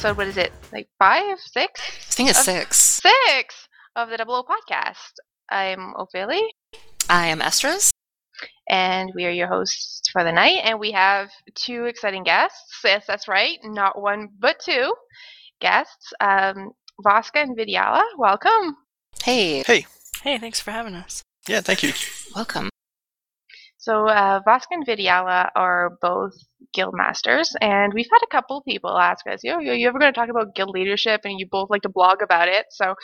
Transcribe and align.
episode, 0.00 0.16
what 0.16 0.28
is 0.28 0.36
it? 0.38 0.50
Like 0.72 0.88
five, 0.98 1.38
six? 1.38 1.78
I 1.78 2.12
think 2.12 2.30
it's 2.30 2.38
Of- 2.38 2.44
six. 2.46 3.00
Six 3.02 3.68
of 3.96 4.08
the 4.08 4.16
Double 4.16 4.34
O 4.34 4.42
podcast. 4.42 5.12
I'm 5.50 5.92
Ophélie, 5.94 6.48
I 7.10 7.26
am 7.26 7.40
Oestrus. 7.40 7.90
and 8.70 9.12
we 9.14 9.26
are 9.26 9.30
your 9.30 9.48
hosts 9.48 10.08
for 10.10 10.24
the 10.24 10.32
night. 10.32 10.60
And 10.64 10.80
we 10.80 10.90
have 10.92 11.28
two 11.54 11.84
exciting 11.84 12.22
guests. 12.22 12.80
Yes, 12.82 13.04
that's 13.06 13.28
right. 13.28 13.58
Not 13.62 14.00
one, 14.00 14.28
but 14.38 14.58
two 14.64 14.94
guests. 15.60 16.14
Um, 16.20 16.70
Vosskah 17.04 17.42
and 17.42 17.54
Vidyala, 17.54 18.00
welcome. 18.16 18.76
Hey, 19.22 19.62
Hey, 19.66 19.84
Hey, 20.22 20.38
thanks 20.38 20.60
for 20.60 20.70
having 20.70 20.94
us. 20.94 21.22
yeah, 21.46 21.60
thank 21.60 21.82
you. 21.82 21.92
welcome. 22.34 22.70
So 23.80 24.08
uh, 24.08 24.40
Vosskah 24.46 24.72
and 24.78 24.86
Vidyala 24.86 25.50
are 25.56 25.98
both 26.02 26.34
guild 26.74 26.94
masters, 26.96 27.56
and 27.62 27.94
we've 27.94 28.10
had 28.12 28.22
a 28.24 28.28
couple 28.30 28.62
people 28.62 28.98
ask 28.98 29.26
us, 29.26 29.40
"Yo, 29.44 29.58
yo, 29.60 29.72
you 29.74 29.88
ever 29.88 29.98
going 29.98 30.12
to 30.12 30.18
talk 30.20 30.30
about 30.30 30.54
guild 30.54 30.70
leadership?" 30.70 31.22
And 31.24 31.40
you 31.40 31.46
both 31.50 31.70
like 31.70 31.82
to 31.82 31.90
blog 31.90 32.22
about 32.22 32.48
it. 32.48 32.66
So 32.70 32.94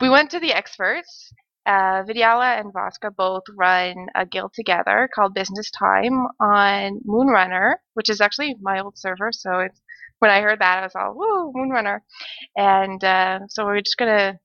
we 0.00 0.08
went 0.10 0.30
to 0.32 0.40
the 0.40 0.52
experts. 0.52 1.32
Uh, 1.66 2.02
Vidyala 2.04 2.60
and 2.60 2.74
Vosskah 2.74 3.14
both 3.16 3.44
run 3.56 4.08
a 4.16 4.26
guild 4.26 4.52
together 4.54 5.08
called 5.14 5.34
Business 5.34 5.70
Time 5.70 6.26
on 6.40 7.00
Moonrunner, 7.06 7.76
which 7.94 8.10
is 8.10 8.20
actually 8.20 8.56
my 8.62 8.80
old 8.80 8.98
server. 8.98 9.32
So 9.32 9.60
it's 9.60 9.80
when 10.20 10.30
I 10.30 10.40
heard 10.42 10.60
that, 10.60 10.78
I 10.80 10.82
was 10.82 10.94
all, 10.96 11.14
"Woo, 11.16 11.52
Moonrunner!" 11.54 12.00
And 12.56 13.02
uh, 13.04 13.40
so 13.48 13.66
we're 13.66 13.80
just 13.82 13.98
gonna, 13.98 14.38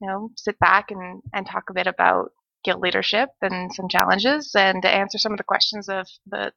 you 0.00 0.08
know, 0.08 0.30
sit 0.36 0.58
back 0.60 0.90
and 0.92 1.22
and 1.34 1.46
talk 1.46 1.64
a 1.70 1.74
bit 1.74 1.86
about 1.88 2.32
guild 2.66 2.82
leadership 2.82 3.30
and 3.40 3.72
some 3.72 3.88
challenges 3.88 4.52
and 4.54 4.82
to 4.82 4.90
answer 4.90 5.16
some 5.16 5.32
of 5.32 5.38
the 5.38 5.44
questions 5.44 5.88
of 5.88 6.06
the 6.26 6.52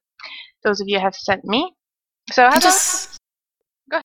those 0.62 0.80
of 0.80 0.88
you 0.88 1.00
have 1.00 1.14
sent 1.14 1.44
me. 1.44 1.72
So 2.32 2.42
how 2.42 2.48
And 2.48 2.56
about 2.56 2.62
just, 2.62 3.16
Go 3.90 3.96
ahead. 3.96 4.04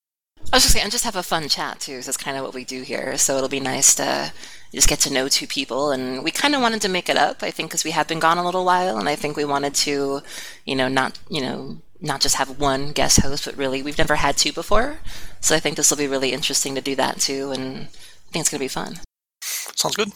I 0.53 0.55
was 0.55 0.63
just 0.63 0.73
saying, 0.73 0.83
and 0.83 0.91
just 0.91 1.03
have 1.03 1.17
a 1.17 1.23
fun 1.23 1.49
chat 1.49 1.79
too. 1.81 2.01
So 2.01 2.07
that's 2.07 2.17
kind 2.17 2.37
of 2.37 2.43
what 2.43 2.53
we 2.53 2.63
do 2.63 2.83
here. 2.83 3.17
So 3.17 3.35
it'll 3.35 3.49
be 3.49 3.59
nice 3.59 3.95
to 3.95 4.31
just 4.73 4.87
get 4.87 4.99
to 5.01 5.13
know 5.13 5.27
two 5.27 5.47
people, 5.47 5.91
and 5.91 6.23
we 6.23 6.31
kind 6.31 6.55
of 6.55 6.61
wanted 6.61 6.81
to 6.81 6.89
make 6.89 7.09
it 7.09 7.17
up. 7.17 7.43
I 7.43 7.51
think 7.51 7.69
because 7.69 7.83
we 7.83 7.91
have 7.91 8.07
been 8.07 8.19
gone 8.19 8.37
a 8.37 8.45
little 8.45 8.63
while, 8.63 8.97
and 8.97 9.09
I 9.09 9.15
think 9.15 9.35
we 9.35 9.45
wanted 9.45 9.73
to, 9.75 10.21
you 10.65 10.75
know, 10.75 10.87
not 10.87 11.19
you 11.29 11.41
know 11.41 11.81
not 12.01 12.21
just 12.21 12.35
have 12.35 12.59
one 12.59 12.91
guest 12.91 13.21
host, 13.21 13.45
but 13.45 13.57
really 13.57 13.81
we've 13.81 13.97
never 13.97 14.15
had 14.15 14.37
two 14.37 14.53
before. 14.53 14.99
So 15.41 15.55
I 15.55 15.59
think 15.59 15.75
this 15.75 15.89
will 15.89 15.97
be 15.97 16.07
really 16.07 16.31
interesting 16.31 16.75
to 16.75 16.81
do 16.81 16.95
that 16.95 17.19
too, 17.19 17.51
and 17.51 17.63
I 17.63 18.31
think 18.31 18.41
it's 18.41 18.49
going 18.49 18.59
to 18.59 18.65
be 18.65 18.67
fun. 18.67 18.99
Sounds 19.41 19.95
good. 19.95 20.11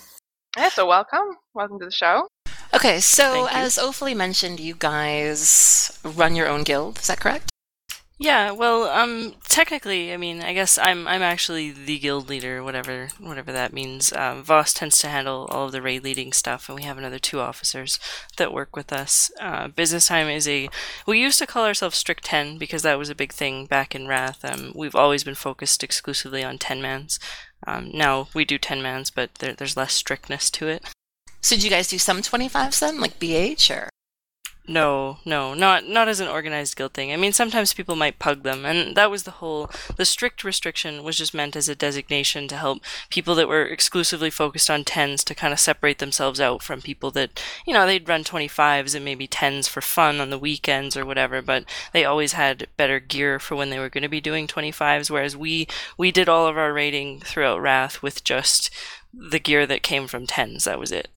Yeah, 0.58 0.70
so 0.70 0.88
welcome. 0.88 1.38
Welcome 1.54 1.80
to 1.80 1.86
the 1.86 1.92
show. 1.92 2.28
Okay, 2.74 3.00
so 3.00 3.48
as 3.52 3.78
Ophélie 3.78 4.16
mentioned, 4.16 4.60
you 4.60 4.76
guys 4.76 6.00
run 6.04 6.36
your 6.36 6.48
own 6.48 6.64
guild. 6.64 7.00
Is 7.00 7.08
that 7.08 7.20
correct? 7.20 7.52
Yeah, 8.22 8.52
well, 8.52 8.84
um, 8.84 9.36
technically, 9.48 10.12
I 10.12 10.18
mean, 10.18 10.42
I 10.42 10.54
guess 10.54 10.78
I'm 10.78 11.08
I'm 11.08 11.22
actually 11.22 11.72
the 11.72 11.98
guild 11.98 12.28
leader, 12.28 12.62
whatever 12.62 13.08
whatever 13.18 13.54
that 13.54 13.72
means. 13.72 14.12
Um, 14.12 14.44
Voss 14.44 14.74
tends 14.74 15.00
to 15.00 15.08
handle 15.08 15.48
all 15.50 15.68
of 15.68 15.72
the 15.72 15.82
raid 15.82 16.04
leading 16.04 16.34
stuff, 16.34 16.68
and 16.68 16.76
we 16.76 16.84
have 16.84 16.98
another 16.98 17.18
two 17.18 17.40
officers 17.40 17.98
that 18.36 18.52
work 18.52 18.76
with 18.76 18.92
us. 18.92 19.32
Uh, 19.40 19.70
Business 19.70 20.08
time 20.08 20.28
is 20.28 20.50
a 20.50 20.68
we 21.08 21.22
used 21.22 21.40
to 21.40 21.48
call 21.48 21.66
ourselves 21.66 21.98
Strict 21.98 22.26
Ten 22.26 22.58
because 22.58 22.82
that 22.82 23.00
was 23.00 23.10
a 23.10 23.16
big 23.16 23.32
thing 23.32 23.66
back 23.66 23.96
in 23.96 24.06
Wrath. 24.06 24.44
Um, 24.44 24.74
we've 24.76 24.96
always 24.96 25.24
been 25.24 25.34
focused 25.36 25.82
exclusively 25.82 26.44
on 26.44 26.58
ten 26.58 26.82
mans. 26.82 27.20
Um, 27.68 27.92
now 27.94 28.28
we 28.34 28.46
do 28.46 28.58
ten 28.58 28.82
mans, 28.82 29.10
but 29.10 29.36
there, 29.36 29.54
there's 29.54 29.78
less 29.78 29.94
strictness 29.94 30.50
to 30.52 30.68
it. 30.68 30.84
So 31.42 31.56
did 31.56 31.64
you 31.64 31.70
guys 31.70 31.88
do 31.88 31.98
some 31.98 32.22
25s 32.22 32.80
then, 32.80 33.00
like 33.00 33.20
BH 33.20 33.76
or? 33.76 33.90
No, 34.70 35.18
no, 35.26 35.56
not 35.56 35.88
not 35.88 36.08
as 36.08 36.20
an 36.20 36.28
organized 36.28 36.76
guild 36.76 36.94
thing. 36.94 37.12
I 37.12 37.16
mean, 37.16 37.34
sometimes 37.34 37.74
people 37.74 37.96
might 37.96 38.20
pug 38.20 38.44
them, 38.44 38.66
and 38.66 38.96
that 38.96 39.10
was 39.10 39.24
the 39.24 39.32
whole. 39.32 39.72
The 39.96 40.06
strict 40.06 40.44
restriction 40.44 41.04
was 41.04 41.18
just 41.18 41.34
meant 41.34 41.56
as 41.56 41.68
a 41.68 41.74
designation 41.74 42.48
to 42.50 42.56
help 42.56 42.84
people 43.10 43.34
that 43.34 43.48
were 43.48 43.66
exclusively 43.66 44.30
focused 44.30 44.70
on 44.70 44.84
tens 44.84 45.24
to 45.24 45.34
kind 45.34 45.54
of 45.54 45.60
separate 45.60 45.98
themselves 45.98 46.40
out 46.40 46.62
from 46.62 46.84
people 46.84 47.10
that 47.12 47.42
you 47.66 47.74
know 47.74 47.88
they'd 47.88 48.08
run 48.08 48.24
twenty 48.24 48.48
fives 48.48 48.94
and 48.94 49.04
maybe 49.04 49.26
tens 49.26 49.68
for 49.68 49.82
fun 49.82 50.20
on 50.20 50.30
the 50.30 50.38
weekends 50.38 50.96
or 50.96 51.04
whatever, 51.04 51.42
but 51.42 51.66
they 51.92 52.06
always 52.06 52.34
had 52.34 52.68
better 52.78 53.00
gear 53.00 53.40
for 53.40 53.56
when 53.56 53.72
they 53.72 53.80
were 53.80 53.90
going 53.90 54.04
to 54.04 54.08
be 54.08 54.22
doing 54.22 54.46
twenty 54.46 54.72
fives. 54.72 55.10
Whereas 55.10 55.36
we 55.36 55.68
we 55.98 56.12
did 56.12 56.30
all 56.30 56.46
of 56.46 56.60
our 56.60 56.72
raiding 56.72 57.22
throughout 57.22 57.60
Wrath 57.60 58.04
with 58.04 58.24
just 58.24 58.70
the 59.12 59.40
gear 59.40 59.66
that 59.66 59.82
came 59.82 60.06
from 60.06 60.28
tens. 60.28 60.66
That 60.66 60.78
was 60.78 60.92
it. 60.92 61.08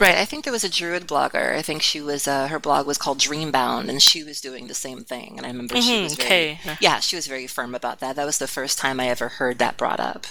Right, 0.00 0.16
I 0.16 0.24
think 0.26 0.44
there 0.44 0.52
was 0.52 0.62
a 0.62 0.68
druid 0.70 1.08
blogger. 1.08 1.56
I 1.56 1.62
think 1.62 1.82
she 1.82 2.00
was 2.00 2.28
uh, 2.28 2.46
her 2.48 2.60
blog 2.60 2.86
was 2.86 2.98
called 2.98 3.18
Dreambound, 3.18 3.88
and 3.88 4.00
she 4.00 4.22
was 4.22 4.40
doing 4.40 4.68
the 4.68 4.74
same 4.74 5.02
thing. 5.02 5.34
And 5.36 5.44
I 5.44 5.48
remember 5.48 5.80
she 5.80 5.90
Mhm, 5.98 6.02
was 6.04 6.14
very, 6.14 6.52
okay. 6.52 6.76
yeah, 6.80 7.00
she 7.00 7.16
was 7.16 7.26
very 7.26 7.48
firm 7.48 7.74
about 7.74 7.98
that. 7.98 8.14
That 8.14 8.24
was 8.26 8.38
the 8.38 8.46
first 8.46 8.78
time 8.78 9.00
I 9.00 9.08
ever 9.08 9.28
heard 9.28 9.58
that 9.58 9.76
brought 9.76 9.98
up. 9.98 10.26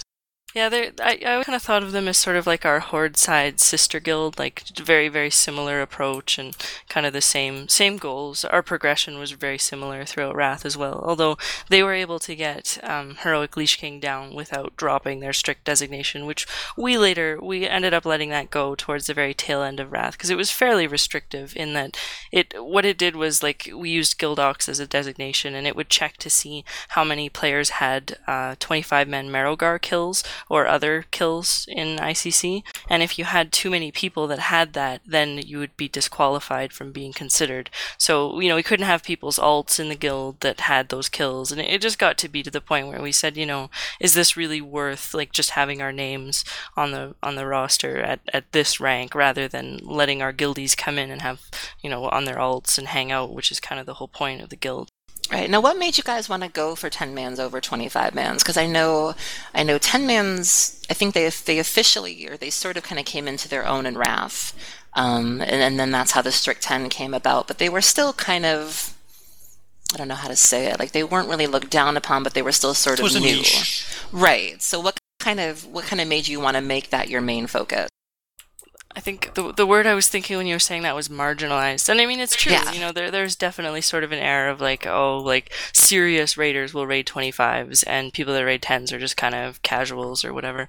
Yeah, 0.55 0.69
they're, 0.69 0.91
I, 1.03 1.19
I 1.23 1.43
kind 1.43 1.55
of 1.55 1.61
thought 1.61 1.83
of 1.83 1.91
them 1.91 2.07
as 2.07 2.17
sort 2.17 2.37
of 2.37 2.47
like 2.47 2.65
our 2.65 2.79
Horde 2.79 3.17
side 3.17 3.59
sister 3.59 3.99
guild, 3.99 4.39
like 4.39 4.63
very, 4.75 5.07
very 5.07 5.29
similar 5.29 5.81
approach 5.81 6.39
and 6.39 6.55
kind 6.89 7.05
of 7.05 7.11
the 7.13 7.21
same 7.21 7.67
same 7.67 7.97
goals. 7.97 8.43
Our 8.45 8.63
progression 8.63 9.19
was 9.19 9.31
very 9.33 9.57
similar 9.57 10.03
throughout 10.05 10.35
Wrath 10.35 10.65
as 10.65 10.77
well, 10.77 11.03
although 11.05 11.37
they 11.69 11.83
were 11.83 11.93
able 11.93 12.17
to 12.19 12.33
get 12.33 12.79
um, 12.81 13.17
Heroic 13.21 13.55
Lich 13.57 13.77
King 13.77 13.99
down 13.99 14.33
without 14.33 14.75
dropping 14.77 15.19
their 15.19 15.33
strict 15.33 15.65
designation, 15.65 16.25
which 16.25 16.47
we 16.77 16.97
later, 16.97 17.37
we 17.41 17.67
ended 17.67 17.93
up 17.93 18.05
letting 18.05 18.29
that 18.29 18.49
go 18.49 18.73
towards 18.73 19.05
the 19.07 19.13
very 19.13 19.33
tail 19.33 19.61
end 19.61 19.81
of 19.81 19.91
Wrath, 19.91 20.13
because 20.13 20.29
it 20.29 20.37
was 20.37 20.49
fairly 20.49 20.87
restrictive 20.87 21.55
in 21.57 21.73
that 21.73 21.97
it, 22.31 22.53
what 22.63 22.85
it 22.85 22.97
did 22.97 23.15
was 23.15 23.43
like, 23.43 23.69
we 23.75 23.89
used 23.89 24.17
Guildox 24.17 24.69
as 24.69 24.79
a 24.79 24.87
designation, 24.87 25.53
and 25.53 25.67
it 25.67 25.75
would 25.75 25.89
check 25.89 26.17
to 26.17 26.29
see 26.29 26.63
how 26.89 27.03
many 27.03 27.29
players 27.29 27.69
had 27.71 28.17
uh, 28.27 28.55
25 28.59 29.07
men 29.07 29.29
Marrowgar 29.29 29.79
kills, 29.81 30.23
or 30.49 30.67
other 30.67 31.05
kills 31.11 31.65
in 31.69 31.97
ICC. 31.97 32.63
And 32.89 33.03
if 33.03 33.17
you 33.17 33.25
had 33.25 33.51
too 33.51 33.69
many 33.69 33.91
people 33.91 34.27
that 34.27 34.39
had 34.39 34.73
that, 34.73 35.01
then 35.05 35.37
you 35.37 35.59
would 35.59 35.75
be 35.77 35.87
disqualified 35.87 36.73
from 36.73 36.91
being 36.91 37.13
considered. 37.13 37.69
So, 37.97 38.39
you 38.39 38.49
know, 38.49 38.55
we 38.55 38.63
couldn't 38.63 38.85
have 38.85 39.03
people's 39.03 39.39
alts 39.39 39.79
in 39.79 39.89
the 39.89 39.95
guild 39.95 40.39
that 40.41 40.61
had 40.61 40.89
those 40.89 41.09
kills. 41.09 41.51
And 41.51 41.61
it 41.61 41.81
just 41.81 41.99
got 41.99 42.17
to 42.19 42.29
be 42.29 42.43
to 42.43 42.51
the 42.51 42.61
point 42.61 42.87
where 42.87 43.01
we 43.01 43.11
said, 43.11 43.37
you 43.37 43.45
know, 43.45 43.69
is 43.99 44.13
this 44.13 44.37
really 44.37 44.61
worth 44.61 45.13
like 45.13 45.31
just 45.31 45.51
having 45.51 45.81
our 45.81 45.91
names 45.91 46.43
on 46.75 46.91
the 46.91 47.15
on 47.23 47.35
the 47.35 47.45
roster 47.45 47.97
at, 47.99 48.19
at 48.33 48.51
this 48.51 48.79
rank 48.79 49.15
rather 49.15 49.47
than 49.47 49.79
letting 49.83 50.21
our 50.21 50.33
guildies 50.33 50.75
come 50.75 50.97
in 50.97 51.11
and 51.11 51.21
have, 51.21 51.41
you 51.81 51.89
know, 51.89 52.09
on 52.09 52.25
their 52.25 52.37
alts 52.37 52.77
and 52.77 52.87
hang 52.87 53.11
out, 53.11 53.33
which 53.33 53.51
is 53.51 53.59
kind 53.59 53.79
of 53.79 53.85
the 53.85 53.95
whole 53.95 54.07
point 54.07 54.41
of 54.41 54.49
the 54.49 54.55
guild. 54.55 54.89
Right 55.31 55.49
now, 55.49 55.59
what 55.59 55.77
made 55.77 55.97
you 55.97 56.03
guys 56.03 56.29
want 56.29 56.43
to 56.43 56.49
go 56.49 56.75
for 56.75 56.89
ten 56.89 57.13
mans 57.13 57.39
over 57.39 57.59
twenty 57.59 57.89
five 57.89 58.15
mans? 58.15 58.43
Because 58.43 58.57
I 58.57 58.65
know, 58.65 59.13
I 59.53 59.63
know 59.63 59.77
ten 59.77 60.07
mans. 60.07 60.81
I 60.89 60.93
think 60.93 61.13
they 61.13 61.29
they 61.29 61.59
officially 61.59 62.27
or 62.27 62.37
they 62.37 62.49
sort 62.49 62.77
of 62.77 62.83
kind 62.83 62.99
of 62.99 63.05
came 63.05 63.27
into 63.27 63.49
their 63.49 63.67
own 63.67 63.85
in 63.85 63.97
Wrath, 63.97 64.53
um, 64.93 65.41
and, 65.41 65.61
and 65.61 65.79
then 65.79 65.91
that's 65.91 66.11
how 66.11 66.21
the 66.21 66.31
strict 66.31 66.61
ten 66.61 66.87
came 66.87 67.13
about. 67.13 67.47
But 67.47 67.57
they 67.57 67.69
were 67.69 67.81
still 67.81 68.13
kind 68.13 68.45
of. 68.45 68.93
I 69.93 69.97
don't 69.97 70.07
know 70.09 70.15
how 70.15 70.27
to 70.27 70.35
say 70.35 70.67
it. 70.67 70.79
Like 70.79 70.91
they 70.91 71.03
weren't 71.03 71.29
really 71.29 71.47
looked 71.47 71.69
down 71.69 71.97
upon, 71.97 72.23
but 72.23 72.33
they 72.33 72.41
were 72.41 72.51
still 72.51 72.73
sort 72.73 72.99
of 72.99 73.05
a 73.05 73.19
new. 73.19 73.37
niche. 73.37 73.85
Right. 74.11 74.61
So 74.61 74.79
what 74.79 74.97
kind 75.19 75.39
of 75.39 75.65
what 75.65 75.85
kind 75.85 76.01
of 76.01 76.07
made 76.07 76.27
you 76.27 76.39
want 76.39 76.55
to 76.55 76.61
make 76.61 76.89
that 76.89 77.09
your 77.09 77.21
main 77.21 77.47
focus? 77.47 77.89
I 78.97 78.99
think 78.99 79.35
the 79.35 79.53
the 79.53 79.67
word 79.67 79.85
I 79.85 79.93
was 79.93 80.07
thinking 80.07 80.37
when 80.37 80.47
you 80.47 80.55
were 80.55 80.59
saying 80.59 80.81
that 80.81 80.95
was 80.95 81.07
marginalized, 81.07 81.87
and 81.87 82.01
I 82.01 82.07
mean 82.07 82.19
it's 82.19 82.35
true. 82.35 82.51
Yeah. 82.51 82.71
You 82.71 82.79
know, 82.79 82.91
there 82.91 83.11
there's 83.11 83.35
definitely 83.35 83.81
sort 83.81 84.03
of 84.03 84.11
an 84.11 84.17
air 84.17 84.49
of 84.49 84.59
like, 84.59 84.87
oh, 84.87 85.19
like 85.19 85.53
serious 85.71 86.35
raiders 86.35 86.73
will 86.73 86.87
raid 86.87 87.05
twenty 87.05 87.29
fives, 87.29 87.83
and 87.83 88.11
people 88.11 88.33
that 88.33 88.43
raid 88.43 88.63
tens 88.63 88.91
are 88.91 88.97
just 88.97 89.15
kind 89.15 89.35
of 89.35 89.61
casuals 89.61 90.25
or 90.25 90.33
whatever. 90.33 90.67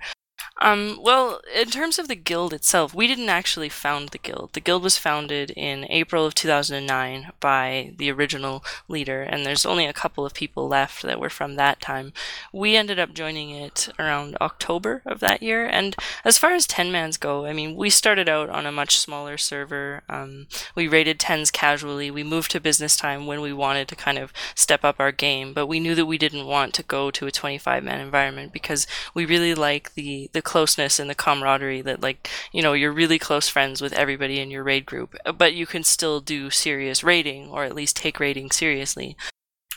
Um, 0.61 0.99
well, 1.01 1.41
in 1.55 1.71
terms 1.71 1.99
of 1.99 2.09
the 2.09 2.17
guild 2.17 2.53
itself, 2.53 2.93
we 2.93 3.07
didn't 3.07 3.29
actually 3.29 3.69
found 3.69 4.09
the 4.09 4.19
guild. 4.19 4.51
The 4.55 4.61
guild 4.61 4.83
was 4.83 4.99
founded 4.99 5.53
in 5.53 5.87
April 5.89 6.27
of 6.27 6.35
2009 6.35 7.31
by 7.39 7.93
the 7.97 8.11
original 8.11 8.65
leader, 8.89 9.23
and 9.23 9.47
there's 9.47 9.65
only 9.65 9.87
a 9.87 9.93
couple 9.93 10.27
of 10.27 10.35
people 10.35 10.67
left 10.67 11.03
that 11.03 11.21
were 11.21 11.31
from 11.31 11.55
that 11.55 11.81
time. 11.81 12.13
We 12.53 12.75
ended 12.75 12.99
up 12.99 13.15
joining 13.15 13.51
it 13.51 13.89
around 14.01 14.37
October 14.41 15.03
of 15.07 15.21
that 15.21 15.43
year, 15.43 15.65
and 15.65 15.95
as 16.25 16.39
far 16.39 16.51
as 16.53 16.67
10 16.67 16.91
mans 16.91 17.19
go, 17.19 17.47
I 17.47 17.53
mean, 17.53 17.77
we 17.77 17.89
started 17.89 18.29
out 18.29 18.51
on 18.51 18.67
a 18.67 18.73
much 18.73 18.99
smaller 18.99 19.39
server. 19.39 20.03
Um, 20.09 20.49
we 20.75 20.89
rated 20.89 21.21
10s 21.21 21.53
casually. 21.53 22.11
We 22.11 22.25
moved 22.25 22.51
to 22.51 22.61
business 22.61 22.97
time 22.97 23.27
when 23.27 23.41
we 23.41 23.53
wanted 23.53 23.87
to 23.89 23.97
kind 23.97 24.19
of 24.19 24.33
step 24.57 24.85
up 24.85 24.97
our 24.99 25.13
game, 25.13 25.53
but 25.53 25.67
we 25.67 25.79
knew 25.79 25.95
that 25.95 26.07
we 26.07 26.19
didn't 26.19 26.47
want 26.47 26.75
to 26.75 26.83
go 26.83 27.13
to 27.13 27.27
a 27.27 27.31
25 27.31 27.85
man 27.85 28.01
environment 28.01 28.53
because 28.53 28.89
we 29.15 29.25
really 29.25 29.55
like 29.55 29.95
the, 29.95 30.29
the 30.33 30.43
closeness 30.49 30.99
and 30.99 31.09
the 31.09 31.15
camaraderie 31.15 31.83
that, 31.83 32.01
like, 32.01 32.29
you 32.51 32.63
know, 32.63 32.73
you're 32.73 32.91
really 32.93 33.19
close 33.19 33.49
friends 33.49 33.81
with 33.81 33.93
everybody 33.93 34.41
in 34.41 34.51
your 34.51 34.65
raid 34.65 34.87
group, 34.87 35.15
but 35.37 35.55
you 35.55 35.67
can 35.67 35.85
still 35.85 36.21
do 36.21 36.51
serious 36.51 37.05
raiding 37.05 37.49
or 37.51 37.65
at 37.65 37.75
least 37.75 37.97
take 37.97 38.19
raiding 38.19 38.51
seriously 38.51 39.17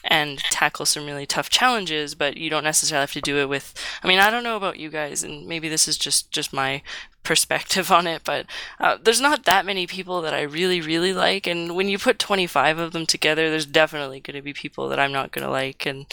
and 0.03 0.39
tackle 0.39 0.85
some 0.85 1.05
really 1.05 1.25
tough 1.25 1.49
challenges 1.49 2.15
but 2.15 2.37
you 2.37 2.49
don't 2.49 2.63
necessarily 2.63 3.03
have 3.03 3.11
to 3.11 3.21
do 3.21 3.37
it 3.37 3.47
with 3.47 3.73
i 4.03 4.07
mean 4.07 4.19
i 4.19 4.29
don't 4.29 4.43
know 4.43 4.55
about 4.55 4.79
you 4.79 4.89
guys 4.89 5.23
and 5.23 5.47
maybe 5.47 5.69
this 5.69 5.87
is 5.87 5.97
just 5.97 6.31
just 6.31 6.51
my 6.51 6.81
perspective 7.23 7.91
on 7.97 8.07
it 8.07 8.23
but 8.23 8.45
uh, 8.79 8.97
there's 9.03 9.21
not 9.21 9.45
that 9.45 9.65
many 9.65 9.85
people 9.85 10.21
that 10.21 10.33
i 10.33 10.41
really 10.41 10.81
really 10.81 11.13
like 11.13 11.45
and 11.45 11.75
when 11.75 11.87
you 11.87 11.97
put 11.97 12.17
25 12.17 12.79
of 12.79 12.93
them 12.93 13.05
together 13.05 13.49
there's 13.49 13.65
definitely 13.65 14.19
going 14.19 14.35
to 14.35 14.41
be 14.41 14.53
people 14.53 14.89
that 14.89 14.99
i'm 14.99 15.11
not 15.11 15.31
going 15.31 15.45
to 15.45 15.51
like 15.51 15.85
and 15.85 16.05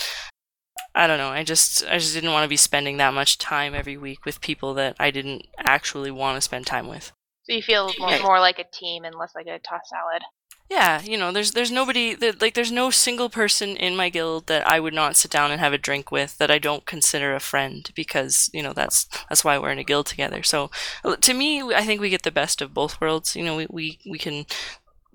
I 0.99 1.07
don't 1.07 1.19
know. 1.19 1.29
I 1.29 1.45
just 1.45 1.87
I 1.87 1.99
just 1.99 2.13
didn't 2.13 2.33
want 2.33 2.43
to 2.45 2.49
be 2.49 2.57
spending 2.57 2.97
that 2.97 3.15
much 3.15 3.39
time 3.39 3.73
every 3.73 3.97
week 3.97 4.25
with 4.25 4.41
people 4.41 4.75
that 4.75 4.97
I 4.99 5.13
didn't 5.13 5.47
actually 5.57 6.11
want 6.11 6.37
to 6.37 6.41
spend 6.41 6.67
time 6.67 6.89
with. 6.89 7.13
So 7.45 7.53
you 7.53 7.63
feel 7.63 7.95
more, 8.01 8.09
Right. 8.09 8.23
more 8.23 8.41
like 8.41 8.59
a 8.59 8.65
team 8.65 9.05
and 9.05 9.15
less 9.15 9.33
like 9.35 9.47
a 9.47 9.61
toss 9.61 9.89
salad. 9.89 10.23
Yeah, 10.69 11.01
you 11.01 11.17
know, 11.17 11.31
there's 11.31 11.53
there's 11.53 11.71
nobody 11.71 12.15
that 12.17 12.43
like 12.43 12.55
there's 12.55 12.73
no 12.73 12.91
single 12.91 13.31
person 13.31 13.77
in 13.77 13.97
my 13.97 14.09
guild 14.11 14.49
that 14.49 14.67
I 14.67 14.81
would 14.81 14.93
not 14.93 15.15
sit 15.15 15.31
down 15.31 15.53
and 15.53 15.61
have 15.61 15.73
a 15.73 15.79
drink 15.79 16.11
with 16.11 16.37
that 16.39 16.51
I 16.51 16.59
don't 16.59 16.85
consider 16.85 17.33
a 17.33 17.41
friend 17.41 17.89
because 17.95 18.51
you 18.53 18.63
know 18.63 18.73
that's 18.73 19.07
that's 19.29 19.45
why 19.45 19.57
we're 19.57 19.71
in 19.71 19.79
a 19.79 19.85
guild 19.85 20.07
together. 20.07 20.43
So 20.43 20.69
uh, 21.05 21.15
to 21.17 21.33
me, 21.33 21.63
I 21.63 21.85
think 21.85 22.01
we 22.01 22.11
get 22.11 22.25
the 22.25 22.33
best 22.33 22.61
of 22.61 22.75
both 22.75 23.01
worlds. 23.01 23.35
You 23.37 23.45
know, 23.45 23.57
we 23.57 23.67
we, 23.71 23.99
we 24.11 24.19
can 24.19 24.47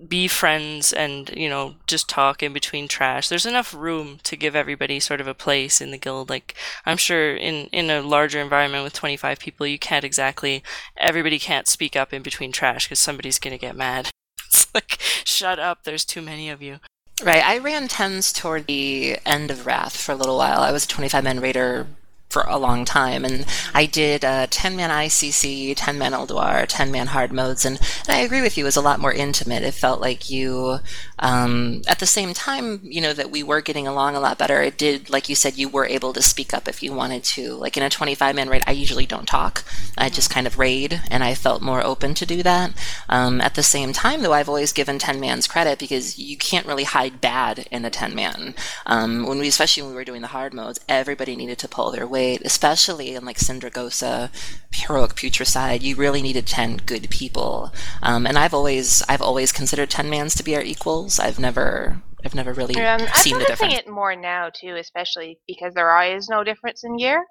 be 0.08 0.26
friends 0.26 0.92
and 0.92 1.30
you 1.36 1.48
know 1.48 1.76
just 1.86 2.08
talk 2.08 2.42
in 2.42 2.52
between 2.52 2.88
trash 2.88 3.28
there's 3.28 3.46
enough 3.46 3.72
room 3.72 4.18
to 4.24 4.36
give 4.36 4.56
everybody 4.56 4.98
sort 4.98 5.20
of 5.20 5.28
a 5.28 5.34
place 5.34 5.80
in 5.80 5.92
the 5.92 5.98
guild 5.98 6.28
like 6.28 6.54
i'm 6.84 6.96
sure 6.96 7.34
in 7.36 7.66
in 7.66 7.88
a 7.90 8.02
larger 8.02 8.40
environment 8.40 8.82
with 8.82 8.92
25 8.92 9.38
people 9.38 9.66
you 9.66 9.78
can't 9.78 10.04
exactly 10.04 10.64
everybody 10.96 11.38
can't 11.38 11.68
speak 11.68 11.94
up 11.94 12.12
in 12.12 12.22
between 12.22 12.50
trash 12.50 12.86
because 12.86 12.98
somebody's 12.98 13.38
going 13.38 13.56
to 13.56 13.58
get 13.58 13.76
mad 13.76 14.10
it's 14.46 14.66
like 14.74 14.98
shut 15.24 15.60
up 15.60 15.84
there's 15.84 16.04
too 16.04 16.22
many 16.22 16.50
of 16.50 16.60
you 16.60 16.80
Right. 17.22 17.46
I 17.46 17.58
ran 17.58 17.86
tens 17.86 18.32
toward 18.32 18.66
the 18.66 19.18
end 19.24 19.50
of 19.50 19.66
Wrath 19.66 19.96
for 19.96 20.10
a 20.10 20.16
little 20.16 20.36
while. 20.36 20.62
I 20.62 20.72
was 20.72 20.84
a 20.84 20.88
25 20.88 21.22
man 21.22 21.40
raider 21.40 21.86
for 22.34 22.44
a 22.48 22.58
long 22.58 22.84
time, 22.84 23.24
and 23.24 23.46
I 23.72 23.86
did 23.86 24.24
uh, 24.24 24.48
10 24.50 24.74
man 24.74 24.90
ICC, 24.90 25.74
10 25.76 25.96
man 25.96 26.10
Ulduar, 26.10 26.66
10 26.68 26.90
man 26.90 27.06
hard 27.06 27.32
modes, 27.32 27.64
and, 27.64 27.78
and 28.08 28.18
I 28.18 28.22
agree 28.22 28.42
with 28.42 28.58
you, 28.58 28.64
it 28.64 28.66
was 28.66 28.76
a 28.76 28.80
lot 28.82 28.98
more 28.98 29.12
intimate. 29.12 29.62
It 29.62 29.72
felt 29.72 30.00
like 30.00 30.28
you, 30.28 30.80
um, 31.20 31.82
at 31.86 32.00
the 32.00 32.06
same 32.06 32.34
time, 32.34 32.80
you 32.82 33.00
know, 33.00 33.12
that 33.12 33.30
we 33.30 33.44
were 33.44 33.60
getting 33.60 33.86
along 33.86 34.16
a 34.16 34.20
lot 34.20 34.36
better. 34.36 34.60
It 34.60 34.76
did, 34.76 35.10
like 35.10 35.28
you 35.28 35.36
said, 35.36 35.56
you 35.56 35.68
were 35.68 35.86
able 35.86 36.12
to 36.12 36.22
speak 36.22 36.52
up 36.52 36.66
if 36.66 36.82
you 36.82 36.92
wanted 36.92 37.22
to. 37.24 37.54
Like 37.54 37.76
in 37.76 37.84
a 37.84 37.88
25 37.88 38.34
man 38.34 38.48
raid, 38.48 38.64
I 38.66 38.72
usually 38.72 39.06
don't 39.06 39.28
talk. 39.28 39.64
I 39.96 40.08
just 40.08 40.28
kind 40.28 40.48
of 40.48 40.58
raid, 40.58 41.02
and 41.12 41.22
I 41.22 41.36
felt 41.36 41.62
more 41.62 41.86
open 41.86 42.14
to 42.14 42.26
do 42.26 42.42
that. 42.42 42.72
Um, 43.08 43.40
at 43.40 43.54
the 43.54 43.62
same 43.62 43.92
time, 43.92 44.22
though, 44.22 44.32
I've 44.32 44.48
always 44.48 44.72
given 44.72 44.98
10 44.98 45.20
man's 45.20 45.46
credit 45.46 45.78
because 45.78 46.18
you 46.18 46.36
can't 46.36 46.66
really 46.66 46.84
hide 46.84 47.20
bad 47.20 47.68
in 47.70 47.84
a 47.84 47.90
10 47.90 48.12
man. 48.12 48.56
Um, 48.86 49.24
when 49.24 49.38
we, 49.38 49.46
especially 49.46 49.84
when 49.84 49.92
we 49.92 49.96
were 49.96 50.04
doing 50.04 50.22
the 50.22 50.34
hard 50.34 50.52
modes, 50.52 50.80
everybody 50.88 51.36
needed 51.36 51.58
to 51.58 51.68
pull 51.68 51.92
their 51.92 52.08
weight, 52.08 52.23
especially 52.44 53.14
in 53.14 53.24
like 53.24 53.38
Sindragosa, 53.38 54.30
heroic 54.72 55.12
putricide. 55.14 55.82
You 55.82 55.96
really 55.96 56.22
needed 56.22 56.46
10 56.46 56.78
good 56.86 57.08
people. 57.10 57.72
Um, 58.02 58.26
and 58.26 58.38
I've 58.38 58.54
always, 58.54 59.02
I've 59.08 59.22
always 59.22 59.52
considered 59.52 59.90
10 59.90 60.10
mans 60.10 60.34
to 60.36 60.44
be 60.44 60.56
our 60.56 60.62
equals. 60.62 61.18
I've 61.18 61.38
never, 61.38 62.02
I've 62.24 62.34
never 62.34 62.52
really 62.52 62.74
Um, 62.76 63.00
I'm 63.02 63.08
seen 63.14 63.34
the 63.34 63.40
noticing 63.40 63.68
difference. 63.70 63.88
it 63.88 63.88
more 63.90 64.16
now 64.16 64.50
too, 64.50 64.76
especially 64.76 65.38
because 65.46 65.74
there 65.74 66.16
is 66.16 66.28
no 66.28 66.44
difference 66.44 66.84
in 66.84 66.96
gear. 66.96 67.24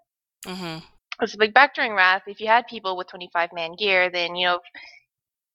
Mm-hmm. 0.46 0.80
So 1.26 1.38
like 1.40 1.54
back 1.54 1.76
during 1.76 1.94
Wrath, 1.94 2.24
if 2.28 2.40
you 2.40 2.48
had 2.48 2.68
people 2.68 2.98
with 2.98 3.08
25 3.08 3.50
man 3.54 3.76
gear, 3.78 4.10
then 4.10 4.36
you 4.36 4.48
know 4.48 4.60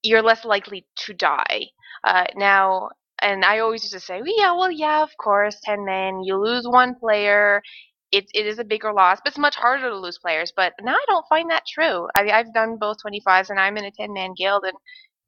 you're 0.03 0.23
less 0.23 0.45
likely 0.45 0.87
to 1.07 1.15
die. 1.15 1.67
Uh, 2.05 2.25
now, 2.37 2.89
and 3.21 3.45
I 3.45 3.59
always 3.59 3.83
used 3.83 3.95
to 3.95 4.01
say, 4.01 4.21
well, 4.23 4.33
yeah, 4.37 4.53
well, 4.53 4.71
yeah, 4.71 5.03
of 5.03 5.11
course, 5.19 5.59
10 5.65 5.85
men, 5.85 6.23
you 6.23 6.37
lose 6.37 6.67
one 6.67 6.95
player. 6.95 7.61
It, 8.11 8.27
it 8.35 8.47
is 8.47 8.59
a 8.59 8.65
bigger 8.65 8.93
loss, 8.93 9.19
but 9.23 9.31
it's 9.31 9.39
much 9.39 9.57
harder 9.57 9.91
to 9.91 9.97
lose 9.97 10.19
players. 10.19 10.53
But 10.55 10.75
now 10.81 10.95
I 10.95 11.05
don't 11.09 11.27
find 11.29 11.51
that 11.51 11.65
true. 11.67 12.09
I, 12.15 12.31
I've 12.31 12.55
done 12.55 12.77
both 12.79 12.99
25s, 13.05 13.51
and 13.51 13.61
I'm 13.61 13.77
in 13.77 13.85
a 13.85 13.91
10 13.91 14.13
man 14.13 14.35
guild, 14.37 14.65
and 14.65 14.75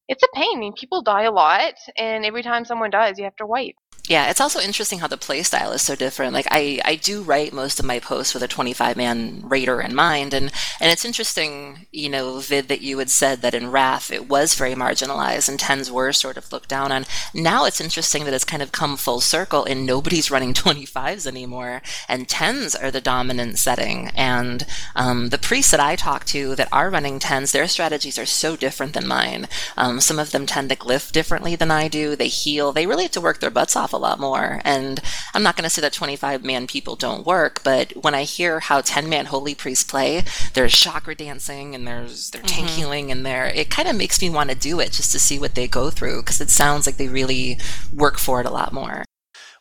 it's 0.08 0.22
a 0.22 0.28
pain. 0.34 0.56
I 0.56 0.60
mean, 0.60 0.72
people 0.74 1.02
die 1.02 1.24
a 1.24 1.32
lot, 1.32 1.74
and 1.96 2.24
every 2.24 2.42
time 2.42 2.64
someone 2.64 2.90
dies, 2.90 3.18
you 3.18 3.24
have 3.24 3.36
to 3.36 3.46
wipe. 3.46 3.76
Yeah, 4.10 4.28
it's 4.28 4.40
also 4.40 4.58
interesting 4.58 4.98
how 4.98 5.06
the 5.06 5.16
play 5.16 5.44
style 5.44 5.70
is 5.70 5.82
so 5.82 5.94
different. 5.94 6.32
Like 6.32 6.48
I, 6.50 6.80
I 6.84 6.96
do 6.96 7.22
write 7.22 7.52
most 7.52 7.78
of 7.78 7.84
my 7.84 8.00
posts 8.00 8.34
with 8.34 8.42
a 8.42 8.48
25 8.48 8.96
man 8.96 9.40
raider 9.44 9.80
in 9.80 9.94
mind, 9.94 10.34
and 10.34 10.50
and 10.80 10.90
it's 10.90 11.04
interesting, 11.04 11.86
you 11.92 12.08
know, 12.08 12.40
Vid, 12.40 12.66
that 12.66 12.80
you 12.80 12.98
had 12.98 13.08
said 13.08 13.40
that 13.42 13.54
in 13.54 13.70
Wrath 13.70 14.10
it 14.10 14.28
was 14.28 14.56
very 14.56 14.74
marginalized 14.74 15.48
and 15.48 15.60
tens 15.60 15.92
were 15.92 16.12
sort 16.12 16.36
of 16.36 16.50
looked 16.50 16.68
down 16.68 16.90
on. 16.90 17.06
Now 17.32 17.66
it's 17.66 17.80
interesting 17.80 18.24
that 18.24 18.34
it's 18.34 18.42
kind 18.42 18.64
of 18.64 18.72
come 18.72 18.96
full 18.96 19.20
circle, 19.20 19.64
and 19.64 19.86
nobody's 19.86 20.28
running 20.28 20.54
25s 20.54 21.24
anymore, 21.24 21.80
and 22.08 22.28
tens 22.28 22.74
are 22.74 22.90
the 22.90 23.00
dominant 23.00 23.58
setting. 23.58 24.10
And 24.16 24.66
um, 24.96 25.28
the 25.28 25.38
priests 25.38 25.70
that 25.70 25.78
I 25.78 25.94
talk 25.94 26.24
to 26.24 26.56
that 26.56 26.72
are 26.72 26.90
running 26.90 27.20
tens, 27.20 27.52
their 27.52 27.68
strategies 27.68 28.18
are 28.18 28.26
so 28.26 28.56
different 28.56 28.92
than 28.94 29.06
mine. 29.06 29.46
Um, 29.76 30.00
some 30.00 30.18
of 30.18 30.32
them 30.32 30.46
tend 30.46 30.70
to 30.70 30.74
glyph 30.74 31.12
differently 31.12 31.54
than 31.54 31.70
I 31.70 31.86
do. 31.86 32.16
They 32.16 32.26
heal. 32.26 32.72
They 32.72 32.88
really 32.88 33.04
have 33.04 33.12
to 33.12 33.20
work 33.20 33.38
their 33.38 33.50
butts 33.50 33.76
off 33.76 33.92
a 33.92 33.99
lot 34.00 34.18
more. 34.18 34.60
And 34.64 35.00
I'm 35.34 35.42
not 35.42 35.56
going 35.56 35.64
to 35.64 35.70
say 35.70 35.82
that 35.82 35.92
25 35.92 36.44
man 36.44 36.66
people 36.66 36.96
don't 36.96 37.26
work, 37.26 37.62
but 37.62 37.92
when 38.02 38.14
I 38.14 38.24
hear 38.24 38.60
how 38.60 38.80
10 38.80 39.08
man 39.08 39.26
holy 39.26 39.54
priests 39.54 39.84
play, 39.84 40.24
there's 40.54 40.74
chakra 40.74 41.14
dancing 41.14 41.74
and 41.74 41.86
there's 41.86 42.30
their 42.30 42.42
tank 42.42 42.68
healing 42.68 43.10
and 43.10 43.24
there, 43.24 43.46
it 43.46 43.70
kind 43.70 43.88
of 43.88 43.96
makes 43.96 44.20
me 44.20 44.30
want 44.30 44.50
to 44.50 44.56
do 44.56 44.80
it 44.80 44.92
just 44.92 45.12
to 45.12 45.18
see 45.18 45.38
what 45.38 45.54
they 45.54 45.68
go 45.68 45.90
through 45.90 46.22
because 46.22 46.40
it 46.40 46.50
sounds 46.50 46.86
like 46.86 46.96
they 46.96 47.08
really 47.08 47.58
work 47.94 48.18
for 48.18 48.40
it 48.40 48.46
a 48.46 48.50
lot 48.50 48.72
more. 48.72 49.04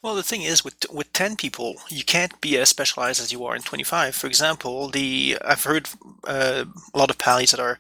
Well, 0.01 0.15
the 0.15 0.24
thing 0.24 0.44
is, 0.44 0.63
with 0.63 0.77
with 0.89 1.12
ten 1.12 1.35
people, 1.35 1.75
you 1.89 2.06
can't 2.06 2.39
be 2.39 2.57
as 2.57 2.69
specialized 2.69 3.19
as 3.21 3.33
you 3.33 3.44
are 3.45 3.56
in 3.56 3.62
twenty 3.63 3.83
five. 3.83 4.15
For 4.15 4.27
example, 4.27 4.88
the 4.88 5.38
I've 5.44 5.65
heard 5.65 5.89
uh, 6.24 6.63
a 6.94 6.97
lot 6.97 7.09
of 7.09 7.18
pallies 7.18 7.51
that 7.51 7.59
are 7.59 7.80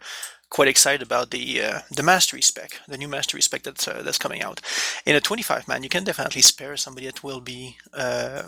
quite 0.49 0.67
excited 0.67 1.01
about 1.01 1.31
the 1.31 1.61
uh, 1.61 1.79
the 1.91 2.03
mastery 2.03 2.41
spec, 2.41 2.79
the 2.87 2.97
new 2.97 3.07
mastery 3.07 3.41
spec 3.41 3.63
that's 3.63 3.87
uh, 3.87 4.01
that's 4.03 4.17
coming 4.17 4.41
out. 4.41 4.61
In 5.05 5.15
a 5.15 5.21
twenty 5.21 5.43
five 5.43 5.67
man, 5.67 5.83
you 5.83 5.89
can 5.89 6.03
definitely 6.03 6.41
spare 6.41 6.77
somebody 6.77 7.05
that 7.05 7.23
will 7.23 7.41
be 7.41 7.77
uh, 7.93 8.43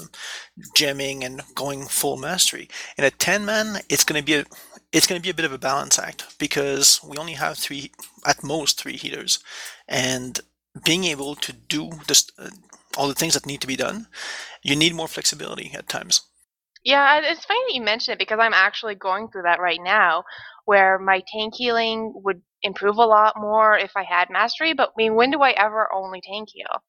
gemming 0.76 1.24
and 1.24 1.42
going 1.56 1.86
full 1.86 2.18
mastery. 2.18 2.70
In 2.98 3.04
a 3.04 3.12
ten 3.12 3.46
man, 3.46 3.82
it's 3.90 4.04
going 4.04 4.20
to 4.20 4.26
be 4.26 4.36
a 4.36 4.46
it's 4.92 5.08
going 5.08 5.20
to 5.20 5.26
be 5.26 5.30
a 5.30 5.34
bit 5.34 5.46
of 5.46 5.54
a 5.54 5.58
balance 5.58 5.98
act 5.98 6.38
because 6.38 7.00
we 7.04 7.18
only 7.18 7.34
have 7.34 7.58
three, 7.58 7.92
at 8.26 8.44
most 8.44 8.80
three 8.80 8.98
healers, 8.98 9.40
and 9.88 10.42
being 10.84 11.06
able 11.06 11.36
to 11.36 11.54
do 11.54 11.92
this, 12.08 12.30
uh, 12.38 12.50
all 12.98 13.08
the 13.08 13.16
things 13.16 13.34
that 13.34 13.46
need 13.46 13.62
to 13.62 13.68
be 13.68 13.76
done, 13.76 14.08
you 14.64 14.76
need 14.76 14.94
more 14.94 15.08
flexibility 15.08 15.72
at 15.74 15.88
times. 15.88 16.22
Yeah, 16.84 17.22
it's 17.24 17.46
funny 17.46 17.60
that 17.68 17.76
you 17.76 17.82
mention 17.82 18.14
it 18.14 18.20
because 18.20 18.40
I'm 18.42 18.54
actually 18.54 18.96
going 18.96 19.28
through 19.28 19.44
that 19.44 19.60
right 19.60 19.80
now, 19.82 20.24
where 20.66 21.00
my 21.00 21.22
tank 21.28 21.56
healing 21.56 22.14
would 22.24 22.42
improve 22.64 22.98
a 22.98 23.06
lot 23.06 23.36
more 23.38 23.78
if 23.78 23.96
I 23.96 24.04
had 24.04 24.30
mastery. 24.30 24.74
But 24.74 24.90
I 24.90 24.94
mean, 24.98 25.16
when 25.16 25.32
do 25.32 25.42
I 25.42 25.52
ever 25.52 25.94
only 25.94 26.22
tank 26.22 26.50
heal? 26.54 26.84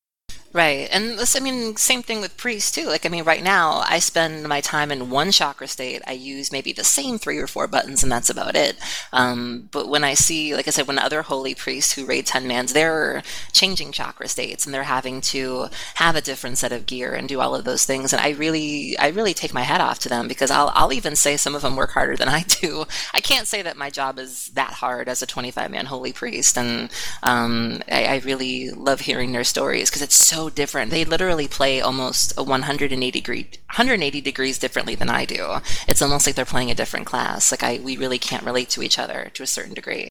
Right. 0.54 0.86
And 0.92 1.18
this, 1.18 1.34
I 1.34 1.40
mean, 1.40 1.76
same 1.76 2.02
thing 2.02 2.20
with 2.20 2.36
priests 2.36 2.70
too. 2.70 2.84
Like, 2.86 3.06
I 3.06 3.08
mean, 3.08 3.24
right 3.24 3.42
now 3.42 3.82
I 3.86 4.00
spend 4.00 4.46
my 4.46 4.60
time 4.60 4.92
in 4.92 5.08
one 5.08 5.30
chakra 5.32 5.66
state. 5.66 6.02
I 6.06 6.12
use 6.12 6.52
maybe 6.52 6.74
the 6.74 6.84
same 6.84 7.16
three 7.16 7.38
or 7.38 7.46
four 7.46 7.66
buttons 7.66 8.02
and 8.02 8.12
that's 8.12 8.28
about 8.28 8.54
it. 8.54 8.76
Um, 9.14 9.70
but 9.70 9.88
when 9.88 10.04
I 10.04 10.12
see, 10.12 10.54
like 10.54 10.68
I 10.68 10.70
said, 10.70 10.86
when 10.86 10.98
other 10.98 11.22
holy 11.22 11.54
priests 11.54 11.92
who 11.92 12.04
raid 12.04 12.26
10 12.26 12.46
mans, 12.46 12.74
they're 12.74 13.22
changing 13.52 13.92
chakra 13.92 14.28
states 14.28 14.66
and 14.66 14.74
they're 14.74 14.82
having 14.82 15.22
to 15.22 15.68
have 15.94 16.16
a 16.16 16.20
different 16.20 16.58
set 16.58 16.70
of 16.70 16.84
gear 16.84 17.14
and 17.14 17.30
do 17.30 17.40
all 17.40 17.54
of 17.54 17.64
those 17.64 17.86
things. 17.86 18.12
And 18.12 18.20
I 18.20 18.30
really, 18.30 18.94
I 18.98 19.08
really 19.08 19.32
take 19.32 19.54
my 19.54 19.62
hat 19.62 19.80
off 19.80 20.00
to 20.00 20.10
them 20.10 20.28
because 20.28 20.50
I'll, 20.50 20.70
I'll 20.74 20.92
even 20.92 21.16
say 21.16 21.38
some 21.38 21.54
of 21.54 21.62
them 21.62 21.76
work 21.76 21.92
harder 21.92 22.14
than 22.14 22.28
I 22.32 22.42
do. 22.42 22.84
I 23.14 23.20
can't 23.20 23.46
say 23.46 23.62
that 23.62 23.78
my 23.78 23.88
job 23.88 24.18
is 24.18 24.48
that 24.48 24.74
hard 24.74 25.08
as 25.08 25.22
a 25.22 25.26
25 25.26 25.70
man 25.70 25.86
holy 25.86 26.12
priest. 26.12 26.58
And, 26.58 26.90
um, 27.22 27.82
I, 27.90 28.04
I 28.04 28.16
really 28.18 28.68
love 28.68 29.00
hearing 29.00 29.32
their 29.32 29.44
stories 29.44 29.88
because 29.88 30.02
it's 30.02 30.14
so 30.16 30.41
different. 30.50 30.90
They 30.90 31.04
literally 31.04 31.48
play 31.48 31.80
almost 31.80 32.32
a 32.36 32.42
180 32.42 33.10
degree 33.10 33.48
180 33.66 34.20
degrees 34.20 34.58
differently 34.58 34.94
than 34.94 35.08
I 35.08 35.24
do. 35.24 35.56
It's 35.88 36.02
almost 36.02 36.26
like 36.26 36.36
they're 36.36 36.44
playing 36.44 36.70
a 36.70 36.74
different 36.74 37.06
class. 37.06 37.50
Like 37.50 37.62
I 37.62 37.80
we 37.82 37.96
really 37.96 38.18
can't 38.18 38.44
relate 38.44 38.68
to 38.70 38.82
each 38.82 38.98
other 38.98 39.30
to 39.34 39.42
a 39.42 39.46
certain 39.46 39.74
degree. 39.74 40.08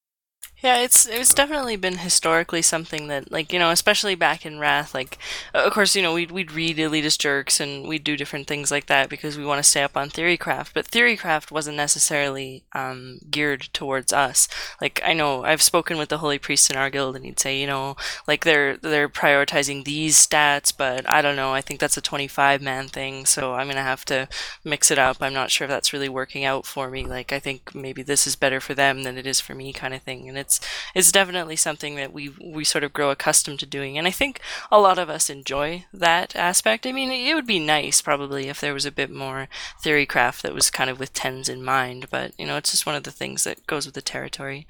Yeah, 0.63 0.77
it's 0.77 1.07
it's 1.07 1.33
definitely 1.33 1.75
been 1.75 1.97
historically 1.97 2.61
something 2.61 3.07
that, 3.07 3.31
like, 3.31 3.51
you 3.51 3.57
know, 3.57 3.71
especially 3.71 4.13
back 4.13 4.45
in 4.45 4.59
Wrath, 4.59 4.93
like, 4.93 5.17
of 5.55 5.73
course, 5.73 5.95
you 5.95 6.03
know, 6.03 6.13
we'd, 6.13 6.29
we'd 6.29 6.51
read 6.51 6.77
Elitist 6.77 7.17
Jerks 7.17 7.59
and 7.59 7.87
we'd 7.87 8.03
do 8.03 8.15
different 8.15 8.45
things 8.45 8.69
like 8.69 8.85
that 8.85 9.09
because 9.09 9.39
we 9.39 9.45
want 9.45 9.57
to 9.57 9.67
stay 9.67 9.81
up 9.81 9.97
on 9.97 10.11
Theorycraft, 10.11 10.73
but 10.75 10.85
Theorycraft 10.85 11.49
wasn't 11.49 11.77
necessarily 11.77 12.63
um, 12.73 13.17
geared 13.31 13.69
towards 13.73 14.13
us. 14.13 14.47
Like, 14.79 15.01
I 15.03 15.13
know 15.13 15.43
I've 15.43 15.63
spoken 15.63 15.97
with 15.97 16.09
the 16.09 16.19
Holy 16.19 16.37
Priest 16.37 16.69
in 16.69 16.77
our 16.77 16.91
guild 16.91 17.15
and 17.15 17.25
he'd 17.25 17.39
say, 17.39 17.59
you 17.59 17.65
know, 17.65 17.95
like, 18.27 18.45
they're, 18.45 18.77
they're 18.77 19.09
prioritizing 19.09 19.83
these 19.83 20.15
stats, 20.15 20.71
but 20.75 21.09
I 21.09 21.23
don't 21.23 21.35
know, 21.35 21.53
I 21.53 21.61
think 21.61 21.79
that's 21.79 21.97
a 21.97 22.01
25 22.01 22.61
man 22.61 22.87
thing, 22.87 23.25
so 23.25 23.55
I'm 23.55 23.71
to 23.71 23.81
have 23.81 24.05
to 24.05 24.27
mix 24.63 24.91
it 24.91 24.99
up. 24.99 25.17
I'm 25.21 25.33
not 25.33 25.49
sure 25.49 25.65
if 25.65 25.69
that's 25.69 25.91
really 25.93 26.09
working 26.09 26.43
out 26.43 26.67
for 26.67 26.89
me. 26.91 27.05
Like, 27.05 27.31
I 27.33 27.39
think 27.39 27.73
maybe 27.73 28.03
this 28.03 28.27
is 28.27 28.35
better 28.35 28.59
for 28.59 28.75
them 28.75 29.01
than 29.03 29.17
it 29.17 29.25
is 29.25 29.39
for 29.39 29.55
me, 29.55 29.73
kind 29.73 29.93
of 29.95 30.03
thing. 30.03 30.27
And 30.29 30.37
it's 30.37 30.50
it's 30.93 31.11
definitely 31.11 31.55
something 31.55 31.95
that 31.95 32.11
we 32.11 32.31
we 32.43 32.63
sort 32.63 32.83
of 32.83 32.93
grow 32.93 33.11
accustomed 33.11 33.59
to 33.59 33.65
doing, 33.65 33.97
and 33.97 34.07
I 34.07 34.11
think 34.11 34.41
a 34.71 34.79
lot 34.79 34.99
of 34.99 35.09
us 35.09 35.29
enjoy 35.29 35.85
that 35.93 36.35
aspect. 36.35 36.85
I 36.85 36.91
mean, 36.91 37.11
it 37.11 37.33
would 37.33 37.47
be 37.47 37.59
nice 37.59 38.01
probably 38.01 38.47
if 38.47 38.59
there 38.59 38.73
was 38.73 38.85
a 38.85 38.91
bit 38.91 39.11
more 39.11 39.47
theorycraft 39.83 40.41
that 40.41 40.53
was 40.53 40.69
kind 40.69 40.89
of 40.89 40.99
with 40.99 41.13
tens 41.13 41.47
in 41.49 41.63
mind, 41.63 42.07
but 42.09 42.33
you 42.37 42.45
know, 42.45 42.57
it's 42.57 42.71
just 42.71 42.85
one 42.85 42.95
of 42.95 43.03
the 43.03 43.11
things 43.11 43.43
that 43.43 43.67
goes 43.67 43.85
with 43.85 43.95
the 43.95 44.01
territory. 44.01 44.67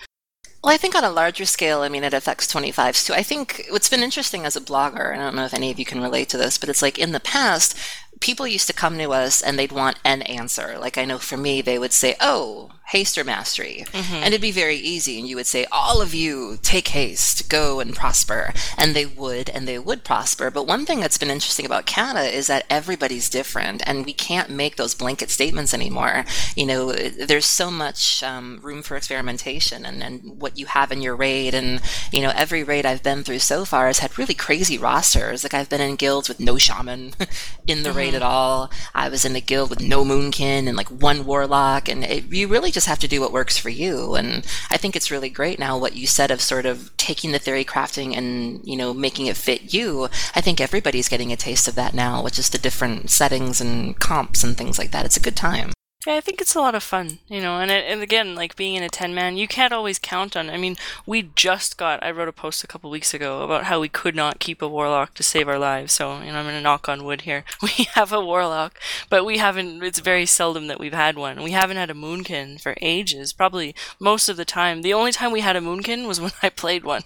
Well, 0.63 0.73
I 0.73 0.77
think 0.77 0.93
on 0.93 1.03
a 1.03 1.09
larger 1.09 1.45
scale, 1.45 1.81
I 1.81 1.89
mean, 1.89 2.03
it 2.03 2.13
affects 2.13 2.53
25s 2.53 3.07
too. 3.07 3.13
I 3.13 3.23
think 3.23 3.65
what's 3.71 3.89
been 3.89 4.03
interesting 4.03 4.45
as 4.45 4.55
a 4.55 4.61
blogger, 4.61 5.11
and 5.11 5.19
I 5.19 5.25
don't 5.25 5.35
know 5.35 5.45
if 5.45 5.55
any 5.55 5.71
of 5.71 5.79
you 5.79 5.85
can 5.85 6.01
relate 6.01 6.29
to 6.29 6.37
this, 6.37 6.59
but 6.59 6.69
it's 6.69 6.83
like 6.83 6.99
in 6.99 7.13
the 7.13 7.19
past, 7.19 7.75
people 8.21 8.47
used 8.47 8.67
to 8.67 8.73
come 8.73 8.97
to 8.97 9.11
us 9.11 9.41
and 9.41 9.57
they'd 9.59 9.71
want 9.71 9.97
an 10.05 10.21
answer. 10.23 10.77
Like 10.79 10.97
I 10.97 11.05
know 11.05 11.17
for 11.17 11.37
me, 11.37 11.61
they 11.61 11.77
would 11.77 11.91
say, 11.93 12.15
"Oh, 12.21 12.71
haste 12.87 13.17
or 13.17 13.23
mastery," 13.23 13.85
Mm-hmm. 13.91 14.15
and 14.15 14.27
it'd 14.27 14.41
be 14.41 14.51
very 14.51 14.75
easy, 14.75 15.17
and 15.19 15.27
you 15.27 15.35
would 15.35 15.47
say, 15.47 15.65
"All 15.71 16.01
of 16.01 16.13
you, 16.13 16.57
take 16.61 16.89
haste, 16.89 17.49
go 17.49 17.79
and 17.79 17.95
prosper," 17.95 18.53
and 18.77 18.95
they 18.95 19.05
would, 19.05 19.49
and 19.49 19.67
they 19.67 19.79
would 19.79 20.03
prosper. 20.03 20.51
But 20.51 20.67
one 20.67 20.85
thing 20.85 20.99
that's 20.99 21.17
been 21.17 21.31
interesting 21.31 21.65
about 21.65 21.85
Cata 21.85 22.23
is 22.35 22.47
that 22.47 22.65
everybody's 22.69 23.29
different, 23.29 23.81
and 23.85 24.05
we 24.05 24.13
can't 24.13 24.49
make 24.49 24.75
those 24.75 24.93
blanket 24.95 25.29
statements 25.29 25.73
anymore. 25.73 26.25
You 26.55 26.65
know, 26.67 26.91
there's 26.93 27.45
so 27.45 27.71
much 27.71 28.21
um, 28.23 28.59
room 28.61 28.81
for 28.83 28.95
experimentation, 28.97 29.85
and, 29.85 30.03
and 30.03 30.39
what 30.41 30.57
you 30.57 30.65
have 30.67 30.91
in 30.91 31.01
your 31.01 31.15
raid, 31.15 31.53
and 31.53 31.81
you 32.11 32.21
know, 32.21 32.31
every 32.35 32.63
raid 32.63 32.85
I've 32.85 33.03
been 33.03 33.23
through 33.23 33.39
so 33.39 33.65
far 33.65 33.87
has 33.87 33.99
had 33.99 34.17
really 34.19 34.33
crazy 34.35 34.77
rosters. 34.77 35.43
Like 35.43 35.53
I've 35.53 35.69
been 35.69 35.81
in 35.81 35.95
guilds 35.95 36.27
with 36.29 36.39
no 36.39 36.57
shaman 36.57 37.13
in 37.67 37.83
the 37.83 37.91
raid 37.93 38.10
at 38.13 38.21
all. 38.21 38.71
I 38.93 39.09
was 39.09 39.25
in 39.25 39.35
a 39.35 39.41
guild 39.41 39.69
with 39.69 39.81
no 39.81 40.03
moonkin 40.03 40.67
and 40.67 40.75
like 40.75 40.89
one 40.89 41.25
warlock, 41.25 41.89
and 41.89 42.03
it, 42.03 42.31
you 42.31 42.47
really 42.47 42.71
just 42.71 42.87
have 42.87 42.99
to 42.99 43.07
do 43.07 43.21
what 43.21 43.31
works 43.31 43.57
for 43.57 43.69
you. 43.69 44.15
And 44.15 44.45
I 44.69 44.77
think 44.77 44.95
it's 44.95 45.11
really 45.11 45.29
great 45.29 45.59
now 45.59 45.77
what 45.77 45.95
you 45.95 46.07
said 46.07 46.31
of 46.31 46.41
sort 46.41 46.65
of 46.65 46.95
taking 46.97 47.31
the 47.31 47.39
theory 47.39 47.65
crafting 47.65 48.15
and 48.15 48.61
you 48.63 48.77
know 48.77 48.93
making 48.93 49.27
it 49.27 49.37
fit 49.37 49.73
you. 49.73 50.09
I 50.35 50.41
think 50.41 50.61
everybody's 50.61 51.09
getting 51.09 51.31
a 51.31 51.37
taste 51.37 51.67
of 51.67 51.75
that 51.75 51.93
now 51.93 52.23
with 52.23 52.33
just 52.33 52.51
the 52.51 52.57
different 52.57 53.09
settings 53.09 53.61
and 53.61 53.97
comps 53.99 54.43
and 54.43 54.57
things 54.57 54.77
like 54.77 54.91
that. 54.91 55.05
It's 55.05 55.17
a 55.17 55.21
good 55.21 55.35
time. 55.35 55.71
Yeah, 56.07 56.15
I 56.15 56.21
think 56.21 56.41
it's 56.41 56.55
a 56.55 56.59
lot 56.59 56.73
of 56.73 56.81
fun, 56.81 57.19
you 57.27 57.41
know, 57.41 57.59
and 57.59 57.69
it, 57.69 57.85
and 57.87 58.01
again, 58.01 58.33
like 58.33 58.55
being 58.55 58.73
in 58.73 58.81
a 58.81 58.89
ten 58.89 59.13
man, 59.13 59.37
you 59.37 59.47
can't 59.47 59.71
always 59.71 59.99
count 59.99 60.35
on. 60.35 60.49
I 60.49 60.57
mean, 60.57 60.75
we 61.05 61.29
just 61.35 61.77
got. 61.77 62.01
I 62.03 62.09
wrote 62.09 62.27
a 62.27 62.31
post 62.33 62.63
a 62.63 62.67
couple 62.67 62.89
weeks 62.89 63.13
ago 63.13 63.43
about 63.43 63.65
how 63.65 63.79
we 63.79 63.87
could 63.87 64.15
not 64.15 64.39
keep 64.39 64.63
a 64.63 64.67
warlock 64.67 65.13
to 65.15 65.23
save 65.23 65.47
our 65.47 65.59
lives. 65.59 65.93
So, 65.93 66.19
you 66.21 66.31
know, 66.31 66.39
I'm 66.39 66.45
gonna 66.45 66.59
knock 66.59 66.89
on 66.89 67.03
wood 67.03 67.21
here. 67.21 67.43
We 67.61 67.85
have 67.93 68.11
a 68.11 68.19
warlock, 68.25 68.79
but 69.09 69.25
we 69.25 69.37
haven't. 69.37 69.83
It's 69.83 69.99
very 69.99 70.25
seldom 70.25 70.65
that 70.67 70.79
we've 70.79 70.91
had 70.93 71.17
one. 71.17 71.43
We 71.43 71.51
haven't 71.51 71.77
had 71.77 71.91
a 71.91 71.93
moonkin 71.93 72.59
for 72.59 72.75
ages. 72.81 73.31
Probably 73.31 73.75
most 73.99 74.27
of 74.27 74.37
the 74.37 74.45
time. 74.45 74.81
The 74.81 74.93
only 74.95 75.11
time 75.11 75.31
we 75.31 75.41
had 75.41 75.55
a 75.55 75.61
moonkin 75.61 76.07
was 76.07 76.19
when 76.21 76.31
I 76.41 76.49
played 76.49 76.83
one. 76.83 77.03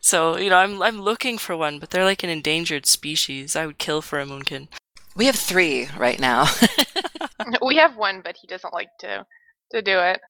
So, 0.00 0.38
you 0.38 0.48
know, 0.48 0.56
I'm 0.56 0.80
I'm 0.82 1.02
looking 1.02 1.36
for 1.36 1.54
one, 1.56 1.78
but 1.78 1.90
they're 1.90 2.04
like 2.04 2.22
an 2.22 2.30
endangered 2.30 2.86
species. 2.86 3.54
I 3.54 3.66
would 3.66 3.76
kill 3.76 4.00
for 4.00 4.18
a 4.18 4.24
moonkin. 4.24 4.68
We 5.14 5.26
have 5.26 5.36
three 5.36 5.88
right 5.98 6.18
now. 6.18 6.46
we 7.64 7.76
have 7.76 7.96
one, 7.96 8.20
but 8.22 8.36
he 8.40 8.46
doesn't 8.46 8.74
like 8.74 8.88
to 9.00 9.24
to 9.72 9.82
do 9.82 9.98
it. 9.98 10.20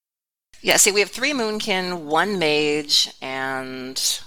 yeah, 0.63 0.77
see, 0.77 0.91
we 0.91 1.01
have 1.01 1.11
three 1.11 1.33
moonkin, 1.33 2.05
one 2.05 2.39
mage, 2.39 3.13
and 3.23 4.21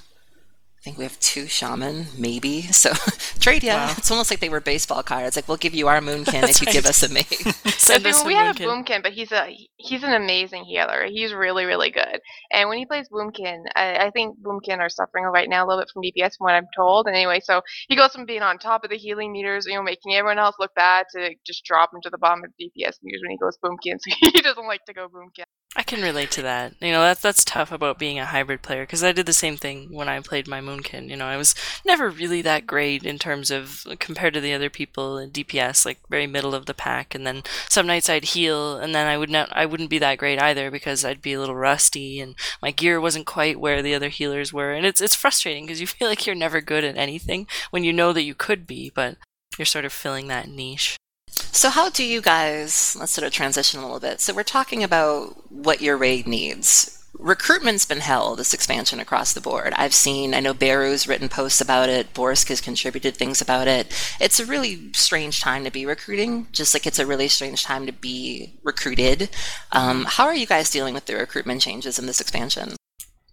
I 0.82 0.84
think 0.84 0.98
we 0.98 1.04
have 1.04 1.20
two 1.20 1.46
shaman, 1.46 2.08
maybe. 2.18 2.64
So 2.64 2.92
trade, 3.40 3.64
yeah. 3.64 3.86
Wow. 3.86 3.94
It's 4.00 4.10
almost 4.10 4.32
like 4.32 4.40
they 4.40 4.50
were 4.50 4.60
baseball 4.60 5.04
cards. 5.04 5.36
Like 5.36 5.48
we'll 5.48 5.58
give 5.58 5.76
you 5.76 5.88
our 5.88 6.00
moonkin 6.00 6.42
if 6.50 6.60
you 6.60 6.66
give 6.74 6.88
us 6.88 7.04
a 7.04 7.14
mage. 7.14 7.28
Send 7.78 8.08
us 8.08 8.24
mean, 8.24 8.26
a 8.26 8.28
we 8.28 8.34
have 8.34 8.56
moonkin. 8.56 8.86
Boomkin, 8.86 9.04
but 9.04 9.12
he's 9.12 9.32
a 9.32 9.56
he's 9.78 10.02
an 10.02 10.14
amazing 10.14 10.64
healer. 10.64 11.06
He's 11.06 11.36
really 11.36 11.66
really 11.66 11.92
good. 11.92 12.20
And 12.52 12.68
when 12.68 12.80
he 12.80 12.88
plays 12.88 13.08
Boomkin, 13.10 13.66
I, 13.76 14.08
I 14.08 14.10
think 14.10 14.40
Boomkin 14.42 14.80
are 14.80 14.90
suffering 14.90 15.26
right 15.26 15.48
now 15.48 15.64
a 15.64 15.68
little 15.68 15.84
bit 15.84 15.92
from 15.94 16.02
DPS, 16.02 16.38
from 16.38 16.46
what 16.46 16.56
I'm 16.56 16.68
told. 16.76 17.06
And 17.06 17.16
anyway, 17.16 17.42
so 17.44 17.62
he 17.88 17.96
goes 17.96 18.14
from 18.14 18.26
being 18.26 18.42
on 18.42 18.58
top 18.58 18.84
of 18.84 18.90
the 18.90 18.98
healing 18.98 19.32
meters, 19.32 19.68
you 19.68 19.76
know, 19.76 19.84
making 19.84 20.16
everyone 20.16 20.40
else 20.40 20.56
look 20.58 20.74
bad, 20.74 21.06
to 21.14 21.36
just 21.46 21.64
drop 21.64 21.94
him 21.94 22.02
to 22.02 22.10
the 22.10 22.18
bottom 22.18 22.44
of 22.44 22.50
DPS 22.60 22.98
meters 23.04 23.22
when 23.22 23.30
he 23.30 23.38
goes 23.38 23.56
Boomkin. 23.64 24.00
So 24.00 24.16
he 24.20 24.42
doesn't 24.42 24.66
like 24.66 24.84
to 24.86 24.94
go 24.94 25.08
Boomkin. 25.10 25.44
I 25.74 25.84
can 25.84 26.02
relate 26.02 26.32
to 26.32 26.42
that. 26.42 26.74
You 26.82 26.92
know, 26.92 27.02
that's 27.02 27.22
that's 27.22 27.46
tough 27.46 27.72
about 27.72 27.98
being 27.98 28.20
a 28.20 28.26
hybrid 28.26 28.62
player 28.62 28.84
because 28.84 29.06
I 29.06 29.14
did 29.14 29.26
the 29.26 29.32
same 29.32 29.56
thing 29.56 29.88
when 29.90 30.10
I 30.10 30.20
played 30.20 30.46
my 30.46 30.60
Moonkin. 30.60 31.10
You 31.10 31.16
know, 31.16 31.26
I 31.26 31.38
was 31.38 31.56
never 31.86 32.10
really 32.10 32.42
that 32.42 32.68
great 32.68 33.06
in 33.06 33.18
terms 33.18 33.50
of 33.50 33.88
compared 34.00 34.34
to 34.34 34.42
the 34.42 34.54
other 34.54 34.70
people 34.70 35.18
in 35.18 35.32
DPS, 35.32 35.86
like 35.86 36.00
very 36.10 36.28
middle 36.28 36.54
of 36.54 36.66
the 36.66 36.74
pack. 36.74 37.16
And 37.16 37.26
then 37.26 37.44
some 37.70 37.88
nights 37.88 38.10
I'd 38.10 38.26
heal, 38.26 38.76
and 38.76 38.94
then 38.94 39.08
I 39.08 39.18
would 39.18 39.30
not, 39.30 39.48
I 39.54 39.66
wouldn't 39.66 39.90
be 39.90 40.00
that 40.00 40.18
great 40.18 40.42
either 40.42 40.70
because 40.70 41.06
I'd 41.06 41.22
be 41.22 41.34
a 41.34 41.40
little 41.40 41.56
rusty 41.56 42.20
and 42.20 42.36
my 42.62 42.72
gear 42.72 43.00
wasn't 43.00 43.26
quite 43.26 43.60
where 43.60 43.82
the 43.82 43.96
other 43.96 44.10
healers 44.10 44.52
were. 44.52 44.74
And 44.74 44.86
it's 44.86 45.00
it's 45.00 45.16
frustrating 45.16 45.66
because 45.66 45.80
you 45.80 45.88
feel 45.88 46.10
like 46.10 46.26
you're 46.26 46.36
never 46.36 46.60
good 46.60 46.84
at 46.84 46.98
anything 46.98 47.48
when 47.70 47.86
you 47.86 47.94
know 47.94 48.12
that 48.12 48.24
you 48.24 48.36
could 48.36 48.68
be, 48.68 48.92
but 48.94 49.16
you're 49.58 49.66
sort 49.66 49.86
of 49.86 49.94
filling 49.94 50.28
that 50.28 50.50
niche. 50.50 50.98
So, 51.32 51.70
how 51.70 51.90
do 51.90 52.04
you 52.04 52.22
guys, 52.22 52.96
let's 53.00 53.12
sort 53.12 53.26
of 53.26 53.34
transition 53.34 53.80
a 53.80 53.84
little 53.84 54.00
bit. 54.00 54.22
So, 54.22 54.34
we're 54.34 54.44
talking 54.44 54.84
about 54.84 55.52
what 55.52 55.82
your 55.82 55.98
raid 55.98 56.28
needs. 56.28 56.98
Recruitment's 57.20 57.86
been 57.86 58.00
hell 58.00 58.36
this 58.36 58.54
expansion 58.54 59.00
across 59.00 59.34
the 59.34 59.42
board. 59.42 59.74
I've 59.76 59.94
seen, 59.94 60.34
I 60.34 60.40
know 60.40 60.54
Beru's 60.54 61.08
written 61.08 61.30
posts 61.30 61.62
about 61.62 61.90
it, 61.90 62.14
Borsk 62.14 62.48
has 62.50 62.62
contributed 62.62 63.16
things 63.16 63.42
about 63.42 63.68
it. 63.68 63.94
It's 64.20 64.40
a 64.40 64.46
really 64.46 64.92
strange 64.94 65.42
time 65.42 65.64
to 65.66 65.72
be 65.72 65.86
recruiting, 65.86 66.48
just 66.52 66.74
like 66.74 66.88
it's 66.88 67.00
a 67.00 67.06
really 67.06 67.28
strange 67.28 67.64
time 67.64 67.86
to 67.86 67.92
be 67.92 68.60
recruited. 68.64 69.30
Um, 69.72 70.06
how 70.06 70.26
are 70.26 70.36
you 70.36 70.48
guys 70.48 70.70
dealing 70.70 70.94
with 70.94 71.06
the 71.06 71.16
recruitment 71.16 71.62
changes 71.62 72.00
in 72.00 72.08
this 72.08 72.22
expansion? 72.22 72.76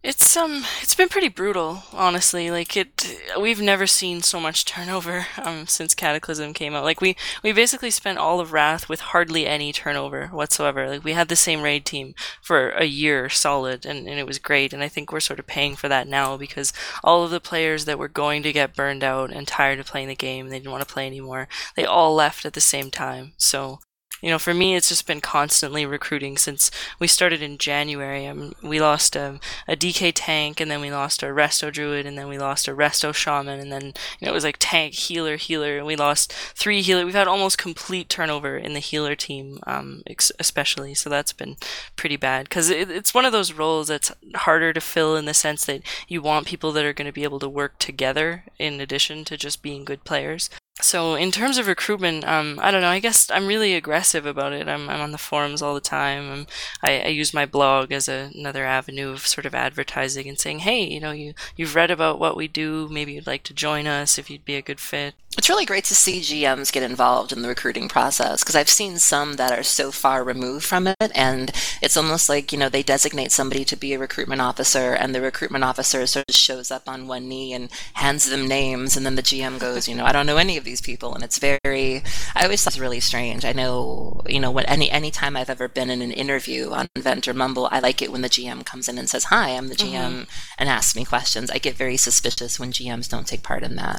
It's 0.01 0.37
um 0.37 0.65
it's 0.81 0.95
been 0.95 1.09
pretty 1.09 1.29
brutal, 1.29 1.83
honestly. 1.93 2.53
Like 2.53 2.77
it 2.77 3.19
we've 3.39 3.61
never 3.61 3.87
seen 3.87 4.23
so 4.23 4.39
much 4.39 4.65
turnover 4.65 5.27
um 5.43 5.67
since 5.67 5.93
Cataclysm 5.93 6.55
came 6.55 6.73
out. 6.75 6.85
Like 6.85 7.01
we 7.01 7.17
we 7.43 7.51
basically 7.51 7.91
spent 7.91 8.17
all 8.17 8.39
of 8.39 8.53
Wrath 8.53 8.89
with 8.89 9.01
hardly 9.01 9.45
any 9.45 9.73
turnover 9.73 10.29
whatsoever. 10.29 10.89
Like 10.89 11.03
we 11.03 11.15
had 11.15 11.29
the 11.29 11.35
same 11.35 11.63
raid 11.63 11.85
team 11.85 12.15
for 12.41 12.71
a 12.71 12.85
year 12.85 13.29
solid 13.29 13.85
and, 13.85 14.09
and 14.09 14.21
it 14.21 14.27
was 14.27 14.39
great 14.39 14.73
and 14.73 14.85
I 14.85 14.89
think 14.89 15.11
we're 15.11 15.19
sort 15.19 15.41
of 15.41 15.49
paying 15.49 15.75
for 15.75 15.89
that 15.89 16.07
now 16.07 16.37
because 16.37 16.73
all 17.03 17.25
of 17.25 17.33
the 17.33 17.41
players 17.41 17.85
that 17.87 17.99
were 17.99 18.09
going 18.09 18.45
to 18.45 18.53
get 18.53 18.77
burned 18.77 19.03
out 19.03 19.33
and 19.33 19.49
tired 19.49 19.81
of 19.81 19.87
playing 19.87 20.09
the 20.09 20.15
game, 20.15 20.49
they 20.49 20.61
didn't 20.61 20.71
want 20.71 20.87
to 20.87 20.95
play 20.95 21.09
anymore. 21.09 21.49
They 21.75 21.85
all 21.85 22.15
left 22.15 22.47
at 22.47 22.53
the 22.53 22.61
same 22.61 22.93
time. 22.93 23.33
So 23.37 23.81
you 24.21 24.31
know, 24.31 24.39
for 24.39 24.55
me, 24.55 24.75
it's 24.75 24.89
just 24.89 25.07
been 25.07 25.21
constantly 25.21 25.87
recruiting 25.87 26.37
since 26.37 26.71
we 26.99 27.07
started 27.07 27.43
in 27.43 27.59
January. 27.59 28.27
Um, 28.27 28.55
we 28.63 28.81
lost 28.81 29.15
a, 29.15 29.39
a 29.67 29.77
DK 29.77 30.13
tank, 30.15 30.61
and 30.61 30.71
then 30.71 30.81
we 30.81 30.91
lost 30.91 31.23
a 31.23 31.27
Resto 31.27 31.73
Druid, 31.73 32.07
and 32.07 32.19
then 32.19 32.29
we 32.29 32.39
lost 32.39 32.69
a 32.69 32.75
Resto 32.75 33.15
Shaman, 33.15 33.61
and 33.61 33.71
then 33.71 33.93
you 34.19 34.27
know 34.27 34.31
it 34.31 34.35
was 34.35 34.45
like 34.45 34.57
tank, 34.59 34.95
healer, 34.95 35.37
healer, 35.37 35.79
and 35.79 35.87
we 35.87 35.97
lost 35.97 36.33
three 36.33 36.83
healer. 36.83 37.05
We've 37.05 37.15
had 37.15 37.29
almost 37.29 37.59
complete 37.59 38.09
turnover 38.09 38.57
in 38.57 38.75
the 38.75 38.81
healer 38.81 39.15
team, 39.15 39.61
um, 39.67 40.03
ex- 40.07 40.33
especially. 40.39 40.95
So 40.95 41.09
that's 41.09 41.33
been 41.33 41.57
pretty 41.97 42.17
bad 42.17 42.49
because 42.49 42.71
it, 42.71 42.91
it's 42.91 43.15
one 43.15 43.25
of 43.25 43.33
those 43.33 43.53
roles 43.53 43.89
that's 43.89 44.13
harder 44.35 44.73
to 44.73 44.81
fill 44.81 45.17
in 45.17 45.25
the 45.27 45.35
sense 45.35 45.65
that 45.67 45.83
you 46.09 46.23
want 46.23 46.47
people 46.47 46.73
that 46.73 46.85
are 46.85 46.93
going 46.93 47.07
to 47.07 47.13
be 47.13 47.25
able 47.25 47.39
to 47.41 47.49
work 47.49 47.79
together 47.79 48.45
in 48.59 48.81
addition 48.81 49.25
to 49.25 49.37
just 49.37 49.63
being 49.63 49.85
good 49.85 50.05
players. 50.05 50.51
So 50.81 51.15
in 51.17 51.33
terms 51.33 51.59
of 51.59 51.67
recruitment, 51.67 52.25
um, 52.25 52.59
I 52.63 52.71
don't 52.71 52.83
know. 52.83 52.89
I 52.89 53.01
guess 53.01 53.31
I'm 53.31 53.47
really 53.47 53.75
aggressive 53.75 54.27
about 54.27 54.53
it. 54.53 54.69
I'm, 54.69 54.89
I'm 54.89 55.01
on 55.01 55.13
the 55.13 55.19
forums 55.19 55.61
all 55.61 55.75
the 55.75 55.81
time. 55.81 56.31
I'm, 56.31 56.47
I, 56.83 57.01
I 57.01 57.09
use 57.09 57.35
my 57.35 57.47
blog 57.47 57.91
as 57.91 58.09
a, 58.09 58.31
another 58.35 58.65
avenue 58.65 59.11
of 59.11 59.27
sort 59.27 59.45
of 59.45 59.55
advertising 59.55 60.29
and 60.29 60.39
saying, 60.39 60.61
hey, 60.61 60.85
you 60.85 61.01
know, 61.01 61.11
you 61.11 61.35
you've 61.57 61.75
read 61.75 61.91
about 61.91 62.21
what 62.21 62.37
we 62.37 62.49
do. 62.49 62.89
Maybe 62.91 63.13
you'd 63.13 63.27
like 63.27 63.43
to 63.45 63.55
join 63.55 63.87
us 63.87 64.19
if 64.19 64.31
you'd 64.31 64.45
be 64.45 64.57
a 64.57 64.63
good 64.63 64.81
fit. 64.81 65.15
It's 65.37 65.49
really 65.49 65.67
great 65.67 65.85
to 65.85 65.95
see 65.95 66.21
GMs 66.21 66.73
get 66.73 66.83
involved 66.83 67.33
in 67.33 67.43
the 67.43 67.49
recruiting 67.49 67.89
process 67.89 68.43
because 68.43 68.57
I've 68.57 68.69
seen 68.69 68.99
some 68.99 69.35
that 69.35 69.57
are 69.57 69.63
so 69.63 69.93
far 69.93 70.25
removed 70.25 70.65
from 70.65 70.87
it, 70.87 70.97
and 71.15 71.53
it's 71.83 71.97
almost 71.97 72.29
like 72.29 72.51
you 72.51 72.59
know 72.59 72.69
they 72.69 72.83
designate 72.83 73.31
somebody 73.31 73.65
to 73.67 73.77
be 73.77 73.93
a 73.93 73.99
recruitment 73.99 74.41
officer, 74.41 74.95
and 74.95 75.15
the 75.15 75.21
recruitment 75.21 75.65
officer 75.65 76.07
sort 76.07 76.25
of 76.29 76.35
shows 76.35 76.71
up 76.71 76.89
on 76.89 77.07
one 77.07 77.29
knee 77.29 77.53
and 77.53 77.71
hands 77.95 78.29
them 78.29 78.49
names, 78.49 78.97
and 78.97 79.05
then 79.05 79.17
the 79.17 79.23
GM 79.23 79.59
goes, 79.59 79.87
you 79.87 79.95
know, 79.95 80.05
I 80.05 80.13
don't 80.13 80.27
know 80.27 80.39
any 80.39 80.57
of 80.57 80.67
these 80.69 80.81
people, 80.81 81.15
and 81.15 81.25
it's 81.25 81.39
very. 81.39 82.03
I 82.35 82.45
always 82.45 82.63
thought 82.63 82.75
it's 82.75 82.79
really 82.79 83.01
strange. 83.01 83.45
I 83.45 83.53
know, 83.53 84.21
you 84.27 84.41
know, 84.41 84.51
when 84.51 84.67
any 84.67 84.91
any 84.91 85.11
time 85.11 85.37
I've 85.37 85.51
ever 85.51 85.69
been 85.69 85.91
in 85.91 86.03
an 86.03 86.13
interview 86.13 86.71
on 86.71 86.89
Vent 86.97 87.27
or 87.27 87.35
Mumble, 87.35 87.69
I 87.73 87.81
like 87.81 88.03
it 88.03 88.13
when 88.13 88.23
the 88.23 88.29
GM 88.29 88.65
comes 88.65 88.89
in 88.89 88.99
and 88.99 89.09
says, 89.09 89.25
"Hi, 89.25 89.51
I'm 89.51 89.69
the 89.69 89.75
GM," 89.75 90.13
mm-hmm. 90.13 90.31
and 90.59 90.69
asks 90.69 90.95
me 90.95 91.05
questions. 91.05 91.51
I 91.51 91.59
get 91.59 91.77
very 91.77 91.97
suspicious 91.97 92.61
when 92.61 92.73
GMs 92.73 93.09
don't 93.09 93.27
take 93.27 93.43
part 93.43 93.63
in 93.63 93.77
that. 93.77 93.99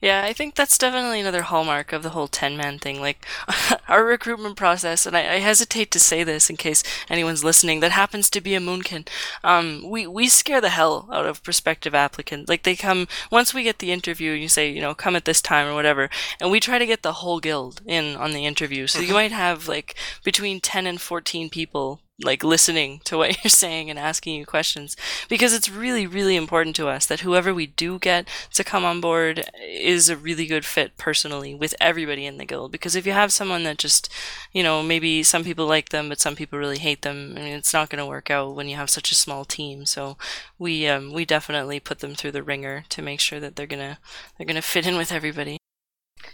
Yeah, 0.00 0.22
I 0.22 0.32
think 0.32 0.54
that's 0.54 0.78
definitely 0.78 1.18
another 1.18 1.42
hallmark 1.42 1.92
of 1.92 2.04
the 2.04 2.10
whole 2.10 2.28
10 2.28 2.56
man 2.56 2.78
thing. 2.78 3.00
Like, 3.00 3.26
our 3.88 4.04
recruitment 4.04 4.56
process, 4.56 5.06
and 5.06 5.16
I, 5.16 5.34
I, 5.34 5.38
hesitate 5.38 5.90
to 5.90 5.98
say 5.98 6.22
this 6.22 6.48
in 6.48 6.56
case 6.56 6.84
anyone's 7.10 7.42
listening 7.42 7.80
that 7.80 7.90
happens 7.90 8.30
to 8.30 8.40
be 8.40 8.54
a 8.54 8.60
Moonkin, 8.60 9.08
um, 9.42 9.82
we, 9.84 10.06
we 10.06 10.28
scare 10.28 10.60
the 10.60 10.68
hell 10.68 11.08
out 11.12 11.26
of 11.26 11.42
prospective 11.42 11.96
applicants. 11.96 12.48
Like, 12.48 12.62
they 12.62 12.76
come, 12.76 13.08
once 13.32 13.52
we 13.52 13.64
get 13.64 13.80
the 13.80 13.90
interview, 13.90 14.34
and 14.34 14.42
you 14.42 14.48
say, 14.48 14.70
you 14.70 14.80
know, 14.80 14.94
come 14.94 15.16
at 15.16 15.24
this 15.24 15.42
time 15.42 15.66
or 15.66 15.74
whatever, 15.74 16.10
and 16.40 16.52
we 16.52 16.60
try 16.60 16.78
to 16.78 16.86
get 16.86 17.02
the 17.02 17.14
whole 17.14 17.40
guild 17.40 17.82
in 17.84 18.14
on 18.14 18.30
the 18.30 18.46
interview. 18.46 18.86
So 18.86 19.00
you 19.00 19.14
might 19.14 19.32
have, 19.32 19.66
like, 19.66 19.96
between 20.22 20.60
10 20.60 20.86
and 20.86 21.00
14 21.00 21.50
people 21.50 22.02
like 22.22 22.42
listening 22.42 23.00
to 23.04 23.16
what 23.16 23.36
you're 23.44 23.50
saying 23.50 23.90
and 23.90 23.98
asking 23.98 24.34
you 24.34 24.46
questions. 24.46 24.96
Because 25.28 25.52
it's 25.52 25.68
really 25.68 26.06
really 26.06 26.36
important 26.36 26.76
to 26.76 26.88
us 26.88 27.06
that 27.06 27.20
whoever 27.20 27.54
we 27.54 27.66
do 27.66 27.98
get 27.98 28.28
to 28.54 28.64
come 28.64 28.84
on 28.84 29.00
board 29.00 29.48
is 29.62 30.08
a 30.08 30.16
really 30.16 30.46
good 30.46 30.64
fit 30.64 30.96
personally 30.96 31.54
with 31.54 31.74
everybody 31.80 32.26
in 32.26 32.38
the 32.38 32.44
guild. 32.44 32.72
Because 32.72 32.96
if 32.96 33.06
you 33.06 33.12
have 33.12 33.32
someone 33.32 33.64
that 33.64 33.78
just 33.78 34.08
you 34.52 34.62
know 34.62 34.82
maybe 34.82 35.22
some 35.22 35.44
people 35.44 35.66
like 35.66 35.90
them 35.90 36.08
but 36.08 36.20
some 36.20 36.36
people 36.36 36.58
really 36.58 36.78
hate 36.78 37.02
them 37.02 37.34
I 37.36 37.40
mean 37.40 37.54
it's 37.54 37.72
not 37.72 37.90
going 37.90 38.02
to 38.02 38.06
work 38.06 38.30
out 38.30 38.54
when 38.54 38.68
you 38.68 38.76
have 38.76 38.90
such 38.90 39.12
a 39.12 39.16
small 39.16 39.44
team. 39.44 39.86
So 39.86 40.16
we 40.58 40.86
um, 40.88 41.12
we 41.12 41.24
definitely 41.24 41.80
put 41.80 42.00
them 42.00 42.14
through 42.14 42.32
the 42.32 42.42
ringer 42.42 42.84
to 42.88 43.02
make 43.02 43.20
sure 43.20 43.40
that 43.40 43.56
they're 43.56 43.66
going 43.66 43.94
to 43.94 43.98
they're 44.36 44.46
going 44.46 44.56
to 44.56 44.62
fit 44.62 44.86
in 44.86 44.96
with 44.96 45.12
everybody 45.12 45.58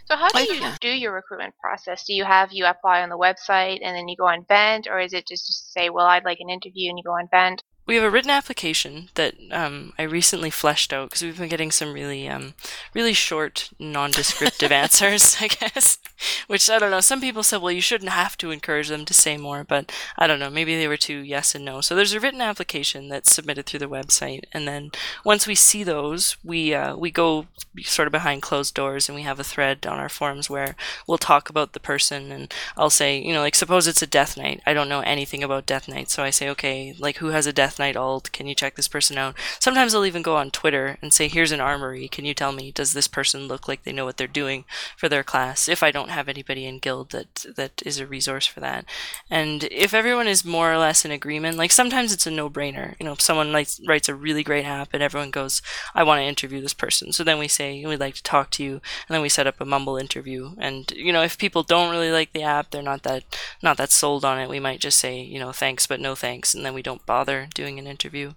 So 0.06 0.16
how 0.16 0.28
do 0.28 0.38
oh, 0.38 0.52
you 0.52 0.70
do 0.80 0.88
your 0.88 1.12
recruitment 1.12 1.54
process? 1.58 2.04
Do 2.04 2.12
you 2.12 2.24
have 2.24 2.52
you 2.52 2.66
apply 2.66 3.02
on 3.02 3.08
the 3.08 3.18
website 3.18 3.80
and 3.82 3.96
then 3.96 4.06
you 4.06 4.16
go 4.16 4.26
on 4.26 4.44
Vent, 4.46 4.86
or 4.86 5.00
is 5.00 5.14
it 5.14 5.26
just 5.26 5.46
to 5.46 5.52
say, 5.52 5.88
well, 5.88 6.06
I'd 6.06 6.24
like 6.24 6.40
an 6.40 6.50
interview 6.50 6.90
and 6.90 6.98
you 6.98 7.04
go 7.04 7.12
on 7.12 7.28
Vent? 7.30 7.62
We 7.86 7.96
have 7.96 8.04
a 8.04 8.10
written 8.10 8.30
application 8.30 9.10
that 9.14 9.34
um, 9.50 9.92
I 9.98 10.02
recently 10.04 10.48
fleshed 10.48 10.92
out 10.92 11.10
because 11.10 11.22
we've 11.22 11.38
been 11.38 11.50
getting 11.50 11.70
some 11.70 11.92
really, 11.92 12.26
um, 12.28 12.54
really 12.94 13.12
short, 13.12 13.70
non-descriptive 13.78 14.72
answers. 14.84 15.36
I 15.40 15.48
guess, 15.48 15.98
which 16.46 16.70
I 16.70 16.78
don't 16.78 16.90
know. 16.90 17.00
Some 17.00 17.20
people 17.20 17.42
said, 17.42 17.60
well, 17.60 17.72
you 17.72 17.82
shouldn't 17.82 18.10
have 18.10 18.38
to 18.38 18.50
encourage 18.50 18.88
them 18.88 19.04
to 19.04 19.12
say 19.12 19.36
more, 19.36 19.64
but 19.64 19.92
I 20.16 20.26
don't 20.26 20.38
know. 20.38 20.48
Maybe 20.48 20.76
they 20.76 20.88
were 20.88 20.96
too 20.96 21.18
yes 21.18 21.54
and 21.54 21.64
no. 21.64 21.82
So 21.82 21.94
there's 21.94 22.14
a 22.14 22.20
written 22.20 22.40
application 22.40 23.08
that's 23.08 23.34
submitted 23.34 23.66
through 23.66 23.80
the 23.80 23.86
website, 23.86 24.44
and 24.52 24.66
then 24.66 24.90
once 25.22 25.46
we 25.46 25.54
see 25.54 25.84
those, 25.84 26.36
we 26.42 26.74
uh, 26.74 26.96
we 26.96 27.10
go 27.10 27.46
sort 27.82 28.08
of 28.08 28.12
behind 28.12 28.40
closed 28.40 28.74
doors, 28.74 29.08
and 29.08 29.16
we 29.16 29.22
have 29.22 29.38
a 29.38 29.44
thread 29.44 29.86
on 29.86 29.98
our 29.98 30.08
forums 30.08 30.48
where 30.48 30.74
we'll 31.06 31.18
talk 31.18 31.50
about 31.50 31.72
the 31.72 31.80
person, 31.80 32.32
and 32.32 32.52
I'll 32.78 32.90
say, 32.90 33.18
you 33.18 33.34
know, 33.34 33.40
like 33.40 33.54
suppose 33.54 33.86
it's 33.86 34.02
a 34.02 34.06
death 34.06 34.36
knight. 34.38 34.62
I 34.64 34.72
don't 34.72 34.88
know 34.88 35.00
anything 35.00 35.42
about 35.42 35.66
death 35.66 35.86
knight, 35.88 36.08
so 36.08 36.22
I 36.22 36.30
say, 36.30 36.48
okay, 36.50 36.94
like 36.98 37.18
who 37.18 37.28
has 37.28 37.46
a 37.46 37.52
death 37.52 37.73
knight 37.78 37.96
alt? 37.96 38.32
Can 38.32 38.46
you 38.46 38.54
check 38.54 38.76
this 38.76 38.88
person 38.88 39.18
out? 39.18 39.34
Sometimes 39.60 39.94
I'll 39.94 40.06
even 40.06 40.22
go 40.22 40.36
on 40.36 40.50
Twitter 40.50 40.98
and 41.02 41.12
say, 41.12 41.28
here's 41.28 41.52
an 41.52 41.60
armory. 41.60 42.08
Can 42.08 42.24
you 42.24 42.34
tell 42.34 42.52
me 42.52 42.72
does 42.72 42.92
this 42.92 43.08
person 43.08 43.48
look 43.48 43.68
like 43.68 43.84
they 43.84 43.92
know 43.92 44.04
what 44.04 44.16
they're 44.16 44.26
doing 44.26 44.64
for 44.96 45.08
their 45.08 45.22
class? 45.22 45.68
If 45.68 45.82
I 45.82 45.90
don't 45.90 46.10
have 46.10 46.28
anybody 46.28 46.66
in 46.66 46.78
guild 46.78 47.10
that 47.10 47.46
that 47.56 47.82
is 47.84 47.98
a 47.98 48.06
resource 48.06 48.46
for 48.46 48.60
that, 48.60 48.84
and 49.30 49.64
if 49.64 49.94
everyone 49.94 50.28
is 50.28 50.44
more 50.44 50.72
or 50.72 50.78
less 50.78 51.04
in 51.04 51.10
agreement, 51.10 51.56
like 51.56 51.72
sometimes 51.72 52.12
it's 52.12 52.26
a 52.26 52.30
no-brainer. 52.30 52.94
You 52.98 53.06
know, 53.06 53.12
if 53.12 53.20
someone 53.20 53.52
like 53.52 53.68
writes 53.86 54.08
a 54.08 54.14
really 54.14 54.42
great 54.42 54.64
app 54.64 54.90
and 54.92 55.02
everyone 55.02 55.30
goes, 55.30 55.62
I 55.94 56.02
want 56.02 56.20
to 56.20 56.24
interview 56.24 56.60
this 56.60 56.74
person, 56.74 57.12
so 57.12 57.24
then 57.24 57.38
we 57.38 57.48
say 57.48 57.84
we'd 57.84 58.00
like 58.00 58.14
to 58.16 58.22
talk 58.22 58.50
to 58.52 58.64
you, 58.64 58.72
and 58.72 59.10
then 59.10 59.22
we 59.22 59.28
set 59.28 59.46
up 59.46 59.60
a 59.60 59.64
mumble 59.64 59.96
interview. 59.96 60.54
And 60.58 60.90
you 60.92 61.12
know, 61.12 61.22
if 61.22 61.38
people 61.38 61.62
don't 61.62 61.90
really 61.90 62.12
like 62.12 62.32
the 62.32 62.42
app, 62.42 62.70
they're 62.70 62.82
not 62.82 63.02
that 63.04 63.24
not 63.62 63.76
that 63.78 63.90
sold 63.90 64.24
on 64.24 64.38
it, 64.38 64.48
we 64.48 64.60
might 64.60 64.80
just 64.80 64.98
say, 64.98 65.20
you 65.20 65.38
know, 65.38 65.52
thanks 65.52 65.86
but 65.86 66.00
no 66.00 66.14
thanks, 66.14 66.54
and 66.54 66.64
then 66.64 66.74
we 66.74 66.82
don't 66.82 67.06
bother 67.06 67.48
doing 67.54 67.63
an 67.78 67.86
interview. 67.86 68.32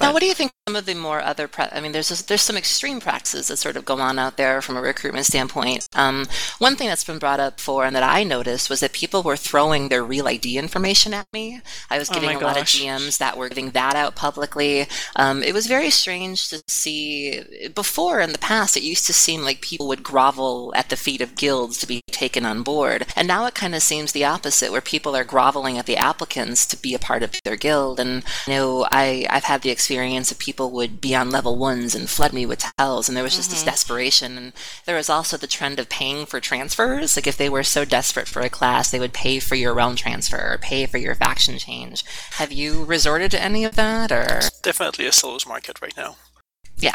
Now, 0.00 0.12
what 0.14 0.20
do 0.20 0.26
you 0.26 0.34
think 0.34 0.52
some 0.66 0.76
of 0.76 0.86
the 0.86 0.94
more 0.94 1.20
other? 1.20 1.46
Pra- 1.46 1.68
I 1.72 1.80
mean, 1.80 1.92
there's 1.92 2.08
there's 2.22 2.40
some 2.40 2.56
extreme 2.56 3.00
practices 3.00 3.48
that 3.48 3.58
sort 3.58 3.76
of 3.76 3.84
go 3.84 4.00
on 4.00 4.18
out 4.18 4.36
there 4.38 4.62
from 4.62 4.76
a 4.76 4.80
recruitment 4.80 5.26
standpoint. 5.26 5.86
Um, 5.94 6.26
one 6.58 6.74
thing 6.76 6.88
that's 6.88 7.04
been 7.04 7.18
brought 7.18 7.38
up 7.38 7.60
for 7.60 7.84
and 7.84 7.94
that 7.94 8.02
I 8.02 8.24
noticed 8.24 8.70
was 8.70 8.80
that 8.80 8.92
people 8.92 9.22
were 9.22 9.36
throwing 9.36 9.88
their 9.90 10.02
real 10.02 10.26
ID 10.26 10.56
information 10.56 11.12
at 11.12 11.26
me. 11.34 11.60
I 11.90 11.98
was 11.98 12.10
Oh 12.10 12.14
getting 12.14 12.30
my 12.30 12.36
a 12.36 12.38
lot 12.40 12.56
of. 12.56 12.64
GMs 12.64 13.18
that 13.18 13.36
were 13.36 13.48
giving 13.50 13.70
that 13.72 13.94
out 13.94 14.14
publicly. 14.16 14.86
Um, 15.16 15.42
it 15.42 15.52
was 15.52 15.66
very 15.66 15.90
strange 15.90 16.48
to 16.48 16.62
see. 16.66 17.42
Before 17.74 18.20
in 18.20 18.32
the 18.32 18.38
past, 18.38 18.76
it 18.78 18.82
used 18.82 19.06
to 19.06 19.12
seem 19.12 19.42
like 19.42 19.60
people 19.60 19.86
would 19.88 20.02
grovel 20.02 20.72
at 20.74 20.88
the 20.88 20.96
feet 20.96 21.20
of 21.20 21.36
guilds 21.36 21.76
to 21.78 21.86
be 21.86 22.00
taken 22.10 22.46
on 22.46 22.62
board, 22.62 23.04
and 23.16 23.28
now 23.28 23.44
it 23.44 23.54
kind 23.54 23.74
of 23.74 23.82
seems 23.82 24.12
the 24.12 24.24
opposite, 24.24 24.72
where 24.72 24.80
people 24.80 25.14
are 25.14 25.24
groveling 25.24 25.76
at 25.78 25.84
the 25.86 25.96
applicants 25.98 26.64
to 26.66 26.76
be 26.80 26.94
a 26.94 26.98
part 26.98 27.22
of 27.22 27.34
their 27.44 27.56
guild. 27.56 28.00
And 28.00 28.24
you 28.46 28.54
know, 28.54 28.86
I 28.90 29.26
I've 29.28 29.44
had 29.44 29.60
the 29.62 29.68
experience 29.70 29.89
of 29.90 30.38
people 30.38 30.70
would 30.70 31.00
be 31.00 31.14
on 31.14 31.30
level 31.30 31.56
ones 31.56 31.94
and 31.94 32.08
flood 32.08 32.32
me 32.32 32.46
with 32.46 32.64
tells, 32.76 33.08
and 33.08 33.16
there 33.16 33.24
was 33.24 33.36
just 33.36 33.50
this 33.50 33.60
mm-hmm. 33.60 33.70
desperation. 33.70 34.36
And 34.36 34.52
there 34.86 34.96
was 34.96 35.08
also 35.08 35.36
the 35.36 35.46
trend 35.46 35.78
of 35.78 35.88
paying 35.88 36.26
for 36.26 36.40
transfers. 36.40 37.16
Like 37.16 37.26
if 37.26 37.36
they 37.36 37.48
were 37.48 37.62
so 37.62 37.84
desperate 37.84 38.28
for 38.28 38.40
a 38.40 38.48
class, 38.48 38.90
they 38.90 39.00
would 39.00 39.12
pay 39.12 39.38
for 39.38 39.54
your 39.54 39.74
realm 39.74 39.96
transfer 39.96 40.52
or 40.52 40.58
pay 40.58 40.86
for 40.86 40.98
your 40.98 41.14
faction 41.14 41.58
change. 41.58 42.04
Have 42.32 42.52
you 42.52 42.84
resorted 42.84 43.30
to 43.32 43.42
any 43.42 43.64
of 43.64 43.76
that, 43.76 44.12
or 44.12 44.40
Definitely 44.62 45.06
a 45.06 45.12
seller's 45.12 45.46
market 45.46 45.80
right 45.82 45.96
now. 45.96 46.16
yeah? 46.76 46.94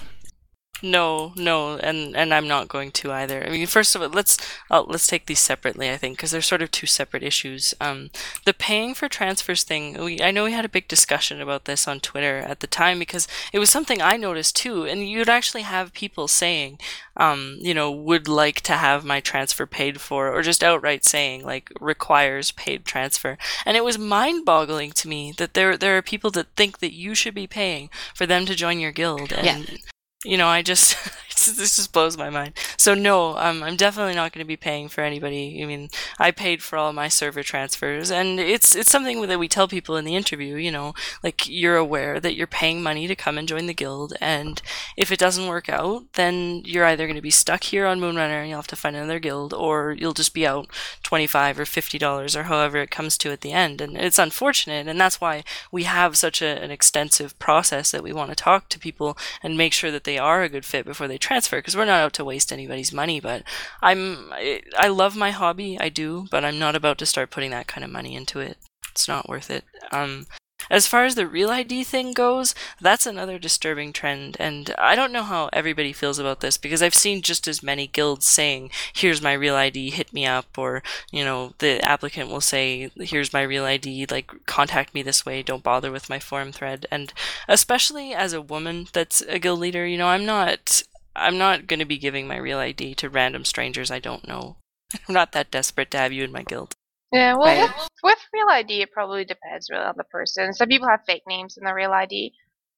No, 0.85 1.33
no, 1.35 1.77
and 1.77 2.15
and 2.15 2.31
I'm 2.31 2.47
not 2.47 2.67
going 2.67 2.91
to 2.91 3.11
either. 3.11 3.43
I 3.43 3.49
mean, 3.49 3.65
first 3.65 3.95
of 3.95 4.03
all, 4.03 4.09
let's 4.09 4.37
uh, 4.69 4.83
let's 4.83 5.07
take 5.07 5.25
these 5.25 5.39
separately. 5.39 5.89
I 5.89 5.97
think 5.97 6.15
because 6.15 6.29
they're 6.29 6.43
sort 6.43 6.61
of 6.61 6.69
two 6.69 6.85
separate 6.85 7.23
issues. 7.23 7.73
Um, 7.81 8.11
the 8.45 8.53
paying 8.53 8.93
for 8.93 9.09
transfers 9.09 9.63
thing. 9.63 9.97
We 9.99 10.21
I 10.21 10.29
know 10.29 10.43
we 10.43 10.51
had 10.51 10.63
a 10.63 10.69
big 10.69 10.87
discussion 10.87 11.41
about 11.41 11.65
this 11.65 11.87
on 11.87 12.01
Twitter 12.01 12.37
at 12.37 12.59
the 12.59 12.67
time 12.67 12.99
because 12.99 13.27
it 13.51 13.57
was 13.57 13.71
something 13.71 13.99
I 13.99 14.15
noticed 14.15 14.55
too, 14.57 14.83
and 14.85 15.09
you'd 15.09 15.27
actually 15.27 15.63
have 15.63 15.91
people 15.91 16.27
saying, 16.27 16.77
um, 17.17 17.57
you 17.61 17.73
know, 17.73 17.89
would 17.89 18.27
like 18.27 18.61
to 18.61 18.73
have 18.73 19.03
my 19.03 19.19
transfer 19.19 19.65
paid 19.65 19.99
for, 19.99 20.31
or 20.31 20.43
just 20.43 20.63
outright 20.63 21.03
saying 21.03 21.43
like 21.43 21.71
requires 21.81 22.51
paid 22.51 22.85
transfer, 22.85 23.39
and 23.65 23.75
it 23.75 23.83
was 23.83 23.97
mind-boggling 23.97 24.91
to 24.91 25.07
me 25.07 25.33
that 25.37 25.55
there 25.55 25.77
there 25.77 25.97
are 25.97 26.03
people 26.03 26.29
that 26.31 26.47
think 26.55 26.77
that 26.77 26.93
you 26.93 27.15
should 27.15 27.33
be 27.33 27.47
paying 27.47 27.89
for 28.13 28.27
them 28.27 28.45
to 28.45 28.53
join 28.53 28.79
your 28.79 28.91
guild, 28.91 29.31
and 29.33 29.45
Yeah. 29.47 29.77
You 30.25 30.37
know, 30.37 30.47
I 30.47 30.61
just 30.61 30.97
this 31.45 31.75
just 31.75 31.93
blows 31.93 32.17
my 32.17 32.29
mind. 32.29 32.53
So 32.77 32.93
no, 32.93 33.37
um, 33.37 33.63
I'm 33.63 33.75
definitely 33.75 34.15
not 34.15 34.31
going 34.31 34.43
to 34.43 34.47
be 34.47 34.57
paying 34.57 34.89
for 34.89 35.01
anybody. 35.01 35.61
I 35.61 35.65
mean, 35.65 35.89
I 36.19 36.31
paid 36.31 36.61
for 36.61 36.77
all 36.77 36.93
my 36.93 37.07
server 37.07 37.43
transfers, 37.43 38.11
and 38.11 38.39
it's 38.39 38.75
it's 38.75 38.91
something 38.91 39.21
that 39.27 39.39
we 39.39 39.47
tell 39.47 39.67
people 39.67 39.95
in 39.97 40.05
the 40.05 40.15
interview. 40.15 40.55
You 40.55 40.71
know, 40.71 40.93
like 41.23 41.47
you're 41.47 41.77
aware 41.77 42.19
that 42.19 42.35
you're 42.35 42.47
paying 42.47 42.81
money 42.81 43.07
to 43.07 43.15
come 43.15 43.37
and 43.37 43.47
join 43.47 43.67
the 43.67 43.73
guild, 43.73 44.13
and 44.19 44.61
if 44.97 45.11
it 45.11 45.19
doesn't 45.19 45.47
work 45.47 45.69
out, 45.69 46.13
then 46.13 46.61
you're 46.65 46.85
either 46.85 47.05
going 47.05 47.15
to 47.15 47.21
be 47.21 47.31
stuck 47.31 47.63
here 47.63 47.85
on 47.85 47.99
Moonrunner 47.99 48.41
and 48.41 48.49
you'll 48.49 48.57
have 48.57 48.67
to 48.67 48.75
find 48.75 48.95
another 48.95 49.19
guild, 49.19 49.53
or 49.53 49.93
you'll 49.93 50.13
just 50.13 50.33
be 50.33 50.47
out 50.47 50.67
twenty 51.03 51.27
five 51.27 51.59
or 51.59 51.65
fifty 51.65 51.97
dollars 51.97 52.35
or 52.35 52.43
however 52.43 52.77
it 52.77 52.91
comes 52.91 53.17
to 53.17 53.31
at 53.31 53.41
the 53.41 53.51
end. 53.51 53.81
And 53.81 53.97
it's 53.97 54.19
unfortunate, 54.19 54.87
and 54.87 54.99
that's 54.99 55.21
why 55.21 55.43
we 55.71 55.83
have 55.83 56.17
such 56.17 56.41
a, 56.41 56.63
an 56.63 56.71
extensive 56.71 57.37
process 57.39 57.91
that 57.91 58.03
we 58.03 58.13
want 58.13 58.29
to 58.29 58.35
talk 58.35 58.69
to 58.69 58.79
people 58.79 59.17
and 59.43 59.57
make 59.57 59.73
sure 59.73 59.91
that 59.91 60.03
they 60.03 60.17
are 60.17 60.41
a 60.41 60.49
good 60.49 60.65
fit 60.65 60.85
before 60.85 61.07
they 61.07 61.17
transfer 61.17 61.34
because 61.43 61.75
we're 61.75 61.85
not 61.85 62.01
out 62.01 62.13
to 62.13 62.25
waste 62.25 62.51
anybody's 62.51 62.93
money 62.93 63.19
but 63.19 63.43
i'm 63.81 64.31
I, 64.31 64.61
I 64.77 64.87
love 64.87 65.15
my 65.15 65.31
hobby 65.31 65.77
i 65.79 65.89
do 65.89 66.27
but 66.31 66.45
i'm 66.45 66.59
not 66.59 66.75
about 66.75 66.97
to 66.99 67.05
start 67.05 67.31
putting 67.31 67.51
that 67.51 67.67
kind 67.67 67.83
of 67.83 67.91
money 67.91 68.15
into 68.15 68.39
it 68.39 68.57
it's 68.91 69.07
not 69.07 69.29
worth 69.29 69.49
it 69.49 69.63
um 69.91 70.25
as 70.69 70.87
far 70.87 71.05
as 71.05 71.15
the 71.15 71.27
real 71.27 71.51
ID 71.51 71.83
thing 71.83 72.11
goes, 72.13 72.55
that's 72.81 73.05
another 73.05 73.37
disturbing 73.37 73.93
trend, 73.93 74.35
and 74.39 74.73
I 74.77 74.95
don't 74.95 75.11
know 75.11 75.23
how 75.23 75.49
everybody 75.53 75.93
feels 75.93 76.17
about 76.17 76.39
this 76.39 76.57
because 76.57 76.81
I've 76.81 76.95
seen 76.95 77.21
just 77.21 77.47
as 77.47 77.61
many 77.61 77.87
guilds 77.87 78.25
saying, 78.27 78.71
"Here's 78.93 79.21
my 79.21 79.33
real 79.33 79.55
ID, 79.55 79.91
hit 79.91 80.11
me 80.13 80.25
up," 80.25 80.57
or 80.57 80.81
you 81.11 81.23
know, 81.23 81.53
the 81.59 81.81
applicant 81.87 82.29
will 82.29 82.41
say, 82.41 82.89
"Here's 82.97 83.33
my 83.33 83.41
real 83.43 83.65
ID, 83.65 84.07
like 84.09 84.31
contact 84.45 84.93
me 84.93 85.03
this 85.03 85.25
way, 85.25 85.43
don't 85.43 85.63
bother 85.63 85.91
with 85.91 86.09
my 86.09 86.19
forum 86.19 86.51
thread." 86.51 86.87
And 86.89 87.13
especially 87.47 88.13
as 88.13 88.33
a 88.33 88.41
woman 88.41 88.87
that's 88.93 89.21
a 89.21 89.39
guild 89.39 89.59
leader, 89.59 89.85
you 89.85 89.97
know, 89.97 90.07
I'm 90.07 90.25
not 90.25 90.83
I'm 91.15 91.37
not 91.37 91.67
going 91.67 91.79
to 91.79 91.85
be 91.85 91.97
giving 91.97 92.27
my 92.27 92.37
real 92.37 92.59
ID 92.59 92.95
to 92.95 93.09
random 93.09 93.45
strangers 93.45 93.91
I 93.91 93.99
don't 93.99 94.27
know. 94.27 94.57
I'm 95.07 95.13
not 95.13 95.31
that 95.33 95.51
desperate 95.51 95.91
to 95.91 95.97
have 95.97 96.13
you 96.13 96.23
in 96.23 96.31
my 96.31 96.43
guild. 96.43 96.75
Yeah, 97.11 97.35
well, 97.35 97.45
Right. 97.45 97.61
with, 97.61 97.87
with 98.03 98.17
real 98.33 98.47
ID, 98.49 98.81
it 98.81 98.91
probably 98.91 99.23
depends 99.25 99.69
really 99.69 99.85
on 99.85 99.93
the 99.97 100.03
person. 100.05 100.53
Some 100.53 100.67
people 100.67 100.87
have 100.89 101.01
fake 101.05 101.23
names 101.27 101.57
in 101.57 101.63
their 101.63 101.75
real 101.75 101.91
ID. 101.91 102.33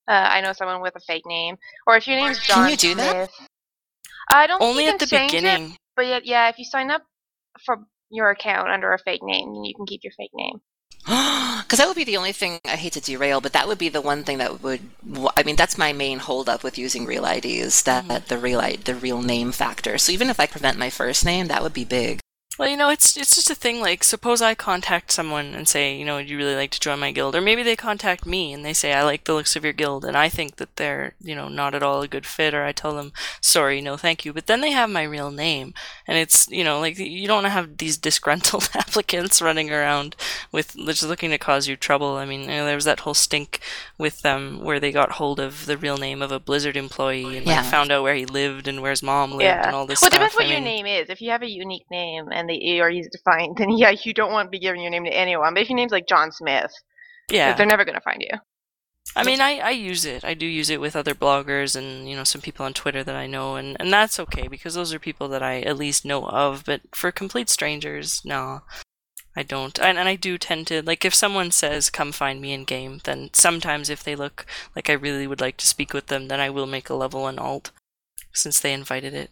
Uh, 0.08 0.12
I 0.12 0.42
know 0.42 0.54
someone 0.54 0.82
with 0.82 0.96
a 0.96 1.00
fake 1.02 1.26
name, 1.26 1.58
or 1.86 1.98
if 1.98 2.08
your 2.08 2.18
name's 2.18 2.40
Can 2.40 2.48
John 2.48 2.70
you 2.70 2.78
do 2.78 2.96
that? 2.96 3.30
Smith. 3.30 3.48
I 4.32 4.48
don't 4.48 4.62
Only 4.62 4.84
you 4.86 4.90
at 4.92 5.00
the 5.00 5.06
change 5.06 5.34
it, 5.34 5.42
beginning. 5.42 5.78
but 5.96 6.06
yet, 6.06 6.26
yeah, 6.26 6.50
if 6.50 6.58
you 6.60 6.66
sign 6.66 6.92
up 6.92 7.02
for 7.66 7.78
your 8.10 8.30
account 8.30 8.70
under 8.70 8.94
a 8.94 9.00
fake 9.00 9.24
name, 9.24 9.54
then 9.54 9.64
you 9.64 9.74
can 9.76 9.86
keep 9.86 10.02
your 10.04 10.14
fake 10.18 10.32
name. 10.34 10.62
Because 11.68 11.80
that 11.80 11.88
would 11.88 11.98
be 11.98 12.06
the 12.06 12.16
only 12.16 12.32
thing 12.32 12.60
I 12.64 12.78
hate 12.78 12.94
to 12.94 13.02
derail, 13.02 13.42
but 13.42 13.52
that 13.52 13.68
would 13.68 13.78
be 13.78 13.90
the 13.90 14.00
one 14.00 14.24
thing 14.24 14.38
that 14.38 14.64
would. 14.64 14.80
I 15.36 15.44
mean, 15.44 15.58
that's 15.58 15.78
my 15.78 15.92
main 15.92 16.20
holdup 16.20 16.64
with 16.64 16.78
using 16.78 17.06
real 17.06 17.26
ID 17.26 17.60
is 17.60 17.84
that 17.84 18.06
Mm-hmm. 18.06 18.28
the 18.28 18.38
real 18.38 18.62
the 18.86 18.96
real 18.96 19.22
name 19.22 19.52
factor. 19.52 19.98
So 19.98 20.14
even 20.14 20.30
if 20.30 20.40
I 20.40 20.46
prevent 20.46 20.78
my 20.80 20.90
first 20.90 21.26
name, 21.26 21.48
that 21.48 21.62
would 21.64 21.74
be 21.74 21.84
big. 21.84 22.22
Well, 22.58 22.68
you 22.70 22.78
know, 22.78 22.90
it's 22.90 23.16
it's 23.16 23.36
just 23.36 23.50
a 23.52 23.56
thing. 23.56 23.82
Like, 23.82 24.04
suppose 24.04 24.42
I 24.42 24.56
contact 24.56 25.12
someone 25.12 25.54
and 25.54 25.68
say, 25.68 25.96
you 25.96 26.04
know, 26.04 26.16
would 26.16 26.30
you 26.30 26.38
really 26.38 26.56
like 26.56 26.72
to 26.72 26.80
join 26.80 27.00
my 27.00 27.12
guild? 27.12 27.36
Or 27.36 27.42
maybe 27.42 27.62
they 27.62 27.76
contact 27.76 28.26
me 28.26 28.52
and 28.52 28.66
they 28.66 28.74
say, 28.74 28.94
I 28.94 29.04
like 29.04 29.26
the 29.26 29.34
looks 29.36 29.56
of 29.56 29.64
your 29.64 29.74
guild, 29.74 30.04
and 30.04 30.18
I 30.18 30.28
think 30.28 30.56
that 30.56 30.76
they're, 30.78 31.14
you 31.22 31.36
know, 31.36 31.50
not 31.50 31.76
at 31.76 31.84
all 31.84 32.02
a 32.02 32.08
good 32.08 32.26
fit. 32.26 32.54
Or 32.56 32.64
I 32.64 32.72
tell 32.72 32.96
them, 32.96 33.14
sorry, 33.42 33.80
no, 33.80 33.96
thank 33.96 34.26
you. 34.26 34.34
But 34.34 34.48
then 34.48 34.62
they 34.62 34.72
have 34.72 34.90
my 34.90 35.04
real 35.04 35.30
name, 35.30 35.74
and 36.08 36.18
it's, 36.18 36.48
you 36.50 36.64
know, 36.64 36.80
like 36.80 36.98
you 36.98 37.28
don't 37.28 37.38
want 37.44 37.46
to 37.46 37.50
have 37.52 37.78
these 37.78 37.98
disgruntled 38.08 38.70
applicants 38.74 39.42
running 39.42 39.72
around 39.72 40.16
with 40.52 40.76
just 40.76 41.04
looking 41.04 41.30
to 41.30 41.38
cause 41.38 41.68
you 41.68 41.76
trouble. 41.76 42.16
I 42.16 42.26
mean, 42.26 42.42
you 42.42 42.48
know, 42.48 42.66
there 42.66 42.76
was 42.76 42.86
that 42.86 43.02
whole 43.02 43.14
stink 43.14 43.60
with 44.00 44.22
them 44.24 44.64
where 44.64 44.80
they 44.80 44.92
got 44.92 45.12
hold 45.14 45.40
of 45.40 45.68
the 45.68 45.78
real 45.78 45.98
name 45.98 46.24
of 46.24 46.32
a 46.32 46.40
Blizzard 46.40 46.76
employee 46.76 47.38
and 47.38 47.46
Yeah. 47.46 47.62
like 47.62 47.70
found 47.72 47.92
out 47.92 48.02
where 48.02 48.16
he 48.16 48.26
lived 48.26 48.68
and 48.68 48.82
where 48.82 48.92
his 48.92 49.04
mom 49.04 49.32
lived 49.32 49.44
yeah. 49.44 49.68
and 49.68 49.76
all 49.76 49.86
this 49.86 50.00
stuff. 50.00 50.12
well, 50.12 50.22
stuff. 50.22 50.32
depends 50.32 50.36
what 50.36 50.46
I 50.46 50.52
your 50.54 50.62
name 50.62 50.86
is. 50.88 51.10
If 51.10 51.22
you 51.22 51.30
have 51.32 51.44
a 51.44 51.50
unique 51.50 51.86
name 51.92 52.30
and 52.32 52.47
they 52.48 52.80
are 52.80 52.90
easy 52.90 53.10
to 53.10 53.20
find, 53.24 53.56
then 53.58 53.78
yeah, 53.78 53.94
you 54.04 54.14
don't 54.14 54.32
want 54.32 54.48
to 54.48 54.52
be 54.52 54.60
giving 54.60 54.82
your 54.82 54.92
name 54.92 55.06
to 55.06 55.12
anyone. 55.12 55.54
But 55.54 55.64
if 55.64 55.70
your 55.70 55.76
name's 55.78 55.92
like 55.92 56.08
John 56.08 56.32
Smith, 56.32 56.72
Yeah. 57.30 57.54
they're 57.56 57.66
never 57.66 57.86
going 57.86 57.96
to 57.96 58.02
find 58.02 58.22
you. 58.22 58.38
I 59.16 59.24
mean, 59.24 59.40
I, 59.40 59.60
I 59.60 59.70
use 59.70 60.04
it. 60.04 60.26
I 60.26 60.34
do 60.34 60.46
use 60.46 60.70
it 60.70 60.82
with 60.82 60.96
other 60.96 61.16
bloggers 61.16 61.78
and, 61.78 62.10
you 62.10 62.16
know, 62.16 62.26
some 62.26 62.42
people 62.42 62.66
on 62.66 62.74
Twitter 62.74 63.06
that 63.06 63.16
I 63.16 63.26
know, 63.26 63.56
and, 63.56 63.78
and 63.80 63.92
that's 63.92 64.20
okay 64.20 64.50
because 64.50 64.74
those 64.74 64.94
are 64.94 65.00
people 65.00 65.30
that 65.30 65.42
I 65.42 65.62
at 65.62 65.78
least 65.78 66.04
know 66.04 66.26
of. 66.28 66.66
But 66.66 66.82
for 66.94 67.12
complete 67.12 67.50
strangers, 67.50 68.22
no, 68.26 68.64
I 69.34 69.44
don't. 69.44 69.80
And, 69.80 69.98
and 69.98 70.10
I 70.10 70.16
do 70.18 70.38
tend 70.38 70.68
to, 70.68 70.82
like, 70.82 71.06
if 71.06 71.16
someone 71.16 71.52
says, 71.52 71.90
come 71.90 72.12
find 72.12 72.42
me 72.42 72.52
in 72.52 72.66
game, 72.66 73.00
then 73.06 73.30
sometimes 73.32 73.90
if 73.90 74.04
they 74.04 74.16
look 74.16 74.46
like 74.76 74.90
I 74.90 74.94
really 74.94 75.26
would 75.26 75.42
like 75.42 75.56
to 75.58 75.68
speak 75.68 75.94
with 75.94 76.08
them, 76.08 76.28
then 76.28 76.42
I 76.42 76.50
will 76.50 76.68
make 76.68 76.90
a 76.90 76.94
level 76.94 77.22
one 77.22 77.40
alt 77.40 77.72
since 78.34 78.60
they 78.60 78.74
invited 78.74 79.14
it. 79.14 79.32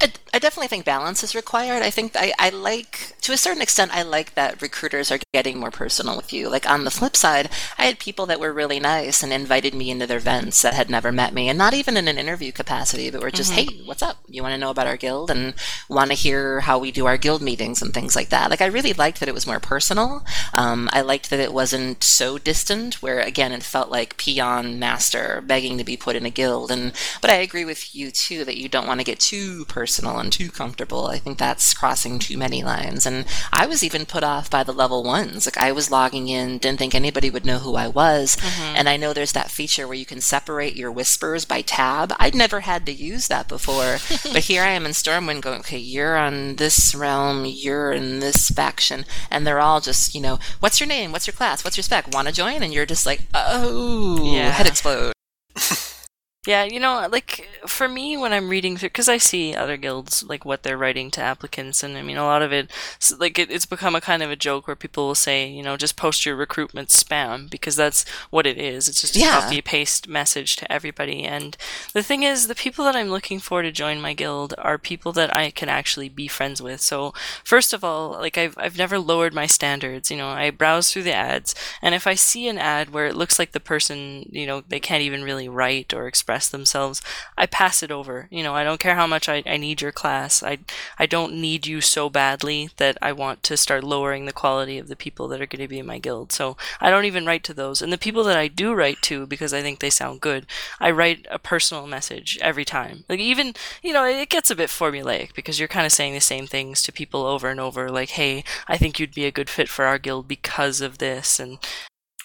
I, 0.00 0.12
I, 0.34 0.38
definitely 0.38 0.68
think 0.68 0.84
balance 0.84 1.22
is 1.22 1.34
required. 1.34 1.82
I 1.82 1.90
think 1.90 2.16
I, 2.16 2.32
I, 2.38 2.50
like, 2.50 3.14
to 3.22 3.32
a 3.32 3.36
certain 3.36 3.62
extent, 3.62 3.94
I 3.94 4.02
like 4.02 4.34
that 4.34 4.62
recruiters 4.62 5.10
are 5.10 5.18
getting 5.32 5.58
more 5.58 5.70
personal 5.70 6.16
with 6.16 6.32
you. 6.32 6.48
Like 6.48 6.68
on 6.68 6.84
the 6.84 6.90
flip 6.90 7.16
side, 7.16 7.50
I 7.78 7.84
had 7.84 7.98
people 7.98 8.26
that 8.26 8.40
were 8.40 8.52
really 8.52 8.80
nice 8.80 9.22
and 9.22 9.32
invited 9.32 9.74
me 9.74 9.90
into 9.90 10.06
their 10.06 10.18
events 10.18 10.62
that 10.62 10.74
had 10.74 10.88
never 10.88 11.12
met 11.12 11.34
me, 11.34 11.48
and 11.48 11.58
not 11.58 11.74
even 11.74 11.96
in 11.96 12.08
an 12.08 12.18
interview 12.18 12.52
capacity, 12.52 13.10
but 13.10 13.20
were 13.20 13.30
just, 13.30 13.52
mm-hmm. 13.52 13.76
hey, 13.76 13.82
what's 13.84 14.02
up? 14.02 14.18
You 14.28 14.42
want 14.42 14.54
to 14.54 14.58
know 14.58 14.70
about 14.70 14.86
our 14.86 14.96
guild 14.96 15.30
and 15.30 15.54
want 15.88 16.10
to 16.10 16.16
hear 16.16 16.60
how 16.60 16.78
we 16.78 16.90
do 16.90 17.06
our 17.06 17.16
guild 17.16 17.42
meetings 17.42 17.82
and 17.82 17.92
things 17.92 18.16
like 18.16 18.30
that. 18.30 18.50
Like 18.50 18.62
I 18.62 18.66
really 18.66 18.92
liked 18.92 19.20
that 19.20 19.28
it 19.28 19.34
was 19.34 19.46
more 19.46 19.60
personal. 19.60 20.24
Um, 20.54 20.88
I 20.92 21.02
liked 21.02 21.30
that 21.30 21.40
it 21.40 21.52
wasn't 21.52 22.02
so 22.02 22.38
distant, 22.38 23.02
where 23.02 23.20
again 23.20 23.52
it 23.52 23.62
felt 23.62 23.90
like 23.90 24.16
peon 24.16 24.78
master 24.78 25.42
begging 25.44 25.78
to 25.78 25.84
be 25.84 25.96
put 25.96 26.16
in 26.16 26.26
a 26.26 26.30
guild. 26.30 26.70
And 26.70 26.92
but 27.20 27.30
I 27.30 27.34
agree 27.34 27.64
with 27.64 27.94
you 27.94 28.10
too 28.10 28.44
that 28.44 28.56
you 28.56 28.68
don't 28.68 28.86
want 28.86 29.00
to 29.00 29.04
get 29.04 29.20
too 29.20 29.64
personal 29.66 29.81
personal 29.82 30.20
and 30.20 30.32
too 30.32 30.48
comfortable. 30.48 31.08
I 31.08 31.18
think 31.18 31.38
that's 31.38 31.74
crossing 31.74 32.20
too 32.20 32.38
many 32.38 32.62
lines. 32.62 33.04
And 33.04 33.24
I 33.52 33.66
was 33.66 33.82
even 33.82 34.06
put 34.06 34.22
off 34.22 34.48
by 34.48 34.62
the 34.62 34.72
level 34.72 35.02
ones. 35.02 35.44
Like 35.44 35.58
I 35.58 35.72
was 35.72 35.90
logging 35.90 36.28
in, 36.28 36.58
didn't 36.58 36.78
think 36.78 36.94
anybody 36.94 37.30
would 37.30 37.44
know 37.44 37.58
who 37.58 37.74
I 37.74 37.88
was. 37.88 38.36
Mm-hmm. 38.36 38.76
And 38.76 38.88
I 38.88 38.96
know 38.96 39.12
there's 39.12 39.32
that 39.32 39.50
feature 39.50 39.88
where 39.88 39.96
you 39.96 40.06
can 40.06 40.20
separate 40.20 40.76
your 40.76 40.92
whispers 40.92 41.44
by 41.44 41.62
tab. 41.62 42.14
I'd 42.20 42.36
never 42.36 42.60
had 42.60 42.86
to 42.86 42.92
use 42.92 43.26
that 43.26 43.48
before. 43.48 43.98
but 44.32 44.44
here 44.44 44.62
I 44.62 44.68
am 44.68 44.86
in 44.86 44.92
Stormwind 44.92 45.40
going, 45.40 45.58
okay, 45.62 45.78
you're 45.78 46.16
on 46.16 46.54
this 46.56 46.94
realm, 46.94 47.44
you're 47.44 47.90
in 47.90 48.20
this 48.20 48.50
faction. 48.50 49.04
And 49.32 49.44
they're 49.44 49.58
all 49.58 49.80
just, 49.80 50.14
you 50.14 50.20
know, 50.20 50.38
what's 50.60 50.78
your 50.78 50.86
name? 50.86 51.10
What's 51.10 51.26
your 51.26 51.34
class? 51.34 51.64
What's 51.64 51.76
your 51.76 51.82
spec? 51.82 52.06
Want 52.14 52.28
to 52.28 52.34
join? 52.34 52.62
And 52.62 52.72
you're 52.72 52.86
just 52.86 53.04
like, 53.04 53.22
oh, 53.34 54.32
yeah. 54.32 54.50
head 54.52 54.68
explode. 54.68 55.12
Yeah, 56.44 56.64
you 56.64 56.80
know, 56.80 57.06
like 57.08 57.48
for 57.68 57.88
me 57.88 58.16
when 58.16 58.32
I'm 58.32 58.48
reading 58.48 58.76
through, 58.76 58.88
because 58.88 59.08
I 59.08 59.16
see 59.16 59.54
other 59.54 59.76
guilds 59.76 60.24
like 60.24 60.44
what 60.44 60.64
they're 60.64 60.76
writing 60.76 61.08
to 61.12 61.20
applicants, 61.20 61.84
and 61.84 61.96
I 61.96 62.02
mean 62.02 62.16
a 62.16 62.24
lot 62.24 62.42
of 62.42 62.52
it, 62.52 62.68
like 63.16 63.38
it, 63.38 63.48
it's 63.48 63.64
become 63.64 63.94
a 63.94 64.00
kind 64.00 64.24
of 64.24 64.30
a 64.32 64.34
joke 64.34 64.66
where 64.66 64.74
people 64.74 65.06
will 65.06 65.14
say, 65.14 65.46
you 65.48 65.62
know, 65.62 65.76
just 65.76 65.94
post 65.94 66.26
your 66.26 66.34
recruitment 66.34 66.88
spam 66.88 67.48
because 67.48 67.76
that's 67.76 68.04
what 68.30 68.44
it 68.44 68.58
is. 68.58 68.88
It's 68.88 69.02
just 69.02 69.14
a 69.14 69.20
yeah. 69.20 69.40
copy 69.40 69.62
paste 69.62 70.08
message 70.08 70.56
to 70.56 70.72
everybody. 70.72 71.22
And 71.22 71.56
the 71.92 72.02
thing 72.02 72.24
is, 72.24 72.48
the 72.48 72.56
people 72.56 72.84
that 72.86 72.96
I'm 72.96 73.10
looking 73.10 73.38
for 73.38 73.62
to 73.62 73.70
join 73.70 74.00
my 74.00 74.12
guild 74.12 74.52
are 74.58 74.78
people 74.78 75.12
that 75.12 75.36
I 75.36 75.52
can 75.52 75.68
actually 75.68 76.08
be 76.08 76.26
friends 76.26 76.60
with. 76.60 76.80
So 76.80 77.14
first 77.44 77.72
of 77.72 77.84
all, 77.84 78.10
like 78.14 78.36
I've 78.36 78.56
I've 78.58 78.76
never 78.76 78.98
lowered 78.98 79.32
my 79.32 79.46
standards. 79.46 80.10
You 80.10 80.16
know, 80.16 80.30
I 80.30 80.50
browse 80.50 80.92
through 80.92 81.04
the 81.04 81.14
ads, 81.14 81.54
and 81.80 81.94
if 81.94 82.04
I 82.04 82.16
see 82.16 82.48
an 82.48 82.58
ad 82.58 82.90
where 82.90 83.06
it 83.06 83.14
looks 83.14 83.38
like 83.38 83.52
the 83.52 83.60
person, 83.60 84.28
you 84.32 84.44
know, 84.44 84.64
they 84.66 84.80
can't 84.80 85.02
even 85.02 85.22
really 85.22 85.48
write 85.48 85.94
or 85.94 86.08
express 86.08 86.31
express 86.32 86.48
themselves, 86.48 87.02
I 87.36 87.44
pass 87.44 87.82
it 87.82 87.90
over. 87.90 88.26
You 88.30 88.42
know, 88.42 88.54
I 88.54 88.64
don't 88.64 88.80
care 88.80 88.94
how 88.94 89.06
much 89.06 89.28
I, 89.28 89.42
I 89.44 89.58
need 89.58 89.82
your 89.82 89.92
class. 89.92 90.42
I, 90.42 90.58
I 90.98 91.04
don't 91.04 91.34
need 91.34 91.66
you 91.66 91.82
so 91.82 92.08
badly 92.08 92.70
that 92.78 92.96
I 93.02 93.12
want 93.12 93.42
to 93.42 93.56
start 93.58 93.84
lowering 93.84 94.24
the 94.24 94.32
quality 94.32 94.78
of 94.78 94.88
the 94.88 94.96
people 94.96 95.28
that 95.28 95.42
are 95.42 95.46
going 95.46 95.60
to 95.60 95.68
be 95.68 95.78
in 95.78 95.86
my 95.86 95.98
guild. 95.98 96.32
So 96.32 96.56
I 96.80 96.88
don't 96.88 97.04
even 97.04 97.26
write 97.26 97.44
to 97.44 97.54
those. 97.54 97.82
And 97.82 97.92
the 97.92 97.98
people 97.98 98.24
that 98.24 98.38
I 98.38 98.48
do 98.48 98.72
write 98.72 99.02
to, 99.02 99.26
because 99.26 99.52
I 99.52 99.60
think 99.60 99.80
they 99.80 99.90
sound 99.90 100.22
good, 100.22 100.46
I 100.80 100.90
write 100.90 101.26
a 101.30 101.38
personal 101.38 101.86
message 101.86 102.38
every 102.40 102.64
time. 102.64 103.04
Like 103.10 103.20
even, 103.20 103.52
you 103.82 103.92
know, 103.92 104.06
it 104.06 104.30
gets 104.30 104.50
a 104.50 104.56
bit 104.56 104.70
formulaic 104.70 105.34
because 105.34 105.58
you're 105.58 105.68
kind 105.68 105.84
of 105.84 105.92
saying 105.92 106.14
the 106.14 106.20
same 106.20 106.46
things 106.46 106.82
to 106.82 106.92
people 106.92 107.26
over 107.26 107.48
and 107.48 107.60
over, 107.60 107.90
like, 107.90 108.10
hey, 108.10 108.42
I 108.68 108.78
think 108.78 108.98
you'd 108.98 109.14
be 109.14 109.26
a 109.26 109.30
good 109.30 109.50
fit 109.50 109.68
for 109.68 109.84
our 109.84 109.98
guild 109.98 110.28
because 110.28 110.80
of 110.80 110.96
this. 110.96 111.38
And 111.38 111.58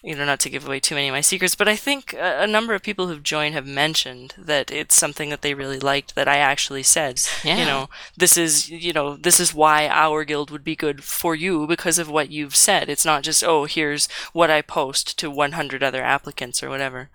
you 0.04 0.16
know, 0.16 0.26
not 0.26 0.40
to 0.42 0.50
give 0.50 0.66
away 0.66 0.80
too 0.80 0.96
many 0.96 1.08
of 1.08 1.14
my 1.14 1.22
secrets, 1.22 1.56
but 1.56 1.68
I 1.68 1.76
think 1.76 2.14
a, 2.14 2.44
a, 2.44 2.48
number 2.48 2.74
of 2.74 2.84
people 2.84 3.08
who've 3.08 3.24
joined 3.24 3.54
have 3.56 3.66
mentioned 3.66 4.36
that 4.38 4.72
it's 4.72 4.96
something 4.96 5.30
that 5.30 5.42
they 5.42 5.54
really 5.54 5.80
liked 5.80 6.16
that 6.16 6.28
I 6.28 6.38
actually 6.38 6.84
said. 6.84 7.22
Yeah. 7.44 7.58
You 7.58 7.66
know, 7.66 7.90
this 8.16 8.38
is, 8.38 8.70
you 8.70 8.94
know, 8.94 9.16
this 9.16 9.40
is 9.40 9.54
why 9.54 9.88
our 9.88 10.24
guild 10.24 10.52
would 10.52 10.64
be 10.64 10.76
good 10.76 11.04
for 11.04 11.36
you 11.36 11.66
because 11.66 11.98
of 11.98 12.10
what 12.10 12.32
you've 12.32 12.56
said. 12.56 12.90
It's 12.90 13.06
not 13.06 13.24
just, 13.24 13.44
oh, 13.44 13.66
here's 13.66 14.08
what 14.34 14.50
I 14.50 14.62
post 14.62 15.18
to 15.20 15.32
100 15.32 15.84
other 15.84 16.04
applicants 16.04 16.62
or 16.62 16.70
whatever. 16.70 17.10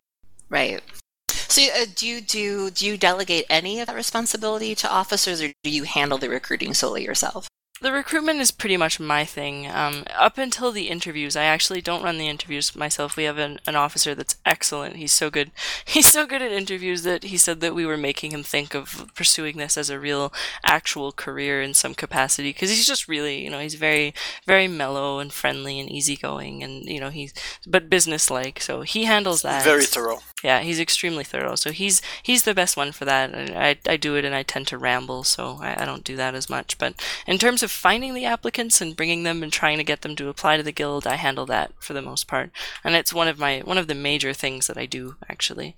Right. 0.48 0.80
So, 1.28 1.62
uh, 1.62 1.86
do 1.94 2.06
you 2.06 2.20
do 2.20 2.70
do 2.70 2.86
you 2.86 2.96
delegate 2.96 3.44
any 3.50 3.80
of 3.80 3.86
that 3.86 3.94
responsibility 3.94 4.74
to 4.74 4.90
officers, 4.90 5.42
or 5.42 5.52
do 5.62 5.70
you 5.70 5.84
handle 5.84 6.16
the 6.16 6.30
recruiting 6.30 6.72
solely 6.72 7.04
yourself? 7.04 7.46
The 7.82 7.90
recruitment 7.92 8.38
is 8.38 8.52
pretty 8.52 8.76
much 8.76 9.00
my 9.00 9.24
thing. 9.24 9.66
Um, 9.68 10.04
up 10.16 10.38
until 10.38 10.70
the 10.70 10.88
interviews, 10.88 11.34
I 11.34 11.42
actually 11.42 11.80
don't 11.80 12.04
run 12.04 12.16
the 12.16 12.28
interviews 12.28 12.76
myself. 12.76 13.16
We 13.16 13.24
have 13.24 13.38
an, 13.38 13.58
an 13.66 13.74
officer 13.74 14.14
that's 14.14 14.36
excellent. 14.46 14.94
He's 14.94 15.10
so 15.10 15.30
good. 15.30 15.50
He's 15.84 16.06
so 16.06 16.24
good 16.24 16.42
at 16.42 16.52
interviews 16.52 17.02
that 17.02 17.24
he 17.24 17.36
said 17.36 17.60
that 17.60 17.74
we 17.74 17.84
were 17.84 17.96
making 17.96 18.30
him 18.30 18.44
think 18.44 18.72
of 18.76 19.10
pursuing 19.16 19.56
this 19.56 19.76
as 19.76 19.90
a 19.90 19.98
real, 19.98 20.32
actual 20.64 21.10
career 21.10 21.60
in 21.60 21.74
some 21.74 21.92
capacity. 21.92 22.50
Because 22.50 22.70
he's 22.70 22.86
just 22.86 23.08
really, 23.08 23.42
you 23.42 23.50
know, 23.50 23.58
he's 23.58 23.74
very, 23.74 24.14
very 24.46 24.68
mellow 24.68 25.18
and 25.18 25.32
friendly 25.32 25.80
and 25.80 25.90
easygoing, 25.90 26.62
and 26.62 26.84
you 26.84 27.00
know, 27.00 27.10
he's 27.10 27.34
but 27.66 27.90
businesslike. 27.90 28.60
So 28.60 28.82
he 28.82 29.04
handles 29.04 29.42
that. 29.42 29.64
Very 29.64 29.86
thorough. 29.86 30.20
Yeah, 30.44 30.60
he's 30.60 30.80
extremely 30.80 31.24
thorough. 31.24 31.56
So 31.56 31.72
he's 31.72 32.00
he's 32.22 32.44
the 32.44 32.54
best 32.54 32.76
one 32.76 32.92
for 32.92 33.04
that. 33.06 33.34
I 33.34 33.76
I 33.88 33.96
do 33.96 34.14
it, 34.14 34.24
and 34.24 34.34
I 34.34 34.44
tend 34.44 34.68
to 34.68 34.78
ramble, 34.78 35.24
so 35.24 35.58
I, 35.60 35.82
I 35.82 35.84
don't 35.84 36.04
do 36.04 36.16
that 36.16 36.34
as 36.34 36.48
much. 36.48 36.78
But 36.78 36.94
in 37.26 37.38
terms 37.38 37.62
of 37.62 37.71
finding 37.72 38.14
the 38.14 38.24
applicants 38.24 38.80
and 38.80 38.96
bringing 38.96 39.22
them 39.22 39.42
and 39.42 39.52
trying 39.52 39.78
to 39.78 39.84
get 39.84 40.02
them 40.02 40.16
to 40.16 40.28
apply 40.28 40.56
to 40.56 40.62
the 40.62 40.72
guild, 40.72 41.06
I 41.06 41.16
handle 41.16 41.46
that 41.46 41.72
for 41.80 41.92
the 41.92 42.02
most 42.02 42.26
part. 42.26 42.50
And 42.84 42.94
it's 42.94 43.12
one 43.12 43.28
of 43.28 43.38
my 43.38 43.60
one 43.60 43.78
of 43.78 43.86
the 43.88 43.94
major 43.94 44.32
things 44.32 44.66
that 44.66 44.78
I 44.78 44.86
do 44.86 45.16
actually. 45.28 45.74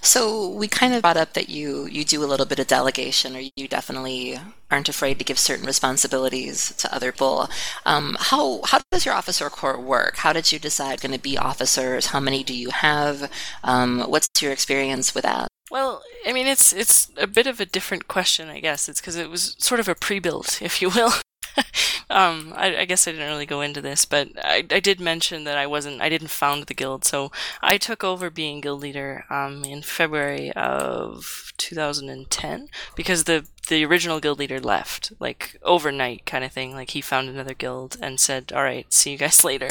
So 0.00 0.48
we 0.48 0.68
kind 0.68 0.94
of 0.94 1.02
brought 1.02 1.16
up 1.16 1.34
that 1.34 1.48
you 1.48 1.86
you 1.86 2.04
do 2.04 2.24
a 2.24 2.26
little 2.26 2.46
bit 2.46 2.58
of 2.58 2.66
delegation, 2.66 3.36
or 3.36 3.42
you 3.56 3.68
definitely 3.68 4.38
aren't 4.70 4.88
afraid 4.88 5.18
to 5.18 5.24
give 5.24 5.38
certain 5.38 5.66
responsibilities 5.66 6.72
to 6.78 6.94
other 6.94 7.12
people. 7.12 7.48
Um, 7.86 8.16
how 8.18 8.62
how 8.64 8.80
does 8.90 9.04
your 9.06 9.14
officer 9.14 9.48
corps 9.50 9.80
work? 9.80 10.16
How 10.18 10.32
did 10.32 10.50
you 10.52 10.58
decide 10.58 11.00
going 11.00 11.12
to 11.12 11.18
be 11.18 11.38
officers? 11.38 12.06
How 12.06 12.20
many 12.20 12.42
do 12.42 12.54
you 12.54 12.70
have? 12.70 13.30
Um, 13.62 14.00
what's 14.02 14.28
your 14.40 14.52
experience 14.52 15.14
with 15.14 15.24
that? 15.24 15.48
Well, 15.70 16.02
I 16.26 16.32
mean, 16.32 16.46
it's 16.46 16.72
it's 16.72 17.10
a 17.16 17.26
bit 17.26 17.46
of 17.46 17.60
a 17.60 17.66
different 17.66 18.08
question, 18.08 18.48
I 18.48 18.60
guess. 18.60 18.88
It's 18.88 19.00
because 19.00 19.16
it 19.16 19.30
was 19.30 19.56
sort 19.58 19.80
of 19.80 19.88
a 19.88 19.94
pre-built, 19.94 20.60
if 20.60 20.82
you 20.82 20.90
will. 20.90 21.12
um, 22.10 22.52
I, 22.56 22.78
I, 22.78 22.84
guess 22.84 23.06
I 23.06 23.12
didn't 23.12 23.28
really 23.28 23.46
go 23.46 23.60
into 23.60 23.80
this, 23.80 24.04
but 24.04 24.28
I, 24.38 24.64
I, 24.70 24.80
did 24.80 25.00
mention 25.00 25.44
that 25.44 25.58
I 25.58 25.66
wasn't, 25.66 26.00
I 26.00 26.08
didn't 26.08 26.28
found 26.28 26.64
the 26.64 26.74
guild, 26.74 27.04
so 27.04 27.30
I 27.62 27.78
took 27.78 28.04
over 28.04 28.30
being 28.30 28.60
guild 28.60 28.80
leader 28.80 29.24
um, 29.30 29.64
in 29.64 29.82
February 29.82 30.52
of 30.52 31.52
2010 31.58 32.68
because 32.96 33.24
the 33.24 33.46
the 33.68 33.84
original 33.84 34.18
guild 34.18 34.38
leader 34.38 34.58
left, 34.58 35.12
like 35.20 35.56
overnight 35.62 36.26
kind 36.26 36.42
of 36.42 36.52
thing. 36.52 36.72
Like 36.74 36.90
he 36.90 37.00
found 37.00 37.28
another 37.28 37.54
guild 37.54 37.96
and 38.00 38.18
said, 38.18 38.52
"All 38.52 38.62
right, 38.62 38.92
see 38.92 39.12
you 39.12 39.18
guys 39.18 39.44
later." 39.50 39.68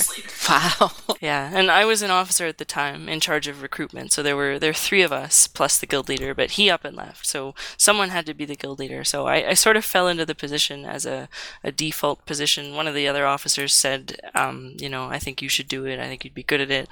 Wow. 0.49 0.91
yeah, 1.19 1.51
and 1.53 1.69
I 1.69 1.83
was 1.85 2.01
an 2.01 2.11
officer 2.11 2.45
at 2.45 2.57
the 2.57 2.65
time 2.65 3.09
in 3.09 3.19
charge 3.19 3.47
of 3.47 3.61
recruitment, 3.61 4.13
so 4.13 4.23
there 4.23 4.35
were 4.35 4.57
there 4.57 4.69
were 4.69 4.73
three 4.73 5.01
of 5.01 5.11
us 5.11 5.47
plus 5.47 5.77
the 5.77 5.85
guild 5.85 6.07
leader, 6.07 6.33
but 6.33 6.51
he 6.51 6.69
up 6.69 6.85
and 6.85 6.95
left, 6.95 7.25
so 7.25 7.53
someone 7.77 8.09
had 8.09 8.25
to 8.27 8.33
be 8.33 8.45
the 8.45 8.55
guild 8.55 8.79
leader. 8.79 9.03
So 9.03 9.27
I, 9.27 9.49
I 9.49 9.53
sort 9.55 9.77
of 9.77 9.83
fell 9.83 10.07
into 10.07 10.25
the 10.25 10.35
position 10.35 10.85
as 10.85 11.05
a, 11.05 11.27
a 11.63 11.71
default 11.71 12.25
position. 12.25 12.75
One 12.75 12.87
of 12.87 12.95
the 12.95 13.07
other 13.07 13.25
officers 13.25 13.73
said, 13.73 14.19
um, 14.33 14.75
"You 14.77 14.89
know, 14.89 15.05
I 15.05 15.19
think 15.19 15.41
you 15.41 15.49
should 15.49 15.67
do 15.67 15.85
it. 15.85 15.99
I 15.99 16.07
think 16.07 16.23
you'd 16.23 16.33
be 16.33 16.43
good 16.43 16.61
at 16.61 16.71
it." 16.71 16.87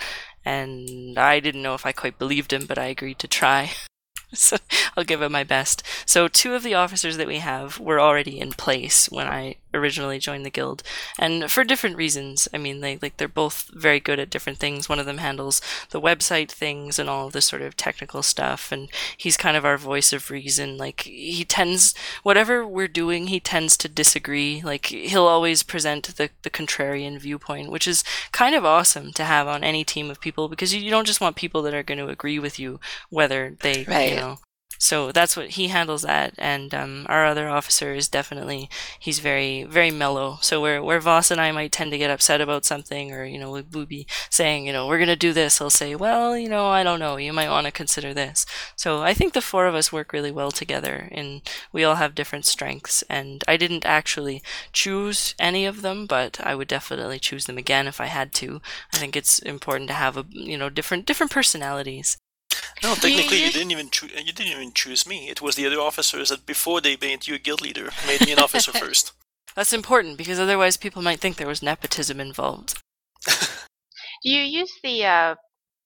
And 0.46 1.18
I 1.18 1.40
didn't 1.40 1.62
know 1.62 1.76
if 1.76 1.86
I 1.86 1.92
quite 1.92 2.18
believed 2.18 2.52
him, 2.52 2.66
but 2.66 2.78
I 2.78 2.86
agreed 2.86 3.20
to 3.20 3.28
try. 3.28 3.72
so 4.34 4.58
I'll 4.96 5.04
give 5.04 5.22
it 5.22 5.32
my 5.32 5.44
best. 5.44 5.84
So 6.06 6.28
two 6.28 6.54
of 6.56 6.64
the 6.64 6.76
officers 6.76 7.18
that 7.18 7.28
we 7.28 7.38
have 7.38 7.80
were 7.80 8.00
already 8.00 8.40
in 8.40 8.52
place 8.52 9.10
when 9.10 9.28
I 9.28 9.56
originally 9.74 10.20
joined 10.20 10.46
the 10.46 10.50
guild, 10.50 10.84
and 11.18 11.50
for 11.50 11.64
different 11.64 11.98
reasons. 11.98 12.48
I 12.54 12.58
mean, 12.58 12.82
they 12.82 12.98
like 13.02 13.18
they're 13.18 13.28
both 13.28 13.70
very 13.74 14.00
good 14.00 14.20
at 14.20 14.30
different 14.30 14.60
things. 14.60 14.90
One 14.90 15.00
of 15.00 15.06
them 15.06 15.20
handles 15.20 15.62
the 15.90 16.02
website 16.02 16.52
things 16.52 17.00
and 17.00 17.10
all 17.10 17.28
of 17.28 17.34
the 17.34 17.42
sort 17.42 17.62
of 17.62 17.78
technical 17.78 18.24
stuff, 18.24 18.72
and 18.72 18.90
he's 19.18 19.38
kind 19.38 19.58
of 19.58 19.66
our 19.66 19.78
voice 19.78 20.14
of 20.14 20.32
reason. 20.32 20.78
Like 20.78 21.02
he 21.02 21.46
tends 21.46 21.94
whatever 22.24 22.66
we're 22.66 22.88
doing, 22.88 23.28
he 23.28 23.40
tends 23.40 23.78
to 23.78 23.90
disagree. 23.90 24.62
Like 24.64 24.88
he'll 24.88 25.28
always 25.28 25.64
present 25.64 26.16
the 26.18 26.30
the 26.42 26.50
contrarian 26.50 27.20
viewpoint, 27.20 27.72
which 27.72 27.88
is 27.88 28.04
kind 28.32 28.56
of 28.56 28.66
awesome 28.66 29.12
to 29.14 29.24
have 29.24 29.48
on 29.48 29.64
any 29.64 29.84
team 29.84 30.10
of 30.10 30.22
people 30.22 30.48
because 30.50 30.74
you, 30.74 30.82
you 30.82 30.90
don't 30.90 31.08
just 31.08 31.22
want 31.22 31.36
people 31.36 31.62
that 31.62 31.74
are 31.74 31.84
going 31.84 31.98
to 31.98 32.08
agree 32.08 32.40
with 32.40 32.60
you 32.60 32.80
whether 33.10 33.56
they 33.62 33.86
right. 33.88 34.12
you 34.12 34.16
know 34.16 34.38
so 34.82 35.12
that's 35.12 35.36
what 35.36 35.50
he 35.52 35.68
handles 35.68 36.04
that, 36.04 36.34
and 36.38 36.74
um, 36.74 37.06
our 37.10 37.26
other 37.26 37.50
officer 37.50 37.94
is 37.94 38.08
definitely 38.08 38.70
he's 38.98 39.20
very 39.20 39.64
very 39.66 39.92
mellow. 39.92 40.38
So 40.42 40.62
where 40.62 40.82
where 40.82 41.02
Voss 41.02 41.32
and 41.32 41.42
I 41.42 41.52
might 41.52 41.74
tend 41.74 41.92
to 41.92 41.98
get 41.98 42.10
upset 42.10 42.40
about 42.40 42.64
something, 42.64 43.12
or 43.12 43.26
you 43.26 43.38
know 43.38 43.52
we'll 43.52 43.86
be 43.86 44.08
saying 44.30 44.66
you 44.66 44.72
know 44.72 44.88
we're 44.88 45.00
gonna 45.00 45.18
do 45.18 45.34
this, 45.34 45.58
he'll 45.60 45.70
say, 45.70 45.96
well 45.96 46.38
you 46.38 46.48
know 46.48 46.68
I 46.68 46.84
don't 46.84 47.00
know, 47.00 47.18
you 47.18 47.34
might 47.34 47.50
want 47.50 47.66
to 47.66 47.72
consider 47.72 48.14
this. 48.14 48.46
So 48.78 49.02
I 49.02 49.14
think 49.14 49.34
the 49.34 49.42
four 49.42 49.68
of 49.68 49.76
us 49.76 49.92
work 49.92 50.14
really 50.14 50.32
well 50.32 50.52
together, 50.52 51.10
and 51.12 51.42
we 51.74 51.84
all 51.84 51.96
have 51.96 52.16
different 52.16 52.46
strengths. 52.46 53.04
And 53.10 53.44
I 53.50 53.58
didn't 53.58 53.86
actually 53.86 54.42
choose 54.72 55.36
any 55.40 55.66
of 55.66 55.82
them, 55.82 56.06
but 56.06 56.40
I 56.42 56.56
would 56.56 56.70
definitely 56.70 57.20
choose 57.20 57.46
them 57.46 57.58
again 57.58 57.86
if 57.88 58.00
I 58.00 58.06
had 58.06 58.34
to. 58.36 58.62
I 58.94 58.98
think 58.98 59.16
it's 59.18 59.40
important 59.40 59.90
to 59.90 59.94
have 59.96 60.16
a 60.16 60.26
you 60.30 60.58
know 60.58 60.70
different 60.70 61.06
different 61.06 61.34
personalities 61.34 62.18
No, 62.84 62.96
technically, 62.96 63.40
you, 63.40 63.46
you- 63.48 63.52
didn't 63.52 63.72
even 63.72 63.90
choo- 63.90 64.08
you 64.08 64.32
didn't 64.34 64.52
even 64.54 64.72
choose 64.74 65.08
me. 65.08 65.30
It 65.30 65.42
was 65.42 65.56
the 65.56 65.66
other 65.66 65.80
officers 65.80 66.30
that 66.30 66.46
before 66.46 66.82
they 66.82 66.98
made 67.02 67.28
you 67.28 67.36
a 67.36 67.40
guild 67.40 67.62
leader 67.62 67.90
made 68.08 68.22
me 68.22 68.32
an 68.32 68.40
officer 68.40 68.72
first. 68.86 69.12
That's 69.56 69.74
important 69.74 70.18
because 70.18 70.40
otherwise 70.40 70.78
people 70.78 71.02
might 71.02 71.20
think 71.20 71.38
there 71.38 71.48
was 71.48 71.62
nepotism 71.64 72.20
involved. 72.20 72.82
Do 73.26 74.30
you 74.30 74.42
use 74.42 74.72
the 74.84 75.06
uh, 75.06 75.36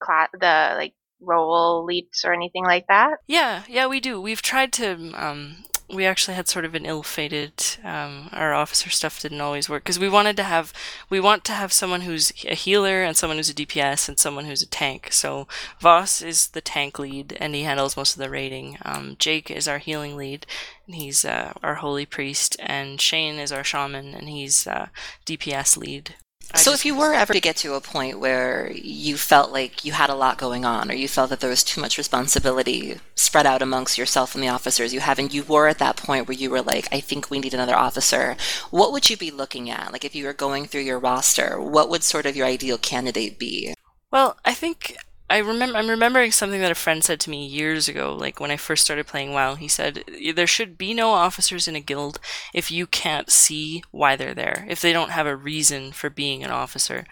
class, 0.02 0.30
the 0.34 0.74
like 0.76 0.94
role 1.22 1.86
leaps 1.86 2.26
or 2.26 2.34
anything 2.34 2.66
like 2.66 2.86
that? 2.88 3.20
Yeah, 3.28 3.64
yeah, 3.68 3.88
we 3.88 4.00
do. 4.00 4.20
We've 4.20 4.42
tried 4.42 4.74
to. 4.74 5.14
Um, 5.16 5.66
we 5.92 6.06
actually 6.06 6.36
had 6.36 6.48
sort 6.48 6.66
of 6.66 6.76
an 6.76 6.86
ill-fated. 6.86 7.54
Um, 7.84 8.30
our 8.32 8.54
officer 8.54 8.90
stuff 8.90 9.20
didn't 9.22 9.42
always 9.42 9.70
work 9.70 9.84
because 9.84 10.00
we 10.00 10.10
wanted 10.10 10.36
to 10.38 10.44
have. 10.44 10.74
We 11.10 11.20
want 11.20 11.44
to 11.46 11.54
have 11.54 11.74
someone 11.74 12.02
who's 12.02 12.32
a 12.46 12.56
healer 12.56 13.04
and 13.04 13.16
someone 13.16 13.38
who's 13.38 13.50
a 13.50 13.54
DPS 13.54 14.08
and 14.08 14.18
someone 14.18 14.46
who's 14.46 14.62
a 14.62 14.68
tank. 14.68 15.10
So 15.12 15.48
Voss 15.80 16.22
is 16.22 16.48
the 16.48 16.62
tank 16.62 17.00
lead 17.00 17.38
and 17.40 17.54
he 17.56 17.64
handles 17.64 17.98
most 17.98 18.16
of 18.16 18.22
the 18.22 18.30
raiding. 18.30 18.78
Um, 18.84 19.16
Jake 19.20 19.52
is 19.52 19.68
our 19.68 19.80
healing 19.80 20.16
lead 20.16 20.46
and 20.86 20.96
he's 20.96 21.24
uh, 21.24 21.54
our 21.64 21.76
holy 21.76 22.06
priest, 22.06 22.58
and 22.60 23.00
Shane 23.00 23.40
is 23.40 23.52
our 23.52 23.64
shaman 23.64 24.14
and 24.14 24.28
he's 24.28 24.68
uh, 24.68 24.88
DPS 25.26 25.78
lead. 25.78 26.16
I 26.52 26.58
So, 26.60 26.74
if 26.74 26.86
you 26.86 26.96
were 26.96 27.14
ever 27.14 27.34
to 27.34 27.40
get 27.40 27.56
to 27.58 27.74
a 27.74 27.82
point 27.82 28.20
where 28.20 28.72
you 28.72 29.18
felt 29.18 29.52
like 29.52 29.86
you 29.86 29.92
had 29.92 30.10
a 30.10 30.16
lot 30.16 30.38
going 30.38 30.66
on, 30.66 30.92
or 30.92 30.94
you 30.94 31.08
felt 31.08 31.30
that 31.30 31.40
there 31.40 31.50
was 31.50 31.64
too 31.64 31.82
much 31.82 31.98
responsibility 31.98 33.00
spread 33.16 33.46
out 33.46 33.62
amongst 33.62 33.98
yourself 33.98 34.36
and 34.36 34.44
the 34.44 34.50
officers 34.50 34.94
you 34.94 35.00
have, 35.00 35.20
and 35.20 35.34
you 35.34 35.44
were 35.44 35.68
at 35.68 35.80
that 35.80 35.98
point 35.98 36.28
where 36.28 36.38
you 36.38 36.50
were 36.50 36.62
like, 36.62 36.88
I 36.92 37.00
think 37.00 37.30
we 37.30 37.40
need 37.40 37.54
another 37.54 37.76
officer, 37.76 38.36
what 38.72 38.92
would 38.92 39.10
you 39.10 39.18
be 39.18 39.32
looking 39.32 39.70
at? 39.70 39.92
Like, 39.92 40.06
if 40.06 40.16
you 40.16 40.26
were 40.26 40.34
going 40.34 40.66
through 40.66 40.82
your 40.82 41.00
roster, 41.00 41.60
what 41.60 41.90
would 41.90 42.04
sort 42.04 42.26
of 42.26 42.36
your 42.36 42.48
ideal 42.48 42.78
candidate 42.78 43.40
be? 43.40 43.74
Well, 44.12 44.38
I 44.46 44.54
think 44.54 44.96
I 45.34 45.40
remember. 45.40 45.80
I'm 45.80 45.90
remembering 45.90 46.32
something 46.32 46.62
that 46.62 46.72
a 46.72 46.76
friend 46.76 47.04
said 47.04 47.20
to 47.22 47.32
me 47.32 47.44
years 47.44 47.90
ago. 47.90 48.16
Like 48.16 48.40
when 48.40 48.52
I 48.52 48.56
first 48.56 48.84
started 48.86 49.08
playing 49.08 49.34
WoW, 49.34 49.56
he 49.56 49.68
said 49.68 50.04
there 50.36 50.46
should 50.46 50.78
be 50.78 50.94
no 50.94 51.10
officers 51.10 51.68
in 51.68 51.76
a 51.76 51.80
guild 51.80 52.20
if 52.54 52.70
you 52.70 52.86
can't 52.86 53.32
see 53.32 53.84
why 53.90 54.16
they're 54.16 54.36
there. 54.36 54.64
If 54.70 54.80
they 54.80 54.94
don't 54.94 55.10
have 55.10 55.26
a 55.26 55.36
reason 55.36 55.92
for 55.92 56.12
being 56.12 56.44
an 56.44 56.52
officer. 56.52 57.06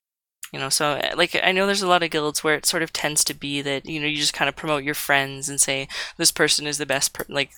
You 0.51 0.59
know, 0.59 0.69
so 0.69 0.93
uh, 0.93 1.11
like 1.15 1.39
I 1.41 1.51
know 1.53 1.65
there's 1.65 1.81
a 1.81 1.87
lot 1.87 2.03
of 2.03 2.09
guilds 2.09 2.43
where 2.43 2.55
it 2.55 2.65
sort 2.65 2.83
of 2.83 2.91
tends 2.91 3.23
to 3.25 3.33
be 3.33 3.61
that 3.61 3.85
you 3.85 3.99
know 3.99 4.07
you 4.07 4.17
just 4.17 4.33
kind 4.33 4.49
of 4.49 4.55
promote 4.55 4.83
your 4.83 4.93
friends 4.95 5.47
and 5.47 5.61
say 5.61 5.87
this 6.17 6.31
person 6.31 6.67
is 6.67 6.77
the 6.77 6.85
best 6.85 7.13
per- 7.13 7.25
like 7.29 7.51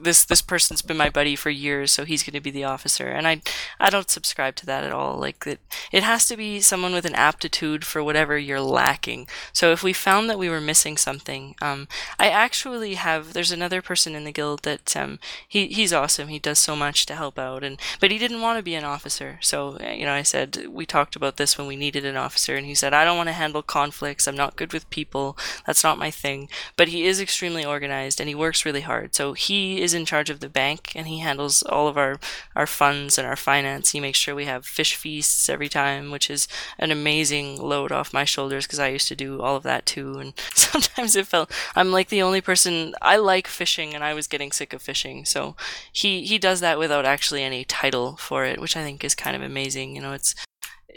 this 0.00 0.24
this 0.24 0.42
person's 0.42 0.82
been 0.82 0.96
my 0.96 1.10
buddy 1.10 1.34
for 1.34 1.50
years 1.50 1.90
so 1.90 2.04
he's 2.04 2.22
going 2.22 2.34
to 2.34 2.40
be 2.40 2.50
the 2.50 2.64
officer. 2.64 3.08
And 3.08 3.26
I 3.26 3.42
I 3.78 3.90
don't 3.90 4.10
subscribe 4.10 4.56
to 4.56 4.66
that 4.66 4.84
at 4.84 4.92
all. 4.92 5.16
Like 5.16 5.46
it 5.46 5.60
it 5.92 6.02
has 6.02 6.26
to 6.26 6.36
be 6.36 6.60
someone 6.60 6.92
with 6.92 7.04
an 7.04 7.14
aptitude 7.14 7.84
for 7.84 8.02
whatever 8.02 8.38
you're 8.38 8.60
lacking. 8.60 9.28
So 9.52 9.72
if 9.72 9.82
we 9.82 9.92
found 9.92 10.30
that 10.30 10.38
we 10.38 10.48
were 10.48 10.60
missing 10.60 10.96
something 10.96 11.54
um 11.60 11.88
I 12.18 12.28
actually 12.30 12.94
have 12.94 13.32
there's 13.32 13.52
another 13.52 13.82
person 13.82 14.14
in 14.14 14.24
the 14.24 14.32
guild 14.32 14.62
that 14.62 14.96
um 14.96 15.18
he 15.46 15.66
he's 15.68 15.92
awesome. 15.92 16.28
He 16.28 16.38
does 16.38 16.58
so 16.58 16.76
much 16.76 17.06
to 17.06 17.16
help 17.16 17.38
out 17.38 17.64
and 17.64 17.78
but 18.00 18.10
he 18.10 18.18
didn't 18.18 18.42
want 18.42 18.58
to 18.58 18.62
be 18.62 18.74
an 18.74 18.84
officer. 18.84 19.38
So 19.40 19.78
uh, 19.80 19.90
you 19.90 20.04
know 20.04 20.14
I 20.14 20.22
said 20.22 20.66
we 20.68 20.86
talked 20.86 21.16
about 21.16 21.36
this 21.36 21.58
when 21.58 21.66
we 21.66 21.76
needed 21.76 22.04
an 22.04 22.16
officer 22.30 22.54
and 22.54 22.64
he 22.64 22.76
said 22.76 22.94
I 22.94 23.04
don't 23.04 23.16
want 23.16 23.28
to 23.28 23.32
handle 23.32 23.62
conflicts. 23.62 24.28
I'm 24.28 24.36
not 24.36 24.54
good 24.54 24.72
with 24.72 24.88
people. 24.88 25.36
That's 25.66 25.82
not 25.82 25.98
my 25.98 26.12
thing. 26.12 26.48
But 26.76 26.88
he 26.88 27.04
is 27.04 27.20
extremely 27.20 27.64
organized 27.64 28.20
and 28.20 28.28
he 28.28 28.36
works 28.36 28.64
really 28.64 28.82
hard. 28.82 29.16
So 29.16 29.32
he 29.32 29.82
is 29.82 29.94
in 29.94 30.06
charge 30.06 30.30
of 30.30 30.38
the 30.38 30.48
bank 30.48 30.92
and 30.94 31.08
he 31.08 31.18
handles 31.18 31.64
all 31.64 31.88
of 31.88 31.96
our 31.98 32.20
our 32.54 32.68
funds 32.68 33.18
and 33.18 33.26
our 33.26 33.34
finance. 33.34 33.90
He 33.90 33.98
makes 33.98 34.18
sure 34.18 34.34
we 34.34 34.44
have 34.44 34.64
fish 34.64 34.94
feasts 34.94 35.48
every 35.48 35.68
time 35.68 36.12
which 36.12 36.30
is 36.30 36.46
an 36.78 36.92
amazing 36.92 37.60
load 37.60 37.90
off 37.90 38.12
my 38.12 38.24
shoulders 38.24 38.64
because 38.64 38.78
I 38.78 38.88
used 38.88 39.08
to 39.08 39.16
do 39.16 39.42
all 39.42 39.56
of 39.56 39.64
that 39.64 39.86
too 39.86 40.18
and 40.18 40.32
sometimes 40.54 41.16
it 41.16 41.26
felt 41.26 41.50
I'm 41.74 41.90
like 41.90 42.10
the 42.10 42.22
only 42.22 42.40
person 42.40 42.94
I 43.02 43.16
like 43.16 43.48
fishing 43.48 43.92
and 43.92 44.04
I 44.04 44.14
was 44.14 44.28
getting 44.28 44.52
sick 44.52 44.72
of 44.72 44.82
fishing. 44.82 45.24
So 45.24 45.56
he 45.92 46.24
he 46.24 46.38
does 46.38 46.60
that 46.60 46.78
without 46.78 47.04
actually 47.04 47.42
any 47.42 47.64
title 47.64 48.16
for 48.18 48.44
it 48.44 48.60
which 48.60 48.76
I 48.76 48.84
think 48.84 49.02
is 49.02 49.16
kind 49.16 49.34
of 49.34 49.42
amazing 49.42 49.96
you 49.96 50.02
know 50.02 50.12
it's 50.12 50.34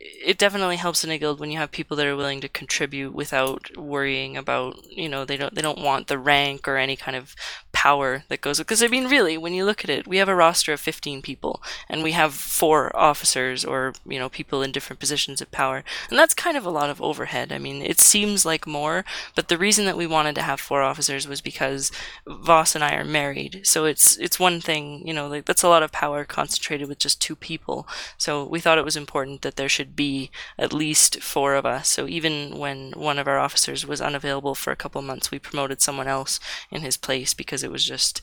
it 0.04 0.38
definitely 0.38 0.76
helps 0.76 1.04
in 1.04 1.12
a 1.12 1.18
guild 1.18 1.40
when 1.40 1.50
you 1.52 1.58
have 1.58 1.72
people 1.72 1.96
that 1.96 2.06
are 2.06 2.16
willing 2.16 2.42
to 2.42 2.50
contribute 2.50 3.14
without 3.14 3.76
worrying 3.78 4.36
about 4.36 4.78
you 4.92 5.08
know 5.08 5.24
they 5.24 5.38
don't 5.38 5.56
they 5.56 5.62
don't 5.62 5.82
want 5.82 6.08
the 6.08 6.18
rank 6.18 6.68
or 6.68 6.78
any 6.78 6.96
kind 6.96 7.16
of 7.16 7.36
power 7.72 8.24
that 8.30 8.42
goes 8.42 8.60
with. 8.60 8.68
because 8.68 8.84
I 8.84 8.88
mean 8.88 9.08
really 9.08 9.38
when 9.38 9.54
you 9.54 9.66
look 9.66 9.84
at 9.84 9.90
it 9.90 10.08
we 10.08 10.18
have 10.18 10.30
a 10.30 10.36
roster 10.36 10.74
of 10.74 10.80
15 10.80 11.22
people 11.22 11.62
and 11.90 12.04
we 12.04 12.12
have 12.12 12.34
four 12.34 12.96
officers 12.96 13.64
or 13.64 13.94
you 14.06 14.20
know 14.20 14.30
people 14.30 14.62
in 14.62 14.72
different 14.72 15.00
positions 15.00 15.42
of 15.42 15.52
power. 15.52 15.84
And 16.10 16.20
that's 16.20 16.34
kind 16.34 16.58
of 16.58 16.66
a 16.66 16.70
lot 16.70 16.90
of 16.90 17.02
overhead. 17.02 17.52
I 17.52 17.58
mean 17.58 17.82
it 17.82 18.00
seems 18.00 18.46
like 18.46 18.68
more 18.68 19.06
but 19.36 19.48
the 19.48 19.58
reason 19.58 19.86
that 19.86 19.98
we 19.98 20.08
wanted 20.08 20.36
to 20.36 20.42
have 20.42 20.60
four 20.60 20.82
officers 20.82 21.28
was 21.28 21.42
because 21.42 21.92
Voss 22.28 22.76
and 22.76 22.84
I 22.84 22.96
are 22.96 23.06
married. 23.06 23.62
So 23.64 23.86
it's 23.86 24.18
it's 24.18 24.40
one 24.40 24.60
thing 24.60 25.06
you 25.08 25.14
know 25.14 25.28
like 25.28 25.46
that's 25.46 25.64
a 25.64 25.70
lot 25.70 25.84
of 25.84 25.92
power 25.92 26.26
concentrated 26.26 26.90
with 26.90 27.00
just 27.00 27.22
two 27.22 27.36
people. 27.36 27.88
So 28.18 28.46
we 28.46 28.60
thought 28.60 28.78
it 28.78 28.86
was 28.86 28.98
important 28.98 29.42
that 29.44 29.56
there 29.56 29.70
should 29.70 29.93
be 29.96 30.32
at 30.58 30.74
least 30.74 31.22
four 31.22 31.56
of 31.56 31.66
us. 31.66 31.90
So 31.90 32.08
even 32.08 32.58
when 32.58 32.92
one 32.92 33.20
of 33.20 33.28
our 33.28 33.40
officers 33.40 33.86
was 33.86 34.02
unavailable 34.02 34.56
for 34.56 34.72
a 34.72 34.76
couple 34.76 35.02
months, 35.02 35.32
we 35.32 35.40
promoted 35.40 35.82
someone 35.82 36.08
else 36.08 36.40
in 36.72 36.82
his 36.82 36.98
place 36.98 37.34
because 37.34 37.64
it 37.64 37.72
was 37.72 37.84
just 37.84 38.22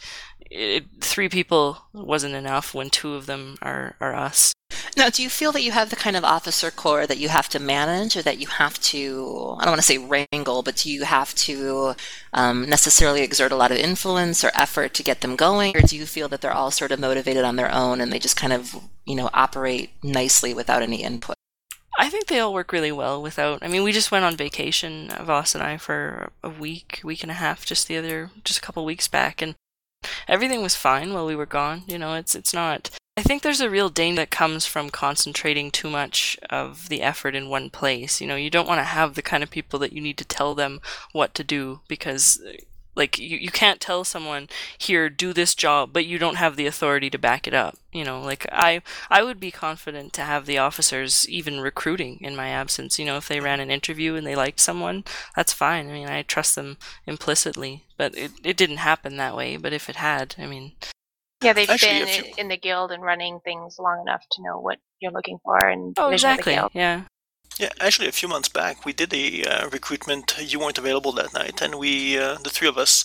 it, 0.51 0.87
three 1.01 1.29
people 1.29 1.87
wasn't 1.93 2.35
enough 2.35 2.75
when 2.75 2.91
two 2.91 3.15
of 3.15 3.27
them 3.27 3.57
are, 3.63 3.97
are 4.01 4.15
us. 4.15 4.53
Now, 4.97 5.09
do 5.09 5.23
you 5.23 5.29
feel 5.29 5.53
that 5.53 5.63
you 5.63 5.73
have 5.73 5.91
the 5.91 5.97
kind 5.97 6.17
of 6.17 6.25
officer 6.25 6.71
corps 6.71 7.07
that 7.07 7.19
you 7.19 7.29
have 7.29 7.49
to 7.51 7.59
manage, 7.59 8.17
or 8.17 8.23
that 8.23 8.39
you 8.39 8.47
have 8.49 8.79
to, 8.81 9.57
I 9.59 9.65
don't 9.65 9.73
want 9.73 9.81
to 9.81 9.87
say 9.87 9.99
wrangle, 9.99 10.63
but 10.63 10.77
do 10.77 10.91
you 10.91 11.05
have 11.05 11.35
to 11.37 11.95
um, 12.33 12.69
necessarily 12.69 13.23
exert 13.23 13.53
a 13.53 13.57
lot 13.57 13.71
of 13.71 13.79
influence 13.79 14.45
or 14.45 14.51
effort 14.55 14.95
to 14.95 15.03
get 15.03 15.21
them 15.21 15.37
going? 15.37 15.77
Or 15.77 15.83
do 15.83 15.97
you 15.97 16.07
feel 16.07 16.29
that 16.29 16.41
they're 16.41 16.53
all 16.53 16.71
sort 16.71 16.93
of 16.93 17.01
motivated 17.01 17.45
on 17.45 17.57
their 17.57 17.73
own 17.73 18.01
and 18.01 18.13
they 18.13 18.19
just 18.19 18.37
kind 18.37 18.53
of, 18.53 18.77
you 19.07 19.15
know, 19.15 19.31
operate 19.33 19.91
nicely 20.03 20.55
without 20.55 20.83
any 20.83 21.03
input? 21.03 21.37
I 22.01 22.09
think 22.09 22.27
they 22.27 22.41
all 22.41 22.55
work 22.55 22.73
really 22.73 22.93
well 22.93 23.21
without. 23.21 23.63
I 23.63 23.69
mean, 23.69 23.83
we 23.83 23.93
just 23.93 24.11
went 24.11 24.25
on 24.25 24.35
vacation, 24.35 25.11
uh, 25.11 25.23
Voss 25.23 25.55
and 25.55 25.63
I, 25.63 25.77
for 25.77 26.33
a 26.43 26.49
week, 26.49 27.03
week 27.05 27.23
and 27.23 27.31
a 27.31 27.35
half, 27.35 27.67
just 27.67 27.89
the 27.89 27.99
other, 27.99 28.31
just 28.43 28.59
a 28.59 28.63
couple 28.63 28.87
weeks 28.87 29.07
back, 29.07 29.43
and 29.43 29.55
everything 30.27 30.63
was 30.63 30.75
fine 30.75 31.13
while 31.13 31.27
we 31.27 31.37
were 31.37 31.45
gone. 31.45 31.83
You 31.87 31.99
know, 31.99 32.15
it's 32.15 32.35
it's 32.35 32.55
not. 32.55 32.89
I 33.19 33.23
think 33.23 33.43
there's 33.43 33.61
a 33.61 33.69
real 33.69 33.91
danger 33.91 34.23
that 34.23 34.31
comes 34.31 34.65
from 34.65 34.89
concentrating 34.89 35.71
too 35.71 35.91
much 35.91 36.39
of 36.49 36.89
the 36.89 37.03
effort 37.03 37.35
in 37.35 37.51
one 37.51 37.69
place. 37.69 38.19
You 38.19 38.27
know, 38.27 38.37
you 38.37 38.49
don't 38.49 38.69
want 38.69 38.79
to 38.79 38.85
have 38.85 39.15
the 39.15 39.21
kind 39.21 39.43
of 39.43 39.51
people 39.51 39.79
that 39.81 39.93
you 39.93 40.01
need 40.01 40.17
to 40.17 40.25
tell 40.25 40.55
them 40.55 40.81
what 41.13 41.35
to 41.35 41.45
do 41.45 41.81
because 41.87 42.41
uh, 42.49 42.53
like 42.97 43.19
you, 43.19 43.37
you 43.39 43.51
can't 43.51 43.81
tell 43.81 44.05
someone 44.05 44.49
here 44.79 45.09
do 45.09 45.33
this 45.33 45.55
job 45.55 45.93
but 45.93 46.07
you 46.07 46.19
don't 46.19 46.37
have 46.37 46.57
the 46.57 46.67
authority 46.67 47.09
to 47.11 47.19
back 47.19 47.47
it 47.47 47.55
up 47.55 47.77
you 47.93 48.05
know? 48.05 48.21
Like 48.21 48.47
i 48.53 48.83
i 49.11 49.23
would 49.23 49.41
be 49.41 49.51
confident 49.51 50.13
to 50.15 50.23
have 50.23 50.47
the 50.47 50.59
officers 50.59 51.29
even 51.29 51.61
recruiting 51.61 52.19
in 52.21 52.37
my 52.37 52.49
absence 52.49 52.99
you 52.99 53.05
know? 53.05 53.17
If 53.17 53.29
they 53.29 53.41
ran 53.41 53.61
an 53.61 53.71
interview 53.71 54.15
and 54.15 54.27
they 54.27 54.37
liked 54.37 54.61
someone 54.61 55.05
that's 55.37 55.53
fine. 55.53 55.89
I 55.89 55.93
mean 55.93 56.09
i 56.09 56.23
trust 56.23 56.55
them 56.55 56.77
implicitly 57.07 57.85
but 57.97 58.17
it, 58.17 58.33
it 58.45 58.57
didn't 58.57 58.79
happen 58.79 59.17
that 59.17 59.37
way 59.37 59.57
but 59.57 59.73
if 59.73 59.89
it 59.89 59.97
had 59.97 60.35
i 60.39 60.47
mean 60.47 60.73
Yeah, 61.43 61.53
they've 61.55 61.71
Actually, 61.71 62.01
been 62.01 62.09
in, 62.09 62.25
you- 62.25 62.35
in 62.39 62.49
the 62.49 62.57
guild 62.59 62.93
and 62.93 63.03
running 63.03 63.41
things 63.45 63.77
long 63.79 64.03
enough 64.07 64.23
to 64.33 64.43
know 64.43 64.59
what 64.61 64.79
you're 65.01 65.13
looking 65.13 65.39
for 65.43 65.57
and 65.69 65.97
oh 65.99 66.11
exactly 66.11 66.55
the 66.55 66.61
guild. 66.61 66.73
yeah 66.75 67.03
Yeah, 67.61 67.73
actually, 67.79 68.09
a 68.09 68.13
few 68.13 68.27
months 68.27 68.49
back, 68.49 68.87
we 68.87 68.95
did 68.95 69.13
a 69.13 69.45
uh, 69.45 69.69
recruitment. 69.69 70.35
You 70.41 70.59
weren't 70.59 70.79
available 70.79 71.13
that 71.13 71.35
night, 71.35 71.61
and 71.61 71.75
we, 71.75 72.19
uh, 72.19 72.39
the 72.43 72.49
three 72.49 72.67
of 72.67 72.79
us, 72.79 73.05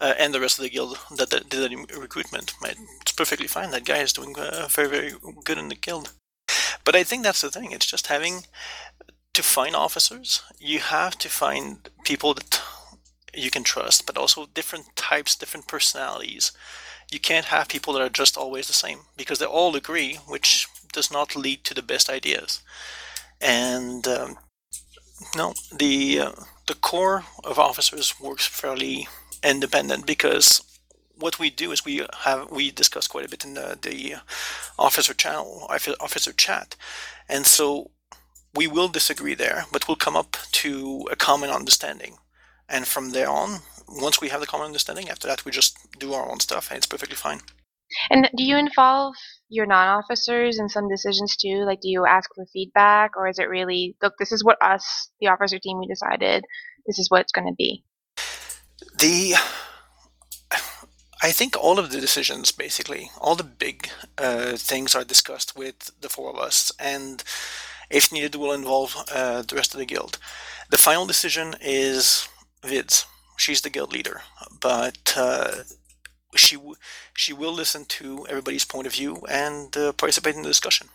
uh, 0.00 0.14
and 0.18 0.34
the 0.34 0.40
rest 0.40 0.58
of 0.58 0.64
the 0.64 0.70
guild 0.70 0.98
that, 1.16 1.30
that 1.30 1.48
did 1.48 1.70
the 1.70 2.00
recruitment, 2.00 2.54
it's 2.64 3.12
perfectly 3.12 3.46
fine. 3.46 3.70
That 3.70 3.84
guy 3.84 3.98
is 3.98 4.12
doing 4.12 4.34
uh, 4.36 4.66
very, 4.68 4.88
very 4.88 5.12
good 5.44 5.58
in 5.58 5.68
the 5.68 5.76
guild. 5.76 6.10
But 6.82 6.96
I 6.96 7.04
think 7.04 7.22
that's 7.22 7.40
the 7.40 7.52
thing. 7.52 7.70
It's 7.70 7.86
just 7.86 8.08
having 8.08 8.46
to 9.32 9.42
find 9.44 9.76
officers. 9.76 10.42
You 10.58 10.80
have 10.80 11.16
to 11.18 11.28
find 11.28 11.88
people 12.04 12.34
that 12.34 12.60
you 13.32 13.52
can 13.52 13.62
trust, 13.62 14.06
but 14.06 14.18
also 14.18 14.46
different 14.46 14.96
types, 14.96 15.36
different 15.36 15.68
personalities. 15.68 16.50
You 17.12 17.20
can't 17.20 17.46
have 17.46 17.68
people 17.68 17.92
that 17.92 18.02
are 18.02 18.08
just 18.08 18.36
always 18.36 18.66
the 18.66 18.72
same 18.72 19.02
because 19.16 19.38
they 19.38 19.46
all 19.46 19.76
agree, 19.76 20.18
which 20.26 20.66
does 20.92 21.12
not 21.12 21.36
lead 21.36 21.62
to 21.62 21.74
the 21.74 21.82
best 21.82 22.10
ideas 22.10 22.60
and 23.44 24.08
um, 24.08 24.38
no, 25.36 25.54
the 25.76 26.20
uh, 26.20 26.32
the 26.66 26.74
core 26.74 27.24
of 27.44 27.58
officers 27.58 28.18
works 28.18 28.46
fairly 28.46 29.06
independent 29.44 30.06
because 30.06 30.62
what 31.16 31.38
we 31.38 31.50
do 31.50 31.70
is 31.70 31.84
we 31.84 32.04
have 32.20 32.50
we 32.50 32.70
discuss 32.70 33.06
quite 33.06 33.26
a 33.26 33.28
bit 33.28 33.44
in 33.44 33.54
the, 33.54 33.78
the 33.80 34.16
officer 34.78 35.14
channel, 35.14 35.68
officer 36.00 36.32
chat, 36.32 36.74
and 37.28 37.46
so 37.46 37.90
we 38.54 38.66
will 38.66 38.88
disagree 38.88 39.34
there, 39.34 39.66
but 39.72 39.86
we'll 39.86 39.96
come 39.96 40.16
up 40.16 40.36
to 40.52 41.06
a 41.10 41.16
common 41.16 41.50
understanding, 41.50 42.16
and 42.68 42.86
from 42.86 43.10
there 43.10 43.28
on, 43.28 43.60
once 43.88 44.20
we 44.20 44.30
have 44.30 44.40
the 44.40 44.46
common 44.46 44.66
understanding, 44.66 45.10
after 45.10 45.26
that 45.28 45.44
we 45.44 45.52
just 45.52 45.76
do 45.98 46.14
our 46.14 46.28
own 46.30 46.40
stuff, 46.40 46.70
and 46.70 46.78
it's 46.78 46.86
perfectly 46.86 47.16
fine. 47.16 47.40
And 48.10 48.28
do 48.36 48.44
you 48.44 48.56
involve 48.56 49.14
your 49.48 49.66
non-officers 49.66 50.58
in 50.58 50.68
some 50.68 50.88
decisions 50.88 51.36
too? 51.36 51.64
Like, 51.64 51.80
do 51.80 51.88
you 51.88 52.06
ask 52.06 52.30
for 52.34 52.46
feedback, 52.52 53.16
or 53.16 53.28
is 53.28 53.38
it 53.38 53.48
really, 53.48 53.96
look, 54.02 54.14
this 54.18 54.32
is 54.32 54.42
what 54.42 54.60
us, 54.62 55.10
the 55.20 55.28
officer 55.28 55.58
team, 55.58 55.78
we 55.78 55.86
decided. 55.86 56.44
This 56.86 56.98
is 56.98 57.10
what 57.10 57.20
it's 57.20 57.32
going 57.32 57.46
to 57.46 57.54
be. 57.54 57.84
The 58.98 59.34
I 61.22 61.32
think 61.32 61.56
all 61.56 61.78
of 61.78 61.90
the 61.90 62.02
decisions, 62.02 62.52
basically, 62.52 63.10
all 63.18 63.34
the 63.34 63.44
big 63.44 63.88
uh, 64.18 64.56
things 64.56 64.94
are 64.94 65.04
discussed 65.04 65.56
with 65.56 65.90
the 65.98 66.10
four 66.10 66.28
of 66.28 66.36
us, 66.36 66.70
and 66.78 67.24
if 67.88 68.12
needed, 68.12 68.34
will 68.34 68.52
involve 68.52 68.94
uh, 69.10 69.40
the 69.40 69.56
rest 69.56 69.72
of 69.72 69.78
the 69.78 69.86
guild. 69.86 70.18
The 70.70 70.76
final 70.76 71.06
decision 71.06 71.54
is 71.62 72.28
Vid's. 72.62 73.06
She's 73.38 73.62
the 73.62 73.70
guild 73.70 73.90
leader, 73.90 74.20
but 74.60 75.14
uh, 75.16 75.62
she 76.36 76.58
she 77.14 77.32
will 77.32 77.52
listen 77.52 77.84
to 77.86 78.26
everybody's 78.28 78.64
point 78.64 78.86
of 78.86 78.94
view 78.94 79.22
and 79.28 79.76
uh, 79.76 79.92
participate 79.92 80.34
in 80.36 80.42
the 80.42 80.48
discussion. 80.48 80.88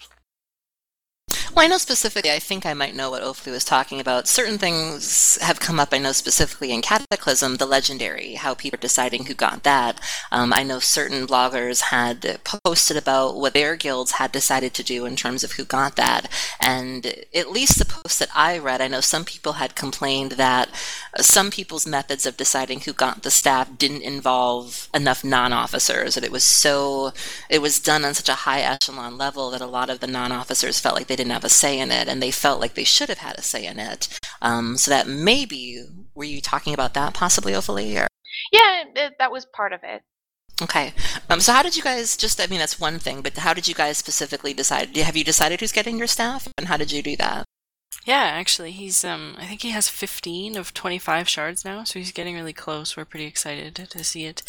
Well, 1.55 1.65
I 1.65 1.67
know 1.67 1.77
specifically, 1.79 2.31
I 2.31 2.37
think 2.37 2.65
I 2.65 2.75
might 2.75 2.95
know 2.95 3.09
what 3.09 3.23
Ophelie 3.23 3.51
was 3.51 3.65
talking 3.65 3.99
about. 3.99 4.27
Certain 4.27 4.59
things 4.59 5.37
have 5.41 5.59
come 5.59 5.79
up, 5.79 5.89
I 5.91 5.97
know 5.97 6.11
specifically 6.11 6.71
in 6.71 6.81
Cataclysm, 6.83 7.55
the 7.55 7.65
legendary, 7.65 8.35
how 8.35 8.53
people 8.53 8.77
are 8.77 8.81
deciding 8.81 9.25
who 9.25 9.33
got 9.33 9.63
that. 9.63 9.99
Um, 10.31 10.53
I 10.53 10.61
know 10.61 10.79
certain 10.79 11.25
bloggers 11.25 11.81
had 11.81 12.39
posted 12.43 12.97
about 12.97 13.35
what 13.35 13.55
their 13.55 13.75
guilds 13.75 14.11
had 14.11 14.31
decided 14.31 14.75
to 14.75 14.83
do 14.83 15.05
in 15.05 15.15
terms 15.15 15.43
of 15.43 15.53
who 15.53 15.65
got 15.65 15.95
that. 15.95 16.31
And 16.61 17.25
at 17.33 17.51
least 17.51 17.79
the 17.79 17.85
posts 17.85 18.19
that 18.19 18.29
I 18.35 18.59
read, 18.59 18.79
I 18.79 18.87
know 18.87 19.01
some 19.01 19.25
people 19.25 19.53
had 19.53 19.75
complained 19.75 20.33
that 20.33 20.69
some 21.17 21.49
people's 21.49 21.87
methods 21.87 22.27
of 22.27 22.37
deciding 22.37 22.81
who 22.81 22.93
got 22.93 23.23
the 23.23 23.31
staff 23.31 23.75
didn't 23.77 24.03
involve 24.03 24.87
enough 24.93 25.23
non 25.23 25.51
officers, 25.51 26.13
that 26.13 26.23
it 26.23 26.31
was 26.31 26.43
so, 26.43 27.11
it 27.49 27.59
was 27.59 27.79
done 27.79 28.05
on 28.05 28.13
such 28.13 28.29
a 28.29 28.45
high 28.45 28.61
echelon 28.61 29.17
level 29.17 29.49
that 29.49 29.61
a 29.61 29.65
lot 29.65 29.89
of 29.89 29.99
the 29.99 30.07
non 30.07 30.31
officers 30.31 30.79
felt 30.79 30.95
like 30.95 31.07
they 31.07 31.15
didn't 31.15 31.31
have 31.31 31.38
a 31.43 31.49
say 31.49 31.79
in 31.79 31.91
it 31.91 32.07
and 32.07 32.21
they 32.21 32.31
felt 32.31 32.59
like 32.59 32.73
they 32.73 32.83
should 32.83 33.09
have 33.09 33.19
had 33.19 33.37
a 33.37 33.41
say 33.41 33.65
in 33.65 33.79
it. 33.79 34.19
Um, 34.41 34.77
so 34.77 34.91
that 34.91 35.07
maybe, 35.07 35.83
were 36.15 36.23
you 36.23 36.41
talking 36.41 36.73
about 36.73 36.93
that 36.93 37.13
possibly, 37.13 37.53
Ophelie? 37.53 38.01
Or? 38.01 38.07
Yeah, 38.51 38.83
it, 38.95 39.13
that 39.19 39.31
was 39.31 39.45
part 39.45 39.73
of 39.73 39.81
it. 39.83 40.03
Okay. 40.61 40.93
Um, 41.29 41.39
so 41.39 41.53
how 41.53 41.63
did 41.63 41.77
you 41.77 41.83
guys 41.83 42.17
just, 42.17 42.41
I 42.41 42.47
mean, 42.47 42.59
that's 42.59 42.79
one 42.79 42.99
thing, 42.99 43.21
but 43.21 43.37
how 43.37 43.53
did 43.53 43.67
you 43.67 43.73
guys 43.73 43.97
specifically 43.97 44.53
decide? 44.53 44.95
Have 44.97 45.15
you 45.15 45.23
decided 45.23 45.59
who's 45.59 45.71
getting 45.71 45.97
your 45.97 46.07
staff 46.07 46.47
and 46.57 46.67
how 46.67 46.77
did 46.77 46.91
you 46.91 47.01
do 47.01 47.15
that? 47.17 47.45
Yeah, 48.05 48.23
actually, 48.23 48.71
he's 48.71 49.03
um 49.03 49.35
I 49.37 49.45
think 49.45 49.61
he 49.61 49.71
has 49.71 49.89
15 49.89 50.55
of 50.57 50.73
25 50.73 51.27
shards 51.27 51.65
now, 51.65 51.83
so 51.83 51.99
he's 51.99 52.11
getting 52.11 52.35
really 52.35 52.53
close. 52.53 52.95
We're 52.95 53.05
pretty 53.05 53.25
excited 53.25 53.75
to 53.75 54.03
see 54.03 54.25
it. 54.25 54.43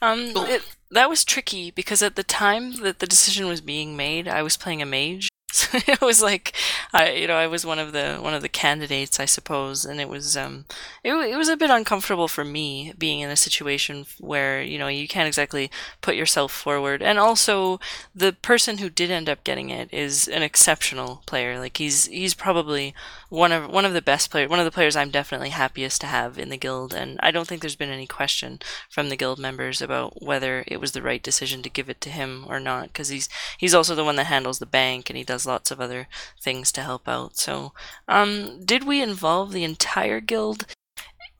Um 0.00 0.32
it, 0.34 0.62
that 0.90 1.10
was 1.10 1.24
tricky 1.24 1.70
because 1.70 2.02
at 2.02 2.16
the 2.16 2.22
time 2.22 2.80
that 2.82 2.98
the 2.98 3.06
decision 3.06 3.46
was 3.46 3.60
being 3.60 3.96
made, 3.96 4.28
I 4.28 4.42
was 4.42 4.56
playing 4.56 4.82
a 4.82 4.86
mage 4.86 5.28
so 5.52 5.78
it 5.86 6.00
was 6.00 6.22
like, 6.22 6.54
I 6.92 7.12
you 7.12 7.26
know 7.26 7.36
I 7.36 7.46
was 7.46 7.64
one 7.64 7.78
of 7.78 7.92
the 7.92 8.16
one 8.20 8.34
of 8.34 8.42
the 8.42 8.48
candidates, 8.48 9.18
I 9.18 9.24
suppose, 9.24 9.84
and 9.84 10.00
it 10.00 10.08
was 10.08 10.36
um 10.36 10.66
it, 11.02 11.12
it 11.12 11.36
was 11.36 11.48
a 11.48 11.56
bit 11.56 11.70
uncomfortable 11.70 12.28
for 12.28 12.44
me 12.44 12.92
being 12.98 13.20
in 13.20 13.30
a 13.30 13.36
situation 13.36 14.06
where 14.18 14.62
you 14.62 14.78
know 14.78 14.88
you 14.88 15.08
can't 15.08 15.26
exactly 15.26 15.70
put 16.00 16.16
yourself 16.16 16.52
forward, 16.52 17.02
and 17.02 17.18
also 17.18 17.80
the 18.14 18.32
person 18.32 18.78
who 18.78 18.90
did 18.90 19.10
end 19.10 19.28
up 19.28 19.44
getting 19.44 19.70
it 19.70 19.92
is 19.92 20.28
an 20.28 20.42
exceptional 20.42 21.22
player. 21.26 21.58
Like 21.58 21.76
he's 21.78 22.06
he's 22.06 22.34
probably 22.34 22.94
one 23.28 23.52
of 23.52 23.70
one 23.70 23.84
of 23.84 23.92
the 23.92 24.02
best 24.02 24.30
players, 24.30 24.48
one 24.48 24.58
of 24.58 24.64
the 24.64 24.70
players 24.70 24.96
I'm 24.96 25.10
definitely 25.10 25.50
happiest 25.50 26.00
to 26.00 26.06
have 26.06 26.38
in 26.38 26.48
the 26.48 26.56
guild, 26.56 26.94
and 26.94 27.18
I 27.22 27.30
don't 27.30 27.46
think 27.46 27.60
there's 27.60 27.76
been 27.76 27.90
any 27.90 28.06
question 28.06 28.60
from 28.88 29.08
the 29.08 29.16
guild 29.16 29.38
members 29.38 29.82
about 29.82 30.22
whether 30.22 30.64
it 30.66 30.80
was 30.80 30.92
the 30.92 31.02
right 31.02 31.22
decision 31.22 31.62
to 31.62 31.70
give 31.70 31.88
it 31.90 32.00
to 32.02 32.10
him 32.10 32.44
or 32.48 32.58
not, 32.60 32.88
because 32.88 33.08
he's 33.08 33.28
he's 33.58 33.74
also 33.74 33.94
the 33.94 34.04
one 34.04 34.16
that 34.16 34.24
handles 34.24 34.58
the 34.58 34.66
bank 34.66 35.10
and 35.10 35.16
he 35.16 35.24
does 35.24 35.46
lots 35.46 35.70
of 35.70 35.80
other 35.80 36.08
things 36.40 36.72
to 36.72 36.82
help 36.82 37.08
out. 37.08 37.36
So, 37.36 37.72
um, 38.08 38.64
did 38.64 38.84
we 38.84 39.02
involve 39.02 39.52
the 39.52 39.64
entire 39.64 40.20
guild? 40.20 40.66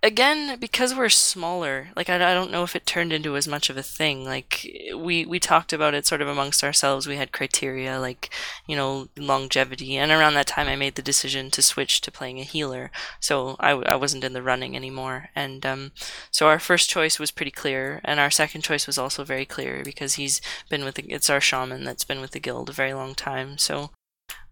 Again, 0.01 0.61
because 0.61 0.95
we're 0.95 1.09
smaller, 1.09 1.89
like 1.97 2.09
I, 2.09 2.15
I 2.15 2.33
don't 2.33 2.53
know 2.53 2.63
if 2.63 2.77
it 2.77 2.87
turned 2.87 3.13
into 3.13 3.35
as 3.37 3.49
much 3.49 3.69
of 3.69 3.77
a 3.77 3.83
thing. 3.83 4.25
Like 4.25 4.65
we 4.95 5.27
we 5.27 5.41
talked 5.41 5.73
about 5.73 5.93
it 5.93 6.07
sort 6.07 6.23
of 6.23 6.29
amongst 6.29 6.63
ourselves. 6.63 7.09
We 7.09 7.17
had 7.17 7.33
criteria 7.33 7.99
like 7.99 8.33
you 8.69 8.77
know 8.77 9.09
longevity, 9.17 9.97
and 9.97 10.13
around 10.13 10.35
that 10.35 10.47
time 10.47 10.69
I 10.69 10.77
made 10.77 10.95
the 10.95 11.03
decision 11.03 11.51
to 11.51 11.63
switch 11.63 12.01
to 12.03 12.13
playing 12.13 12.39
a 12.39 12.45
healer. 12.45 12.93
So 13.19 13.57
I, 13.59 13.71
I 13.71 13.97
wasn't 13.97 14.23
in 14.23 14.35
the 14.35 14.43
running 14.43 14.77
anymore, 14.77 15.31
and 15.35 15.67
um, 15.67 15.91
so 16.31 16.47
our 16.47 16.61
first 16.61 16.89
choice 16.89 17.19
was 17.19 17.33
pretty 17.33 17.51
clear, 17.51 18.01
and 18.05 18.21
our 18.21 18.31
second 18.31 18.63
choice 18.63 18.87
was 18.87 18.99
also 18.99 19.25
very 19.25 19.45
clear 19.45 19.83
because 19.85 20.15
he's 20.15 20.41
been 20.71 20.85
with 20.85 20.95
the, 20.95 21.07
it's 21.13 21.29
our 21.29 21.41
shaman 21.41 21.83
that's 21.83 22.05
been 22.05 22.21
with 22.21 22.31
the 22.31 22.41
guild 22.41 22.71
a 22.71 22.73
very 22.73 22.95
long 22.95 23.17
time. 23.17 23.59
So 23.59 23.91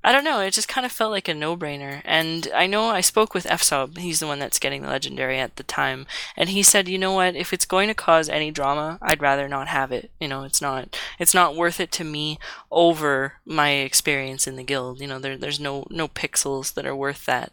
I 0.06 0.12
don't 0.12 0.22
know. 0.22 0.38
It 0.38 0.52
just 0.52 0.68
kind 0.68 0.86
of 0.86 0.92
felt 0.92 1.10
like 1.10 1.26
a 1.26 1.34
no-brainer. 1.34 2.00
And 2.04 2.46
I 2.54 2.68
know 2.68 2.84
I 2.90 3.00
spoke 3.00 3.34
with 3.34 3.44
FSOB. 3.44 3.98
He's 3.98 4.20
the 4.20 4.28
one 4.28 4.38
that's 4.38 4.60
getting 4.60 4.82
the 4.82 4.88
legendary 4.88 5.40
at 5.40 5.56
the 5.56 5.64
time, 5.64 6.06
and 6.36 6.48
he 6.48 6.62
said, 6.62 6.86
"You 6.86 6.96
know 6.96 7.12
what? 7.12 7.34
If 7.34 7.52
it's 7.52 7.64
going 7.64 7.88
to 7.88 7.94
cause 7.94 8.28
any 8.28 8.52
drama, 8.52 8.98
I'd 9.02 9.20
rather 9.20 9.48
not 9.48 9.66
have 9.66 9.90
it. 9.90 10.12
You 10.20 10.28
know, 10.28 10.44
it's 10.44 10.62
not 10.62 10.96
it's 11.18 11.34
not 11.34 11.56
worth 11.56 11.80
it 11.80 11.90
to 11.92 12.04
me 12.04 12.38
over 12.70 13.34
my 13.44 13.70
experience 13.70 14.46
in 14.46 14.54
the 14.54 14.62
guild. 14.62 15.00
You 15.00 15.08
know, 15.08 15.18
there 15.18 15.36
there's 15.36 15.58
no 15.58 15.84
no 15.90 16.06
pixels 16.06 16.74
that 16.74 16.86
are 16.86 16.94
worth 16.94 17.26
that." 17.26 17.52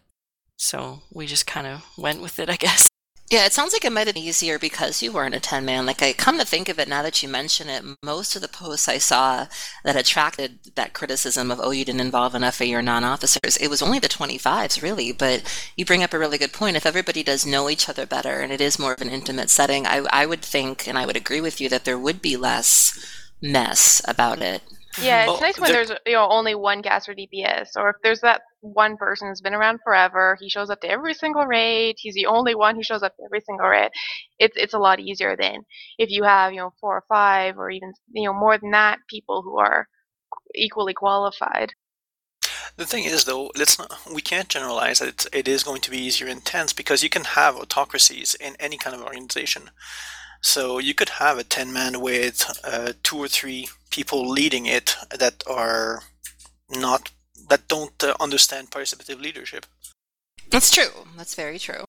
So 0.56 1.02
we 1.12 1.26
just 1.26 1.48
kind 1.48 1.66
of 1.66 1.84
went 1.98 2.22
with 2.22 2.38
it, 2.38 2.50
I 2.52 2.56
guess. 2.56 2.88
Yeah, 3.34 3.48
it 3.48 3.54
sounds 3.54 3.74
like 3.74 3.84
it 3.84 3.92
might 3.92 4.06
have 4.06 4.14
been 4.14 4.24
easier 4.24 4.60
because 4.60 5.02
you 5.02 5.12
weren't 5.12 5.34
a 5.34 5.40
10 5.40 5.66
man. 5.66 5.88
Like, 5.88 6.04
I 6.04 6.14
come 6.14 6.38
to 6.38 6.46
think 6.46 6.70
of 6.70 6.78
it 6.78 6.88
now 6.88 7.02
that 7.02 7.24
you 7.24 7.28
mention 7.28 7.68
it, 7.68 7.84
most 8.04 8.36
of 8.36 8.44
the 8.44 8.48
posts 8.48 8.88
I 8.88 9.00
saw 9.00 9.48
that 9.84 9.96
attracted 9.96 10.60
that 10.76 10.94
criticism 10.94 11.50
of, 11.50 11.60
oh, 11.60 11.72
you 11.72 11.84
didn't 11.84 12.02
involve 12.02 12.36
enough 12.36 12.62
of 12.62 12.68
your 12.68 12.84
non 12.84 13.04
officers, 13.04 13.58
it 13.58 13.70
was 13.70 13.82
only 13.82 13.98
the 13.98 14.08
25s, 14.08 14.84
really. 14.84 15.12
But 15.12 15.42
you 15.76 15.84
bring 15.84 16.04
up 16.04 16.14
a 16.14 16.20
really 16.20 16.38
good 16.38 16.54
point. 16.54 16.78
If 16.78 16.86
everybody 16.86 17.24
does 17.24 17.44
know 17.44 17.72
each 17.72 17.90
other 17.90 18.06
better 18.06 18.40
and 18.40 18.54
it 18.54 18.62
is 18.62 18.78
more 18.78 18.94
of 18.94 19.02
an 19.02 19.10
intimate 19.10 19.50
setting, 19.50 19.88
I, 19.88 20.06
I 20.12 20.28
would 20.28 20.44
think, 20.44 20.88
and 20.88 20.96
I 20.96 21.08
would 21.08 21.18
agree 21.18 21.42
with 21.42 21.60
you, 21.60 21.70
that 21.70 21.86
there 21.86 21.98
would 21.98 22.22
be 22.22 22.38
less 22.38 23.04
mess 23.42 24.00
about 24.08 24.44
it. 24.44 24.62
Yeah, 25.02 25.32
it's 25.32 25.42
nice 25.42 25.60
when 25.60 25.72
there's 25.72 25.90
you 26.06 26.14
know 26.14 26.30
only 26.30 26.54
one 26.54 26.84
caster 26.84 27.16
DPS, 27.16 27.78
or 27.78 27.90
if 27.90 27.96
there's 28.04 28.22
that 28.22 28.44
one 28.64 28.98
person 28.98 29.28
who's 29.28 29.42
been 29.42 29.54
around 29.54 29.80
forever, 29.84 30.38
he 30.40 30.50
shows 30.50 30.70
up 30.70 30.82
to 30.82 30.90
every 30.90 31.14
single 31.14 31.46
raid. 31.46 31.96
He's 32.00 32.16
the 32.16 32.28
only 32.28 32.56
one 32.56 32.76
who 32.76 32.84
shows 32.84 33.04
up 33.04 33.16
to 33.18 33.24
every 33.26 33.42
single 33.42 33.68
raid. 33.68 33.92
It's 34.40 34.56
it's 34.58 34.74
a 34.74 34.80
lot 34.80 35.00
easier 35.00 35.36
than 35.36 35.64
if 35.98 36.10
you 36.10 36.24
have 36.24 36.54
you 36.54 36.60
know 36.60 36.74
four 36.80 36.98
or 36.98 37.04
five 37.10 37.58
or 37.58 37.70
even 37.70 37.94
you 38.14 38.28
know 38.28 38.34
more 38.34 38.58
than 38.58 38.72
that 38.72 39.00
people 39.10 39.42
who 39.42 39.60
are 39.60 39.88
equally 40.56 40.94
qualified. 40.94 41.74
The 42.76 42.86
thing 42.88 43.04
is, 43.04 43.26
though, 43.26 43.52
let's 43.56 43.78
not, 43.78 43.92
we 44.12 44.22
can't 44.22 44.50
generalize 44.50 44.98
that 44.98 45.10
it, 45.10 45.26
it 45.32 45.48
is 45.48 45.64
going 45.64 45.82
to 45.82 45.92
be 45.92 46.00
easier 46.00 46.28
in 46.28 46.42
tens 46.42 46.74
because 46.74 47.04
you 47.04 47.10
can 47.10 47.24
have 47.24 47.56
autocracies 47.56 48.36
in 48.36 48.56
any 48.60 48.78
kind 48.78 48.96
of 48.96 49.04
organization. 49.04 49.70
So 50.42 50.80
you 50.80 50.96
could 50.96 51.10
have 51.10 51.38
a 51.38 51.44
10 51.44 51.72
man 51.72 52.02
with 52.02 52.60
uh, 52.64 52.94
two 53.04 53.18
or 53.18 53.28
three 53.28 53.70
people 53.92 54.28
leading 54.28 54.66
it 54.66 54.96
that 55.16 55.44
are 55.46 56.02
not 56.70 57.12
that 57.50 57.68
don't 57.68 58.04
uh, 58.04 58.16
understand 58.20 58.72
participative 58.72 59.22
leadership. 59.22 59.66
That's 60.50 60.72
true. 60.72 61.08
That's 61.18 61.36
very 61.36 61.60
true. 61.60 61.86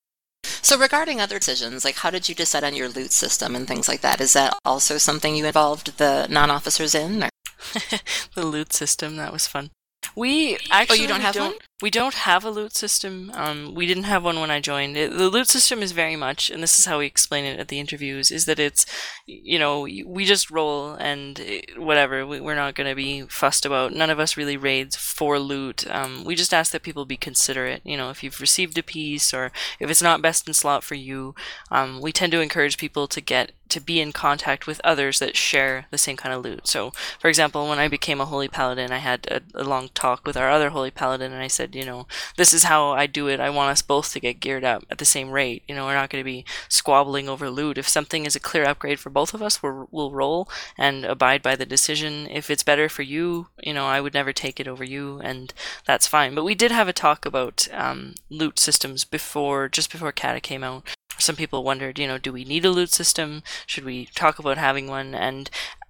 So 0.62 0.78
regarding 0.78 1.20
other 1.20 1.38
decisions, 1.38 1.84
like 1.84 1.96
how 1.96 2.10
did 2.10 2.28
you 2.28 2.34
decide 2.34 2.64
on 2.64 2.74
your 2.74 2.88
loot 2.88 3.12
system 3.12 3.54
and 3.54 3.68
things 3.68 3.88
like 3.88 4.00
that? 4.00 4.20
Is 4.20 4.32
that 4.32 4.54
also 4.64 4.98
something 4.98 5.36
you 5.36 5.44
involved 5.44 5.98
the 5.98 6.26
non-officers 6.28 6.94
in? 6.94 7.28
the 8.34 8.46
loot 8.46 8.72
system 8.72 9.16
that 9.16 9.32
was 9.32 9.46
fun. 9.46 9.70
We 10.16 10.58
actually 10.70 10.98
oh, 10.98 11.02
you 11.02 11.08
don't 11.08 11.20
have 11.20 11.34
don't, 11.34 11.52
one. 11.52 11.58
We 11.84 11.90
don't 11.90 12.14
have 12.14 12.46
a 12.46 12.50
loot 12.50 12.74
system. 12.74 13.30
Um, 13.34 13.74
we 13.74 13.84
didn't 13.84 14.04
have 14.04 14.24
one 14.24 14.40
when 14.40 14.50
I 14.50 14.58
joined. 14.58 14.96
It, 14.96 15.10
the 15.10 15.28
loot 15.28 15.48
system 15.48 15.82
is 15.82 15.92
very 15.92 16.16
much, 16.16 16.48
and 16.48 16.62
this 16.62 16.78
is 16.78 16.86
how 16.86 17.00
we 17.00 17.04
explain 17.04 17.44
it 17.44 17.60
at 17.60 17.68
the 17.68 17.78
interviews, 17.78 18.30
is 18.30 18.46
that 18.46 18.58
it's, 18.58 18.86
you 19.26 19.58
know, 19.58 19.82
we 19.82 20.24
just 20.24 20.50
roll 20.50 20.94
and 20.94 21.38
whatever. 21.76 22.26
We, 22.26 22.38
are 22.38 22.54
not 22.54 22.74
going 22.74 22.88
to 22.88 22.94
be 22.94 23.26
fussed 23.28 23.66
about. 23.66 23.92
None 23.92 24.08
of 24.08 24.18
us 24.18 24.34
really 24.34 24.56
raids 24.56 24.96
for 24.96 25.38
loot. 25.38 25.86
Um, 25.90 26.24
we 26.24 26.34
just 26.34 26.54
ask 26.54 26.72
that 26.72 26.82
people 26.82 27.04
be 27.04 27.18
considerate. 27.18 27.82
You 27.84 27.98
know, 27.98 28.08
if 28.08 28.22
you've 28.22 28.40
received 28.40 28.78
a 28.78 28.82
piece 28.82 29.34
or 29.34 29.52
if 29.78 29.90
it's 29.90 30.00
not 30.00 30.22
best 30.22 30.48
in 30.48 30.54
slot 30.54 30.84
for 30.84 30.94
you, 30.94 31.34
um, 31.70 32.00
we 32.00 32.12
tend 32.12 32.32
to 32.32 32.40
encourage 32.40 32.78
people 32.78 33.06
to 33.08 33.20
get 33.20 33.52
to 33.74 33.80
be 33.80 34.00
in 34.00 34.12
contact 34.12 34.66
with 34.66 34.80
others 34.84 35.18
that 35.18 35.36
share 35.36 35.86
the 35.90 35.98
same 35.98 36.16
kind 36.16 36.34
of 36.34 36.44
loot. 36.44 36.68
So, 36.68 36.92
for 37.18 37.28
example, 37.28 37.68
when 37.68 37.78
I 37.78 37.88
became 37.88 38.20
a 38.20 38.26
holy 38.26 38.48
paladin, 38.48 38.92
I 38.92 38.98
had 38.98 39.26
a, 39.26 39.40
a, 39.60 39.64
long 39.64 39.88
talk 39.94 40.24
with 40.24 40.36
our 40.36 40.48
other 40.48 40.70
holy 40.70 40.92
paladin, 40.92 41.32
and 41.32 41.42
I 41.42 41.48
said, 41.48 41.73
you 41.74 41.84
know, 41.84 42.06
this 42.36 42.52
is 42.52 42.64
how 42.64 42.90
I 42.90 43.06
do 43.06 43.28
it. 43.28 43.40
I 43.40 43.50
want 43.50 43.70
us 43.70 43.82
both 43.82 44.12
to 44.12 44.20
get 44.20 44.40
geared 44.40 44.64
up 44.64 44.84
at 44.90 44.98
the 44.98 45.04
same 45.04 45.30
rate. 45.30 45.62
You 45.68 45.74
know, 45.74 45.86
we're 45.86 45.94
not 45.94 46.10
going 46.10 46.20
to 46.20 46.24
be 46.24 46.44
squabbling 46.68 47.28
over 47.28 47.50
loot. 47.50 47.78
If 47.78 47.88
something 47.88 48.26
is 48.26 48.36
a 48.36 48.40
clear 48.40 48.64
upgrade 48.64 49.00
for 49.00 49.10
both 49.10 49.34
of 49.34 49.42
us, 49.42 49.62
we 49.62 49.70
will 49.90 50.12
roll 50.12 50.48
and 50.78 51.04
abide 51.04 51.42
by 51.42 51.56
the 51.56 51.66
decision. 51.66 52.28
If 52.30 52.50
it's 52.50 52.62
better 52.62 52.88
for 52.88 53.02
you, 53.02 53.48
you 53.62 53.74
know, 53.74 53.86
I 53.86 54.00
would 54.00 54.14
never 54.14 54.32
take 54.32 54.60
it 54.60 54.68
over 54.68 54.84
you, 54.84 55.20
and 55.22 55.52
that's 55.86 56.06
fine. 56.06 56.34
But 56.34 56.44
we 56.44 56.54
did 56.54 56.70
have 56.70 56.88
a 56.88 56.92
talk 56.92 57.26
about 57.26 57.68
um, 57.72 58.14
loot 58.30 58.58
systems 58.58 59.04
before, 59.04 59.68
just 59.68 59.90
before 59.90 60.12
Cata 60.12 60.40
came 60.40 60.64
out, 60.64 60.84
some 61.18 61.36
people 61.36 61.64
wondered, 61.64 61.98
you 61.98 62.06
know, 62.06 62.18
do 62.18 62.32
we 62.32 62.44
need 62.44 62.64
a 62.64 62.70
loot 62.70 62.90
system? 62.90 63.42
Should 63.66 63.84
we 63.84 64.06
talk 64.06 64.38
about 64.38 64.58
having 64.58 64.88
one? 64.88 65.14
And 65.14 65.48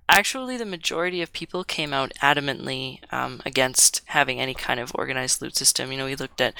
actually, 0.08 0.56
the 0.56 0.64
majority 0.64 1.22
of 1.22 1.32
people 1.32 1.64
came 1.64 1.92
out 1.92 2.12
adamantly 2.22 3.00
um, 3.12 3.40
against 3.44 4.02
having 4.06 4.40
any 4.40 4.54
kind 4.54 4.80
of 4.80 4.92
organized 4.94 5.42
loot 5.42 5.56
system. 5.56 5.90
You 5.90 5.98
know, 5.98 6.04
we 6.06 6.16
looked 6.16 6.40
at 6.40 6.54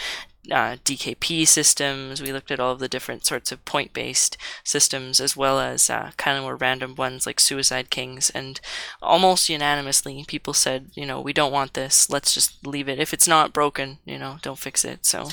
uh, 0.50 0.76
DKP 0.84 1.46
systems. 1.46 2.20
We 2.20 2.32
looked 2.32 2.50
at 2.50 2.60
all 2.60 2.72
of 2.72 2.78
the 2.78 2.88
different 2.88 3.24
sorts 3.24 3.52
of 3.52 3.64
point 3.64 3.92
based 3.92 4.36
systems, 4.62 5.20
as 5.20 5.36
well 5.36 5.60
as 5.60 5.88
uh, 5.88 6.12
kind 6.16 6.36
of 6.36 6.44
more 6.44 6.56
random 6.56 6.94
ones 6.94 7.26
like 7.26 7.40
Suicide 7.40 7.90
Kings. 7.90 8.30
And 8.30 8.60
almost 9.02 9.48
unanimously, 9.48 10.24
people 10.26 10.52
said, 10.52 10.90
you 10.94 11.06
know, 11.06 11.20
we 11.20 11.32
don't 11.32 11.52
want 11.52 11.74
this. 11.74 12.10
Let's 12.10 12.34
just 12.34 12.66
leave 12.66 12.88
it. 12.88 12.98
If 12.98 13.14
it's 13.14 13.28
not 13.28 13.52
broken, 13.52 13.98
you 14.04 14.18
know, 14.18 14.38
don't 14.42 14.58
fix 14.58 14.84
it. 14.84 15.06
So. 15.06 15.28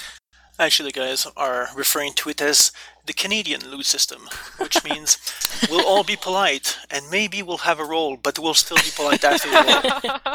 Actually, 0.59 0.91
guys 0.91 1.25
are 1.35 1.69
referring 1.75 2.13
to 2.13 2.29
it 2.29 2.41
as 2.41 2.71
the 3.11 3.21
Canadian 3.23 3.61
loot 3.71 3.85
system, 3.85 4.21
which 4.63 4.77
means 4.89 5.17
we'll 5.69 5.85
all 5.91 6.03
be 6.03 6.15
polite 6.15 6.77
and 6.89 7.03
maybe 7.09 7.43
we'll 7.43 7.65
have 7.69 7.79
a 7.79 7.85
roll, 7.85 8.15
but 8.25 8.39
we'll 8.39 8.53
still 8.65 8.77
be 8.77 8.91
polite 8.95 9.23
after 9.23 9.49
the 9.49 9.63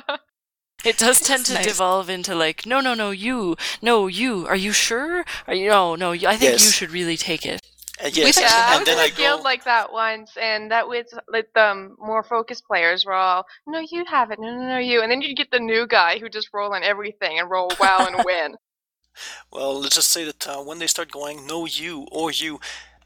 roll. 0.08 0.16
It 0.84 0.98
does 0.98 1.18
tend 1.20 1.46
to 1.46 1.54
nice. 1.54 1.66
devolve 1.66 2.08
into 2.16 2.34
like, 2.34 2.64
no, 2.66 2.80
no, 2.80 2.94
no, 2.94 3.10
you, 3.10 3.56
no, 3.82 4.06
you. 4.06 4.46
Are 4.46 4.54
you 4.66 4.72
sure? 4.72 5.24
Are 5.48 5.54
you? 5.54 5.68
No, 5.70 5.96
no. 5.96 6.12
I 6.12 6.36
think 6.36 6.52
Yes. 6.52 6.64
you 6.64 6.70
should 6.70 6.92
really 6.92 7.16
take 7.16 7.44
it. 7.44 7.60
And 7.98 8.14
yes, 8.16 8.38
Yeah, 8.38 8.46
I 8.52 8.72
and 8.76 8.80
was 8.80 8.86
then 8.86 8.98
in 8.98 9.04
I 9.04 9.06
a 9.06 9.16
guild 9.16 9.40
go. 9.40 9.44
like 9.44 9.64
that 9.64 9.90
once, 9.92 10.30
and 10.36 10.70
that 10.70 10.86
was 10.86 11.06
like 11.28 11.48
the 11.54 11.64
um, 11.72 11.96
more 11.98 12.22
focused 12.22 12.64
players 12.66 13.04
were 13.06 13.14
all, 13.14 13.46
"No, 13.66 13.80
you 13.80 14.04
have 14.04 14.30
it. 14.30 14.38
No, 14.38 14.48
no, 14.54 14.62
no, 14.74 14.78
you." 14.78 15.00
And 15.02 15.10
then 15.10 15.22
you 15.22 15.34
get 15.34 15.50
the 15.50 15.58
new 15.72 15.86
guy 15.88 16.18
who 16.20 16.28
just 16.28 16.50
roll 16.52 16.74
on 16.74 16.82
everything 16.84 17.38
and 17.40 17.50
roll 17.50 17.70
well 17.80 18.06
and 18.06 18.22
win. 18.30 18.54
Well, 19.52 19.80
let's 19.80 19.96
just 19.96 20.10
say 20.10 20.24
that 20.24 20.46
uh, 20.48 20.62
when 20.62 20.78
they 20.78 20.86
start 20.86 21.10
going, 21.10 21.46
no, 21.46 21.66
you 21.66 22.06
or 22.12 22.30
you, 22.30 22.60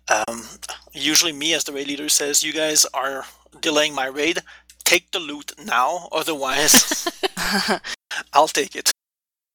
um, 0.08 0.44
usually 0.92 1.32
me 1.32 1.54
as 1.54 1.64
the 1.64 1.72
raid 1.72 1.88
leader 1.88 2.08
says, 2.08 2.42
you 2.42 2.52
guys 2.52 2.84
are 2.92 3.24
delaying 3.60 3.94
my 3.94 4.06
raid. 4.06 4.40
Take 4.84 5.10
the 5.12 5.20
loot 5.20 5.52
now, 5.64 6.08
otherwise 6.10 7.08
I'll 8.32 8.48
take 8.48 8.74
it. 8.74 8.92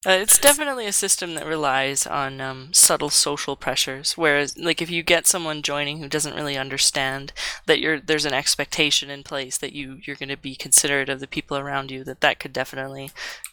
Uh, 0.06 0.12
it's 0.12 0.38
definitely 0.38 0.86
a 0.86 0.93
system 0.93 1.34
that 1.34 1.47
relies 1.47 2.06
on 2.06 2.39
um, 2.39 2.72
subtle 2.72 3.10
social 3.10 3.56
pressures. 3.56 4.16
Whereas, 4.16 4.56
like, 4.56 4.80
if 4.80 4.89
you 4.89 5.01
get 5.01 5.26
someone 5.26 5.64
joining 5.64 5.97
who 5.97 6.08
doesn't 6.08 6.36
really 6.36 6.58
understand 6.58 7.34
that 7.66 7.80
you're 7.80 7.99
there's 7.99 8.26
an 8.26 8.34
expectation 8.34 9.10
in 9.10 9.24
place 9.24 9.58
that 9.58 9.74
you 9.74 9.99
you're 10.06 10.16
going 10.16 10.30
to 10.30 10.38
be 10.38 10.56
considerate 10.56 11.10
of 11.10 11.20
the 11.20 11.28
people 11.28 11.58
around 11.58 11.89
you, 11.89 12.03
that 12.03 12.22
that 12.22 12.39
could 12.39 12.53
definitely 12.53 13.10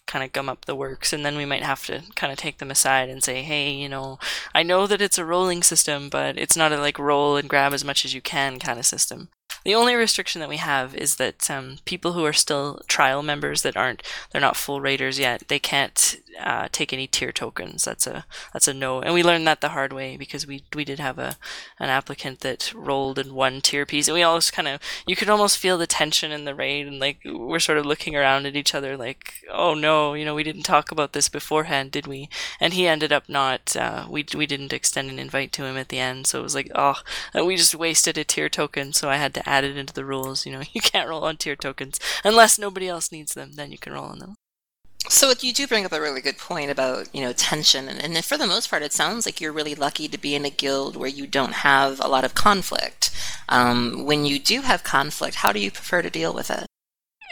kind 0.07 0.23
of 0.23 0.33
gum 0.33 0.51
up 0.51 0.67
the 0.67 0.75
works. 0.75 1.13
And 1.13 1.25
then 1.25 1.37
we 1.37 1.47
might 1.47 1.63
have 1.63 1.87
to 1.87 2.03
kind 2.17 2.31
of 2.31 2.39
take 2.39 2.59
them 2.59 2.71
aside 2.71 3.09
and 3.09 3.25
say, 3.25 3.43
hey, 3.43 3.73
you 3.73 3.89
know, 3.89 4.19
I 4.55 4.63
know 4.63 4.87
that 4.87 5.01
it's 5.01 5.19
a 5.19 5.25
rolling 5.25 5.63
system, 5.63 6.11
but 6.11 6.37
it's 6.37 6.57
not 6.57 6.73
a 6.73 6.77
like 6.77 6.99
roll 6.99 7.37
and 7.37 7.49
grab 7.49 7.73
as 7.73 7.85
much 7.85 8.05
as 8.05 8.13
you 8.13 8.21
can 8.21 8.59
kind 8.59 8.79
of 8.79 8.85
system. 8.85 9.29
The 9.65 9.75
only 9.75 9.95
restriction 9.95 10.41
that 10.41 10.49
we 10.49 10.57
have 10.57 10.95
is 10.95 11.17
that 11.17 11.51
um, 11.51 11.79
people 11.85 12.13
who 12.13 12.25
are 12.25 12.33
still 12.33 12.81
trial 12.89 13.23
members 13.23 13.63
that 13.63 13.77
aren't 13.77 14.03
they're 14.31 14.41
not 14.41 14.57
full 14.57 14.81
raiders 14.81 15.19
yet, 15.19 15.45
they 15.49 15.59
can't 15.59 16.17
uh, 16.41 16.69
take 16.73 16.93
any 16.93 17.07
tier 17.07 17.33
tokens. 17.33 17.85
That's 17.85 18.07
a 18.07 18.25
that's 18.53 18.69
a 18.69 18.75
no, 18.75 19.01
and 19.01 19.15
we 19.15 19.23
learned 19.23 19.47
that 19.47 19.61
the 19.61 19.71
hard 19.71 19.93
way 19.93 20.17
because 20.17 20.47
we 20.47 20.65
we 20.75 20.85
did 20.85 20.99
have 20.99 21.19
a 21.19 21.37
an 21.79 21.89
applicant 21.91 22.41
that 22.41 22.73
rolled 22.75 23.19
in 23.19 23.35
one 23.35 23.61
tier 23.61 23.87
piece, 23.87 24.09
and 24.09 24.15
we 24.15 24.23
always 24.23 24.51
kind 24.51 24.69
of 24.69 24.81
you 25.07 25.17
could 25.17 25.29
almost 25.29 25.59
feel 25.59 25.79
the 25.79 25.87
tension 25.87 26.33
in 26.33 26.45
the 26.45 26.55
raid, 26.55 26.87
and 26.87 26.99
like 26.99 27.21
we're 27.25 27.59
sort 27.59 27.79
of 27.79 27.87
looking 27.87 28.17
around 28.17 28.47
at 28.47 28.57
each 28.57 28.75
other 28.75 28.97
like, 28.97 29.35
oh 29.51 29.75
no, 29.75 30.15
you 30.15 30.25
know, 30.25 30.35
we 30.35 30.43
didn't 30.43 30.63
talk 30.63 30.91
about 30.91 31.13
this 31.13 31.29
beforehand, 31.29 31.91
did 31.91 32.07
we? 32.07 32.29
And 32.61 32.75
he 32.75 32.87
ended 32.87 33.13
up 33.13 33.29
not. 33.29 33.77
Uh, 33.77 34.07
we 34.09 34.25
we 34.35 34.47
didn't 34.47 34.73
extend 34.73 35.11
an 35.11 35.19
invite 35.19 35.53
to 35.53 35.65
him 35.65 35.77
at 35.77 35.89
the 35.89 35.99
end, 35.99 36.27
so 36.27 36.41
it 36.41 36.43
was 36.43 36.55
like, 36.55 36.71
oh, 36.75 36.95
we 37.35 37.57
just 37.57 37.75
wasted 37.75 38.19
a 38.19 38.25
tier 38.25 38.49
token, 38.49 38.93
so 38.93 39.09
I 39.09 39.17
had 39.17 39.35
to 39.35 39.49
add 39.53 39.65
it 39.65 39.77
into 39.77 39.93
the 39.93 40.05
rules. 40.05 40.47
You 40.47 40.53
know, 40.53 40.63
you 40.73 40.81
can't 40.81 41.09
roll 41.09 41.25
on 41.25 41.37
tier 41.37 41.57
tokens 41.57 42.01
unless 42.25 42.59
nobody 42.59 42.89
else 42.89 43.13
needs 43.13 43.35
them. 43.35 43.53
Then 43.53 43.73
you 43.73 43.79
can 43.79 43.93
roll 43.93 44.07
on 44.07 44.19
them. 44.19 44.35
So 45.09 45.33
you 45.41 45.53
do 45.53 45.67
bring 45.67 45.85
up 45.85 45.93
a 45.93 46.01
really 46.01 46.21
good 46.21 46.39
point 46.39 46.71
about 46.71 47.13
you 47.15 47.23
know 47.23 47.33
tension, 47.33 47.89
and, 47.89 48.01
and 48.01 48.25
for 48.25 48.39
the 48.39 48.47
most 48.47 48.71
part, 48.71 48.83
it 48.83 48.93
sounds 48.93 49.27
like 49.27 49.41
you're 49.41 49.53
really 49.53 49.75
lucky 49.75 50.09
to 50.09 50.19
be 50.19 50.35
in 50.35 50.45
a 50.45 50.51
guild 50.51 50.97
where 50.97 51.09
you 51.09 51.27
don't 51.27 51.55
have 51.55 52.01
a 52.01 52.09
lot 52.09 52.25
of 52.25 52.35
conflict. 52.35 53.11
Um, 53.49 54.05
when 54.05 54.25
you 54.25 54.39
do 54.39 54.63
have 54.63 54.85
conflict, 54.85 55.37
how 55.37 55.53
do 55.53 55.61
you 55.61 55.71
prefer 55.71 56.03
to 56.03 56.11
deal 56.11 56.33
with 56.33 56.51
it? 56.51 56.67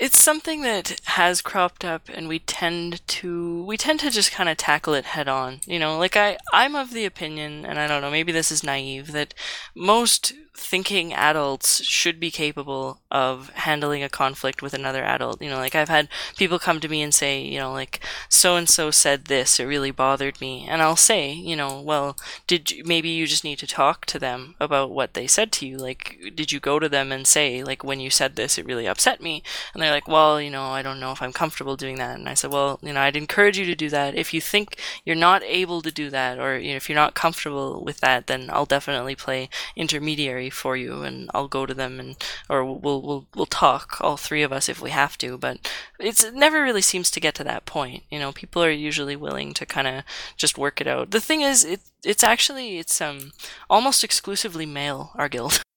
It's 0.01 0.19
something 0.19 0.63
that 0.63 0.99
has 1.05 1.43
cropped 1.43 1.85
up 1.85 2.09
and 2.09 2.27
we 2.27 2.39
tend 2.39 3.07
to 3.07 3.63
we 3.65 3.77
tend 3.77 4.01
to 4.01 4.11
just 4.11 4.33
kind 4.33 4.49
of 4.49 4.57
tackle 4.57 4.95
it 4.95 5.05
head 5.05 5.29
on. 5.29 5.61
You 5.67 5.79
know, 5.79 5.99
like 5.99 6.17
I 6.17 6.39
I'm 6.55 6.75
of 6.75 6.93
the 6.93 7.05
opinion 7.05 7.67
and 7.67 7.79
I 7.79 7.87
don't 7.87 8.01
know, 8.01 8.11
maybe 8.11 8.33
this 8.33 8.51
is 8.51 8.65
naive 8.65 9.13
that 9.13 9.35
most 9.77 10.33
thinking 10.61 11.13
adults 11.15 11.83
should 11.85 12.21
be 12.21 12.31
capable 12.31 13.01
of 13.11 13.49
handling 13.51 14.03
a 14.03 14.09
conflict 14.09 14.61
with 14.63 14.75
another 14.75 15.03
adult. 15.03 15.41
You 15.41 15.49
know, 15.49 15.57
like 15.57 15.75
I've 15.75 15.89
had 15.89 16.09
people 16.37 16.59
come 16.59 16.81
to 16.81 16.89
me 16.89 17.01
and 17.03 17.15
say, 17.15 17.41
you 17.43 17.59
know, 17.59 17.73
like 17.73 18.01
so 18.29 18.57
and 18.57 18.69
so 18.69 18.91
said 18.91 19.25
this, 19.25 19.59
it 19.59 19.65
really 19.65 19.91
bothered 19.91 20.41
me. 20.41 20.67
And 20.69 20.83
I'll 20.83 20.97
say, 20.97 21.33
you 21.33 21.57
know, 21.57 21.81
well, 21.81 22.17
did 22.47 22.71
you, 22.71 22.85
maybe 22.85 23.09
you 23.09 23.27
just 23.27 23.43
need 23.43 23.59
to 23.61 23.67
talk 23.67 24.05
to 24.07 24.19
them 24.19 24.55
about 24.61 24.91
what 24.91 25.15
they 25.15 25.27
said 25.27 25.51
to 25.53 25.67
you? 25.67 25.79
Like 25.79 26.19
did 26.35 26.53
you 26.53 26.61
go 26.61 26.79
to 26.79 26.89
them 26.89 27.11
and 27.11 27.27
say 27.27 27.65
like 27.65 27.83
when 27.83 27.99
you 27.99 28.11
said 28.11 28.37
this 28.37 28.59
it 28.59 28.67
really 28.67 28.87
upset 28.87 29.23
me? 29.23 29.43
And 29.73 29.83
they're 29.83 29.91
like, 29.91 30.09
"Well, 30.09 30.41
you 30.41 30.51
know, 30.51 30.65
I 30.65 30.83
don't 30.83 31.01
know 31.01 31.13
if 31.13 31.23
I'm 31.23 31.33
comfortable 31.33 31.77
doing 31.77 31.97
that." 31.97 32.19
And 32.19 32.29
I 32.29 32.35
said, 32.35 32.53
"Well, 32.53 32.79
you 32.83 32.93
know, 32.93 33.01
I'd 33.01 33.17
encourage 33.17 33.59
you 33.59 33.65
to 33.65 33.75
do 33.75 33.89
that. 33.91 34.15
If 34.15 34.35
you 34.35 34.41
think 34.41 34.77
you're 35.05 35.17
not 35.17 35.43
able 35.45 35.81
to 35.83 35.91
do 35.91 36.11
that 36.11 36.39
or 36.39 36.59
you 36.59 36.71
know, 36.71 36.77
if 36.77 36.89
you're 36.89 36.97
not 36.97 37.15
comfortable 37.15 37.83
with 37.83 38.01
that, 38.01 38.27
then 38.27 38.51
I'll 38.53 38.67
definitely 38.67 39.17
play 39.17 39.49
intermediary 39.77 40.50
for 40.51 40.77
you 40.77 41.03
and 41.03 41.31
I'll 41.35 41.49
go 41.49 41.67
to 41.67 41.75
them 41.75 42.01
and 42.01 42.17
or 42.49 42.65
we'll 42.65 43.03
we'll 43.03 43.27
we'll 43.35 43.47
talk 43.47 43.99
all 44.01 44.17
three 44.17 44.43
of 44.43 44.53
us 44.53 44.69
if 44.69 44.81
we 44.81 44.91
have 44.91 45.17
to, 45.19 45.39
but 45.39 45.59
it's 45.99 46.25
it 46.25 46.35
never 46.35 46.63
really 46.63 46.83
seems 46.83 47.11
to 47.13 47.21
get 47.21 47.35
to 47.37 47.45
that 47.45 47.67
point. 47.67 48.05
You 48.11 48.19
know, 48.19 48.33
people 48.33 48.63
are 48.63 48.71
usually 48.71 49.17
willing 49.17 49.55
to 49.55 49.67
kind 49.67 49.87
of 49.87 50.05
just 50.37 50.59
work 50.59 50.81
it 50.81 50.87
out. 50.87 51.11
The 51.11 51.21
thing 51.21 51.41
is 51.43 51.65
it 51.65 51.81
it's 52.05 52.25
actually 52.25 52.79
it's 52.79 53.01
um 53.01 53.33
almost 53.69 54.05
exclusively 54.05 54.67
male 54.67 55.13
our 55.15 55.29
guild. 55.29 55.63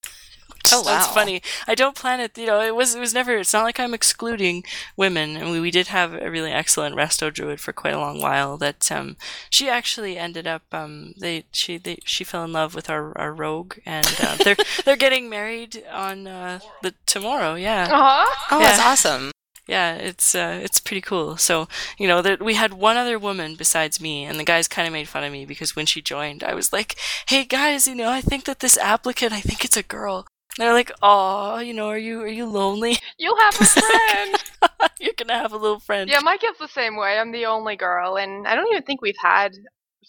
Oh, 0.72 0.82
That's 0.82 1.06
funny. 1.08 1.42
I 1.68 1.74
don't 1.74 1.94
plan 1.94 2.20
it. 2.20 2.36
You 2.38 2.46
know, 2.46 2.60
it 2.60 2.74
was 2.74 2.94
it 2.94 3.00
was 3.00 3.14
never. 3.14 3.36
It's 3.36 3.52
not 3.52 3.64
like 3.64 3.78
I'm 3.78 3.94
excluding 3.94 4.64
women. 4.96 5.36
And 5.36 5.50
we, 5.50 5.60
we 5.60 5.70
did 5.70 5.88
have 5.88 6.14
a 6.14 6.30
really 6.30 6.50
excellent 6.50 6.96
resto 6.96 7.32
druid 7.32 7.60
for 7.60 7.72
quite 7.72 7.94
a 7.94 7.98
long 7.98 8.20
while. 8.20 8.56
That 8.56 8.90
um, 8.90 9.16
she 9.50 9.68
actually 9.68 10.16
ended 10.16 10.46
up 10.46 10.62
um, 10.72 11.14
they 11.18 11.44
she 11.52 11.78
they, 11.78 11.98
she 12.04 12.24
fell 12.24 12.44
in 12.44 12.52
love 12.52 12.74
with 12.74 12.88
our, 12.90 13.16
our 13.18 13.32
rogue, 13.32 13.74
and 13.86 14.06
uh, 14.22 14.36
they're 14.42 14.56
they're 14.84 14.96
getting 14.96 15.28
married 15.28 15.84
on 15.92 16.26
uh, 16.26 16.60
the 16.82 16.94
tomorrow. 17.06 17.54
Yeah. 17.54 17.84
Uh-huh. 17.90 18.46
Oh, 18.50 18.60
Yeah. 18.60 18.66
that's 18.76 18.80
awesome. 18.82 19.30
Yeah, 19.66 19.94
it's 19.94 20.34
uh, 20.34 20.60
it's 20.62 20.78
pretty 20.80 21.00
cool. 21.00 21.36
So 21.38 21.68
you 21.98 22.06
know, 22.08 22.20
that 22.20 22.42
we 22.42 22.54
had 22.54 22.74
one 22.74 22.96
other 22.98 23.18
woman 23.18 23.54
besides 23.56 24.00
me, 24.00 24.24
and 24.24 24.38
the 24.38 24.44
guys 24.44 24.68
kind 24.68 24.86
of 24.86 24.92
made 24.92 25.08
fun 25.08 25.24
of 25.24 25.32
me 25.32 25.46
because 25.46 25.74
when 25.74 25.86
she 25.86 26.02
joined, 26.02 26.42
I 26.44 26.52
was 26.54 26.70
like, 26.72 26.96
"Hey 27.28 27.44
guys, 27.44 27.86
you 27.86 27.94
know, 27.94 28.10
I 28.10 28.20
think 28.20 28.44
that 28.44 28.60
this 28.60 28.76
applicant, 28.76 29.32
I 29.32 29.40
think 29.40 29.64
it's 29.64 29.76
a 29.76 29.82
girl." 29.82 30.26
They're 30.58 30.72
like, 30.72 30.92
"Oh, 31.02 31.58
you 31.58 31.74
know, 31.74 31.88
are 31.88 31.98
you 31.98 32.20
are 32.22 32.28
you 32.28 32.46
lonely? 32.46 32.96
You'll 33.18 33.38
have 33.38 33.60
a 33.60 33.64
friend. 33.64 34.44
You're 35.00 35.14
gonna 35.16 35.38
have 35.38 35.52
a 35.52 35.56
little 35.56 35.80
friend." 35.80 36.08
yeah, 36.08 36.20
my 36.20 36.36
kid's 36.36 36.58
the 36.58 36.68
same 36.68 36.96
way. 36.96 37.18
I'm 37.18 37.32
the 37.32 37.46
only 37.46 37.76
girl, 37.76 38.16
and 38.16 38.46
I 38.46 38.54
don't 38.54 38.70
even 38.70 38.82
think 38.84 39.02
we've 39.02 39.14
had 39.22 39.52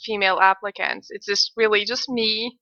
female 0.03 0.39
applicants. 0.39 1.07
It's 1.09 1.25
just 1.25 1.51
really 1.55 1.85
just 1.85 2.09
me. 2.09 2.57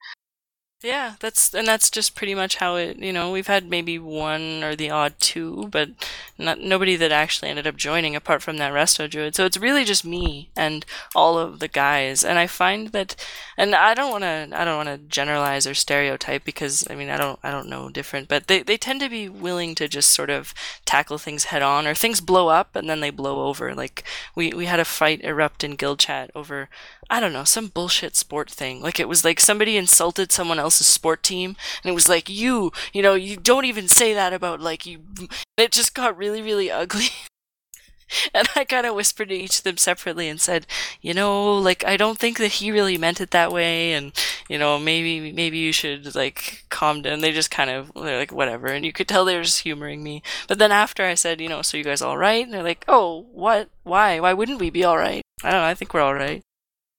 Yeah, 0.84 1.16
that's 1.22 1.54
and 1.56 1.66
that's 1.66 1.90
just 1.90 2.14
pretty 2.14 2.36
much 2.36 2.58
how 2.58 2.76
it. 2.76 2.98
You 2.98 3.14
know, 3.14 3.32
we've 3.32 3.48
had 3.48 3.70
maybe 3.70 3.98
one 3.98 4.66
or 4.66 4.76
the 4.76 4.90
odd 4.90 5.14
two, 5.18 5.70
but 5.72 5.92
not 6.38 6.60
nobody 6.60 6.98
that 6.98 7.10
actually 7.10 7.48
ended 7.50 7.66
up 7.66 7.78
joining 7.78 8.18
apart 8.18 8.42
from 8.42 8.58
that 8.58 8.74
resto 8.74 9.10
druid. 9.10 9.34
So 9.34 9.46
it's 9.46 9.56
really 9.56 9.86
just 9.86 10.04
me 10.04 10.50
and 10.58 10.86
all 11.16 11.38
of 11.38 11.60
the 11.60 11.70
guys. 11.70 12.26
And 12.26 12.38
I 12.38 12.48
find 12.48 12.90
that, 12.90 13.16
and 13.56 13.74
I 13.74 13.94
don't 13.94 14.12
want 14.12 14.24
to, 14.24 14.50
I 14.52 14.66
don't 14.66 14.86
want 14.86 14.90
to 14.90 15.08
generalize 15.08 15.66
or 15.66 15.74
stereotype 15.74 16.44
because 16.44 16.86
I 16.90 16.96
mean 16.96 17.10
I 17.10 17.18
don't, 17.18 17.40
I 17.44 17.50
don't 17.50 17.70
know 17.70 17.88
different, 17.90 18.28
but 18.28 18.48
they 18.48 18.62
they 18.62 18.76
tend 18.76 19.00
to 19.00 19.10
be 19.10 19.30
willing 19.30 19.76
to 19.76 19.88
just 19.88 20.10
sort 20.10 20.30
of 20.30 20.54
tackle 20.86 21.18
things 21.18 21.46
head 21.46 21.62
on, 21.62 21.88
or 21.88 21.94
things 21.96 22.20
blow 22.20 22.50
up 22.50 22.76
and 22.76 22.90
then 22.90 23.00
they 23.00 23.10
blow 23.10 23.48
over. 23.48 23.74
Like 23.74 24.04
we 24.36 24.52
we 24.52 24.66
had 24.66 24.82
a 24.82 24.86
fight 24.86 25.22
erupt 25.24 25.64
in 25.64 25.76
guild 25.78 26.00
chat 26.00 26.30
over 26.36 26.68
I 27.10 27.20
don't 27.20 27.34
know, 27.34 27.44
some 27.44 27.68
bullshit 27.68 28.16
sport 28.16 28.50
thing. 28.50 28.82
Like 28.82 29.00
it 29.00 29.08
was 29.08 29.24
like 29.24 29.40
somebody 29.40 29.78
insulted 29.78 30.32
someone 30.32 30.60
else's 30.60 30.88
sport 30.88 31.24
team 31.24 31.56
and 31.84 31.92
it 31.92 31.94
was 31.94 32.10
like 32.10 32.30
you, 32.30 32.72
you 32.94 33.02
know, 33.02 33.14
you 33.14 33.38
don't 33.38 33.66
even 33.66 33.88
say 33.88 34.14
that 34.14 34.34
about 34.34 34.62
like 34.62 34.86
you 34.86 35.00
it 35.58 35.72
just 35.72 35.94
got 35.94 36.18
really 36.18 36.42
really 36.42 36.72
ugly. 36.72 37.10
and 38.34 38.48
I 38.56 38.66
kind 38.66 38.86
of 38.86 38.96
whispered 38.96 39.30
to 39.30 39.36
each 39.36 39.60
of 39.60 39.64
them 39.64 39.78
separately 39.78 40.28
and 40.30 40.40
said, 40.40 40.68
"You 41.02 41.14
know, 41.14 41.58
like 41.58 41.84
I 41.86 41.98
don't 41.98 42.18
think 42.18 42.38
that 42.38 42.54
he 42.54 42.72
really 42.72 42.98
meant 42.98 43.22
it 43.22 43.32
that 43.32 43.52
way 43.52 43.94
and 43.94 44.12
you 44.50 44.58
know, 44.58 44.78
maybe 44.80 45.32
maybe 45.32 45.58
you 45.58 45.72
should 45.72 46.16
like 46.16 46.66
calm 46.70 47.02
down." 47.02 47.22
They 47.22 47.32
just 47.32 47.52
kind 47.52 47.70
of 47.70 47.92
they're 47.96 48.20
like 48.20 48.32
whatever 48.32 48.68
and 48.68 48.86
you 48.86 48.94
could 48.94 49.08
tell 49.08 49.26
they 49.26 49.36
were 49.36 49.44
just 49.44 49.62
humoring 49.62 50.04
me. 50.04 50.22
But 50.48 50.60
then 50.60 50.72
after 50.72 51.04
I 51.04 51.16
said, 51.16 51.42
"You 51.42 51.50
know, 51.50 51.62
so 51.62 51.78
you 51.78 51.84
guys 51.84 52.02
all 52.02 52.18
right?" 52.18 52.44
And 52.44 52.54
they're 52.54 52.64
like, 52.64 52.86
"Oh, 52.88 53.28
what? 53.32 53.70
Why? 53.84 54.20
Why 54.20 54.34
wouldn't 54.34 54.60
we 54.60 54.70
be 54.70 54.84
all 54.84 54.98
right?" 54.98 55.22
I 55.44 55.52
don't 55.52 55.62
know, 55.62 55.68
I 55.68 55.74
think 55.74 55.94
we're 55.94 56.02
all 56.02 56.14
right. 56.14 56.42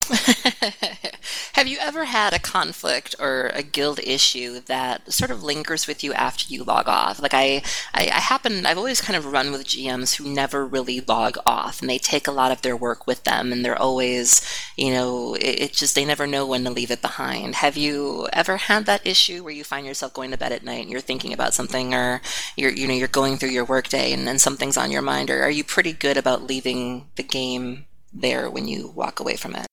Have 1.55 1.67
you 1.67 1.79
ever 1.81 2.05
had 2.05 2.33
a 2.33 2.39
conflict 2.39 3.15
or 3.19 3.51
a 3.55 3.63
guild 3.63 4.01
issue 4.01 4.61
that 4.67 5.13
sort 5.13 5.31
of 5.31 5.43
lingers 5.43 5.87
with 5.87 6.03
you 6.03 6.13
after 6.13 6.53
you 6.53 6.65
log 6.65 6.89
off? 6.89 7.21
Like 7.21 7.35
I, 7.35 7.63
I, 7.93 8.11
I 8.13 8.21
happen, 8.21 8.67
I've 8.67 8.79
always 8.79 9.01
kind 9.01 9.17
of 9.17 9.27
run 9.33 9.53
with 9.53 9.65
GMs 9.65 10.17
who 10.17 10.29
never 10.29 10.67
really 10.67 11.01
log 11.01 11.39
off, 11.47 11.81
and 11.81 11.89
they 11.89 11.99
take 11.99 12.27
a 12.27 12.33
lot 12.33 12.53
of 12.53 12.63
their 12.63 12.77
work 12.77 13.07
with 13.07 13.25
them, 13.25 13.53
and 13.53 13.65
they're 13.65 13.81
always, 13.81 14.41
you 14.77 14.91
know, 14.91 15.35
it, 15.35 15.61
it 15.61 15.73
just 15.73 15.95
they 15.95 16.05
never 16.05 16.27
know 16.27 16.47
when 16.47 16.65
to 16.65 16.71
leave 16.71 16.91
it 16.91 17.03
behind. 17.03 17.57
Have 17.57 17.77
you 17.77 18.29
ever 18.33 18.57
had 18.57 18.87
that 18.87 19.07
issue 19.07 19.43
where 19.43 19.53
you 19.53 19.65
find 19.65 19.87
yourself 19.87 20.13
going 20.13 20.31
to 20.31 20.39
bed 20.39 20.53
at 20.53 20.65
night 20.65 20.83
and 20.83 20.91
you're 20.91 21.01
thinking 21.01 21.33
about 21.33 21.55
something, 21.55 21.95
or 21.95 22.21
you're, 22.57 22.73
you 22.73 22.87
know, 22.87 22.95
you're 22.95 23.09
going 23.09 23.37
through 23.37 23.51
your 23.51 23.65
workday 23.65 24.13
and 24.13 24.27
then 24.27 24.39
something's 24.39 24.77
on 24.77 24.91
your 24.91 25.03
mind, 25.03 25.31
or 25.31 25.43
are 25.43 25.51
you 25.51 25.65
pretty 25.65 25.93
good 25.93 26.17
about 26.17 26.47
leaving 26.47 27.07
the 27.17 27.23
game 27.23 27.87
there 28.13 28.51
when 28.51 28.69
you 28.69 28.89
walk 28.89 29.21
away 29.21 29.37
from 29.37 29.55
it? 29.55 29.67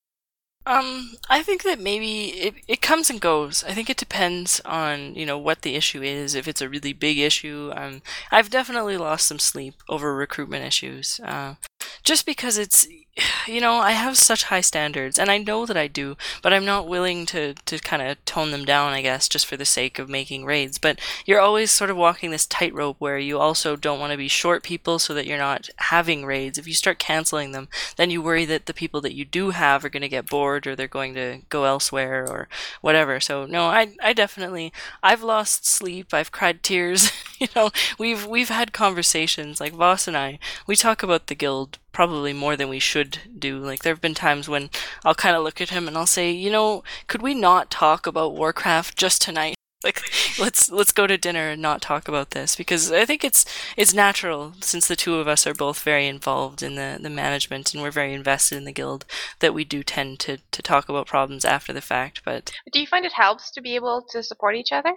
Um, 0.66 1.14
I 1.30 1.42
think 1.42 1.64
that 1.64 1.80
maybe 1.80 2.28
it, 2.30 2.54
it 2.68 2.82
comes 2.82 3.10
and 3.10 3.20
goes. 3.20 3.64
I 3.64 3.74
think 3.74 3.90
it 3.90 3.98
depends 3.98 4.62
on, 4.64 5.16
you 5.16 5.26
know, 5.26 5.38
what 5.38 5.64
the 5.64 5.76
issue 5.76 6.04
is. 6.04 6.36
If 6.36 6.48
it's 6.48 6.62
a 6.62 6.70
really 6.70 6.94
big 6.94 7.18
issue, 7.18 7.72
um, 7.76 8.02
I've 8.32 8.52
definitely 8.52 8.98
lost 8.98 9.28
some 9.28 9.40
sleep 9.40 9.76
over 9.90 10.16
recruitment 10.16 10.64
issues. 10.64 11.20
Uh, 11.20 11.56
just 12.04 12.26
because 12.26 12.58
it's 12.58 12.88
you 13.48 13.60
know 13.60 13.74
i 13.74 13.92
have 13.92 14.18
such 14.18 14.46
high 14.46 14.62
standards 14.62 15.20
and 15.20 15.30
i 15.30 15.38
know 15.38 15.66
that 15.66 15.78
i 15.78 15.88
do 15.88 16.16
but 16.42 16.54
i'm 16.54 16.66
not 16.66 16.88
willing 16.88 17.26
to 17.26 17.54
to 17.66 17.78
kind 17.80 18.02
of 18.02 18.24
tone 18.26 18.52
them 18.52 18.66
down 18.66 18.94
i 18.94 19.02
guess 19.02 19.28
just 19.28 19.46
for 19.46 19.58
the 19.58 19.66
sake 19.66 19.98
of 20.00 20.10
making 20.10 20.46
raids. 20.46 20.78
But 20.78 21.00
you're 21.26 21.40
always 21.40 21.72
sort 21.72 21.90
of 21.90 21.98
walking 21.98 22.32
this 22.32 22.46
tightrope 22.46 22.98
where 23.00 23.18
you 23.18 23.40
also 23.40 23.76
don't 23.76 24.00
want 24.00 24.12
to 24.12 24.18
be 24.18 24.28
short 24.28 24.64
people 24.64 25.00
so 25.00 25.14
that 25.14 25.26
you're 25.26 25.38
not 25.38 25.70
having 25.78 26.26
raids. 26.26 26.58
If 26.58 26.68
you 26.68 26.74
start 26.74 27.00
canceling 27.00 27.52
them 27.52 27.68
then 27.96 28.10
you 28.10 28.22
worry 28.22 28.46
that 28.46 28.66
the 28.66 28.74
people 28.74 29.02
that 29.02 29.16
you 29.16 29.26
do 29.26 29.52
have 29.52 29.84
are 29.84 29.90
going 29.90 30.02
to 30.02 30.10
get 30.10 30.30
bored 30.30 30.68
or 30.68 30.76
they're 30.76 30.88
going 30.88 31.14
to 31.16 31.42
go 31.50 31.64
elsewhere 31.66 32.26
or 32.28 32.48
whatever. 32.82 33.20
So 33.20 33.46
no 33.46 33.66
i 33.66 33.94
i 34.02 34.14
definitely 34.14 34.74
i've 35.02 35.24
lost 35.24 35.66
sleep 35.66 36.14
i've 36.14 36.32
cried 36.32 36.64
tears 36.64 37.12
you 37.40 37.48
know. 37.56 37.72
We've 37.98 38.26
we've 38.26 38.50
had 38.50 38.74
conversations 38.74 39.60
like 39.60 39.74
voss 39.74 40.08
and 40.08 40.18
i 40.18 40.40
we 40.68 40.76
talk 40.76 41.04
about 41.04 41.28
the 41.28 41.36
guild 41.36 41.78
probably 41.92 42.34
more 42.34 42.56
than 42.56 42.70
we 42.70 42.80
should 42.80 43.20
do. 43.38 43.58
Like 43.60 43.84
there 43.84 43.94
have 43.94 44.02
been 44.02 44.14
times 44.14 44.48
when 44.50 44.70
I'll 45.04 45.16
kind 45.16 45.36
of 45.36 45.44
look 45.44 45.62
at 45.62 45.70
him 45.70 45.88
and 45.88 45.98
I'll 45.98 46.06
say, 46.06 46.32
you 46.32 46.50
know, 46.52 46.84
could 47.08 47.22
we 47.22 47.34
not 47.34 47.70
talk 47.72 48.08
about 48.08 48.34
Warcraft 48.36 48.98
just 48.98 49.22
tonight? 49.22 49.56
Like 49.84 50.00
let's 50.38 50.70
let's 50.70 50.92
go 50.92 51.08
to 51.08 51.18
dinner 51.18 51.50
and 51.50 51.60
not 51.60 51.82
talk 51.82 52.08
about 52.08 52.32
this 52.32 52.56
because 52.56 52.92
I 52.92 53.04
think 53.04 53.24
it's 53.24 53.46
it's 53.76 53.96
natural 53.96 54.54
since 54.62 54.88
the 54.88 54.96
two 54.96 55.16
of 55.16 55.28
us 55.28 55.48
are 55.48 55.56
both 55.56 55.82
very 55.82 56.06
involved 56.08 56.62
in 56.62 56.76
the, 56.76 57.00
the 57.02 57.10
management 57.10 57.74
and 57.74 57.82
we're 57.82 57.90
very 57.90 58.14
invested 58.14 58.58
in 58.60 58.66
the 58.66 58.72
guild 58.72 59.06
that 59.40 59.56
we 59.56 59.64
do 59.64 59.82
tend 59.82 60.20
to, 60.20 60.38
to 60.52 60.62
talk 60.62 60.88
about 60.88 61.08
problems 61.08 61.44
after 61.46 61.74
the 61.74 61.82
fact. 61.82 62.22
But 62.24 62.52
Do 62.72 62.80
you 62.80 62.86
find 62.86 63.06
it 63.06 63.14
helps 63.14 63.50
to 63.54 63.62
be 63.62 63.74
able 63.74 64.06
to 64.12 64.22
support 64.22 64.56
each 64.56 64.72
other? 64.72 64.94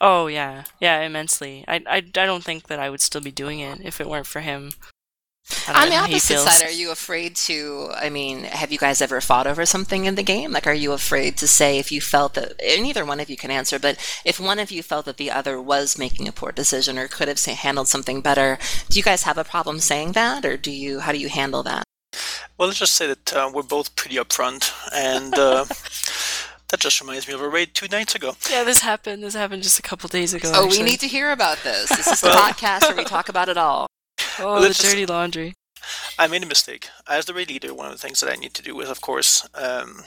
oh 0.00 0.26
yeah, 0.26 0.64
yeah, 0.78 1.00
immensely. 1.00 1.64
I, 1.66 1.76
I, 1.86 1.96
I 1.96 2.00
don't 2.00 2.44
think 2.44 2.66
that 2.66 2.78
I 2.78 2.90
would 2.90 3.00
still 3.00 3.22
be 3.22 3.30
doing 3.32 3.60
it 3.60 3.80
if 3.82 3.98
it 3.98 4.08
weren't 4.08 4.26
for 4.26 4.40
him. 4.40 4.72
I 5.66 5.72
don't 5.72 5.82
On 5.82 5.88
know 5.88 5.94
the 5.96 6.12
opposite 6.12 6.38
side, 6.38 6.62
are 6.62 6.70
you 6.70 6.90
afraid 6.90 7.36
to? 7.36 7.90
I 7.94 8.10
mean, 8.10 8.44
have 8.44 8.70
you 8.70 8.78
guys 8.78 9.00
ever 9.00 9.20
fought 9.20 9.46
over 9.46 9.64
something 9.64 10.04
in 10.04 10.14
the 10.14 10.22
game? 10.22 10.52
Like, 10.52 10.66
are 10.66 10.74
you 10.74 10.92
afraid 10.92 11.36
to 11.38 11.46
say 11.46 11.78
if 11.78 11.90
you 11.90 12.00
felt 12.00 12.34
that, 12.34 12.60
and 12.62 12.82
neither 12.82 13.04
one 13.04 13.20
of 13.20 13.30
you 13.30 13.36
can 13.36 13.50
answer, 13.50 13.78
but 13.78 13.96
if 14.24 14.38
one 14.38 14.58
of 14.58 14.70
you 14.70 14.82
felt 14.82 15.06
that 15.06 15.16
the 15.16 15.30
other 15.30 15.60
was 15.60 15.98
making 15.98 16.28
a 16.28 16.32
poor 16.32 16.52
decision 16.52 16.98
or 16.98 17.08
could 17.08 17.28
have 17.28 17.38
say, 17.38 17.54
handled 17.54 17.88
something 17.88 18.20
better, 18.20 18.58
do 18.88 18.98
you 18.98 19.02
guys 19.02 19.22
have 19.22 19.38
a 19.38 19.44
problem 19.44 19.78
saying 19.78 20.12
that, 20.12 20.44
or 20.44 20.56
do 20.56 20.70
you? 20.70 21.00
How 21.00 21.12
do 21.12 21.18
you 21.18 21.28
handle 21.28 21.62
that? 21.62 21.84
Well, 22.56 22.68
let's 22.68 22.78
just 22.78 22.94
say 22.94 23.06
that 23.06 23.32
uh, 23.34 23.50
we're 23.52 23.62
both 23.62 23.94
pretty 23.96 24.16
upfront, 24.16 24.72
and 24.92 25.32
uh, 25.34 25.64
that 26.70 26.80
just 26.80 27.00
reminds 27.00 27.28
me 27.28 27.34
of 27.34 27.40
a 27.40 27.48
raid 27.48 27.74
two 27.74 27.88
nights 27.88 28.14
ago. 28.14 28.36
Yeah, 28.50 28.64
this 28.64 28.80
happened. 28.80 29.22
This 29.22 29.34
happened 29.34 29.62
just 29.62 29.78
a 29.78 29.82
couple 29.82 30.08
days 30.08 30.34
ago. 30.34 30.50
Oh, 30.54 30.66
we 30.66 30.82
need 30.82 31.00
to 31.00 31.08
hear 31.08 31.30
about 31.30 31.58
this. 31.62 31.88
This 31.88 32.06
is 32.06 32.20
the 32.20 32.28
podcast 32.30 32.82
where 32.82 32.96
we 32.96 33.04
talk 33.04 33.28
about 33.28 33.48
it 33.48 33.56
all. 33.56 33.86
Oh, 34.40 34.60
the 34.60 34.68
just- 34.68 34.82
dirty 34.82 35.06
laundry. 35.06 35.54
I 36.18 36.26
made 36.26 36.42
a 36.42 36.46
mistake. 36.46 36.88
As 37.06 37.24
the 37.26 37.34
raid 37.34 37.48
leader, 37.48 37.72
one 37.72 37.86
of 37.86 37.92
the 37.92 37.98
things 37.98 38.20
that 38.20 38.30
I 38.30 38.34
need 38.36 38.52
to 38.54 38.62
do 38.62 38.78
is, 38.80 38.88
of 38.90 39.00
course, 39.00 39.46
um, 39.54 40.02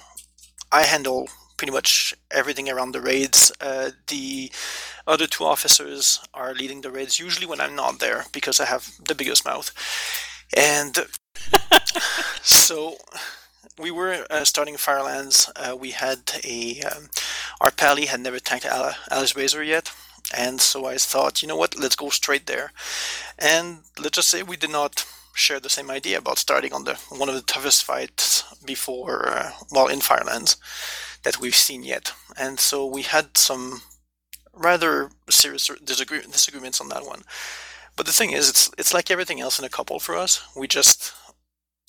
I 0.71 0.83
handle 0.83 1.29
pretty 1.57 1.71
much 1.71 2.13
everything 2.29 2.69
around 2.69 2.91
the 2.91 3.01
raids. 3.01 3.51
Uh, 3.61 3.91
the 4.07 4.51
other 5.07 5.27
two 5.27 5.45
officers 5.45 6.19
are 6.33 6.53
leading 6.53 6.81
the 6.81 6.91
raids, 6.91 7.19
usually 7.19 7.45
when 7.45 7.61
I'm 7.61 7.75
not 7.75 7.99
there, 7.99 8.25
because 8.33 8.59
I 8.59 8.65
have 8.65 8.91
the 9.07 9.15
biggest 9.15 9.45
mouth. 9.45 9.71
And 10.55 11.05
so 12.41 12.95
we 13.79 13.91
were 13.91 14.25
uh, 14.29 14.43
starting 14.43 14.77
Firelands. 14.77 15.49
Uh, 15.55 15.75
we 15.75 15.91
had 15.91 16.19
a. 16.43 16.81
Um, 16.81 17.09
our 17.61 17.71
pally 17.71 18.05
had 18.07 18.19
never 18.19 18.39
tanked 18.39 18.65
Al- 18.65 18.95
Alysrazor 19.11 19.65
yet. 19.65 19.91
And 20.35 20.61
so 20.61 20.85
I 20.85 20.97
thought, 20.97 21.41
you 21.41 21.47
know 21.47 21.57
what, 21.57 21.77
let's 21.77 21.95
go 21.95 22.09
straight 22.09 22.47
there. 22.47 22.71
And 23.37 23.79
let's 23.99 24.15
just 24.15 24.29
say 24.29 24.43
we 24.43 24.57
did 24.57 24.69
not 24.69 25.05
share 25.33 25.59
the 25.59 25.69
same 25.69 25.89
idea 25.89 26.17
about 26.17 26.37
starting 26.37 26.73
on 26.73 26.83
the 26.83 26.95
one 27.09 27.29
of 27.29 27.35
the 27.35 27.41
toughest 27.41 27.83
fights 27.83 28.43
before, 28.65 29.27
uh, 29.29 29.51
well, 29.71 29.87
in 29.87 30.01
Firelands 30.01 30.57
that 31.23 31.39
we've 31.39 31.55
seen 31.55 31.83
yet. 31.83 32.13
And 32.37 32.59
so 32.59 32.85
we 32.85 33.03
had 33.03 33.37
some 33.37 33.81
rather 34.53 35.09
serious 35.29 35.69
disagree- 35.83 36.21
disagreements 36.21 36.81
on 36.81 36.89
that 36.89 37.05
one. 37.05 37.23
But 37.95 38.05
the 38.05 38.13
thing 38.13 38.31
is, 38.31 38.49
it's 38.49 38.71
it's 38.77 38.93
like 38.93 39.11
everything 39.11 39.39
else 39.41 39.59
in 39.59 39.65
a 39.65 39.69
couple 39.69 39.99
for 39.99 40.15
us. 40.15 40.41
We 40.55 40.67
just 40.67 41.13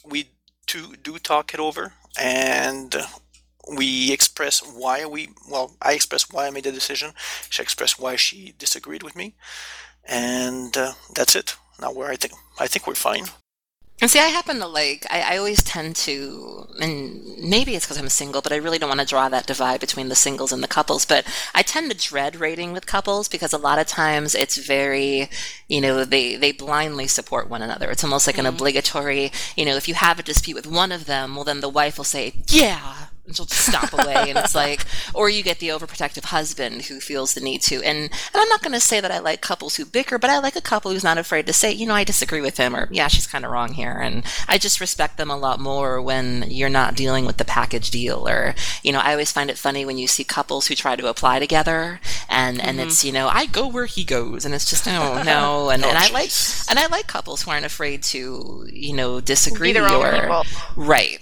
we 0.05 0.31
do 0.67 0.97
do 0.97 1.19
talk 1.19 1.55
it 1.55 1.61
over, 1.61 1.93
and 2.21 2.95
we 3.77 4.13
express 4.13 4.61
why 4.61 5.05
we 5.07 5.31
well, 5.49 5.73
I 5.81 5.93
express 5.93 6.31
why 6.31 6.47
I 6.47 6.51
made 6.51 6.65
the 6.65 6.73
decision. 6.73 7.13
She 7.51 7.63
expressed 7.63 8.01
why 8.01 8.17
she 8.17 8.55
disagreed 8.59 9.03
with 9.03 9.17
me, 9.17 9.35
and 10.05 10.77
uh, 10.77 10.93
that's 11.15 11.37
it. 11.37 11.57
Now 11.81 11.93
where 11.93 12.11
I 12.11 12.17
think 12.17 12.35
I 12.59 12.67
think 12.67 12.87
we're 12.87 12.95
fine. 12.95 13.27
And 14.03 14.11
see, 14.11 14.19
I 14.19 14.27
happen 14.27 14.59
to 14.59 14.67
like, 14.67 15.07
I, 15.11 15.35
I 15.35 15.37
always 15.37 15.63
tend 15.63 15.95
to, 15.95 16.67
and 16.81 17.39
maybe 17.39 17.77
it's 17.77 17.87
because 17.87 17.99
I'm 17.99 18.09
single, 18.09 18.43
but 18.43 18.51
I 18.51 18.57
really 18.57 18.77
don't 18.77 18.89
want 18.89 19.01
to 19.01 19.07
draw 19.07 19.29
that 19.29 19.47
divide 19.47 19.79
between 19.79 20.09
the 20.09 20.17
singles 20.17 20.51
and 20.51 20.61
the 20.61 20.67
couples. 20.67 21.05
But 21.05 21.25
I 21.55 21.63
tend 21.63 21.89
to 21.89 21.97
dread 21.97 22.35
rating 22.35 22.73
with 22.73 22.85
couples 22.85 23.29
because 23.29 23.53
a 23.53 23.59
lot 23.59 23.79
of 23.79 23.87
times 23.87 24.35
it's 24.35 24.57
very, 24.57 25.31
you 25.69 25.81
know, 25.81 26.05
they, 26.05 26.35
they 26.35 26.51
blindly 26.51 27.07
support 27.07 27.49
one 27.49 27.63
another. 27.63 27.93
It's 27.93 28.03
almost 28.03 28.27
like 28.27 28.39
an 28.39 28.47
obligatory, 28.47 29.31
you 29.57 29.65
know, 29.65 29.77
if 29.77 29.87
you 29.87 29.95
have 29.95 30.19
a 30.19 30.25
dispute 30.25 30.57
with 30.57 30.67
one 30.67 30.91
of 30.91 31.07
them, 31.07 31.37
well, 31.37 31.45
then 31.45 31.61
the 31.61 31.69
wife 31.69 31.97
will 31.97 32.05
say, 32.05 32.35
yeah. 32.49 33.07
And 33.25 33.37
she'll 33.37 33.47
just 33.47 33.67
stop 33.67 33.93
away, 33.93 34.31
and 34.31 34.39
it's 34.39 34.55
like, 34.55 34.85
or 35.15 35.31
you 35.31 35.43
get 35.43 35.59
the 35.61 35.69
overprotective 35.69 36.25
husband 36.25 36.83
who 36.83 36.99
feels 36.99 37.35
the 37.35 37.41
need 37.41 37.63
to. 37.63 37.77
And 37.77 37.99
and 37.99 38.11
I'm 38.35 38.49
not 38.49 38.63
going 38.63 38.73
to 38.73 38.81
say 38.81 39.01
that 39.01 39.13
I 39.13 39.19
like 39.21 39.41
couples 39.41 39.77
who 39.77 39.85
bicker, 39.85 40.19
but 40.19 40.31
I 40.31 40.39
like 40.39 40.57
a 40.57 40.61
couple 40.61 40.91
who's 40.91 41.05
not 41.05 41.19
afraid 41.19 41.47
to 41.47 41.53
say, 41.53 41.71
you 41.71 41.87
know, 41.87 41.95
I 41.95 42.05
disagree 42.05 42.41
with 42.41 42.57
him, 42.57 42.75
or 42.75 42.89
yeah, 42.91 43.09
she's 43.09 43.27
kind 43.27 43.45
of 43.45 43.51
wrong 43.53 43.75
here. 43.75 43.93
And 43.93 44.25
I 44.49 44.59
just 44.59 44.81
respect 44.81 45.19
them 45.19 45.31
a 45.31 45.37
lot 45.37 45.61
more 45.61 46.01
when 46.01 46.47
you're 46.49 46.69
not 46.69 46.97
dealing 46.97 47.25
with 47.27 47.37
the 47.37 47.45
package 47.45 47.91
deal. 47.91 48.29
Or, 48.29 48.55
you 48.83 48.93
know, 48.93 49.01
I 49.01 49.13
always 49.13 49.31
find 49.31 49.51
it 49.51 49.59
funny 49.59 49.85
when 49.85 49.99
you 49.99 50.09
see 50.09 50.25
couples 50.25 50.67
who 50.67 50.75
try 50.75 50.97
to 50.97 51.07
apply 51.07 51.39
together, 51.39 52.01
and 52.29 52.61
and 52.61 52.81
it's 52.81 53.05
you 53.05 53.13
know, 53.13 53.29
I 53.29 53.47
go 53.47 53.69
where 53.69 53.87
he 53.87 54.05
goes, 54.05 54.45
and 54.45 54.55
it's 54.55 54.69
just 54.69 54.87
no, 54.87 55.19
oh, 55.19 55.23
no. 55.25 55.71
And, 55.71 55.83
Oh, 55.85 55.89
and 55.89 55.99
I 55.99 56.09
like 56.11 56.31
and 56.69 56.79
I 56.79 56.87
like 56.87 57.07
couples 57.07 57.43
who 57.43 57.51
aren't 57.51 57.67
afraid 57.67 58.03
to, 58.05 58.67
you 58.71 58.95
know, 58.95 59.21
disagree 59.21 59.73
or 59.77 60.43
right. 60.77 61.19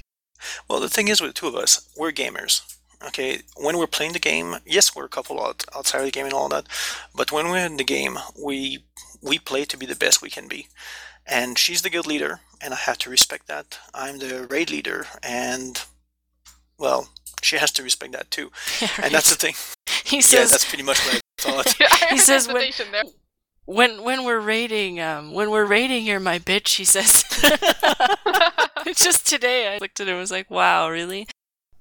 Well, 0.68 0.80
the 0.80 0.88
thing 0.88 1.08
is 1.08 1.20
with 1.20 1.30
the 1.30 1.40
two 1.40 1.48
of 1.48 1.56
us, 1.56 1.88
we're 1.96 2.12
gamers. 2.12 2.62
Okay, 3.06 3.40
when 3.56 3.78
we're 3.78 3.86
playing 3.86 4.12
the 4.12 4.18
game, 4.18 4.56
yes, 4.66 4.94
we're 4.94 5.06
a 5.06 5.08
couple 5.08 5.42
out, 5.42 5.64
outside 5.74 6.00
of 6.00 6.04
the 6.04 6.10
game 6.10 6.26
and 6.26 6.34
all 6.34 6.50
that, 6.50 6.66
but 7.14 7.32
when 7.32 7.48
we're 7.48 7.64
in 7.64 7.78
the 7.78 7.84
game, 7.84 8.18
we 8.42 8.84
we 9.22 9.38
play 9.38 9.64
to 9.64 9.76
be 9.78 9.86
the 9.86 9.96
best 9.96 10.20
we 10.22 10.28
can 10.30 10.48
be. 10.48 10.68
And 11.26 11.58
she's 11.58 11.80
the 11.82 11.90
guild 11.90 12.06
leader, 12.06 12.40
and 12.60 12.74
I 12.74 12.76
have 12.76 12.98
to 12.98 13.10
respect 13.10 13.46
that. 13.48 13.78
I'm 13.94 14.18
the 14.18 14.46
raid 14.50 14.70
leader, 14.70 15.06
and 15.22 15.82
well, 16.78 17.08
she 17.42 17.56
has 17.56 17.70
to 17.72 17.82
respect 17.82 18.12
that 18.12 18.30
too. 18.30 18.50
And 19.02 19.14
that's 19.14 19.30
the 19.30 19.36
thing. 19.36 19.54
he 20.04 20.16
yeah, 20.16 20.22
says 20.22 20.50
that's 20.50 20.68
pretty 20.68 20.84
much 20.84 20.98
what 21.06 21.16
I 21.16 21.20
thought. 21.40 22.10
he 22.10 22.18
says 22.18 22.46
when- 22.48 22.56
hesitation 22.56 22.92
there. 22.92 23.04
When 23.66 24.02
when 24.02 24.24
we're 24.24 24.40
raiding 24.40 25.00
um 25.00 25.32
when 25.32 25.50
we're 25.50 25.64
raiding 25.66 26.04
you're 26.04 26.20
my 26.20 26.38
bitch 26.38 26.76
he 26.76 26.84
says 26.84 27.24
just 28.96 29.26
today 29.26 29.74
i 29.74 29.78
looked 29.78 30.00
at 30.00 30.08
it 30.08 30.10
and 30.10 30.18
was 30.20 30.30
like 30.30 30.50
wow 30.50 30.88
really 30.88 31.26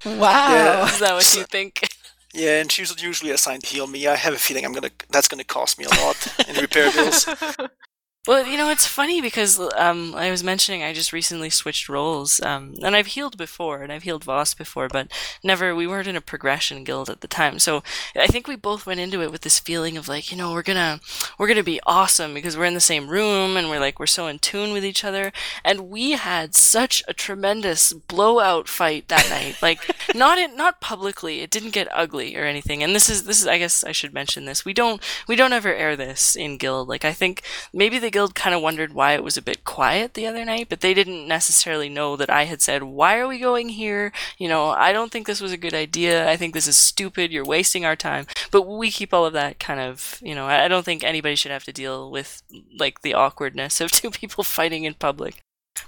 Wow. 0.05 0.49
Yeah. 0.53 0.85
is 0.87 0.99
that 0.99 1.13
what 1.13 1.35
you 1.35 1.43
think 1.43 1.89
Yeah, 2.33 2.61
and 2.61 2.71
she's 2.71 3.01
usually 3.03 3.31
assigned 3.31 3.63
to 3.63 3.67
heal 3.69 3.87
me. 3.87 4.05
I 4.07 4.15
have 4.15 4.33
a 4.33 4.37
feeling 4.37 4.63
I'm 4.63 4.71
gonna 4.71 4.91
that's 5.09 5.27
gonna 5.27 5.43
cost 5.43 5.77
me 5.79 5.85
a 5.85 5.89
lot 6.05 6.15
in 6.47 6.55
repair 6.55 6.91
bills. 6.91 7.27
Well, 8.29 8.45
you 8.45 8.59
know, 8.59 8.69
it's 8.69 8.85
funny 8.85 9.21
because 9.21 9.59
um, 9.75 10.13
I 10.13 10.29
was 10.29 10.43
mentioning 10.43 10.83
I 10.83 10.93
just 10.93 11.11
recently 11.11 11.49
switched 11.49 11.89
roles, 11.89 12.39
um, 12.41 12.75
and 12.83 12.95
I've 12.95 13.07
healed 13.07 13.39
before, 13.39 13.81
and 13.81 13.91
I've 13.91 14.03
healed 14.03 14.23
Voss 14.23 14.53
before, 14.53 14.87
but 14.87 15.11
never. 15.43 15.73
We 15.73 15.87
weren't 15.87 16.07
in 16.07 16.15
a 16.15 16.21
progression 16.21 16.83
guild 16.83 17.09
at 17.09 17.21
the 17.21 17.27
time, 17.27 17.57
so 17.57 17.81
I 18.15 18.27
think 18.27 18.47
we 18.47 18.55
both 18.55 18.85
went 18.85 18.99
into 18.99 19.23
it 19.23 19.31
with 19.31 19.41
this 19.41 19.57
feeling 19.57 19.97
of 19.97 20.07
like, 20.07 20.31
you 20.31 20.37
know, 20.37 20.53
we're 20.53 20.61
gonna 20.61 20.99
we're 21.39 21.47
gonna 21.47 21.63
be 21.63 21.79
awesome 21.87 22.35
because 22.35 22.55
we're 22.55 22.65
in 22.65 22.75
the 22.75 22.79
same 22.79 23.09
room 23.09 23.57
and 23.57 23.67
we're 23.67 23.79
like 23.79 23.97
we're 23.99 24.05
so 24.05 24.27
in 24.27 24.37
tune 24.37 24.73
with 24.73 24.85
each 24.85 25.03
other, 25.03 25.31
and 25.65 25.89
we 25.89 26.11
had 26.11 26.53
such 26.53 27.01
a 27.07 27.15
tremendous 27.15 27.93
blowout 27.93 28.67
fight 28.67 29.07
that 29.07 29.27
night. 29.31 29.59
Like, 29.59 29.79
not 30.13 30.37
in, 30.37 30.55
not 30.55 30.81
publicly, 30.81 31.39
it 31.39 31.49
didn't 31.49 31.73
get 31.73 31.87
ugly 31.91 32.37
or 32.37 32.43
anything. 32.43 32.83
And 32.83 32.93
this 32.93 33.09
is 33.09 33.23
this 33.23 33.41
is 33.41 33.47
I 33.47 33.57
guess 33.57 33.83
I 33.83 33.91
should 33.91 34.13
mention 34.13 34.45
this. 34.45 34.65
We 34.65 34.73
don't 34.75 35.01
we 35.27 35.35
don't 35.35 35.51
ever 35.51 35.73
air 35.73 35.95
this 35.95 36.35
in 36.35 36.57
guild. 36.57 36.87
Like, 36.87 37.03
I 37.03 37.11
think 37.11 37.41
maybe 37.73 37.97
the 37.97 38.11
guild 38.11 38.18
kind 38.27 38.53
of 38.53 38.61
wondered 38.61 38.93
why 38.93 39.13
it 39.13 39.23
was 39.23 39.37
a 39.37 39.41
bit 39.41 39.63
quiet 39.63 40.13
the 40.13 40.27
other 40.27 40.43
night, 40.43 40.67
but 40.69 40.81
they 40.81 40.93
didn't 40.93 41.27
necessarily 41.27 41.87
know 41.89 42.15
that 42.17 42.29
I 42.29 42.43
had 42.45 42.61
said, 42.61 42.83
Why 42.83 43.17
are 43.17 43.27
we 43.27 43.39
going 43.39 43.69
here? 43.69 44.11
You 44.37 44.49
know, 44.49 44.69
I 44.69 44.91
don't 44.91 45.11
think 45.11 45.25
this 45.25 45.41
was 45.41 45.51
a 45.51 45.57
good 45.57 45.73
idea. 45.73 46.29
I 46.29 46.35
think 46.37 46.53
this 46.53 46.67
is 46.67 46.75
stupid. 46.77 47.31
You're 47.31 47.45
wasting 47.45 47.85
our 47.85 47.95
time. 47.95 48.27
But 48.51 48.63
we 48.63 48.91
keep 48.91 49.13
all 49.13 49.25
of 49.25 49.33
that 49.33 49.59
kind 49.59 49.79
of, 49.79 50.19
you 50.21 50.35
know, 50.35 50.45
I 50.47 50.67
don't 50.67 50.83
think 50.85 51.03
anybody 51.03 51.35
should 51.35 51.51
have 51.51 51.63
to 51.65 51.73
deal 51.73 52.11
with 52.11 52.41
like 52.77 53.01
the 53.01 53.13
awkwardness 53.13 53.79
of 53.81 53.91
two 53.91 54.11
people 54.11 54.43
fighting 54.43 54.83
in 54.83 54.93
public. 54.95 55.41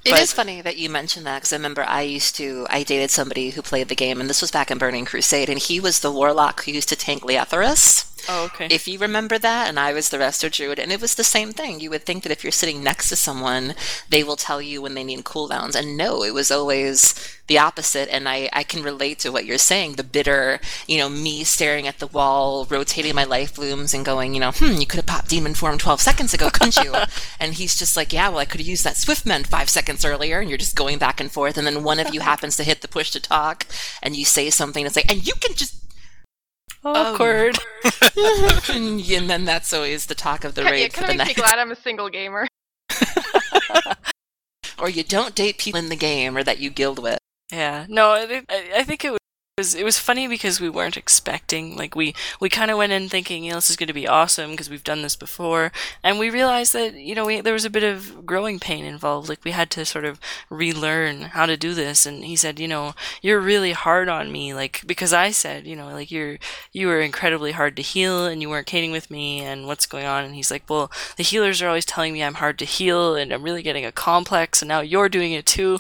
It 0.05 0.11
But- 0.11 0.21
is 0.21 0.31
funny 0.31 0.61
that 0.61 0.77
you 0.77 0.89
mentioned 0.89 1.25
that 1.25 1.39
because 1.39 1.51
I 1.51 1.57
remember 1.57 1.83
I 1.83 2.01
used 2.03 2.35
to, 2.37 2.65
I 2.69 2.83
dated 2.83 3.11
somebody 3.11 3.49
who 3.49 3.61
played 3.61 3.89
the 3.89 3.95
game, 3.95 4.21
and 4.21 4.29
this 4.29 4.41
was 4.41 4.49
back 4.51 4.71
in 4.71 4.77
Burning 4.77 5.05
Crusade, 5.05 5.49
and 5.49 5.59
he 5.59 5.79
was 5.81 5.99
the 5.99 6.11
warlock 6.11 6.63
who 6.63 6.71
used 6.71 6.89
to 6.89 6.95
tank 6.95 7.23
Leotheras. 7.23 8.07
Oh, 8.29 8.45
okay. 8.45 8.67
If 8.69 8.87
you 8.87 8.99
remember 8.99 9.37
that, 9.37 9.67
and 9.67 9.79
I 9.79 9.93
was 9.93 10.09
the 10.09 10.17
Resto 10.17 10.51
Druid, 10.51 10.79
and 10.79 10.91
it 10.91 11.01
was 11.01 11.15
the 11.15 11.23
same 11.23 11.51
thing. 11.51 11.79
You 11.79 11.89
would 11.89 12.03
think 12.03 12.23
that 12.23 12.31
if 12.31 12.43
you're 12.43 12.51
sitting 12.51 12.83
next 12.83 13.09
to 13.09 13.15
someone, 13.15 13.75
they 14.09 14.23
will 14.23 14.35
tell 14.35 14.61
you 14.61 14.81
when 14.81 14.93
they 14.93 15.03
need 15.03 15.23
cooldowns. 15.23 15.75
And 15.75 15.97
no, 15.97 16.23
it 16.23 16.33
was 16.33 16.51
always 16.51 17.15
the 17.47 17.57
opposite. 17.57 18.09
And 18.13 18.29
I, 18.29 18.49
I 18.53 18.63
can 18.63 18.83
relate 18.83 19.19
to 19.19 19.31
what 19.31 19.45
you're 19.45 19.57
saying 19.57 19.93
the 19.93 20.03
bitter, 20.03 20.59
you 20.87 20.97
know, 20.97 21.09
me 21.09 21.43
staring 21.43 21.87
at 21.87 21.99
the 21.99 22.07
wall, 22.07 22.65
rotating 22.65 23.15
my 23.15 23.25
Lifeblooms, 23.25 23.93
and 23.93 24.05
going, 24.05 24.33
you 24.33 24.39
know, 24.39 24.51
hmm, 24.51 24.79
you 24.79 24.85
could 24.85 24.97
have 24.97 25.05
popped 25.05 25.29
Demon 25.29 25.53
Form 25.53 25.77
12 25.77 26.01
seconds 26.01 26.33
ago, 26.33 26.49
couldn't 26.49 26.77
you? 26.77 26.93
and 27.39 27.55
he's 27.55 27.77
just 27.77 27.97
like, 27.97 28.13
yeah, 28.13 28.29
well, 28.29 28.39
I 28.39 28.45
could 28.45 28.61
have 28.61 28.67
used 28.67 28.83
that 28.83 28.95
Swiftmend 28.95 29.47
five 29.47 29.69
seconds 29.69 30.05
earlier. 30.05 30.39
And 30.39 30.49
you're 30.49 30.57
just 30.57 30.75
going 30.75 30.97
back 30.97 31.19
and 31.19 31.31
forth. 31.31 31.57
And 31.57 31.67
then 31.67 31.83
one 31.83 31.99
of 31.99 32.13
you 32.13 32.19
happens 32.31 32.55
to 32.57 32.63
hit 32.63 32.81
the 32.81 32.87
push 32.87 33.11
to 33.11 33.19
talk, 33.19 33.65
and 34.01 34.15
you 34.15 34.25
say 34.25 34.49
something 34.49 34.83
that's 34.83 34.95
like, 34.95 35.11
and 35.11 35.25
you 35.25 35.33
can 35.39 35.55
just 35.55 35.80
Um, 36.83 36.95
Awkward. 36.95 37.57
and 38.69 39.29
then 39.29 39.45
that's 39.45 39.71
always 39.73 40.07
the 40.07 40.15
talk 40.15 40.43
of 40.43 40.55
the 40.55 40.63
yeah, 40.63 40.69
raid 40.69 40.93
for 40.93 41.01
kind 41.01 41.11
of 41.11 41.17
makes 41.27 41.37
me 41.37 41.43
glad 41.43 41.59
I'm 41.59 41.71
a 41.71 41.75
single 41.75 42.09
gamer. 42.09 42.47
Or 44.81 44.89
you 44.89 45.03
don't 45.03 45.35
date 45.35 45.59
people 45.59 45.79
in 45.79 45.89
the 45.89 45.95
game 45.95 46.35
or 46.35 46.43
that 46.43 46.59
you 46.59 46.71
guild 46.71 46.97
with. 46.97 47.19
Yeah, 47.51 47.85
no, 47.87 48.11
I, 48.11 48.41
I 48.49 48.71
I 48.77 48.83
think 48.83 49.05
it 49.05 49.15
was 49.57 49.75
it 49.75 49.83
was 49.83 49.99
funny 49.99 50.27
because 50.27 50.59
we 50.59 50.69
weren't 50.69 50.97
expecting 50.97 51.75
like 51.75 51.93
we 51.93 52.15
we 52.39 52.49
kind 52.49 52.71
of 52.71 52.77
went 52.77 52.93
in 52.93 53.07
thinking 53.09 53.43
you 53.43 53.51
know 53.51 53.57
this 53.57 53.69
is 53.69 53.75
going 53.75 53.87
to 53.87 53.93
be 53.93 54.07
awesome 54.07 54.51
because 54.51 54.69
we've 54.69 54.83
done 54.83 55.01
this 55.01 55.15
before. 55.15 55.71
And 56.03 56.17
we 56.17 56.29
realized 56.29 56.73
that 56.73 56.95
you 56.95 57.13
know 57.13 57.25
we, 57.25 57.41
there 57.41 57.53
was 57.53 57.65
a 57.65 57.69
bit 57.69 57.83
of 57.83 58.25
growing 58.25 58.59
pain 58.59 58.85
involved 58.85 59.29
like 59.29 59.43
we 59.43 59.51
had 59.51 59.69
to 59.71 59.85
sort 59.85 60.05
of 60.05 60.19
relearn 60.49 61.21
how 61.21 61.45
to 61.45 61.57
do 61.57 61.73
this. 61.73 62.05
And 62.05 62.23
he 62.23 62.35
said 62.35 62.59
you 62.59 62.67
know 62.67 62.95
you're 63.21 63.39
really 63.39 63.73
hard 63.73 64.09
on 64.09 64.31
me 64.31 64.53
like 64.53 64.81
because 64.87 65.13
I 65.13 65.31
said 65.31 65.67
you 65.67 65.75
know 65.75 65.89
like 65.89 66.11
you're 66.11 66.37
you 66.71 66.87
were 66.87 67.01
incredibly 67.01 67.51
hard 67.51 67.75
to 67.77 67.83
heal 67.83 68.25
and 68.25 68.41
you 68.41 68.49
weren't 68.49 68.67
cating 68.67 68.91
with 68.91 69.11
me 69.11 69.41
and 69.41 69.67
what's 69.67 69.85
going 69.85 70.05
on? 70.05 70.23
And 70.23 70.33
he's 70.33 70.49
like 70.49 70.63
well 70.69 70.89
the 71.17 71.23
healers 71.23 71.61
are 71.61 71.67
always 71.67 71.85
telling 71.85 72.13
me 72.13 72.23
I'm 72.23 72.35
hard 72.35 72.57
to 72.59 72.65
heal 72.65 73.15
and 73.15 73.31
I'm 73.31 73.43
really 73.43 73.63
getting 73.63 73.85
a 73.85 73.91
complex 73.91 74.61
and 74.61 74.69
now 74.69 74.81
you're 74.81 75.09
doing 75.09 75.33
it 75.33 75.45
too 75.45 75.77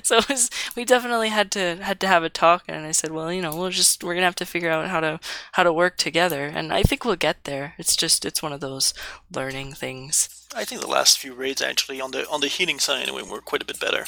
so 0.06 0.18
it 0.18 0.28
was, 0.28 0.50
we 0.76 0.84
definitely 0.84 1.28
had 1.28 1.50
to 1.50 1.76
had 1.76 2.00
to 2.00 2.06
have 2.06 2.22
a 2.22 2.28
talk 2.28 2.64
and 2.68 2.86
i 2.86 2.92
said 2.92 3.10
well 3.10 3.32
you 3.32 3.42
know 3.42 3.54
we'll 3.54 3.70
just 3.70 4.02
we're 4.02 4.14
gonna 4.14 4.26
have 4.26 4.34
to 4.34 4.46
figure 4.46 4.70
out 4.70 4.88
how 4.88 5.00
to 5.00 5.18
how 5.52 5.62
to 5.62 5.72
work 5.72 5.96
together 5.96 6.46
and 6.46 6.72
i 6.72 6.82
think 6.82 7.04
we'll 7.04 7.16
get 7.16 7.44
there 7.44 7.74
it's 7.78 7.96
just 7.96 8.24
it's 8.24 8.42
one 8.42 8.52
of 8.52 8.60
those 8.60 8.94
learning 9.34 9.72
things 9.72 10.40
I 10.54 10.64
think 10.64 10.80
the 10.80 10.88
last 10.88 11.18
few 11.18 11.32
raids 11.34 11.62
actually 11.62 12.00
on 12.00 12.10
the 12.10 12.28
on 12.28 12.40
the 12.40 12.48
healing 12.48 12.80
side 12.80 13.02
anyway 13.02 13.22
were 13.22 13.40
quite 13.40 13.62
a 13.62 13.66
bit 13.66 13.78
better. 13.78 14.06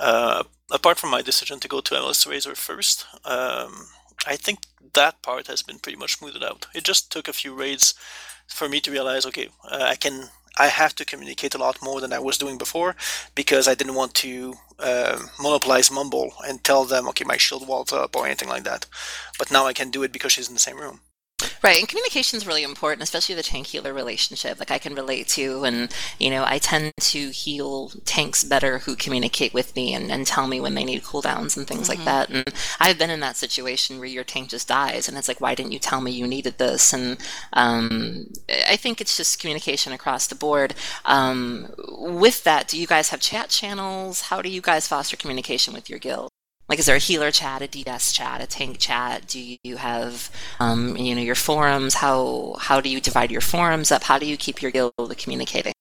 Uh, 0.00 0.44
apart 0.70 0.98
from 0.98 1.10
my 1.10 1.22
decision 1.22 1.60
to 1.60 1.68
go 1.68 1.80
to 1.80 1.94
Alysrazor 1.94 2.56
first, 2.56 3.06
um, 3.24 3.88
I 4.26 4.36
think 4.36 4.60
that 4.94 5.22
part 5.22 5.46
has 5.46 5.62
been 5.62 5.78
pretty 5.78 5.98
much 5.98 6.18
smoothed 6.18 6.42
out. 6.42 6.66
It 6.74 6.84
just 6.84 7.12
took 7.12 7.28
a 7.28 7.32
few 7.32 7.54
raids 7.54 7.94
for 8.46 8.68
me 8.68 8.80
to 8.80 8.90
realize, 8.90 9.26
okay, 9.26 9.48
uh, 9.70 9.84
I 9.88 9.96
can 9.96 10.28
I 10.56 10.68
have 10.68 10.94
to 10.96 11.04
communicate 11.04 11.54
a 11.54 11.58
lot 11.58 11.82
more 11.82 12.00
than 12.00 12.12
I 12.12 12.18
was 12.18 12.38
doing 12.38 12.58
before 12.58 12.94
because 13.34 13.66
I 13.66 13.74
didn't 13.74 13.94
want 13.94 14.14
to 14.14 14.54
uh, 14.78 15.18
monopolize 15.40 15.90
Mumble 15.90 16.34
and 16.46 16.62
tell 16.62 16.84
them, 16.84 17.08
okay, 17.08 17.24
my 17.24 17.36
shield 17.36 17.66
wall's 17.66 17.92
up 17.92 18.16
or 18.16 18.26
anything 18.26 18.48
like 18.48 18.64
that. 18.64 18.86
But 19.38 19.50
now 19.50 19.66
I 19.66 19.72
can 19.72 19.90
do 19.90 20.02
it 20.02 20.12
because 20.12 20.32
she's 20.32 20.48
in 20.48 20.54
the 20.54 20.60
same 20.60 20.78
room. 20.78 21.00
Right, 21.64 21.78
and 21.78 21.88
communication 21.88 22.36
is 22.36 22.46
really 22.46 22.62
important, 22.62 23.02
especially 23.02 23.34
the 23.34 23.42
tank 23.42 23.68
healer 23.68 23.94
relationship. 23.94 24.58
Like 24.58 24.70
I 24.70 24.76
can 24.76 24.94
relate 24.94 25.28
to, 25.28 25.64
and 25.64 25.90
you 26.20 26.28
know, 26.28 26.44
I 26.46 26.58
tend 26.58 26.92
to 27.00 27.30
heal 27.30 27.90
tanks 28.04 28.44
better 28.44 28.80
who 28.80 28.94
communicate 28.94 29.54
with 29.54 29.74
me 29.74 29.94
and, 29.94 30.12
and 30.12 30.26
tell 30.26 30.46
me 30.46 30.60
when 30.60 30.74
they 30.74 30.84
need 30.84 31.02
cooldowns 31.02 31.56
and 31.56 31.66
things 31.66 31.88
like 31.88 32.04
that. 32.04 32.28
And 32.28 32.44
I've 32.78 32.98
been 32.98 33.08
in 33.08 33.20
that 33.20 33.38
situation 33.38 33.98
where 33.98 34.06
your 34.06 34.24
tank 34.24 34.50
just 34.50 34.68
dies, 34.68 35.08
and 35.08 35.16
it's 35.16 35.26
like, 35.26 35.40
why 35.40 35.54
didn't 35.54 35.72
you 35.72 35.78
tell 35.78 36.02
me 36.02 36.10
you 36.10 36.26
needed 36.26 36.58
this? 36.58 36.92
And 36.92 37.16
um, 37.54 38.26
I 38.68 38.76
think 38.76 39.00
it's 39.00 39.16
just 39.16 39.40
communication 39.40 39.92
across 39.92 40.26
the 40.26 40.34
board. 40.34 40.74
Um, 41.06 41.72
with 41.98 42.44
that, 42.44 42.68
do 42.68 42.78
you 42.78 42.86
guys 42.86 43.08
have 43.08 43.20
chat 43.20 43.48
channels? 43.48 44.20
How 44.22 44.42
do 44.42 44.50
you 44.50 44.60
guys 44.60 44.86
foster 44.86 45.16
communication 45.16 45.72
with 45.72 45.88
your 45.88 45.98
guild? 45.98 46.28
Like, 46.68 46.78
is 46.78 46.86
there 46.86 46.96
a 46.96 47.00
healer 47.00 47.30
chat, 47.30 47.60
a 47.60 47.68
DS 47.68 48.12
chat, 48.12 48.42
a 48.42 48.46
tank 48.46 48.78
chat? 48.78 49.26
Do 49.26 49.56
you 49.62 49.76
have, 49.76 50.30
um, 50.60 50.96
you 50.96 51.14
know, 51.14 51.20
your 51.20 51.34
forums? 51.34 51.94
How 51.94 52.56
how 52.58 52.80
do 52.80 52.88
you 52.88 53.00
divide 53.00 53.30
your 53.30 53.42
forums 53.42 53.92
up? 53.92 54.04
How 54.04 54.18
do 54.18 54.26
you 54.26 54.36
keep 54.36 54.62
your 54.62 54.70
guild 54.70 54.92
communicating? 55.18 55.74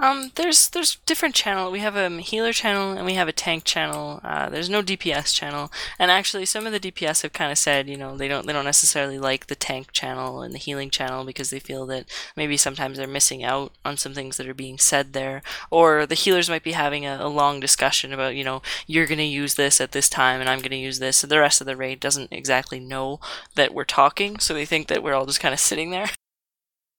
Um, 0.00 0.32
there's 0.36 0.70
there's 0.70 0.96
different 1.04 1.34
channel. 1.34 1.70
We 1.70 1.80
have 1.80 1.94
a 1.94 2.08
healer 2.22 2.54
channel 2.54 2.92
and 2.92 3.04
we 3.04 3.14
have 3.14 3.28
a 3.28 3.32
tank 3.32 3.64
channel. 3.64 4.20
Uh, 4.24 4.48
there's 4.48 4.70
no 4.70 4.82
DPS 4.82 5.34
channel, 5.34 5.70
and 5.98 6.10
actually 6.10 6.46
some 6.46 6.66
of 6.66 6.72
the 6.72 6.80
DPS 6.80 7.20
have 7.20 7.34
kind 7.34 7.52
of 7.52 7.58
said, 7.58 7.86
you 7.86 7.98
know, 7.98 8.16
they 8.16 8.26
don't 8.26 8.46
they 8.46 8.54
don't 8.54 8.64
necessarily 8.64 9.18
like 9.18 9.48
the 9.48 9.54
tank 9.54 9.92
channel 9.92 10.40
and 10.40 10.54
the 10.54 10.58
healing 10.58 10.88
channel 10.88 11.24
because 11.26 11.50
they 11.50 11.58
feel 11.58 11.84
that 11.86 12.06
maybe 12.34 12.56
sometimes 12.56 12.96
they're 12.96 13.06
missing 13.06 13.44
out 13.44 13.72
on 13.84 13.98
some 13.98 14.14
things 14.14 14.38
that 14.38 14.48
are 14.48 14.54
being 14.54 14.78
said 14.78 15.12
there, 15.12 15.42
or 15.70 16.06
the 16.06 16.14
healers 16.14 16.48
might 16.48 16.64
be 16.64 16.72
having 16.72 17.04
a, 17.04 17.18
a 17.20 17.28
long 17.28 17.60
discussion 17.60 18.10
about, 18.10 18.34
you 18.34 18.42
know, 18.42 18.62
you're 18.86 19.06
gonna 19.06 19.22
use 19.22 19.56
this 19.56 19.82
at 19.82 19.92
this 19.92 20.08
time 20.08 20.40
and 20.40 20.48
I'm 20.48 20.60
gonna 20.60 20.76
use 20.76 20.98
this. 20.98 21.18
So 21.18 21.26
the 21.26 21.40
rest 21.40 21.60
of 21.60 21.66
the 21.66 21.76
raid 21.76 22.00
doesn't 22.00 22.32
exactly 22.32 22.80
know 22.80 23.20
that 23.54 23.74
we're 23.74 23.84
talking, 23.84 24.38
so 24.38 24.54
they 24.54 24.64
think 24.64 24.88
that 24.88 25.02
we're 25.02 25.14
all 25.14 25.26
just 25.26 25.40
kind 25.40 25.52
of 25.52 25.60
sitting 25.60 25.90
there. 25.90 26.08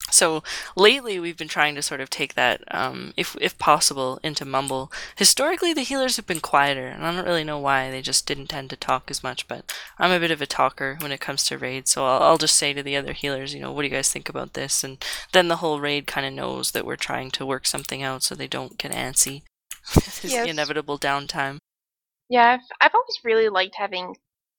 So 0.10 0.44
lately, 0.76 1.20
we've 1.20 1.38
been 1.38 1.48
trying 1.48 1.76
to 1.76 1.82
sort 1.82 2.02
of 2.02 2.10
take 2.10 2.34
that, 2.34 2.64
um, 2.74 3.14
if 3.16 3.36
if 3.40 3.58
possible, 3.58 4.20
into 4.24 4.46
Mumble. 4.46 4.92
Historically, 5.16 5.74
the 5.74 5.84
healers 5.84 6.16
have 6.18 6.26
been 6.28 6.40
quieter, 6.42 6.88
and 6.88 7.06
I 7.06 7.14
don't 7.16 7.26
really 7.26 7.44
know 7.44 7.60
why. 7.60 7.90
They 7.92 8.02
just 8.02 8.26
didn't 8.26 8.48
tend 8.48 8.70
to 8.72 8.76
talk 8.76 9.10
as 9.12 9.24
much. 9.24 9.48
But 9.48 9.72
I'm 10.00 10.12
a 10.12 10.20
bit 10.20 10.32
of 10.32 10.42
a 10.42 10.46
talker 10.48 10.98
when 11.02 11.12
it 11.12 11.22
comes 11.22 11.46
to 11.46 11.58
raids, 11.58 11.92
so 11.92 12.06
I'll, 12.06 12.24
I'll 12.24 12.38
just 12.38 12.56
say 12.58 12.74
to 12.74 12.84
the 12.84 12.98
other 12.98 13.14
healers, 13.14 13.54
you 13.54 13.62
know, 13.62 13.72
what 13.72 13.84
do 13.84 13.88
you 13.88 13.94
guys 13.94 14.12
think 14.12 14.28
about 14.28 14.54
this? 14.54 14.84
And 14.84 15.04
then 15.34 15.48
the 15.48 15.58
whole 15.58 15.80
raid 15.80 16.08
kind 16.08 16.26
of 16.26 16.34
knows 16.34 16.72
that 16.72 16.86
we're 16.86 16.96
trying 16.98 17.32
to 17.32 17.46
work 17.46 17.66
something 17.66 18.02
out, 18.04 18.24
so 18.24 18.36
they 18.36 18.48
don't 18.48 18.78
get 18.78 18.92
antsy. 18.92 19.44
This 20.22 20.24
Yes. 20.24 20.48
inevitable 20.48 21.00
downtime. 21.00 21.58
Yeah, 22.30 22.54
I've, 22.54 22.60
I've 22.80 22.96
always 22.96 23.20
really 23.24 23.50
liked 23.50 23.76
having 23.76 24.16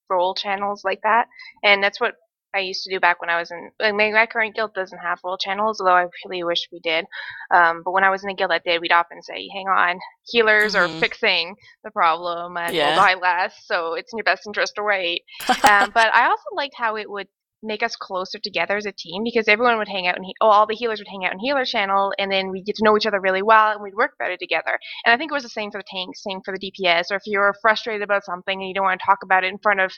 role 0.09 0.33
channels 0.35 0.83
like 0.83 1.01
that, 1.03 1.27
and 1.63 1.83
that's 1.83 1.99
what 1.99 2.15
I 2.55 2.59
used 2.59 2.83
to 2.83 2.89
do 2.93 2.99
back 2.99 3.19
when 3.21 3.29
I 3.29 3.39
was 3.39 3.51
in. 3.51 3.71
Like 3.79 3.95
my, 3.95 4.11
my 4.11 4.25
current 4.25 4.55
guild 4.55 4.73
doesn't 4.73 4.99
have 4.99 5.19
role 5.23 5.37
channels, 5.37 5.79
although 5.79 5.95
I 5.95 6.07
really 6.25 6.43
wish 6.43 6.67
we 6.71 6.79
did. 6.79 7.05
Um, 7.51 7.81
but 7.83 7.91
when 7.91 8.03
I 8.03 8.09
was 8.09 8.23
in 8.23 8.29
a 8.29 8.33
guild 8.35 8.51
that 8.51 8.63
did, 8.63 8.81
we'd 8.81 8.91
often 8.91 9.21
say, 9.21 9.47
"Hang 9.53 9.67
on, 9.67 9.99
healers 10.25 10.75
Mhm. 10.75 10.79
are 10.79 10.87
fixing 10.99 11.55
the 11.83 11.91
problem, 11.91 12.57
and 12.57 12.75
Yeah. 12.75 12.83
we'll 12.85 12.93
die 12.93 13.15
less, 13.15 13.55
so 13.65 13.93
it's 13.95 14.13
in 14.13 14.17
your 14.17 14.23
best 14.23 14.45
interest 14.47 14.73
to 14.75 14.83
wait." 14.83 15.23
um, 15.63 15.91
but 15.93 16.13
I 16.13 16.25
also 16.27 16.49
liked 16.55 16.75
how 16.77 16.95
it 16.97 17.09
would 17.09 17.27
make 17.63 17.83
us 17.83 17.95
closer 17.95 18.39
together 18.39 18.77
as 18.77 18.85
a 18.85 18.91
team 18.91 19.23
because 19.23 19.47
everyone 19.47 19.77
would 19.77 19.87
hang 19.87 20.07
out 20.07 20.15
and 20.15 20.25
he- 20.25 20.35
oh, 20.41 20.49
all 20.49 20.67
the 20.67 20.75
healers 20.75 20.99
would 20.99 21.07
hang 21.07 21.25
out 21.25 21.33
in 21.33 21.39
healer 21.39 21.65
channel 21.65 22.13
and 22.19 22.31
then 22.31 22.49
we'd 22.51 22.65
get 22.65 22.75
to 22.75 22.83
know 22.83 22.95
each 22.97 23.05
other 23.05 23.21
really 23.21 23.41
well 23.41 23.71
and 23.71 23.81
we'd 23.81 23.95
work 23.95 24.11
better 24.19 24.37
together 24.37 24.77
and 25.05 25.13
i 25.13 25.17
think 25.17 25.31
it 25.31 25.35
was 25.35 25.43
the 25.43 25.49
same 25.49 25.71
for 25.71 25.79
the 25.79 25.85
tanks 25.87 26.23
same 26.23 26.41
for 26.45 26.53
the 26.57 26.59
dps 26.71 27.11
or 27.11 27.15
if 27.15 27.23
you 27.25 27.39
were 27.39 27.55
frustrated 27.61 28.01
about 28.03 28.23
something 28.25 28.59
and 28.59 28.67
you 28.67 28.73
don't 28.73 28.83
want 28.85 28.99
to 28.99 29.05
talk 29.05 29.19
about 29.23 29.43
it 29.43 29.47
in 29.47 29.57
front 29.59 29.79
of 29.79 29.91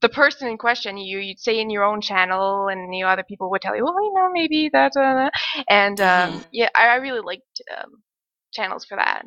the 0.00 0.08
person 0.08 0.48
in 0.48 0.58
question 0.58 0.96
you 0.96 1.18
you'd 1.18 1.38
say 1.40 1.58
in 1.60 1.70
your 1.70 1.84
own 1.84 2.00
channel 2.00 2.68
and 2.68 2.94
you 2.94 3.02
know 3.04 3.10
other 3.10 3.24
people 3.24 3.50
would 3.50 3.62
tell 3.62 3.76
you 3.76 3.84
well 3.84 4.02
you 4.04 4.12
know 4.14 4.28
maybe 4.32 4.68
that's 4.72 4.96
uh, 4.96 5.28
and 5.68 6.00
um, 6.00 6.30
Mhm. 6.40 6.44
yeah 6.52 6.68
I, 6.76 6.88
I 6.88 6.94
really 6.96 7.20
liked 7.20 7.62
um, 7.76 8.02
channels 8.52 8.84
for 8.84 8.96
that 8.96 9.24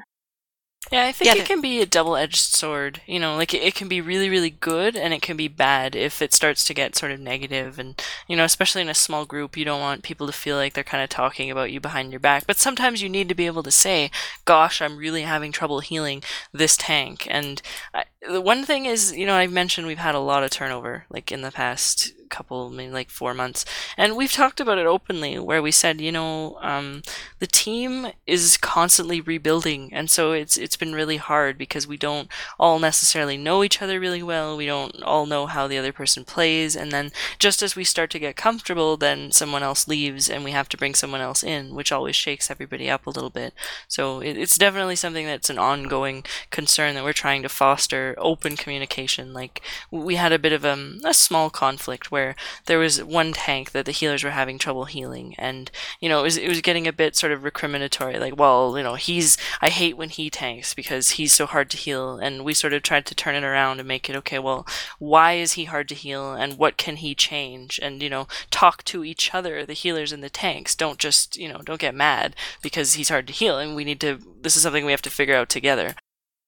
Yeah, 0.91 1.05
I 1.05 1.11
think 1.11 1.25
Yeah, 1.25 1.35
it 1.35 1.45
can 1.45 1.61
be 1.61 1.81
a 1.81 1.85
double-edged 1.85 2.37
sword. 2.37 3.01
You 3.07 3.19
know, 3.19 3.35
like 3.35 3.53
it, 3.53 3.63
it 3.63 3.75
can 3.75 3.87
be 3.87 4.01
really, 4.01 4.29
really 4.29 4.51
good, 4.51 4.95
and 4.95 5.13
it 5.13 5.21
can 5.21 5.35
be 5.35 5.47
bad 5.47 5.95
if 5.95 6.21
it 6.21 6.31
starts 6.33 6.63
to 6.65 6.73
get 6.75 6.95
sort 6.95 7.11
of 7.11 7.19
negative. 7.19 7.79
And 7.79 7.99
you 8.27 8.35
know, 8.35 8.43
especially 8.43 8.81
in 8.81 8.89
a 8.89 8.93
small 8.93 9.25
group, 9.25 9.57
you 9.57 9.65
don't 9.65 9.81
want 9.81 10.03
people 10.03 10.27
to 10.27 10.33
feel 10.33 10.57
like 10.57 10.73
they're 10.73 10.83
kind 10.83 11.03
of 11.03 11.09
talking 11.09 11.49
about 11.49 11.71
you 11.71 11.79
behind 11.79 12.11
your 12.11 12.19
back. 12.19 12.45
But 12.45 12.57
sometimes 12.57 13.01
you 13.01 13.09
need 13.09 13.29
to 13.29 13.35
be 13.35 13.47
able 13.47 13.63
to 13.63 13.71
say, 13.71 14.11
"Gosh, 14.45 14.81
I'm 14.81 14.97
really 14.97 15.23
having 15.23 15.51
trouble 15.51 15.79
healing 15.79 16.21
this 16.53 16.77
tank." 16.77 17.27
And 17.31 17.61
I, 17.93 18.03
the 18.29 18.41
one 18.41 18.63
thing 18.63 18.85
is, 18.85 19.11
you 19.15 19.25
know, 19.25 19.35
I've 19.35 19.51
mentioned 19.51 19.87
we've 19.87 19.97
had 19.97 20.15
a 20.15 20.19
lot 20.19 20.43
of 20.43 20.49
turnover, 20.49 21.05
like 21.09 21.31
in 21.31 21.41
the 21.41 21.51
past 21.51 22.13
couple, 22.29 22.69
maybe 22.69 22.91
like 22.91 23.09
four 23.09 23.33
months. 23.33 23.65
And 23.97 24.15
we've 24.15 24.31
talked 24.31 24.59
about 24.59 24.77
it 24.77 24.85
openly, 24.85 25.37
where 25.39 25.61
we 25.61 25.71
said, 25.71 26.01
you 26.01 26.11
know, 26.11 26.57
um, 26.61 27.01
the 27.39 27.47
team 27.47 28.07
is 28.25 28.57
constantly 28.57 29.21
rebuilding, 29.21 29.93
and 29.93 30.09
so 30.09 30.31
it's 30.31 30.57
it's 30.57 30.75
been 30.75 30.93
really 30.93 31.17
hard 31.17 31.57
because 31.57 31.87
we 31.87 31.97
don't 31.97 32.27
all 32.59 32.79
necessarily 32.79 33.37
know 33.37 33.63
each 33.63 33.81
other 33.81 33.99
really 33.99 34.23
well. 34.23 34.57
We 34.57 34.65
don't 34.65 35.01
all 35.03 35.25
know 35.25 35.45
how 35.45 35.67
the 35.67 35.77
other 35.77 35.93
person 35.93 36.25
plays, 36.25 36.75
and 36.75 36.91
then 36.91 37.11
just 37.39 37.61
as 37.61 37.75
we 37.75 37.83
start 37.83 38.09
to 38.11 38.19
get 38.19 38.35
comfortable, 38.35 38.97
then 38.97 39.31
someone 39.31 39.63
else 39.63 39.87
leaves, 39.87 40.29
and 40.29 40.43
we 40.43 40.51
have 40.51 40.69
to 40.69 40.77
bring 40.77 40.95
someone 40.95 41.21
else 41.21 41.43
in, 41.43 41.75
which 41.75 41.91
always 41.91 42.15
shakes 42.15 42.49
everybody 42.49 42.89
up 42.89 43.05
a 43.05 43.11
little 43.11 43.29
bit. 43.29 43.53
So 43.87 44.19
it, 44.19 44.37
it's 44.37 44.57
definitely 44.57 44.95
something 44.95 45.25
that's 45.25 45.49
an 45.49 45.59
ongoing 45.59 46.23
concern 46.49 46.95
that 46.95 47.03
we're 47.03 47.13
trying 47.13 47.43
to 47.43 47.49
foster 47.49 48.14
open 48.17 48.55
communication. 48.55 49.33
Like 49.33 49.61
we 49.91 50.15
had 50.15 50.31
a 50.31 50.39
bit 50.39 50.53
of 50.53 50.65
um, 50.65 50.99
a 51.03 51.13
small 51.13 51.49
conflict 51.49 52.11
where 52.11 52.35
there 52.65 52.79
was 52.79 53.03
one 53.03 53.33
tank 53.33 53.71
that 53.71 53.85
the 53.85 53.91
healers 53.91 54.23
were 54.23 54.31
having 54.31 54.57
trouble 54.57 54.85
healing, 54.85 55.35
and 55.37 55.71
you 55.99 56.09
know 56.09 56.19
it 56.19 56.23
was 56.23 56.37
it 56.37 56.49
was 56.49 56.61
getting 56.61 56.87
a 56.87 56.93
bit 56.93 57.15
sort 57.15 57.31
of 57.31 57.41
recriminatory, 57.41 58.19
like 58.19 58.37
well 58.37 58.77
you 58.77 58.83
know 58.83 58.95
he's 58.95 59.37
I 59.61 59.69
hate 59.69 59.97
when 59.97 60.09
he 60.09 60.29
tanks 60.29 60.73
because 60.73 61.11
he's 61.11 61.33
so 61.33 61.45
hard 61.45 61.69
to 61.71 61.77
heal, 61.77 62.17
and 62.17 62.43
we 62.43 62.53
sort 62.53 62.73
of 62.73 62.83
tried 62.83 63.05
to 63.07 63.15
turn 63.15 63.35
it 63.35 63.43
around 63.43 63.79
and 63.79 63.87
make 63.87 64.09
it 64.09 64.15
okay. 64.17 64.39
Well, 64.39 64.65
why 64.99 65.33
is 65.33 65.53
he 65.53 65.65
hard 65.65 65.89
to 65.89 65.95
heal, 65.95 66.33
and 66.33 66.57
what 66.57 66.77
can 66.77 66.97
he 66.97 67.15
change, 67.15 67.79
and 67.81 68.01
you 68.01 68.09
know 68.09 68.27
talk 68.51 68.83
to 68.85 69.03
each 69.03 69.33
other, 69.33 69.65
the 69.65 69.73
healers 69.73 70.11
and 70.11 70.23
the 70.23 70.29
tanks. 70.29 70.75
Don't 70.75 70.99
just 70.99 71.37
you 71.37 71.47
know 71.47 71.59
don't 71.63 71.79
get 71.79 71.95
mad 71.95 72.35
because 72.61 72.93
he's 72.93 73.09
hard 73.09 73.27
to 73.27 73.33
heal, 73.33 73.57
and 73.57 73.75
we 73.75 73.83
need 73.83 73.99
to. 74.01 74.19
This 74.41 74.55
is 74.55 74.63
something 74.63 74.85
we 74.85 74.91
have 74.91 75.01
to 75.03 75.09
figure 75.09 75.35
out 75.35 75.49
together. 75.49 75.95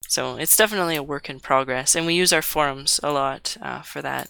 So 0.07 0.37
it's 0.37 0.55
definitely 0.57 0.95
a 0.95 1.03
work 1.03 1.29
in 1.29 1.39
progress, 1.39 1.95
and 1.95 2.05
we 2.05 2.13
use 2.13 2.33
our 2.33 2.41
forums 2.41 2.99
a 3.03 3.11
lot 3.11 3.57
uh, 3.61 3.81
for 3.81 4.01
that. 4.01 4.29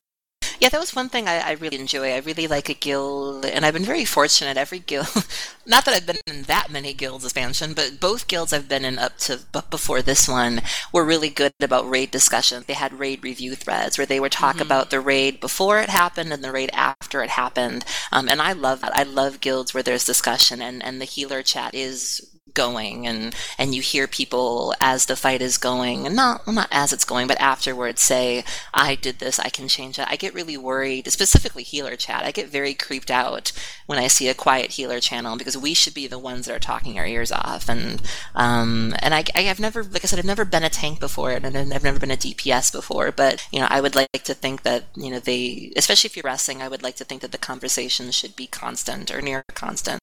Yeah, 0.59 0.69
that 0.69 0.79
was 0.79 0.95
one 0.95 1.09
thing 1.09 1.27
I, 1.27 1.37
I 1.39 1.51
really 1.51 1.79
enjoy. 1.79 2.11
I 2.13 2.17
really 2.17 2.47
like 2.47 2.67
a 2.67 2.73
guild, 2.73 3.45
and 3.45 3.63
I've 3.63 3.75
been 3.75 3.85
very 3.85 4.05
fortunate. 4.05 4.57
Every 4.57 4.79
guild, 4.79 5.07
not 5.67 5.85
that 5.85 5.93
I've 5.93 6.05
been 6.07 6.17
in 6.25 6.43
that 6.43 6.71
many 6.71 6.93
guilds 6.93 7.25
expansion, 7.25 7.73
but 7.73 7.99
both 7.99 8.27
guilds 8.27 8.53
I've 8.53 8.67
been 8.67 8.83
in 8.85 8.97
up 8.97 9.17
to 9.19 9.41
but 9.51 9.69
before 9.69 10.01
this 10.01 10.27
one 10.27 10.61
were 10.91 11.05
really 11.05 11.29
good 11.29 11.51
about 11.61 11.87
raid 11.89 12.09
discussion. 12.09 12.63
They 12.65 12.73
had 12.73 12.97
raid 12.99 13.23
review 13.23 13.53
threads 13.55 13.97
where 13.97 14.07
they 14.07 14.19
would 14.19 14.31
talk 14.31 14.55
Mhm. 14.57 14.61
about 14.61 14.89
the 14.89 14.99
raid 14.99 15.39
before 15.39 15.79
it 15.79 15.89
happened 15.89 16.33
and 16.33 16.43
the 16.43 16.51
raid 16.51 16.71
after 16.73 17.21
it 17.21 17.29
happened. 17.31 17.85
Um, 18.11 18.27
and 18.27 18.41
I 18.41 18.53
love 18.53 18.81
that. 18.81 18.95
I 18.97 19.03
love 19.03 19.41
guilds 19.41 19.73
where 19.75 19.83
there's 19.83 20.05
discussion 20.05 20.61
and, 20.61 20.83
and 20.83 20.99
the 20.99 21.05
healer 21.05 21.43
chat 21.43 21.75
is 21.75 22.21
going 22.63 23.05
and 23.09 23.35
and 23.59 23.75
you 23.75 23.81
hear 23.81 24.07
people 24.07 24.73
as 24.81 25.05
the 25.05 25.15
fight 25.23 25.41
is 25.41 25.57
going 25.69 26.07
and 26.07 26.15
not 26.15 26.35
well, 26.45 26.55
not 26.61 26.69
as 26.71 26.91
it's 26.91 27.05
going 27.11 27.27
but 27.27 27.39
afterwards 27.53 28.01
say 28.01 28.43
i 28.73 28.95
did 28.95 29.19
this 29.19 29.39
i 29.39 29.49
can 29.49 29.67
change 29.67 29.99
it 29.99 30.07
i 30.09 30.15
get 30.15 30.33
really 30.33 30.57
worried 30.57 31.05
specifically 31.11 31.63
healer 31.63 31.95
chat. 31.95 32.23
I 32.23 32.31
get 32.31 32.47
very 32.49 32.73
creeped 32.73 33.11
out 33.11 33.51
when 33.85 33.99
i 33.99 34.07
see 34.07 34.27
a 34.27 34.33
quiet 34.33 34.71
healer 34.71 34.99
channel 34.99 35.37
because 35.37 35.57
we 35.57 35.73
should 35.73 35.93
be 35.93 36.07
the 36.07 36.19
ones 36.19 36.45
that 36.45 36.55
are 36.55 36.59
talking 36.59 36.97
our 36.97 37.05
ears 37.05 37.31
off. 37.31 37.69
And 37.69 38.01
um 38.35 38.93
and 38.99 39.13
i, 39.13 39.23
I 39.35 39.41
have 39.41 39.59
never 39.59 39.83
like 39.83 40.03
i 40.03 40.07
said 40.07 40.19
i've 40.19 40.25
never 40.25 40.45
been 40.45 40.63
a 40.63 40.69
tank 40.69 40.99
before 40.99 41.31
and 41.31 41.45
i've 41.45 41.83
never 41.83 41.99
been 41.99 42.11
a 42.11 42.17
dps 42.17 42.71
before 42.71 43.11
but 43.11 43.45
you 43.51 43.59
know 43.59 43.67
i 43.69 43.81
would 43.81 43.95
like 43.95 44.23
to 44.23 44.33
think 44.33 44.63
that 44.63 44.85
you 44.95 45.09
know 45.09 45.19
they 45.19 45.71
especially 45.75 46.07
if 46.07 46.15
you're 46.15 46.23
wrestling 46.23 46.61
i 46.61 46.67
would 46.67 46.83
like 46.83 46.95
to 46.97 47.03
think 47.03 47.21
that 47.21 47.31
the 47.31 47.37
conversation 47.37 48.11
should 48.11 48.35
be 48.35 48.47
constant 48.47 49.13
or 49.13 49.21
near 49.21 49.43
constant 49.53 49.99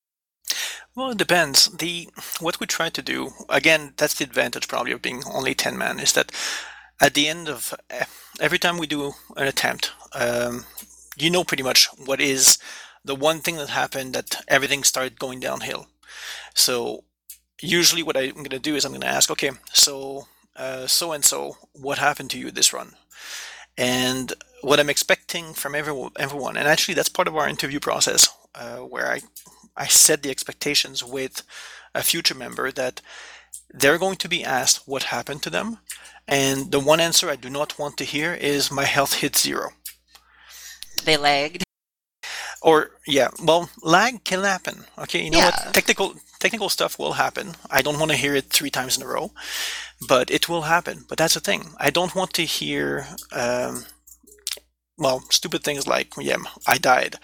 Well, 0.97 1.11
it 1.11 1.18
depends. 1.18 1.68
The 1.68 2.09
what 2.40 2.61
we 2.61 2.66
try 2.66 2.88
to 2.90 3.03
do 3.03 3.32
again, 3.49 3.95
that's 3.97 4.14
the 4.14 4.24
advantage 4.24 4.68
probably 4.68 4.92
of 4.92 5.03
being 5.03 5.22
only 5.26 5.55
ten 5.55 5.76
man 5.78 5.99
is 6.01 6.12
that 6.12 6.30
at 7.01 7.14
the 7.14 7.28
end 7.28 7.49
of 7.49 7.74
eh, 7.90 8.05
every 8.40 8.59
time 8.59 8.78
we 8.78 8.86
do 8.86 9.12
an 9.36 9.47
attempt, 9.49 9.92
um, 10.14 10.66
you 11.16 11.30
know 11.30 11.45
pretty 11.45 11.62
much 11.62 11.88
what 12.07 12.20
is 12.20 12.59
the 13.05 13.14
one 13.14 13.40
thing 13.40 13.57
that 13.57 13.70
happened 13.70 14.14
that 14.14 14.42
everything 14.49 14.84
started 14.84 15.18
going 15.18 15.40
downhill. 15.40 15.88
So 16.55 17.05
usually, 17.61 18.03
what 18.03 18.16
I'm 18.16 18.34
going 18.34 18.51
to 18.51 18.59
do 18.59 18.76
is 18.76 18.84
I'm 18.84 18.92
going 18.92 19.01
to 19.03 19.07
ask, 19.09 19.30
okay, 19.30 19.53
so 19.72 20.26
so 20.86 21.12
and 21.12 21.24
so, 21.24 21.57
what 21.72 21.99
happened 21.99 22.30
to 22.30 22.38
you 22.38 22.51
this 22.51 22.72
run? 22.72 22.95
And 23.76 24.32
what 24.62 24.80
I'm 24.80 24.90
expecting 24.90 25.55
from 25.55 25.74
everyone, 25.74 26.12
everyone, 26.18 26.57
and 26.57 26.68
actually 26.68 26.95
that's 26.95 27.09
part 27.09 27.28
of 27.28 27.36
our 27.36 27.49
interview 27.49 27.80
process, 27.80 28.28
uh, 28.55 28.78
where 28.78 29.09
I 29.11 29.20
I 29.77 29.87
set 29.87 30.22
the 30.22 30.31
expectations 30.31 31.03
with 31.05 31.43
a 31.95 32.03
future 32.03 32.35
member 32.35 32.70
that 32.72 33.01
they're 33.70 33.99
going 33.99 34.16
to 34.16 34.29
be 34.29 34.45
asked 34.45 34.87
what 34.87 35.05
happened 35.05 35.43
to 35.43 35.51
them. 35.51 35.79
And 36.29 36.70
the 36.72 36.81
one 36.81 37.01
answer 37.01 37.29
I 37.29 37.37
do 37.37 37.51
not 37.51 37.79
want 37.79 37.97
to 37.99 38.05
hear 38.05 38.35
is 38.35 38.70
my 38.70 38.85
health 38.85 39.14
hit 39.14 39.37
zero. 39.37 39.70
they 41.05 41.16
lagged 41.16 41.62
Or 42.62 42.91
yeah, 43.07 43.29
well, 43.43 43.68
lag 43.83 44.25
can 44.25 44.43
happen. 44.43 44.85
Okay, 44.99 45.25
you 45.25 45.31
know 45.31 45.39
Yeah. 45.39 45.51
what? 45.51 45.75
Technical 45.75 46.14
technical 46.41 46.68
stuff 46.68 46.99
will 46.99 47.14
happen. 47.14 47.55
I 47.70 47.83
don't 47.83 47.99
want 47.99 48.11
to 48.11 48.16
hear 48.16 48.35
it 48.35 48.51
three 48.51 48.70
times 48.70 48.97
in 48.97 49.03
a 49.03 49.07
row, 49.07 49.33
but 50.09 50.31
it 50.31 50.49
will 50.49 50.62
happen. 50.62 51.05
But 51.09 51.18
that's 51.18 51.35
the 51.35 51.41
thing. 51.41 51.75
I 51.79 51.91
don't 51.91 52.14
want 52.14 52.33
to 52.35 52.45
hear. 52.45 53.07
Um, 53.33 53.87
well, 54.99 55.20
stupid 55.31 55.64
things 55.64 55.87
like, 55.87 56.12
yeah, 56.18 56.37
I 56.66 56.79
died. 56.79 57.16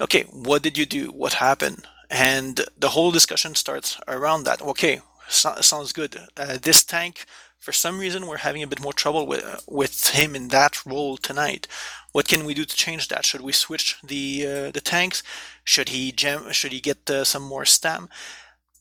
Okay, 0.00 0.24
what 0.30 0.62
did 0.62 0.76
you 0.78 0.86
do? 0.86 1.06
What 1.08 1.34
happened? 1.34 1.86
And 2.14 2.60
the 2.78 2.90
whole 2.90 3.10
discussion 3.10 3.56
starts 3.56 3.98
around 4.06 4.44
that. 4.44 4.62
Okay, 4.62 5.00
so, 5.28 5.56
sounds 5.60 5.92
good. 5.92 6.16
Uh, 6.36 6.58
this 6.62 6.84
tank, 6.84 7.24
for 7.58 7.72
some 7.72 7.98
reason, 7.98 8.28
we're 8.28 8.46
having 8.48 8.62
a 8.62 8.68
bit 8.68 8.80
more 8.80 8.92
trouble 8.92 9.26
with 9.26 9.44
with 9.66 10.10
him 10.10 10.36
in 10.36 10.48
that 10.48 10.86
role 10.86 11.16
tonight. 11.16 11.66
What 12.12 12.28
can 12.28 12.44
we 12.44 12.54
do 12.54 12.64
to 12.64 12.76
change 12.76 13.08
that? 13.08 13.26
Should 13.26 13.40
we 13.40 13.52
switch 13.52 13.96
the 14.04 14.46
uh, 14.46 14.70
the 14.70 14.80
tanks? 14.80 15.24
Should 15.64 15.88
he 15.88 16.12
gem? 16.12 16.52
Should 16.52 16.70
he 16.72 16.80
get 16.80 17.10
uh, 17.10 17.24
some 17.24 17.42
more 17.42 17.64
stam? 17.64 18.08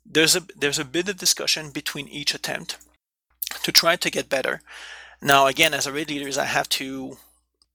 There's 0.05 0.36
a 0.36 0.41
there's 0.55 0.79
a 0.79 0.86
bit 0.86 1.09
of 1.09 1.17
discussion 1.17 1.71
between 1.71 2.07
each 2.09 2.36
attempt 2.36 2.77
to 3.63 3.71
try 3.71 3.95
to 3.95 4.11
get 4.11 4.29
better. 4.29 4.61
Now, 5.21 5.47
again, 5.47 5.73
as 5.73 5.88
a 5.88 5.91
raid 5.91 6.09
leaders, 6.09 6.38
I 6.38 6.45
have 6.45 6.69
to 6.77 7.17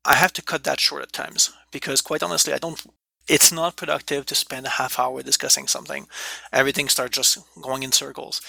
I 0.04 0.14
have 0.14 0.32
to 0.34 0.42
cut 0.42 0.62
that 0.64 0.80
short 0.80 1.02
at 1.02 1.12
times 1.12 1.52
because, 1.72 2.00
quite 2.00 2.22
honestly, 2.22 2.52
I 2.54 2.58
don't. 2.58 2.80
It's 3.28 3.52
not 3.52 3.76
productive 3.76 4.24
to 4.26 4.34
spend 4.34 4.66
a 4.66 4.70
half 4.70 4.98
hour 4.98 5.22
discussing 5.22 5.66
something. 5.66 6.06
Everything 6.52 6.88
starts 6.88 7.16
just 7.16 7.38
going 7.60 7.82
in 7.82 7.92
circles. 7.92 8.40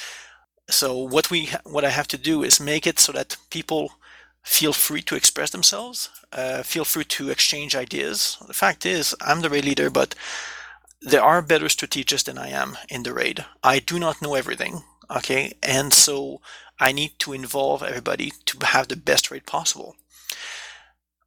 So 0.69 0.97
what 0.97 1.29
we 1.31 1.49
what 1.63 1.83
I 1.83 1.89
have 1.89 2.07
to 2.09 2.17
do 2.17 2.43
is 2.43 2.59
make 2.59 2.87
it 2.87 2.99
so 2.99 3.11
that 3.11 3.37
people 3.49 3.91
feel 4.43 4.73
free 4.73 5.01
to 5.01 5.15
express 5.15 5.49
themselves, 5.49 6.09
uh, 6.31 6.63
feel 6.63 6.85
free 6.85 7.03
to 7.03 7.29
exchange 7.29 7.75
ideas. 7.75 8.37
The 8.47 8.53
fact 8.53 8.85
is, 8.85 9.15
I'm 9.21 9.41
the 9.41 9.49
raid 9.49 9.65
leader, 9.65 9.89
but 9.89 10.15
there 11.01 11.23
are 11.23 11.41
better 11.41 11.69
strategists 11.69 12.25
than 12.25 12.37
I 12.37 12.49
am 12.49 12.77
in 12.89 13.03
the 13.03 13.13
raid. 13.13 13.45
I 13.63 13.79
do 13.79 13.99
not 13.99 14.21
know 14.21 14.35
everything, 14.35 14.83
okay, 15.09 15.53
and 15.61 15.93
so 15.93 16.41
I 16.79 16.91
need 16.91 17.19
to 17.19 17.33
involve 17.33 17.83
everybody 17.83 18.31
to 18.45 18.65
have 18.65 18.87
the 18.87 18.95
best 18.95 19.31
raid 19.31 19.45
possible. 19.45 19.95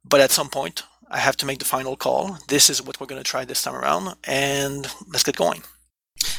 But 0.03 0.21
at 0.21 0.31
some 0.31 0.49
point, 0.49 0.83
I 1.09 1.19
have 1.19 1.37
to 1.37 1.45
make 1.45 1.59
the 1.59 1.65
final 1.65 1.95
call. 1.95 2.37
This 2.47 2.69
is 2.69 2.81
what 2.81 2.99
we're 2.99 3.07
going 3.07 3.21
to 3.21 3.29
try 3.29 3.45
this 3.45 3.61
time 3.61 3.75
around, 3.75 4.15
and 4.23 4.87
let's 5.07 5.23
get 5.23 5.35
going. 5.35 5.63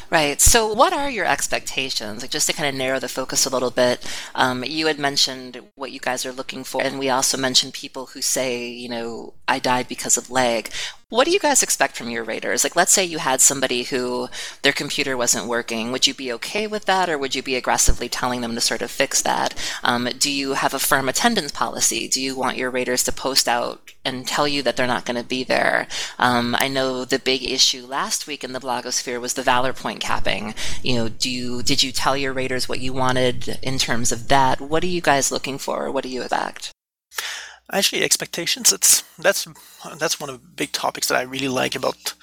Right. 0.09 0.39
So, 0.39 0.71
what 0.71 0.93
are 0.93 1.09
your 1.09 1.25
expectations? 1.25 2.21
Like, 2.21 2.31
just 2.31 2.47
to 2.47 2.53
kind 2.53 2.69
of 2.69 2.75
narrow 2.75 2.99
the 2.99 3.09
focus 3.09 3.45
a 3.45 3.49
little 3.49 3.71
bit, 3.71 4.05
um, 4.33 4.63
you 4.63 4.87
had 4.87 4.99
mentioned 4.99 5.61
what 5.75 5.91
you 5.91 5.99
guys 5.99 6.25
are 6.25 6.31
looking 6.31 6.63
for, 6.63 6.81
and 6.81 6.99
we 6.99 7.09
also 7.09 7.37
mentioned 7.37 7.73
people 7.73 8.07
who 8.07 8.21
say, 8.21 8.67
you 8.67 8.89
know, 8.89 9.33
I 9.47 9.59
died 9.59 9.87
because 9.87 10.17
of 10.17 10.29
lag. 10.29 10.69
What 11.09 11.25
do 11.25 11.31
you 11.31 11.39
guys 11.39 11.61
expect 11.61 11.95
from 11.95 12.09
your 12.09 12.23
raiders? 12.23 12.63
Like, 12.63 12.75
let's 12.75 12.91
say 12.91 13.05
you 13.05 13.19
had 13.19 13.39
somebody 13.39 13.83
who 13.83 14.27
their 14.63 14.73
computer 14.73 15.15
wasn't 15.15 15.45
working. 15.45 15.91
Would 15.91 16.07
you 16.07 16.15
be 16.15 16.33
okay 16.33 16.65
with 16.65 16.85
that, 16.85 17.11
or 17.11 17.17
would 17.19 17.35
you 17.35 17.43
be 17.43 17.55
aggressively 17.55 18.09
telling 18.09 18.41
them 18.41 18.55
to 18.55 18.61
sort 18.61 18.81
of 18.81 18.89
fix 18.89 19.21
that? 19.21 19.53
Um, 19.83 20.09
do 20.17 20.31
you 20.31 20.53
have 20.53 20.73
a 20.73 20.79
firm 20.79 21.07
attendance 21.07 21.51
policy? 21.51 22.07
Do 22.07 22.19
you 22.19 22.35
want 22.35 22.57
your 22.57 22.71
raiders 22.71 23.03
to 23.03 23.11
post 23.11 23.47
out 23.47 23.93
and 24.03 24.25
tell 24.25 24.47
you 24.47 24.63
that 24.63 24.77
they're 24.77 24.87
not 24.87 25.05
going 25.05 25.21
to 25.21 25.27
be 25.27 25.43
there? 25.43 25.87
Um, 26.17 26.55
I 26.57 26.67
know 26.67 27.05
the 27.05 27.19
big 27.19 27.43
issue 27.43 27.85
last 27.85 28.25
week 28.25 28.43
in 28.43 28.53
the 28.53 28.59
blogosphere 28.59 29.21
was 29.21 29.35
the 29.35 29.43
valor 29.43 29.73
point 29.73 29.99
capping. 29.99 30.55
You 30.81 30.95
know, 30.95 31.09
do 31.09 31.29
you 31.29 31.61
did 31.61 31.83
you 31.83 31.91
tell 31.91 32.17
your 32.17 32.33
raiders 32.33 32.67
what 32.67 32.79
you 32.79 32.93
wanted 32.93 33.59
in 33.61 33.77
terms 33.77 34.11
of 34.11 34.27
that? 34.29 34.59
What 34.59 34.83
are 34.83 34.87
you 34.87 35.01
guys 35.01 35.31
looking 35.31 35.59
for? 35.59 35.91
What 35.91 36.01
do 36.01 36.09
you 36.09 36.23
expect? 36.23 36.71
Actually, 37.71 38.03
expectations. 38.03 38.71
It's 38.71 39.03
that's 39.17 39.47
that's 39.97 40.19
one 40.19 40.29
of 40.29 40.41
the 40.41 40.47
big 40.47 40.71
topics 40.71 41.07
that 41.07 41.17
I 41.17 41.23
really 41.23 41.47
like 41.47 41.75
about 41.75 42.13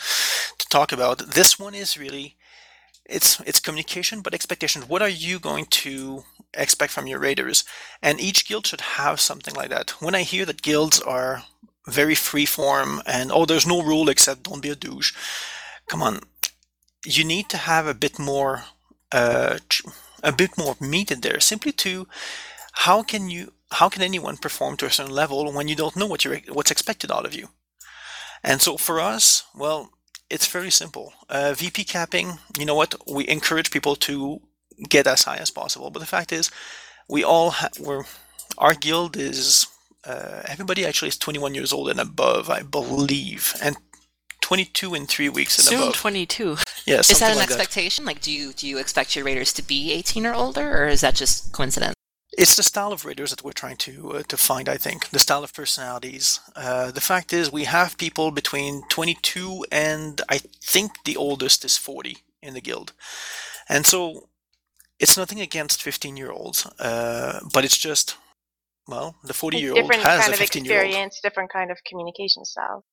to 0.58 0.66
talk 0.68 0.92
about. 0.92 1.18
This 1.18 1.58
one 1.58 1.74
is 1.74 1.98
really 1.98 2.36
it's 3.04 3.40
it's 3.40 3.60
communication, 3.60 4.20
but 4.20 4.34
expectations. 4.34 4.88
What 4.88 5.02
are 5.02 5.08
you 5.08 5.38
going 5.38 5.66
to 5.66 6.24
expect 6.54 6.92
from 6.92 7.06
your 7.06 7.18
raiders, 7.18 7.64
and 8.02 8.20
each 8.20 8.46
guild 8.46 8.66
should 8.66 8.80
have 8.80 9.20
something 9.20 9.54
like 9.54 9.70
that. 9.70 9.90
When 10.00 10.14
I 10.14 10.22
hear 10.22 10.44
that 10.46 10.62
guilds 10.62 11.00
are 11.00 11.44
very 11.88 12.14
free 12.14 12.46
form 12.46 13.02
and 13.06 13.32
oh, 13.32 13.44
there's 13.44 13.66
no 13.66 13.82
rule 13.82 14.08
except 14.08 14.44
don't 14.44 14.62
be 14.62 14.70
a 14.70 14.76
douche, 14.76 15.12
come 15.88 16.02
on, 16.02 16.20
you 17.04 17.24
need 17.24 17.48
to 17.50 17.56
have 17.56 17.86
a 17.86 17.94
bit 17.94 18.18
more, 18.18 18.64
uh, 19.10 19.58
a 20.22 20.32
bit 20.32 20.56
more 20.56 20.76
meat 20.80 21.10
in 21.10 21.20
there, 21.20 21.40
simply 21.40 21.72
to 21.72 22.06
how 22.72 23.02
can 23.02 23.28
you 23.30 23.52
how 23.72 23.88
can 23.88 24.02
anyone 24.02 24.36
perform 24.36 24.76
to 24.78 24.86
a 24.86 24.90
certain 24.90 25.12
level 25.14 25.52
when 25.52 25.68
you 25.68 25.76
don't 25.76 25.96
know 25.96 26.06
what 26.06 26.24
you're 26.24 26.38
what's 26.52 26.70
expected 26.70 27.10
out 27.10 27.26
of 27.26 27.34
you? 27.34 27.48
And 28.44 28.60
so 28.60 28.76
for 28.76 29.00
us, 29.00 29.44
well, 29.54 29.90
it's 30.30 30.46
very 30.46 30.70
simple. 30.70 31.12
Uh, 31.28 31.52
VP 31.56 31.84
capping, 31.84 32.38
you 32.58 32.64
know 32.64 32.74
what? 32.74 32.94
We 33.06 33.28
encourage 33.28 33.70
people 33.70 33.96
to 33.96 34.40
get 34.88 35.06
as 35.06 35.24
high 35.24 35.36
as 35.36 35.50
possible. 35.50 35.90
But 35.90 36.00
the 36.00 36.06
fact 36.06 36.32
is, 36.32 36.50
we 37.08 37.22
all 37.24 37.50
ha- 37.50 37.68
we're 37.78 38.04
our 38.58 38.74
guild 38.74 39.16
is 39.16 39.66
uh, 40.04 40.42
everybody 40.46 40.84
actually 40.84 41.08
is 41.08 41.18
21 41.18 41.54
years 41.54 41.72
old 41.72 41.88
and 41.90 42.00
above, 42.00 42.50
I 42.50 42.62
believe, 42.62 43.54
and 43.62 43.76
22 44.40 44.94
in 44.94 45.06
three 45.06 45.28
weeks 45.28 45.56
and 45.58 45.64
Soon 45.66 45.82
above. 45.82 45.94
22. 45.96 46.56
Yeah, 46.86 46.98
Is 46.98 47.08
that 47.20 47.30
an 47.32 47.38
like 47.38 47.48
that. 47.48 47.58
expectation? 47.60 48.04
Like, 48.04 48.20
do 48.20 48.32
you 48.32 48.52
do 48.52 48.66
you 48.66 48.78
expect 48.78 49.14
your 49.14 49.24
raiders 49.24 49.52
to 49.54 49.62
be 49.62 49.92
18 49.92 50.26
or 50.26 50.34
older, 50.34 50.82
or 50.82 50.88
is 50.88 51.00
that 51.02 51.14
just 51.14 51.52
coincidence? 51.52 51.94
It's 52.38 52.56
the 52.56 52.62
style 52.62 52.92
of 52.92 53.04
readers 53.04 53.30
that 53.30 53.44
we're 53.44 53.52
trying 53.52 53.76
to 53.78 54.12
uh, 54.12 54.22
to 54.28 54.36
find. 54.36 54.68
I 54.68 54.78
think 54.78 55.10
the 55.10 55.18
style 55.18 55.44
of 55.44 55.52
personalities. 55.52 56.40
Uh, 56.56 56.90
the 56.90 57.00
fact 57.00 57.32
is, 57.32 57.52
we 57.52 57.64
have 57.64 57.98
people 57.98 58.30
between 58.30 58.82
22 58.88 59.66
and 59.70 60.20
I 60.28 60.38
think 60.38 61.04
the 61.04 61.16
oldest 61.16 61.64
is 61.64 61.76
40 61.76 62.18
in 62.42 62.54
the 62.54 62.60
guild, 62.60 62.92
and 63.68 63.86
so 63.86 64.28
it's 64.98 65.16
nothing 65.16 65.40
against 65.40 65.82
15 65.82 66.16
year 66.16 66.30
olds, 66.30 66.66
uh, 66.78 67.40
but 67.52 67.64
it's 67.64 67.78
just 67.78 68.16
well, 68.88 69.16
the 69.22 69.34
40 69.34 69.58
year 69.58 69.72
old 69.72 69.94
has 69.94 70.22
kind 70.22 70.34
a 70.34 70.36
15 70.36 70.64
year 70.64 70.74
old. 70.74 70.86
experience, 70.86 71.20
different 71.22 71.52
kind 71.52 71.70
of 71.70 71.78
communication 71.84 72.44
style. 72.44 72.84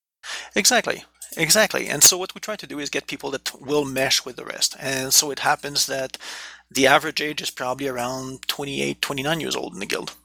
Exactly, 0.56 1.04
exactly. 1.38 1.88
And 1.88 2.04
so 2.04 2.18
what 2.18 2.36
we 2.36 2.42
try 2.42 2.56
to 2.56 2.68
do 2.68 2.80
is 2.80 2.90
get 2.90 3.08
people 3.08 3.32
that 3.32 3.52
will 3.60 3.86
mesh 3.86 4.26
with 4.26 4.36
the 4.36 4.46
rest. 4.46 4.76
And 4.80 5.14
so 5.14 5.32
it 5.32 5.40
happens 5.40 5.86
that 5.88 6.18
the 6.72 6.88
average 6.88 7.22
age 7.22 7.42
is 7.42 7.52
probably 7.52 7.88
around 7.88 8.48
28, 8.48 9.02
29 9.02 9.40
years 9.42 9.56
old 9.56 9.74
in 9.74 9.80
the 9.80 9.86
guild. 9.86 10.16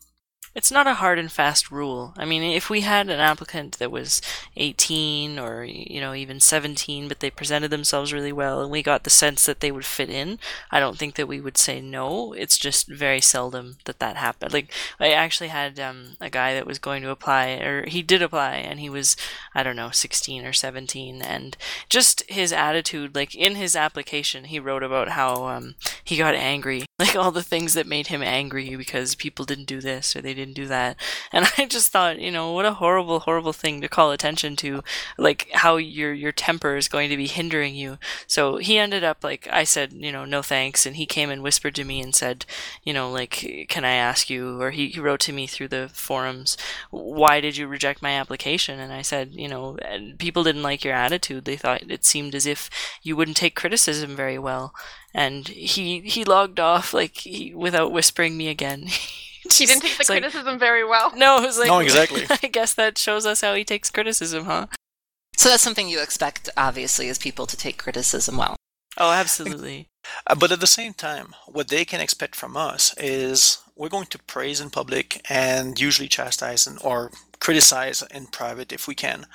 It's 0.55 0.71
not 0.71 0.87
a 0.87 0.95
hard 0.95 1.19
and 1.19 1.33
fast 1.33 1.73
rule. 1.73 2.15
I 2.17 2.25
mean, 2.25 2.43
if 2.43 2.71
we 2.71 2.83
had 2.83 3.09
an 3.09 3.19
applicant 3.19 3.79
that 3.79 3.91
was 3.91 4.23
18 4.57 5.37
or, 5.37 5.65
you 5.65 6.01
know, 6.01 6.15
even 6.15 6.39
17, 6.39 7.09
but 7.09 7.19
they 7.19 7.31
presented 7.31 7.73
themselves 7.73 8.13
really 8.13 8.33
well 8.33 8.63
and 8.63 8.71
we 8.71 8.81
got 8.81 9.03
the 9.03 9.11
sense 9.11 9.47
that 9.47 9.59
they 9.59 9.73
would 9.73 9.85
fit 9.85 10.09
in, 10.09 10.39
I 10.71 10.79
don't 10.79 10.97
think 10.97 11.17
that 11.17 11.27
we 11.27 11.41
would 11.41 11.59
say 11.59 11.81
no. 11.81 12.33
It's 12.35 12.57
just 12.57 12.87
very 12.87 13.21
seldom 13.21 13.79
that 13.85 13.99
that 13.99 14.17
happened. 14.17 14.53
Like, 14.53 14.71
I 15.01 15.11
actually 15.11 15.49
had 15.49 15.81
um, 15.81 16.17
a 16.21 16.31
guy 16.31 16.55
that 16.55 16.67
was 16.67 16.79
going 16.79 17.03
to 17.03 17.11
apply, 17.11 17.49
or 17.55 17.87
he 17.89 18.03
did 18.03 18.23
apply, 18.23 18.55
and 18.55 18.79
he 18.79 18.89
was, 18.89 19.17
I 19.57 19.65
don't 19.65 19.77
know, 19.77 19.91
16 19.91 20.47
or 20.47 20.53
17. 20.53 21.21
And 21.21 21.57
just 21.89 22.23
his 22.31 22.53
attitude, 22.53 23.17
like 23.17 23.35
in 23.35 23.57
his 23.57 23.75
application, 23.75 24.45
he 24.45 24.61
wrote 24.61 24.85
about 24.85 25.11
how 25.11 25.49
um, 25.49 25.75
he 26.05 26.17
got 26.17 26.37
angry, 26.37 26.85
like 27.01 27.17
all 27.17 27.33
the 27.33 27.43
things 27.43 27.75
that 27.75 27.89
made 27.89 28.07
him 28.07 28.23
angry 28.23 28.77
because 28.77 29.17
people 29.17 29.45
didn't 29.45 29.65
do 29.65 29.81
this 29.81 30.15
or 30.15 30.23
they 30.23 30.33
didn't 30.35 30.44
do 30.53 30.67
that. 30.67 30.97
And 31.33 31.47
I 31.59 31.67
just 31.67 31.91
thought, 31.91 32.19
you 32.19 32.31
know, 32.31 32.53
what 32.53 32.67
a 32.67 32.75
horrible, 32.75 33.21
horrible 33.21 33.53
thing 33.53 33.81
to 33.81 33.89
call 33.89 34.11
attention 34.11 34.57
to, 34.57 34.83
like 35.17 35.49
how 35.53 35.77
your 35.77 36.13
your 36.13 36.33
temper 36.33 36.77
is 36.77 36.89
going 36.89 37.11
to 37.11 37.17
be 37.17 37.27
hindering 37.27 37.75
you. 37.75 37.99
So 38.27 38.57
he 38.57 38.79
ended 38.79 39.05
up 39.05 39.25
like 39.25 39.49
I 39.51 39.65
said, 39.65 39.93
you 39.93 40.13
know, 40.13 40.25
no 40.25 40.43
thanks, 40.43 40.87
and 40.87 40.97
he 40.97 41.07
came 41.07 41.31
and 41.31 41.43
whispered 41.43 41.75
to 41.77 41.85
me 41.85 42.01
and 42.01 42.15
said, 42.15 42.45
you 42.83 42.93
know, 42.93 43.11
like, 43.11 43.67
can 43.69 43.85
I 43.85 43.95
ask 43.95 44.29
you? 44.31 44.61
Or 44.61 44.71
he, 44.71 44.89
he 44.89 45.01
wrote 45.01 45.21
to 45.21 45.33
me 45.33 45.47
through 45.47 45.69
the 45.69 45.91
forums, 45.93 46.57
why 46.91 47.41
did 47.41 47.57
you 47.57 47.67
reject 47.67 48.03
my 48.03 48.13
application? 48.13 48.79
And 48.81 48.93
I 48.93 49.03
said, 49.03 49.35
you 49.35 49.49
know, 49.49 49.79
people 50.19 50.45
didn't 50.45 50.63
like 50.63 50.85
your 50.85 50.95
attitude. 50.95 51.45
They 51.45 51.57
thought 51.57 51.91
it 51.91 52.05
seemed 52.05 52.35
as 52.35 52.47
if 52.47 52.71
you 53.03 53.17
wouldn't 53.17 53.37
take 53.37 53.55
criticism 53.55 54.15
very 54.17 54.39
well. 54.39 54.75
And 55.13 55.47
he 55.49 56.01
he 56.01 56.25
logged 56.25 56.59
off 56.59 56.93
like 56.93 57.19
he, 57.19 57.55
without 57.55 57.93
whispering 57.93 58.37
me 58.37 58.49
again. 58.49 58.89
He 59.55 59.67
didn't 59.67 59.83
take 59.83 59.97
the 59.97 60.01
It's 60.01 60.09
like- 60.11 60.23
criticism 60.23 60.59
very 60.59 60.85
well. 60.85 61.13
no, 61.17 61.39
it 61.39 61.47
was 61.47 61.59
like 61.59 61.69
No, 61.69 61.79
exactly. 61.81 62.25
I 62.43 62.47
guess 62.49 62.75
that 62.75 62.99
shows 62.99 63.27
us 63.27 63.41
how 63.43 63.55
he 63.55 63.65
takes 63.65 63.91
criticism, 63.91 64.47
huh? 64.47 64.67
So 65.37 65.49
that's 65.49 65.63
something 65.63 65.89
you 65.89 66.01
expect, 66.01 66.49
obviously, 66.57 67.09
is 67.09 67.19
people 67.19 67.47
to 67.47 67.57
take 67.57 67.77
criticism 67.79 68.37
well. 68.37 68.57
Oh, 68.97 69.11
absolutely. 69.13 69.89
Uh, 70.27 70.37
but 70.37 70.53
at 70.53 70.61
the 70.61 70.67
same 70.69 70.95
time, 70.95 71.35
what 71.47 71.69
they 71.69 71.85
can 71.85 72.01
expect 72.01 72.37
from 72.37 72.57
us 72.57 72.95
is 72.99 73.59
we're 73.77 73.89
going 73.89 74.07
to 74.07 74.19
praise 74.21 74.61
in 74.61 74.71
public 74.71 75.21
and 75.29 75.81
usually 75.81 76.07
chastise 76.09 76.67
and, 76.69 76.79
or 76.83 77.11
criticize 77.41 78.03
in 78.13 78.27
private 78.27 78.73
if 78.73 78.87
we 78.87 78.95
can. 78.95 79.27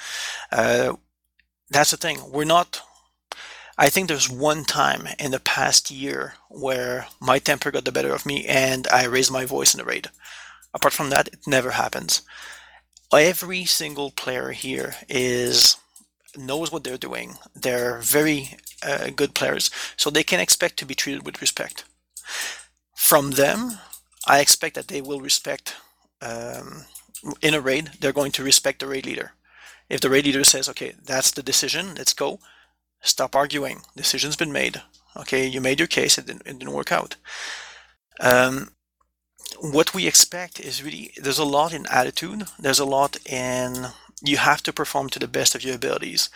Uh, 0.51 0.93
that's 1.69 1.91
the 1.91 1.97
thing. 1.97 2.31
We're 2.31 2.45
not. 2.45 2.81
I 3.79 3.89
think 3.89 4.09
there's 4.09 4.29
one 4.29 4.65
time 4.65 5.07
in 5.17 5.31
the 5.31 5.39
past 5.39 5.89
year 5.89 6.33
where 6.49 7.07
my 7.21 7.39
temper 7.39 7.71
got 7.71 7.85
the 7.85 7.93
better 7.93 8.13
of 8.13 8.25
me 8.25 8.45
and 8.45 8.85
I 8.89 9.05
raised 9.05 9.31
my 9.31 9.45
voice 9.45 9.73
in 9.73 9.79
a 9.79 9.85
raid. 9.85 10.09
Apart 10.73 10.93
from 10.93 11.09
that, 11.11 11.29
it 11.29 11.47
never 11.47 11.71
happens. 11.71 12.21
Every 13.13 13.63
single 13.63 14.11
player 14.11 14.51
here 14.51 14.95
is 15.07 15.77
knows 16.35 16.73
what 16.73 16.83
they're 16.83 16.97
doing. 16.97 17.35
They're 17.55 17.99
very 17.99 18.57
uh, 18.85 19.11
good 19.15 19.33
players, 19.33 19.71
so 19.95 20.09
they 20.09 20.23
can 20.23 20.41
expect 20.41 20.77
to 20.79 20.85
be 20.85 20.93
treated 20.93 21.25
with 21.25 21.41
respect. 21.41 21.85
From 22.95 23.31
them, 23.31 23.79
I 24.27 24.41
expect 24.41 24.75
that 24.75 24.89
they 24.89 25.01
will 25.01 25.21
respect. 25.21 25.75
Um, 26.21 26.85
in 27.41 27.53
a 27.53 27.61
raid, 27.61 27.91
they're 27.99 28.13
going 28.13 28.31
to 28.33 28.43
respect 28.43 28.79
the 28.79 28.87
raid 28.87 29.05
leader. 29.05 29.31
If 29.89 30.01
the 30.01 30.09
raid 30.09 30.25
leader 30.25 30.43
says, 30.43 30.69
"Okay, 30.69 30.93
that's 31.01 31.31
the 31.31 31.41
decision. 31.41 31.95
Let's 31.95 32.13
go," 32.13 32.39
stop 33.01 33.35
arguing. 33.35 33.81
Decision's 33.95 34.35
been 34.35 34.51
made. 34.51 34.81
Okay, 35.17 35.45
you 35.45 35.61
made 35.61 35.79
your 35.79 35.87
case. 35.87 36.17
It 36.17 36.27
didn't, 36.27 36.45
it 36.45 36.59
didn't 36.59 36.73
work 36.73 36.91
out. 36.91 37.15
Um, 38.19 38.69
what 39.59 39.93
we 39.93 40.07
expect 40.07 40.59
is 40.59 40.83
really 40.83 41.11
there's 41.17 41.39
a 41.39 41.45
lot 41.45 41.73
in 41.73 41.85
attitude. 41.87 42.43
There's 42.59 42.79
a 42.79 42.85
lot 42.85 43.17
in 43.25 43.87
you 44.21 44.37
have 44.37 44.61
to 44.63 44.73
perform 44.73 45.09
to 45.09 45.19
the 45.19 45.27
best 45.27 45.55
of 45.55 45.63
your 45.63 45.75
abilities. 45.75 46.29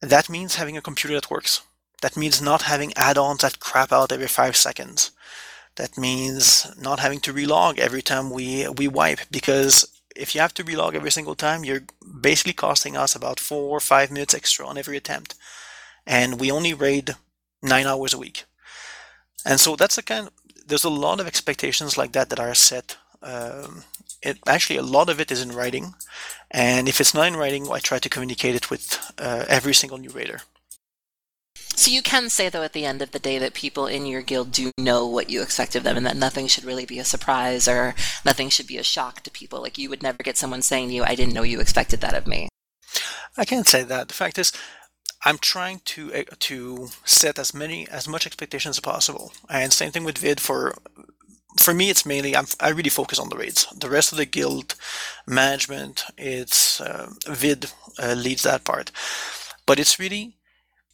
That 0.00 0.28
means 0.28 0.54
having 0.54 0.76
a 0.76 0.82
computer 0.82 1.14
that 1.14 1.30
works. 1.30 1.62
That 2.02 2.16
means 2.16 2.40
not 2.40 2.62
having 2.62 2.92
add-ons 2.96 3.40
that 3.40 3.58
crap 3.58 3.92
out 3.92 4.12
every 4.12 4.28
five 4.28 4.56
seconds. 4.56 5.10
That 5.76 5.98
means 5.98 6.66
not 6.80 7.00
having 7.00 7.20
to 7.20 7.32
relog 7.32 7.78
every 7.78 8.02
time 8.02 8.30
we 8.30 8.68
we 8.68 8.88
wipe 8.88 9.20
because 9.30 9.86
if 10.14 10.34
you 10.34 10.40
have 10.40 10.54
to 10.54 10.64
relog 10.64 10.94
every 10.94 11.10
single 11.10 11.34
time, 11.34 11.64
you're 11.64 11.84
basically 12.20 12.52
costing 12.52 12.96
us 12.96 13.14
about 13.14 13.40
four 13.40 13.76
or 13.76 13.80
five 13.80 14.10
minutes 14.10 14.34
extra 14.34 14.66
on 14.66 14.76
every 14.76 14.96
attempt, 14.96 15.34
and 16.08 16.40
we 16.40 16.50
only 16.50 16.72
raid 16.72 17.14
nine 17.62 17.86
hours 17.86 18.14
a 18.14 18.18
week. 18.18 18.46
And 19.44 19.60
so 19.60 19.76
that's 19.76 19.96
the 19.96 20.02
kind. 20.02 20.30
There's 20.66 20.84
a 20.84 20.90
lot 20.90 21.20
of 21.20 21.26
expectations 21.26 21.96
like 21.96 22.12
that 22.12 22.30
that 22.30 22.40
are 22.40 22.54
set. 22.54 22.96
Um, 23.22 23.84
it 24.22 24.38
actually 24.46 24.78
a 24.78 24.82
lot 24.82 25.08
of 25.08 25.20
it 25.20 25.30
is 25.30 25.42
in 25.42 25.52
writing, 25.52 25.94
and 26.50 26.88
if 26.88 27.00
it's 27.00 27.14
not 27.14 27.28
in 27.28 27.36
writing, 27.36 27.70
I 27.70 27.78
try 27.78 27.98
to 28.00 28.08
communicate 28.08 28.56
it 28.56 28.70
with 28.70 29.12
uh, 29.18 29.44
every 29.48 29.74
single 29.74 29.98
new 29.98 30.10
raider. 30.10 30.40
So 31.76 31.92
you 31.92 32.02
can 32.02 32.28
say, 32.28 32.48
though, 32.48 32.64
at 32.64 32.72
the 32.72 32.84
end 32.84 33.02
of 33.02 33.12
the 33.12 33.20
day, 33.20 33.38
that 33.38 33.54
people 33.54 33.86
in 33.86 34.04
your 34.04 34.22
guild 34.22 34.50
do 34.50 34.72
know 34.76 35.06
what 35.06 35.30
you 35.30 35.42
expect 35.42 35.76
of 35.76 35.84
them, 35.84 35.96
and 35.96 36.04
that 36.06 36.16
nothing 36.16 36.48
should 36.48 36.64
really 36.64 36.86
be 36.86 36.98
a 36.98 37.04
surprise 37.04 37.68
or 37.68 37.94
nothing 38.24 38.48
should 38.48 38.66
be 38.66 38.78
a 38.78 38.82
shock 38.82 39.20
to 39.22 39.30
people. 39.30 39.62
Like 39.62 39.78
you 39.78 39.88
would 39.88 40.02
never 40.02 40.22
get 40.24 40.36
someone 40.36 40.62
saying 40.62 40.88
to 40.88 40.94
you, 40.94 41.04
"I 41.04 41.14
didn't 41.14 41.34
know 41.34 41.44
you 41.44 41.60
expected 41.60 42.00
that 42.00 42.14
of 42.14 42.26
me." 42.26 42.48
I 43.36 43.44
can't 43.44 43.68
say 43.68 43.84
that. 43.84 44.08
The 44.08 44.14
fact 44.14 44.38
is, 44.38 44.52
I'm 45.24 45.38
trying 45.38 45.80
to 45.86 46.14
uh, 46.14 46.22
to 46.40 46.88
set 47.04 47.38
as 47.38 47.54
many 47.54 47.88
as 47.88 48.08
much 48.08 48.26
expectations 48.26 48.76
as 48.76 48.80
possible, 48.80 49.32
and 49.48 49.72
same 49.72 49.90
thing 49.92 50.04
with 50.04 50.18
vid. 50.18 50.40
For 50.40 50.76
for 51.58 51.74
me, 51.74 51.90
it's 51.90 52.06
mainly 52.06 52.36
I'm, 52.36 52.46
I 52.60 52.70
really 52.70 52.90
focus 52.90 53.18
on 53.18 53.28
the 53.28 53.36
raids. 53.36 53.66
The 53.76 53.90
rest 53.90 54.12
of 54.12 54.18
the 54.18 54.26
guild 54.26 54.74
management, 55.26 56.04
it's 56.16 56.80
uh, 56.80 57.10
vid 57.26 57.66
uh, 57.98 58.14
leads 58.14 58.42
that 58.44 58.64
part, 58.64 58.90
but 59.66 59.78
it's 59.78 59.98
really 59.98 60.36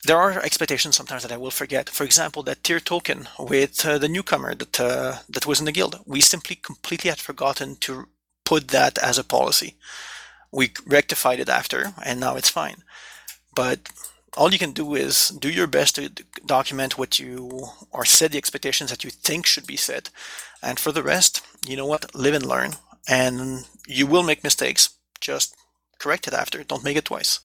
there 0.06 0.18
are 0.18 0.38
expectations 0.42 0.96
sometimes 0.96 1.22
that 1.22 1.32
I 1.32 1.36
will 1.36 1.50
forget. 1.50 1.88
For 1.88 2.04
example, 2.04 2.42
that 2.44 2.62
tier 2.62 2.80
token 2.80 3.28
with 3.38 3.84
uh, 3.86 3.98
the 3.98 4.08
newcomer 4.08 4.54
that 4.54 4.80
uh, 4.80 5.18
that 5.28 5.46
was 5.46 5.60
in 5.60 5.66
the 5.66 5.72
guild, 5.72 6.00
we 6.06 6.20
simply 6.20 6.56
completely 6.56 7.10
had 7.10 7.18
forgotten 7.20 7.76
to 7.80 8.06
put 8.44 8.68
that 8.68 8.98
as 8.98 9.18
a 9.18 9.24
policy. 9.24 9.76
We 10.52 10.72
rectified 10.86 11.40
it 11.40 11.48
after, 11.48 11.94
and 12.04 12.20
now 12.20 12.36
it's 12.36 12.50
fine. 12.50 12.84
But 13.54 13.90
all 14.36 14.52
you 14.52 14.58
can 14.58 14.72
do 14.72 14.94
is 14.94 15.28
do 15.28 15.50
your 15.50 15.66
best 15.66 15.96
to 15.96 16.08
document 16.44 16.98
what 16.98 17.18
you 17.18 17.68
or 17.90 18.04
set 18.04 18.32
the 18.32 18.38
expectations 18.38 18.90
that 18.90 19.04
you 19.04 19.10
think 19.10 19.46
should 19.46 19.66
be 19.66 19.76
set. 19.76 20.10
And 20.62 20.78
for 20.78 20.92
the 20.92 21.02
rest, 21.02 21.42
you 21.66 21.76
know 21.76 21.86
what? 21.86 22.14
Live 22.14 22.34
and 22.34 22.46
learn. 22.46 22.72
And 23.08 23.66
you 23.86 24.06
will 24.06 24.22
make 24.22 24.42
mistakes. 24.42 24.90
Just 25.20 25.54
correct 25.98 26.26
it 26.26 26.34
after. 26.34 26.64
Don't 26.64 26.84
make 26.84 26.96
it 26.96 27.04
twice. 27.04 27.40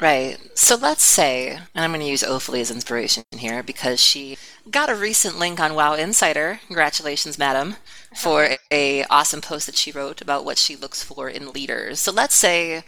Right. 0.00 0.38
So 0.54 0.76
let's 0.76 1.02
say, 1.02 1.48
and 1.48 1.84
I'm 1.84 1.90
going 1.90 2.00
to 2.00 2.06
use 2.06 2.22
Ophelie 2.22 2.62
as 2.62 2.70
inspiration 2.70 3.22
here 3.36 3.62
because 3.62 4.00
she 4.00 4.38
got 4.70 4.88
a 4.88 4.94
recent 4.94 5.38
link 5.38 5.60
on 5.60 5.74
Wow 5.74 5.92
Insider. 5.92 6.60
Congratulations, 6.66 7.38
madam, 7.38 7.76
for 8.16 8.56
a 8.70 9.04
awesome 9.04 9.42
post 9.42 9.66
that 9.66 9.76
she 9.76 9.92
wrote 9.92 10.22
about 10.22 10.44
what 10.44 10.56
she 10.56 10.74
looks 10.74 11.02
for 11.02 11.28
in 11.28 11.52
leaders. 11.52 12.00
So 12.00 12.12
let's 12.12 12.34
say, 12.34 12.82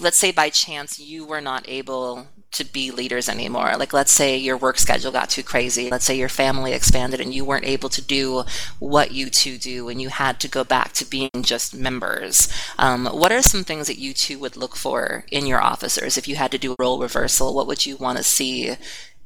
let's 0.00 0.16
say 0.16 0.32
by 0.32 0.50
chance 0.50 0.98
you 0.98 1.24
were 1.24 1.40
not 1.40 1.68
able 1.68 2.26
to 2.52 2.64
be 2.64 2.90
leaders 2.90 3.28
anymore. 3.28 3.74
Like, 3.76 3.92
let's 3.92 4.12
say 4.12 4.36
your 4.36 4.56
work 4.56 4.78
schedule 4.78 5.10
got 5.10 5.28
too 5.28 5.42
crazy. 5.42 5.90
Let's 5.90 6.04
say 6.04 6.16
your 6.16 6.28
family 6.28 6.72
expanded 6.72 7.20
and 7.20 7.34
you 7.34 7.44
weren't 7.44 7.66
able 7.66 7.88
to 7.88 8.02
do 8.02 8.44
what 8.78 9.12
you 9.12 9.28
two 9.28 9.58
do 9.58 9.88
and 9.88 10.00
you 10.00 10.08
had 10.08 10.38
to 10.40 10.48
go 10.48 10.62
back 10.62 10.92
to 10.94 11.04
being 11.04 11.30
just 11.42 11.74
members. 11.74 12.48
Um, 12.78 13.06
what 13.06 13.32
are 13.32 13.42
some 13.42 13.64
things 13.64 13.88
that 13.88 13.98
you 13.98 14.14
two 14.14 14.38
would 14.38 14.56
look 14.56 14.76
for 14.76 15.24
in 15.30 15.46
your 15.46 15.60
officers? 15.60 16.16
If 16.16 16.28
you 16.28 16.36
had 16.36 16.52
to 16.52 16.58
do 16.58 16.72
a 16.72 16.76
role 16.78 17.00
reversal, 17.00 17.54
what 17.54 17.66
would 17.66 17.86
you 17.86 17.96
want 17.96 18.18
to 18.18 18.24
see 18.24 18.76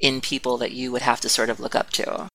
in 0.01 0.21
people 0.21 0.57
that 0.59 0.73
you 0.73 0.91
would 0.93 1.03
have 1.03 1.21
to 1.21 1.29
sort 1.29 1.51
of 1.51 1.61
look 1.61 1.75
up 1.75 1.91
to? 1.91 2.29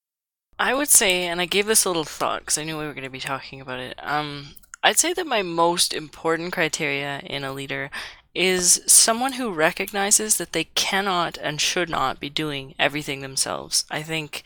I 0.60 0.76
would 0.76 0.90
say, 0.90 1.24
and 1.24 1.42
I 1.42 1.46
gave 1.46 1.66
this 1.66 1.86
a 1.86 1.90
little 1.90 2.04
thought 2.04 2.42
because 2.42 2.60
I 2.60 2.64
knew 2.64 2.78
we 2.78 2.86
were 2.86 2.94
going 2.94 3.04
to 3.04 3.10
be 3.10 3.20
talking 3.20 3.60
about 3.60 3.80
it. 3.80 3.98
Um, 4.04 4.50
I'd 4.84 5.00
say 5.00 5.14
that 5.14 5.26
my 5.26 5.42
most 5.42 5.94
important 5.94 6.54
criteria 6.54 7.20
in 7.20 7.44
a 7.44 7.54
leader 7.54 7.90
is 8.34 8.82
someone 8.88 9.34
who 9.34 9.54
recognizes 9.54 10.38
that 10.38 10.54
they 10.54 10.66
cannot 10.76 11.38
and 11.38 11.62
should 11.62 11.90
not 11.90 12.20
be 12.20 12.30
doing 12.30 12.74
everything 12.80 13.22
themselves. 13.22 13.86
I 13.92 14.02
think 14.02 14.44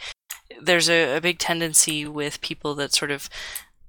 there's 0.62 0.90
a, 0.90 1.18
a 1.18 1.22
big 1.22 1.40
tendency 1.40 2.06
with 2.06 2.42
people 2.42 2.76
that 2.76 2.94
sort 2.94 3.12
of 3.12 3.30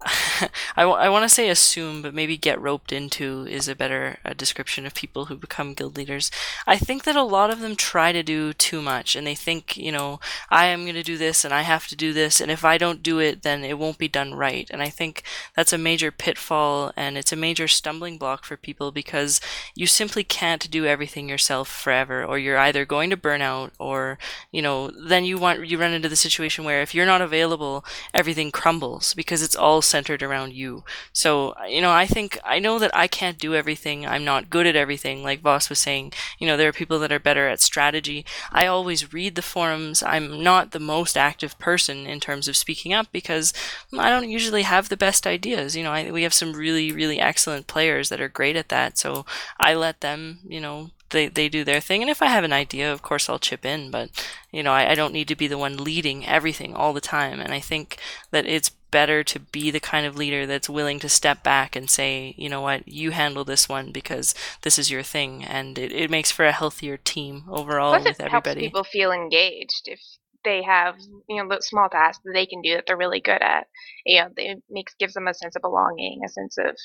I, 0.77 0.83
w- 0.83 0.97
I 0.97 1.09
want 1.09 1.25
to 1.25 1.29
say 1.29 1.49
assume, 1.49 2.03
but 2.03 2.15
maybe 2.15 2.37
get 2.37 2.61
roped 2.61 2.93
into 2.93 3.45
is 3.49 3.67
a 3.67 3.75
better 3.75 4.19
uh, 4.25 4.33
description 4.33 4.87
of 4.87 4.95
people 4.95 5.25
who 5.25 5.37
become 5.37 5.75
guild 5.75 5.97
leaders. 5.97 6.31
I 6.69 6.79
think 6.79 7.03
that 7.03 7.17
a 7.17 7.25
lot 7.25 7.51
of 7.51 7.59
them 7.59 7.75
try 7.75 8.13
to 8.13 8.23
do 8.23 8.53
too 8.53 8.81
much 8.81 9.17
and 9.17 9.27
they 9.27 9.35
think, 9.35 9.77
you 9.77 9.91
know, 9.91 10.21
I 10.51 10.67
am 10.67 10.83
going 10.83 10.95
to 10.95 11.03
do 11.03 11.19
this 11.19 11.45
and 11.45 11.53
I 11.53 11.63
have 11.63 11.89
to 11.89 11.97
do 11.97 12.13
this, 12.13 12.41
and 12.41 12.49
if 12.51 12.65
I 12.65 12.79
don't 12.79 13.03
do 13.03 13.19
it, 13.19 13.43
then 13.43 13.65
it 13.65 13.77
won't 13.77 13.99
be 13.99 14.07
done 14.07 14.35
right. 14.35 14.71
And 14.71 14.83
I 14.83 14.89
think 14.89 15.25
that's 15.57 15.73
a 15.73 15.79
major 15.79 16.13
pitfall 16.13 16.93
and 16.97 17.19
it's 17.19 17.33
a 17.33 17.37
major 17.37 17.67
stumbling 17.67 18.19
block 18.19 18.45
for 18.45 18.57
people 18.57 18.93
because 18.93 19.41
you 19.75 19.89
simply 19.89 20.23
can't 20.23 20.71
do 20.71 20.87
everything 20.87 21.29
yourself 21.29 21.69
forever, 21.69 22.25
or 22.25 22.39
you're 22.39 22.59
either 22.59 22.85
going 22.85 23.11
to 23.11 23.17
burn 23.17 23.43
out 23.43 23.73
or, 23.81 24.17
you 24.53 24.63
know, 24.63 24.91
then 24.91 25.25
you 25.25 25.39
want, 25.39 25.67
you 25.67 25.77
run 25.77 25.93
into 25.93 26.09
the 26.09 26.15
situation 26.17 26.65
where 26.65 26.83
if 26.83 26.95
you're 26.95 27.05
not 27.05 27.21
available, 27.21 27.85
everything 28.15 28.53
crumbles 28.53 29.13
because 29.15 29.43
it's 29.43 29.57
all 29.57 29.83
centered 29.89 30.23
around 30.23 30.53
you. 30.53 30.85
So, 31.13 31.55
you 31.67 31.81
know, 31.81 31.91
I 31.91 32.07
think, 32.07 32.39
I 32.45 32.59
know 32.59 32.79
that 32.79 32.95
I 32.95 33.07
can't 33.07 33.39
do 33.39 33.55
everything. 33.55 34.07
I'm 34.07 34.25
not 34.25 34.51
good 34.51 34.67
at 34.67 34.77
everything. 34.77 35.23
Like 35.23 35.41
Voss 35.41 35.69
was 35.69 35.79
saying, 35.79 36.13
you 36.39 36.47
know, 36.47 36.57
there 36.57 36.69
are 36.69 36.73
people 36.73 36.99
that 37.01 37.13
are 37.13 37.19
better 37.19 37.49
at 37.49 37.61
strategy. 37.61 38.25
I 38.53 38.67
always 38.67 39.13
read 39.13 39.35
the 39.35 39.43
forums. 39.43 40.03
I'm 40.03 40.43
not 40.43 40.71
the 40.71 40.81
most 40.81 41.17
active 41.17 41.59
person 41.59 42.07
in 42.07 42.21
terms 42.21 42.49
of 42.49 42.57
speaking 42.57 42.93
up 42.93 43.09
because 43.13 43.53
I 43.97 44.11
don't 44.11 44.31
usually 44.31 44.63
have 44.63 44.89
the 44.89 44.97
best 44.97 45.27
ideas. 45.27 45.77
You 45.77 45.85
know, 45.85 45.93
I, 45.93 46.11
we 46.11 46.23
have 46.23 46.35
some 46.35 46.53
really, 46.53 46.93
really 46.93 47.19
excellent 47.19 47.67
players 47.67 48.09
that 48.09 48.21
are 48.21 48.29
great 48.29 48.57
at 48.57 48.69
that. 48.69 48.99
So 48.99 49.25
I 49.59 49.75
let 49.75 50.01
them, 50.01 50.41
you 50.47 50.61
know, 50.61 50.91
they, 51.11 51.29
they 51.29 51.49
do 51.49 51.65
their 51.65 51.81
thing. 51.81 52.03
And 52.03 52.11
if 52.11 52.21
I 52.21 52.27
have 52.27 52.45
an 52.45 52.53
idea, 52.53 52.93
of 52.93 53.03
course, 53.03 53.29
I'll 53.29 53.39
chip 53.39 53.65
in. 53.65 53.91
But, 53.91 54.11
you 54.53 54.63
know, 54.63 54.73
I, 54.73 54.91
I 54.91 54.95
don't 54.95 55.13
need 55.13 55.29
to 55.29 55.37
be 55.37 55.47
the 55.47 55.59
one 55.59 55.77
leading 55.79 56.27
everything 56.27 56.75
all 56.75 56.93
the 56.93 57.01
time. 57.01 57.41
And 57.41 57.53
I 57.53 57.61
think 57.61 57.99
that 58.31 58.47
it's 58.47 58.71
better 58.91 59.23
to 59.25 59.41
be 59.41 59.71
the 59.71 59.81
kind 59.81 60.07
of 60.07 60.17
leader 60.17 60.47
that's 60.47 60.69
willing 60.69 60.99
to 61.01 61.09
step 61.09 61.43
back 61.43 61.77
and 61.77 61.91
say, 61.91 62.35
you 62.37 62.49
know 62.49 62.61
what, 62.61 62.87
you 62.89 63.11
handle 63.11 63.45
this 63.45 63.69
one 63.69 63.93
because 63.93 64.35
this 64.63 64.79
is 64.79 64.91
your 64.91 65.03
thing. 65.03 65.45
And 65.45 65.79
it, 65.79 65.93
it 65.93 66.11
makes 66.11 66.31
for 66.31 66.45
a 66.45 66.53
healthier 66.53 66.97
team 66.97 67.45
overall 67.49 67.93
Plus, 67.93 68.05
with 68.05 68.21
it 68.21 68.25
everybody. 68.25 68.61
helps 68.61 68.67
people 68.67 68.85
feel 68.85 69.13
engaged 69.13 69.83
if 69.87 70.01
they 70.45 70.63
have 70.63 70.95
you 71.29 71.43
know 71.43 71.59
small 71.61 71.89
tasks 71.89 72.23
that 72.25 72.33
they 72.33 72.47
can 72.47 72.63
do 72.63 72.75
that 72.75 72.85
they're 72.87 72.97
really 72.97 73.21
good 73.21 73.43
at. 73.43 73.67
You 74.07 74.23
know, 74.23 74.29
it 74.37 74.63
makes 74.71 74.95
gives 74.95 75.15
them 75.15 75.29
a 75.29 75.35
sense 75.35 75.57
of 75.57 75.63
belonging, 75.63 76.21
a 76.25 76.29
sense 76.29 76.57
of 76.59 76.77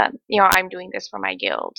um, 0.00 0.18
you 0.28 0.40
know 0.40 0.48
I'm 0.50 0.68
doing 0.68 0.90
this 0.92 1.08
for 1.08 1.18
my 1.18 1.34
guild. 1.34 1.76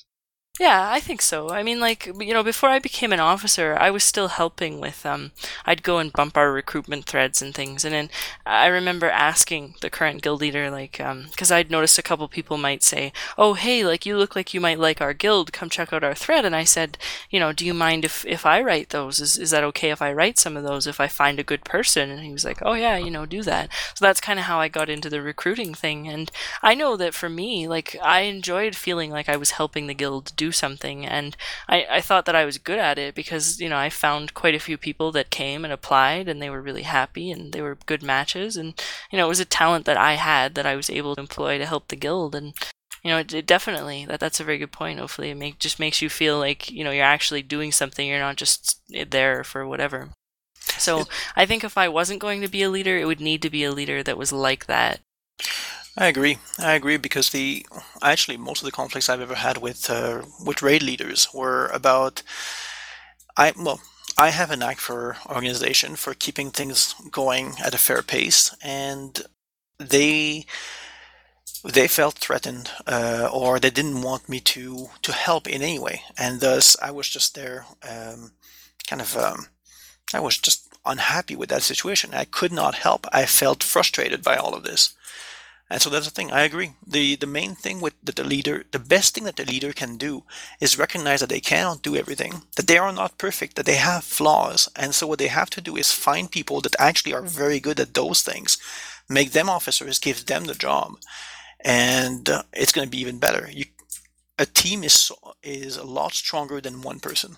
Yeah, 0.61 0.91
I 0.91 0.99
think 0.99 1.23
so. 1.23 1.49
I 1.49 1.63
mean, 1.63 1.79
like, 1.79 2.05
you 2.05 2.35
know, 2.35 2.43
before 2.43 2.69
I 2.69 2.77
became 2.77 3.11
an 3.11 3.19
officer, 3.19 3.75
I 3.79 3.89
was 3.89 4.03
still 4.03 4.27
helping 4.27 4.79
with, 4.79 5.03
um, 5.07 5.31
I'd 5.65 5.81
go 5.81 5.97
and 5.97 6.13
bump 6.13 6.37
our 6.37 6.51
recruitment 6.51 7.05
threads 7.05 7.41
and 7.41 7.51
things. 7.51 7.83
And 7.83 7.95
then 7.95 8.11
I 8.45 8.67
remember 8.67 9.09
asking 9.09 9.73
the 9.81 9.89
current 9.89 10.21
guild 10.21 10.39
leader, 10.39 10.69
like, 10.69 10.99
um, 11.01 11.29
cause 11.35 11.51
I'd 11.51 11.71
noticed 11.71 11.97
a 11.97 12.03
couple 12.03 12.27
people 12.27 12.57
might 12.57 12.83
say, 12.83 13.11
oh, 13.39 13.55
hey, 13.55 13.83
like, 13.83 14.05
you 14.05 14.15
look 14.15 14.35
like 14.35 14.53
you 14.53 14.61
might 14.61 14.77
like 14.77 15.01
our 15.01 15.15
guild, 15.15 15.51
come 15.51 15.67
check 15.67 15.91
out 15.91 16.03
our 16.03 16.13
thread. 16.13 16.45
And 16.45 16.55
I 16.55 16.63
said, 16.63 16.99
you 17.31 17.39
know, 17.39 17.51
do 17.51 17.65
you 17.65 17.73
mind 17.73 18.05
if, 18.05 18.23
if 18.27 18.45
I 18.45 18.61
write 18.61 18.89
those? 18.89 19.19
Is, 19.19 19.39
is 19.39 19.49
that 19.49 19.63
okay 19.63 19.89
if 19.89 19.99
I 19.99 20.13
write 20.13 20.37
some 20.37 20.55
of 20.55 20.63
those 20.63 20.85
if 20.85 20.99
I 20.99 21.07
find 21.07 21.39
a 21.39 21.43
good 21.43 21.65
person? 21.65 22.11
And 22.11 22.21
he 22.21 22.31
was 22.31 22.45
like, 22.45 22.59
oh, 22.61 22.73
yeah, 22.73 22.97
you 22.97 23.09
know, 23.09 23.25
do 23.25 23.41
that. 23.41 23.71
So 23.95 24.05
that's 24.05 24.21
kind 24.21 24.37
of 24.37 24.45
how 24.45 24.59
I 24.59 24.67
got 24.67 24.91
into 24.91 25.09
the 25.09 25.23
recruiting 25.23 25.73
thing. 25.73 26.07
And 26.07 26.29
I 26.61 26.75
know 26.75 26.95
that 26.97 27.15
for 27.15 27.29
me, 27.29 27.67
like, 27.67 27.95
I 28.03 28.21
enjoyed 28.21 28.75
feeling 28.75 29.09
like 29.09 29.27
I 29.27 29.37
was 29.37 29.51
helping 29.51 29.87
the 29.87 29.95
guild 29.95 30.33
do 30.35 30.50
something 30.51 31.05
and 31.05 31.35
I, 31.67 31.85
I 31.89 32.01
thought 32.01 32.25
that 32.25 32.35
I 32.35 32.45
was 32.45 32.57
good 32.57 32.79
at 32.79 32.97
it 32.97 33.15
because 33.15 33.59
you 33.59 33.69
know 33.69 33.77
I 33.77 33.89
found 33.89 34.33
quite 34.33 34.55
a 34.55 34.59
few 34.59 34.77
people 34.77 35.11
that 35.13 35.29
came 35.29 35.63
and 35.63 35.73
applied 35.73 36.27
and 36.27 36.41
they 36.41 36.49
were 36.49 36.61
really 36.61 36.83
happy 36.83 37.31
and 37.31 37.53
they 37.53 37.61
were 37.61 37.77
good 37.85 38.03
matches 38.03 38.57
and 38.57 38.79
you 39.11 39.17
know 39.17 39.25
it 39.25 39.29
was 39.29 39.39
a 39.39 39.45
talent 39.45 39.85
that 39.85 39.97
I 39.97 40.13
had 40.13 40.55
that 40.55 40.65
I 40.65 40.75
was 40.75 40.89
able 40.89 41.15
to 41.15 41.21
employ 41.21 41.57
to 41.57 41.65
help 41.65 41.87
the 41.87 41.95
guild 41.95 42.35
and 42.35 42.53
you 43.03 43.09
know 43.11 43.17
it, 43.17 43.33
it 43.33 43.45
definitely 43.47 44.05
that 44.05 44.19
that's 44.19 44.39
a 44.39 44.43
very 44.43 44.57
good 44.57 44.71
point. 44.71 44.99
Hopefully 44.99 45.31
it 45.31 45.35
make, 45.35 45.59
just 45.59 45.79
makes 45.79 46.01
you 46.01 46.09
feel 46.09 46.37
like 46.37 46.71
you 46.71 46.83
know 46.83 46.91
you're 46.91 47.03
actually 47.03 47.41
doing 47.41 47.71
something 47.71 48.07
you're 48.07 48.19
not 48.19 48.37
just 48.37 48.81
there 49.09 49.43
for 49.43 49.67
whatever. 49.67 50.09
So 50.77 51.05
I 51.35 51.45
think 51.45 51.63
if 51.63 51.77
I 51.77 51.87
wasn't 51.89 52.21
going 52.21 52.41
to 52.41 52.47
be 52.47 52.63
a 52.63 52.69
leader 52.69 52.97
it 52.97 53.05
would 53.05 53.21
need 53.21 53.41
to 53.41 53.49
be 53.49 53.63
a 53.63 53.71
leader 53.71 54.03
that 54.03 54.17
was 54.17 54.31
like 54.31 54.67
that 54.67 54.99
I 55.97 56.07
agree. 56.07 56.37
I 56.57 56.73
agree 56.73 56.97
because 56.97 57.29
the 57.29 57.65
actually 58.01 58.37
most 58.37 58.61
of 58.61 58.65
the 58.65 58.71
conflicts 58.71 59.09
I've 59.09 59.21
ever 59.21 59.35
had 59.35 59.57
with 59.57 59.89
uh, 59.89 60.23
with 60.45 60.61
raid 60.61 60.83
leaders 60.83 61.27
were 61.33 61.67
about 61.67 62.23
I 63.37 63.53
well 63.57 63.81
I 64.17 64.29
have 64.29 64.51
a 64.51 64.57
knack 64.57 64.77
for 64.79 65.17
organization 65.27 65.95
for 65.95 66.13
keeping 66.13 66.51
things 66.51 66.95
going 67.11 67.55
at 67.63 67.73
a 67.73 67.77
fair 67.77 68.01
pace, 68.01 68.55
and 68.63 69.21
they 69.79 70.45
they 71.63 71.87
felt 71.87 72.17
threatened 72.17 72.71
uh, 72.87 73.29
or 73.31 73.59
they 73.59 73.69
didn't 73.69 74.01
want 74.01 74.29
me 74.29 74.39
to 74.39 74.89
to 75.03 75.11
help 75.13 75.47
in 75.47 75.61
any 75.61 75.79
way, 75.79 76.01
and 76.17 76.39
thus 76.41 76.75
I 76.81 76.91
was 76.91 77.07
just 77.09 77.35
there, 77.35 77.65
um, 77.87 78.31
kind 78.87 79.01
of. 79.01 79.15
Um, 79.17 79.47
I 80.13 80.19
was 80.21 80.37
just 80.37 80.69
unhappy 80.85 81.35
with 81.35 81.49
that 81.49 81.63
situation. 81.63 82.13
I 82.13 82.25
could 82.25 82.51
not 82.51 82.75
help. 82.75 83.07
I 83.13 83.25
felt 83.25 83.63
frustrated 83.63 84.23
by 84.23 84.37
all 84.37 84.55
of 84.55 84.63
this. 84.63 84.95
And 85.71 85.81
so 85.81 85.89
that's 85.89 86.05
the 86.05 86.11
thing. 86.11 86.31
I 86.31 86.41
agree. 86.43 86.71
The 86.85 87.15
the 87.15 87.33
main 87.39 87.55
thing 87.55 87.79
with 87.81 87.95
that 88.03 88.17
the 88.17 88.25
leader, 88.25 88.65
the 88.71 88.85
best 88.95 89.15
thing 89.15 89.23
that 89.23 89.37
the 89.37 89.45
leader 89.45 89.73
can 89.73 89.97
do 89.97 90.23
is 90.59 90.77
recognize 90.77 91.21
that 91.21 91.29
they 91.29 91.39
cannot 91.39 91.81
do 91.81 91.95
everything, 91.95 92.33
that 92.57 92.67
they 92.67 92.77
are 92.77 92.91
not 92.93 93.17
perfect, 93.17 93.55
that 93.55 93.65
they 93.65 93.77
have 93.77 94.03
flaws. 94.03 94.69
And 94.75 94.93
so 94.93 95.07
what 95.07 95.19
they 95.19 95.29
have 95.29 95.49
to 95.51 95.61
do 95.61 95.77
is 95.77 95.93
find 95.93 96.29
people 96.29 96.61
that 96.61 96.75
actually 96.77 97.13
are 97.13 97.21
very 97.43 97.59
good 97.61 97.79
at 97.79 97.93
those 97.93 98.21
things, 98.21 98.57
make 99.07 99.31
them 99.31 99.49
officers, 99.49 99.97
give 99.99 100.25
them 100.25 100.45
the 100.45 100.55
job, 100.55 100.97
and 101.63 102.29
uh, 102.29 102.43
it's 102.53 102.73
going 102.73 102.87
to 102.87 102.91
be 102.97 103.01
even 103.01 103.19
better. 103.19 103.49
You, 103.51 103.65
a 104.37 104.45
team 104.45 104.83
is 104.83 105.11
is 105.43 105.77
a 105.77 105.85
lot 105.99 106.13
stronger 106.13 106.61
than 106.61 106.83
one 106.83 106.99
person. 106.99 107.37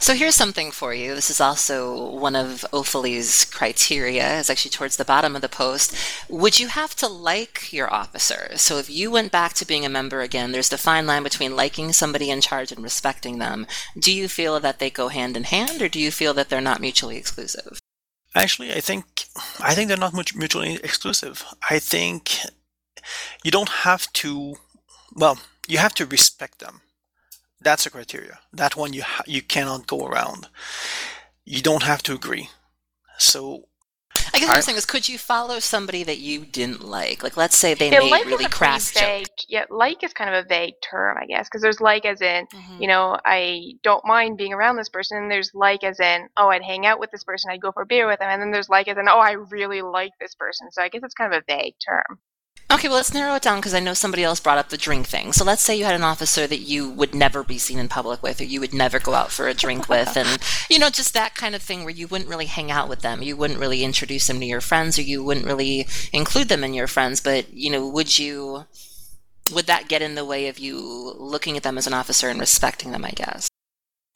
So 0.00 0.14
here's 0.14 0.34
something 0.34 0.70
for 0.70 0.94
you. 0.94 1.14
This 1.14 1.28
is 1.28 1.42
also 1.42 2.10
one 2.12 2.34
of 2.34 2.64
Ophelie's 2.72 3.44
criteria. 3.44 4.40
It's 4.40 4.48
actually 4.48 4.70
towards 4.70 4.96
the 4.96 5.04
bottom 5.04 5.36
of 5.36 5.42
the 5.42 5.48
post. 5.48 5.94
Would 6.30 6.58
you 6.58 6.68
have 6.68 6.96
to 6.96 7.06
like 7.06 7.70
your 7.70 7.92
officer? 7.92 8.56
So 8.56 8.78
if 8.78 8.88
you 8.88 9.10
went 9.10 9.30
back 9.30 9.52
to 9.54 9.66
being 9.66 9.84
a 9.84 9.90
member 9.90 10.22
again, 10.22 10.52
there's 10.52 10.70
the 10.70 10.78
fine 10.78 11.06
line 11.06 11.22
between 11.22 11.54
liking 11.54 11.92
somebody 11.92 12.30
in 12.30 12.40
charge 12.40 12.72
and 12.72 12.82
respecting 12.82 13.40
them. 13.40 13.66
Do 13.98 14.10
you 14.10 14.26
feel 14.26 14.58
that 14.60 14.78
they 14.78 14.88
go 14.88 15.08
hand 15.08 15.36
in 15.36 15.44
hand, 15.44 15.82
or 15.82 15.88
do 15.90 16.00
you 16.00 16.10
feel 16.10 16.32
that 16.32 16.48
they're 16.48 16.62
not 16.62 16.80
mutually 16.80 17.18
exclusive? 17.18 17.78
Actually, 18.34 18.72
I 18.72 18.80
think 18.80 19.26
I 19.60 19.74
think 19.74 19.88
they're 19.88 19.98
not 19.98 20.14
much 20.14 20.34
mutually 20.34 20.76
exclusive. 20.76 21.44
I 21.68 21.78
think 21.78 22.38
you 23.44 23.50
don't 23.50 23.84
have 23.84 24.10
to. 24.14 24.56
Well, 25.14 25.40
you 25.68 25.76
have 25.76 25.94
to 25.96 26.06
respect 26.06 26.60
them 26.60 26.80
that's 27.60 27.86
a 27.86 27.90
criteria. 27.90 28.38
That 28.52 28.76
one 28.76 28.92
you 28.92 29.02
ha- 29.02 29.24
you 29.26 29.42
cannot 29.42 29.86
go 29.86 30.06
around. 30.06 30.48
You 31.44 31.62
don't 31.62 31.82
have 31.82 32.02
to 32.04 32.14
agree. 32.14 32.48
So 33.18 33.66
I 34.32 34.38
guess 34.38 34.48
what 34.48 34.56
I'm 34.56 34.62
saying 34.62 34.78
is, 34.78 34.86
could 34.86 35.08
you 35.08 35.18
follow 35.18 35.60
somebody 35.60 36.02
that 36.04 36.18
you 36.18 36.44
didn't 36.44 36.84
like? 36.84 37.22
Like, 37.22 37.36
let's 37.36 37.56
say 37.56 37.74
they 37.74 37.90
yeah, 37.90 38.00
made 38.00 38.10
like 38.10 38.24
really 38.26 38.44
crass 38.46 38.92
vague, 38.92 39.26
joke. 39.26 39.36
Yeah, 39.48 39.64
like 39.70 40.02
is 40.02 40.12
kind 40.12 40.34
of 40.34 40.44
a 40.44 40.48
vague 40.48 40.74
term, 40.82 41.16
I 41.16 41.26
guess, 41.26 41.48
because 41.48 41.62
there's 41.62 41.80
like 41.80 42.04
as 42.04 42.20
in, 42.20 42.46
mm-hmm. 42.46 42.82
you 42.82 42.88
know, 42.88 43.16
I 43.24 43.74
don't 43.82 44.04
mind 44.04 44.36
being 44.36 44.52
around 44.52 44.76
this 44.76 44.88
person. 44.88 45.18
And 45.18 45.30
there's 45.30 45.52
like 45.54 45.84
as 45.84 46.00
in, 46.00 46.28
oh, 46.36 46.48
I'd 46.48 46.62
hang 46.62 46.86
out 46.86 46.98
with 46.98 47.10
this 47.10 47.24
person, 47.24 47.50
I'd 47.50 47.60
go 47.60 47.72
for 47.72 47.82
a 47.82 47.86
beer 47.86 48.06
with 48.06 48.18
them. 48.18 48.30
And 48.30 48.42
then 48.42 48.50
there's 48.50 48.68
like 48.68 48.88
as 48.88 48.98
in, 48.98 49.08
oh, 49.08 49.18
I 49.18 49.32
really 49.32 49.82
like 49.82 50.12
this 50.20 50.34
person. 50.34 50.70
So 50.72 50.82
I 50.82 50.88
guess 50.88 51.02
it's 51.04 51.14
kind 51.14 51.32
of 51.32 51.42
a 51.42 51.44
vague 51.46 51.74
term. 51.86 52.18
Okay, 52.72 52.86
well, 52.86 52.98
let's 52.98 53.12
narrow 53.12 53.34
it 53.34 53.42
down 53.42 53.58
because 53.58 53.74
I 53.74 53.80
know 53.80 53.94
somebody 53.94 54.22
else 54.22 54.38
brought 54.38 54.58
up 54.58 54.68
the 54.68 54.76
drink 54.76 55.08
thing. 55.08 55.32
So 55.32 55.44
let's 55.44 55.60
say 55.60 55.76
you 55.76 55.84
had 55.84 55.96
an 55.96 56.04
officer 56.04 56.46
that 56.46 56.60
you 56.60 56.88
would 56.88 57.16
never 57.16 57.42
be 57.42 57.58
seen 57.58 57.80
in 57.80 57.88
public 57.88 58.22
with, 58.22 58.40
or 58.40 58.44
you 58.44 58.60
would 58.60 58.72
never 58.72 59.00
go 59.00 59.14
out 59.14 59.32
for 59.32 59.48
a 59.48 59.54
drink 59.54 59.88
with, 59.88 60.16
and, 60.16 60.38
you 60.70 60.78
know, 60.78 60.88
just 60.88 61.12
that 61.14 61.34
kind 61.34 61.56
of 61.56 61.62
thing 61.62 61.82
where 61.82 61.92
you 61.92 62.06
wouldn't 62.06 62.30
really 62.30 62.46
hang 62.46 62.70
out 62.70 62.88
with 62.88 63.00
them. 63.00 63.22
You 63.22 63.36
wouldn't 63.36 63.58
really 63.58 63.82
introduce 63.82 64.28
them 64.28 64.38
to 64.38 64.46
your 64.46 64.60
friends, 64.60 65.00
or 65.00 65.02
you 65.02 65.24
wouldn't 65.24 65.46
really 65.46 65.88
include 66.12 66.48
them 66.48 66.62
in 66.62 66.72
your 66.72 66.86
friends. 66.86 67.20
But, 67.20 67.52
you 67.52 67.70
know, 67.70 67.88
would 67.88 68.20
you, 68.20 68.66
would 69.52 69.66
that 69.66 69.88
get 69.88 70.00
in 70.00 70.14
the 70.14 70.24
way 70.24 70.46
of 70.46 70.60
you 70.60 70.78
looking 71.18 71.56
at 71.56 71.64
them 71.64 71.76
as 71.76 71.88
an 71.88 71.94
officer 71.94 72.28
and 72.28 72.38
respecting 72.38 72.92
them, 72.92 73.04
I 73.04 73.10
guess? 73.10 73.48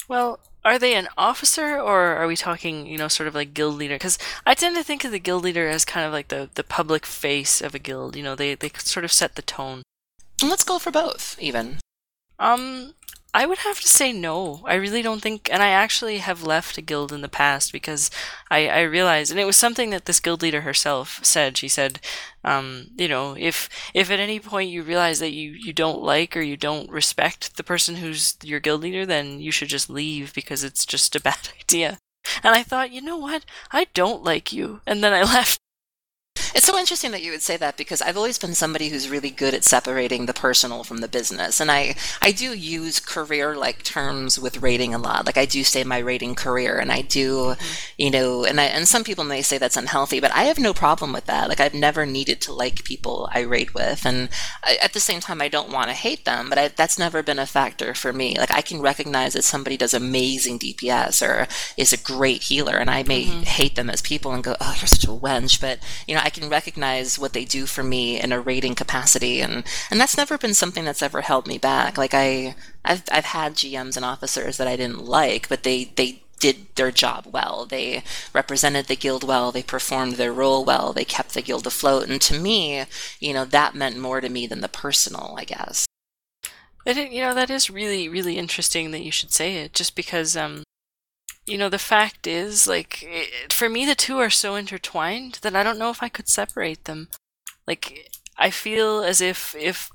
Well, 0.07 0.39
are 0.65 0.79
they 0.79 0.95
an 0.95 1.09
officer 1.19 1.79
or 1.79 2.17
are 2.17 2.27
we 2.27 2.37
talking, 2.37 2.87
you 2.87 2.97
know, 2.97 3.09
sort 3.09 3.27
of 3.27 3.35
like 3.35 3.55
guild 3.55 3.75
leader? 3.77 3.97
Because 3.97 4.19
I 4.47 4.55
tend 4.55 4.77
to 4.77 4.83
think 4.83 5.05
of 5.05 5.13
the 5.13 5.19
guild 5.19 5.45
leader 5.45 5.69
as 5.69 5.85
kind 5.85 6.07
of 6.07 6.13
like 6.13 6.29
the, 6.29 6.49
the 6.55 6.65
public 6.65 7.05
face 7.05 7.61
of 7.61 7.75
a 7.75 7.79
guild. 7.79 8.17
You 8.17 8.23
know, 8.23 8.35
they, 8.35 8.55
they 8.55 8.71
sort 8.79 9.05
of 9.05 9.13
set 9.13 9.35
the 9.35 9.43
tone. 9.43 9.83
Let's 10.43 10.65
go 10.65 10.79
for 10.79 10.91
both, 10.91 11.37
even. 11.39 11.79
Um, 12.39 12.95
I 13.37 13.47
would 13.47 13.59
have 13.59 13.81
to 13.81 13.89
say 13.89 14.13
no. 14.13 14.63
I 14.65 14.75
really 14.75 15.03
don't 15.03 15.21
think, 15.21 15.49
and 15.53 15.61
I 15.63 15.69
actually 15.71 16.19
have 16.19 16.45
left 16.45 16.79
a 16.79 16.83
guild 16.83 17.13
in 17.13 17.21
the 17.21 17.29
past 17.29 17.73
because 17.73 18.09
I, 18.51 18.69
I 18.69 18.83
realized, 18.83 19.33
and 19.33 19.41
it 19.41 19.45
was 19.45 19.57
something 19.57 19.91
that 19.91 20.05
this 20.05 20.21
guild 20.21 20.41
leader 20.43 20.61
herself 20.61 21.19
said. 21.25 21.57
She 21.57 21.67
said, 21.69 21.99
um, 22.45 22.89
you 22.97 23.09
know, 23.09 23.37
if 23.37 23.69
if 23.93 24.11
at 24.11 24.21
any 24.21 24.39
point 24.39 24.71
you 24.71 24.83
realize 24.85 25.19
that 25.19 25.33
you 25.33 25.51
you 25.51 25.73
don't 25.73 26.01
like 26.03 26.37
or 26.37 26.43
you 26.43 26.57
don't 26.57 26.89
respect 26.91 27.57
the 27.57 27.65
person 27.65 27.97
who's 27.97 28.37
your 28.43 28.61
guild 28.61 28.83
leader, 28.83 29.05
then 29.05 29.41
you 29.41 29.51
should 29.51 29.69
just 29.69 29.91
leave 29.91 30.33
because 30.33 30.63
it's 30.63 30.87
just 30.87 31.17
a 31.17 31.21
bad 31.29 31.49
idea. 31.61 31.99
And 32.45 32.55
I 32.55 32.63
thought, 32.63 32.93
you 32.93 33.01
know 33.03 33.17
what? 33.19 33.45
I 33.73 33.87
don't 33.95 34.23
like 34.25 34.53
you, 34.53 34.81
and 34.87 35.03
then 35.03 35.13
I 35.13 35.23
left. 35.25 35.59
It's 36.55 36.67
so 36.67 36.79
interesting 36.79 37.11
that 37.11 37.23
you 37.23 37.33
would 37.33 37.43
say 37.43 37.57
that 37.57 37.77
because 37.77 38.01
I've 38.01 38.17
always 38.17 38.39
been 38.39 38.55
somebody 38.55 38.89
who's 38.89 39.11
really 39.11 39.31
good 39.31 39.55
at 39.55 39.65
separating 39.65 40.27
the 40.27 40.33
personal 40.33 40.85
from 40.85 40.99
the 40.99 41.09
business. 41.09 41.59
And 41.59 41.69
I, 41.69 41.97
I 42.23 42.31
do 42.31 42.55
use 42.55 43.01
career 43.01 43.57
like 43.57 43.83
terms 43.83 44.39
with 44.39 44.63
raiding 44.63 44.95
a 44.95 44.99
lot. 44.99 45.27
Like 45.27 45.37
I 45.37 45.47
do 45.47 45.65
say 45.65 45.83
my 45.83 45.99
rating 45.99 46.37
career 46.37 46.79
and 46.79 46.93
I 46.93 47.03
do, 47.03 47.39
mm-hmm. 47.39 47.75
you 47.99 48.11
know, 48.11 48.45
and 48.45 48.61
I, 48.61 48.67
and 48.67 48.87
some 48.87 49.03
people 49.03 49.25
may 49.25 49.43
say 49.43 49.59
that's 49.59 49.77
unhealthy, 49.77 50.21
but 50.21 50.31
I 50.33 50.45
have 50.45 50.61
no 50.61 50.73
problem 50.73 51.13
with 51.13 51.27
that. 51.27 51.49
Like 51.49 51.59
I've 51.59 51.75
never 51.75 52.07
needed 52.07 52.41
to 52.43 52.53
like 52.53 52.85
people 52.85 53.29
I 53.33 53.41
rate 53.41 53.75
with. 53.75 54.07
And 54.07 54.29
I, 54.63 54.79
at 54.81 54.93
the 54.93 55.01
same 55.01 55.19
time, 55.19 55.43
I 55.43 55.49
don't 55.49 55.73
want 55.73 55.89
to 55.89 55.95
hate 55.95 56.25
them, 56.25 56.49
but 56.49 56.59
I, 56.59 56.69
that's 56.69 57.01
never 57.01 57.25
been 57.25 57.41
a 57.41 57.47
factor 57.47 57.95
for 57.95 58.13
me. 58.13 58.37
Like 58.39 58.53
I 58.53 58.61
can 58.61 58.81
recognize 58.81 59.33
that 59.33 59.43
somebody 59.43 59.77
does 59.77 59.93
amazing 59.93 60.61
DPS 60.61 61.21
or 61.27 61.49
is 61.77 61.93
a 61.93 61.97
great 61.97 62.45
healer 62.45 62.77
and 62.77 62.91
I 62.91 63.03
may 63.03 63.25
mm-hmm. 63.25 63.43
hate 63.43 63.75
them 63.75 63.91
as 63.91 64.01
people 64.01 64.33
and 64.33 64.45
go, 64.45 64.55
oh, 64.61 64.77
you're 64.79 64.87
such 64.87 65.05
a 65.05 65.09
wench. 65.09 65.61
But, 65.61 65.81
you 66.07 66.15
know, 66.15 66.21
I 66.23 66.31
can 66.31 66.44
can 66.45 66.51
recognize 66.51 67.19
what 67.19 67.33
they 67.33 67.45
do 67.45 67.67
for 67.67 67.83
me 67.83 68.21
in 68.21 68.33
a 68.33 68.41
raiding 68.41 68.75
capacity 68.75 69.41
and 69.41 69.65
and 69.91 70.01
that's 70.01 70.17
never 70.17 70.39
been 70.39 70.55
something 70.55 70.85
that's 70.85 71.03
ever 71.03 71.23
held 71.23 71.47
me 71.47 71.59
back 71.59 71.97
like 71.97 72.15
i 72.15 72.55
i've 72.85 73.03
i've 73.11 73.25
had 73.25 73.55
gms 73.55 73.97
and 73.97 74.05
officers 74.05 74.57
that 74.57 74.69
i 74.69 74.77
didn't 74.77 75.05
like 75.05 75.49
but 75.49 75.63
they 75.63 75.85
they 75.97 76.21
did 76.41 76.67
their 76.75 76.91
job 76.91 77.27
well. 77.33 77.65
They 77.65 78.03
represented 78.35 78.87
the 78.87 78.97
guild 78.97 79.25
well. 79.25 79.51
They 79.51 79.63
performed 79.63 80.15
their 80.15 80.33
role 80.33 80.63
well. 80.63 80.93
They 80.93 81.05
kept 81.05 81.33
the 81.33 81.41
guild 81.41 81.67
afloat. 81.67 82.07
And 82.07 82.21
to 82.21 82.39
me, 82.39 82.85
you 83.19 83.33
know, 83.33 83.47
that 83.47 83.75
meant 83.75 83.97
more 83.97 84.21
to 84.21 84.29
me 84.29 84.47
than 84.47 84.61
the 84.61 84.69
personal, 84.69 85.37
I 85.39 85.45
guess. 85.45 85.87
But 86.85 86.97
you 87.11 87.23
know, 87.23 87.35
that 87.35 87.49
is 87.49 87.71
really, 87.71 88.11
really 88.11 88.37
interesting 88.37 88.91
that 88.91 89.01
you 89.01 89.11
should 89.11 89.33
say 89.33 89.57
it. 89.57 89.73
Just 89.73 89.97
because, 89.97 90.37
um, 90.37 90.65
you 91.47 91.59
know, 91.59 91.69
the 91.69 91.79
fact 91.79 92.27
is, 92.27 92.67
like, 92.67 93.03
it, 93.03 93.53
for 93.53 93.69
me, 93.69 93.85
the 93.85 93.95
two 93.95 94.19
are 94.19 94.31
so 94.31 94.55
intertwined 94.55 95.39
that 95.43 95.55
I 95.55 95.63
don't 95.63 95.79
know 95.79 95.91
if 95.91 96.03
I 96.03 96.09
could 96.09 96.29
separate 96.29 96.85
them. 96.85 97.09
Like, 97.67 98.11
I 98.37 98.51
feel 98.51 99.03
as 99.03 99.21
if, 99.21 99.55
if, 99.55 99.91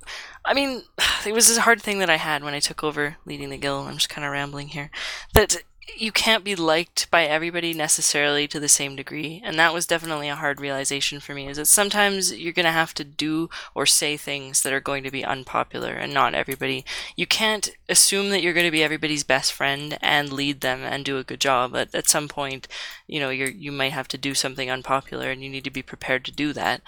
I 0.46 0.54
mean, 0.54 0.84
it 1.26 1.34
was 1.34 1.56
a 1.56 1.62
hard 1.62 1.82
thing 1.82 2.00
that 2.00 2.10
I 2.10 2.18
had 2.18 2.44
when 2.44 2.54
I 2.54 2.60
took 2.60 2.84
over 2.84 3.18
leading 3.26 3.50
the 3.50 3.58
guild. 3.58 3.88
I'm 3.88 3.96
just 3.96 4.10
kind 4.10 4.26
of 4.26 4.32
rambling 4.32 4.70
here. 4.70 4.92
That 5.34 5.58
you 5.98 6.12
can't 6.12 6.44
be 6.44 6.56
liked 6.56 7.10
by 7.12 7.26
everybody 7.26 7.74
necessarily 7.74 8.48
to 8.48 8.60
the 8.60 8.68
same 8.68 8.96
degree 8.96 9.42
and 9.44 9.58
that 9.58 9.74
was 9.74 9.86
definitely 9.86 10.30
a 10.30 10.36
hard 10.36 10.60
realization 10.60 11.20
for 11.20 11.34
me 11.34 11.48
is 11.48 11.58
that 11.58 11.66
sometimes 11.66 12.34
you're 12.34 12.54
going 12.54 12.66
to 12.66 12.72
have 12.72 12.94
to 12.94 13.04
do 13.04 13.50
or 13.74 13.86
say 13.86 14.18
things 14.18 14.62
that 14.62 14.74
are 14.74 14.80
going 14.80 15.04
to 15.04 15.12
be 15.12 15.26
unpopular 15.26 15.92
and 15.94 16.14
not 16.14 16.34
everybody. 16.34 16.86
You 17.16 17.28
can't 17.28 17.70
assume 17.88 18.30
that 18.30 18.42
you're 18.42 18.54
going 18.54 18.66
to 18.66 18.72
be 18.72 18.84
everybody's 18.84 19.24
best 19.24 19.54
friend 19.54 19.98
and 20.02 20.32
lead 20.32 20.62
them 20.62 20.84
and 20.84 21.06
do 21.06 21.18
a 21.18 21.24
good 21.24 21.40
job 21.40 21.72
but 21.72 21.94
at 21.94 22.10
some 22.10 22.28
point 22.28 22.68
you 23.08 23.20
know 23.20 23.30
you 23.30 23.46
you 23.46 23.72
might 23.72 23.92
have 23.92 24.08
to 24.08 24.18
do 24.18 24.34
something 24.34 24.70
unpopular 24.70 25.30
and 25.30 25.44
you 25.44 25.50
need 25.50 25.64
to 25.64 25.72
be 25.72 25.82
prepared 25.82 26.24
to 26.26 26.32
do 26.32 26.54
that 26.54 26.82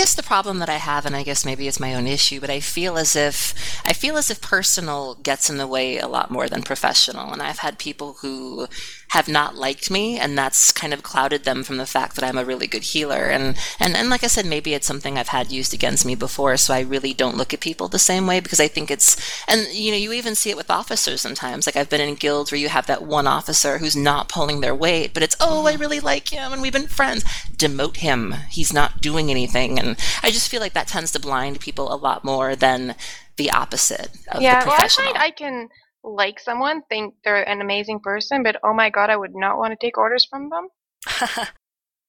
guess 0.00 0.14
the 0.14 0.22
problem 0.22 0.60
that 0.60 0.70
I 0.70 0.78
have, 0.78 1.04
and 1.04 1.14
I 1.14 1.22
guess 1.22 1.44
maybe 1.44 1.68
it's 1.68 1.78
my 1.78 1.94
own 1.94 2.06
issue, 2.06 2.40
but 2.40 2.48
I 2.48 2.60
feel 2.60 2.96
as 2.96 3.14
if 3.14 3.54
I 3.84 3.92
feel 3.92 4.16
as 4.16 4.30
if 4.30 4.40
personal 4.40 5.16
gets 5.16 5.50
in 5.50 5.58
the 5.58 5.66
way 5.66 5.98
a 5.98 6.08
lot 6.08 6.30
more 6.30 6.48
than 6.48 6.62
professional. 6.62 7.34
And 7.34 7.42
I've 7.42 7.58
had 7.58 7.78
people 7.78 8.14
who 8.22 8.66
have 9.08 9.28
not 9.28 9.56
liked 9.56 9.90
me, 9.90 10.18
and 10.18 10.38
that's 10.38 10.72
kind 10.72 10.94
of 10.94 11.02
clouded 11.02 11.44
them 11.44 11.62
from 11.62 11.76
the 11.76 11.84
fact 11.84 12.16
that 12.16 12.24
I'm 12.24 12.38
a 12.38 12.46
really 12.46 12.66
good 12.66 12.84
healer. 12.84 13.24
And 13.24 13.58
and 13.78 13.94
and 13.94 14.08
like 14.08 14.24
I 14.24 14.28
said, 14.28 14.46
maybe 14.46 14.72
it's 14.72 14.86
something 14.86 15.18
I've 15.18 15.28
had 15.28 15.52
used 15.52 15.74
against 15.74 16.06
me 16.06 16.14
before, 16.14 16.56
so 16.56 16.72
I 16.72 16.80
really 16.80 17.12
don't 17.12 17.36
look 17.36 17.52
at 17.52 17.60
people 17.60 17.88
the 17.88 17.98
same 17.98 18.26
way 18.26 18.40
because 18.40 18.60
I 18.60 18.68
think 18.68 18.90
it's 18.90 19.18
and 19.48 19.66
you 19.70 19.90
know 19.90 19.98
you 19.98 20.14
even 20.14 20.34
see 20.34 20.48
it 20.48 20.56
with 20.56 20.70
officers 20.70 21.20
sometimes. 21.20 21.66
Like 21.66 21.76
I've 21.76 21.90
been 21.90 22.00
in 22.00 22.14
guilds 22.14 22.50
where 22.50 22.60
you 22.60 22.70
have 22.70 22.86
that 22.86 23.02
one 23.02 23.26
officer 23.26 23.76
who's 23.76 23.96
not 23.96 24.30
pulling 24.30 24.62
their 24.62 24.74
weight, 24.74 25.12
but 25.12 25.22
it's 25.22 25.36
oh 25.40 25.66
I 25.66 25.72
mm-hmm. 25.72 25.80
really 25.82 26.00
like 26.00 26.30
him 26.30 26.54
and 26.54 26.62
we've 26.62 26.72
been 26.72 26.86
friends. 26.86 27.22
Demote 27.54 27.98
him. 27.98 28.34
He's 28.48 28.72
not 28.72 29.02
doing 29.02 29.30
anything 29.30 29.78
and 29.78 29.89
I 30.22 30.30
just 30.30 30.50
feel 30.50 30.60
like 30.60 30.72
that 30.74 30.88
tends 30.88 31.12
to 31.12 31.20
blind 31.20 31.60
people 31.60 31.92
a 31.92 31.96
lot 31.96 32.24
more 32.24 32.56
than 32.56 32.94
the 33.36 33.50
opposite 33.50 34.10
of 34.28 34.42
yeah, 34.42 34.60
the 34.60 34.70
professional. 34.70 35.06
Well, 35.06 35.16
I 35.16 35.18
find 35.18 35.32
I 35.32 35.36
can 35.36 35.68
like 36.02 36.40
someone, 36.40 36.82
think 36.88 37.14
they're 37.24 37.48
an 37.48 37.60
amazing 37.60 38.00
person, 38.00 38.42
but 38.42 38.56
oh 38.64 38.72
my 38.72 38.90
god, 38.90 39.10
I 39.10 39.16
would 39.16 39.34
not 39.34 39.58
want 39.58 39.72
to 39.72 39.86
take 39.86 39.98
orders 39.98 40.26
from 40.28 40.50
them. 40.50 40.68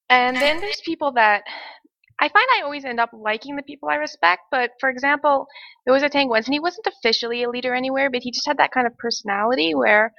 and 0.09 0.35
then 0.35 0.59
there's 0.59 0.81
people 0.83 1.13
that 1.13 1.43
I 2.19 2.29
find 2.29 2.47
I 2.55 2.61
always 2.61 2.85
end 2.85 2.99
up 2.99 3.09
liking 3.13 3.55
the 3.55 3.63
people 3.63 3.89
I 3.89 3.95
respect, 3.95 4.43
but 4.51 4.71
for 4.79 4.89
example, 4.89 5.47
there 5.85 5.93
was 5.93 6.03
a 6.03 6.09
tank 6.09 6.29
once, 6.29 6.45
and 6.45 6.53
he 6.53 6.59
wasn't 6.59 6.87
officially 6.87 7.43
a 7.43 7.49
leader 7.49 7.73
anywhere, 7.73 8.11
but 8.11 8.21
he 8.21 8.31
just 8.31 8.45
had 8.45 8.57
that 8.57 8.71
kind 8.71 8.85
of 8.85 8.97
personality 8.97 9.73
where 9.73 10.13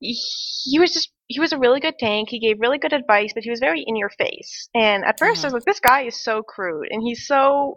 he 0.00 0.78
was 0.78 0.92
just 0.92 1.10
he 1.26 1.40
was 1.40 1.52
a 1.52 1.58
really 1.58 1.80
good 1.80 1.98
tank. 1.98 2.28
He 2.30 2.40
gave 2.40 2.60
really 2.60 2.78
good 2.78 2.92
advice, 2.92 3.32
but 3.34 3.44
he 3.44 3.50
was 3.50 3.60
very 3.60 3.84
in 3.86 3.96
your 3.96 4.10
face. 4.10 4.68
And 4.74 5.04
at 5.04 5.18
1st 5.18 5.20
mm-hmm. 5.20 5.26
I 5.26 5.30
was 5.30 5.44
mm-hmm. 5.44 5.54
like, 5.54 5.64
this 5.64 5.80
guy 5.80 6.02
is 6.02 6.22
so 6.22 6.42
crude 6.42 6.88
and 6.90 7.02
he's 7.02 7.26
so 7.26 7.76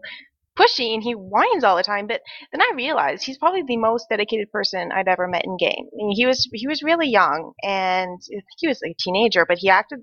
pushy 0.58 0.94
and 0.94 1.04
he 1.04 1.14
whines 1.14 1.64
all 1.64 1.76
the 1.76 1.84
time. 1.84 2.08
But 2.08 2.22
then 2.52 2.62
I 2.62 2.72
realized 2.76 3.24
he's 3.24 3.38
probably 3.38 3.64
the 3.64 3.78
most 3.78 4.08
dedicated 4.10 4.52
person 4.52 4.92
I'd 4.92 5.08
ever 5.08 5.28
met 5.28 5.46
in 5.46 5.58
game. 5.58 5.88
I 5.94 5.96
mean, 5.96 6.16
he 6.16 6.26
was 6.26 6.50
he 6.54 6.68
was 6.68 6.84
really 6.84 7.10
young 7.10 7.54
and 7.64 8.20
I 8.22 8.40
think 8.40 8.58
he 8.58 8.68
was 8.68 8.82
a 8.84 8.96
teenager, 9.00 9.46
but 9.46 9.58
he 9.58 9.70
acted 9.70 10.00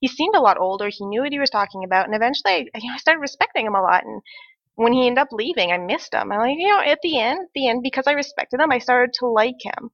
he 0.00 0.08
seemed 0.08 0.34
a 0.34 0.40
lot 0.40 0.58
older. 0.58 0.88
He 0.88 1.04
knew 1.04 1.22
what 1.22 1.32
he 1.32 1.38
was 1.38 1.50
talking 1.50 1.84
about, 1.84 2.06
and 2.06 2.14
eventually, 2.14 2.52
I, 2.52 2.78
you 2.78 2.88
know, 2.88 2.94
I 2.94 2.98
started 2.98 3.20
respecting 3.20 3.66
him 3.66 3.74
a 3.74 3.82
lot. 3.82 4.04
And 4.04 4.22
when 4.76 4.92
he 4.92 5.06
ended 5.06 5.18
up 5.18 5.28
leaving, 5.32 5.72
I 5.72 5.78
missed 5.78 6.14
him. 6.14 6.32
I'm 6.32 6.38
like, 6.38 6.56
you 6.58 6.68
know, 6.68 6.80
at 6.80 7.00
the 7.02 7.18
end, 7.18 7.40
at 7.40 7.52
the 7.54 7.68
end, 7.68 7.82
because 7.82 8.06
I 8.06 8.12
respected 8.12 8.60
him, 8.60 8.72
I 8.72 8.78
started 8.78 9.12
to 9.14 9.26
like 9.26 9.60
him. 9.60 9.90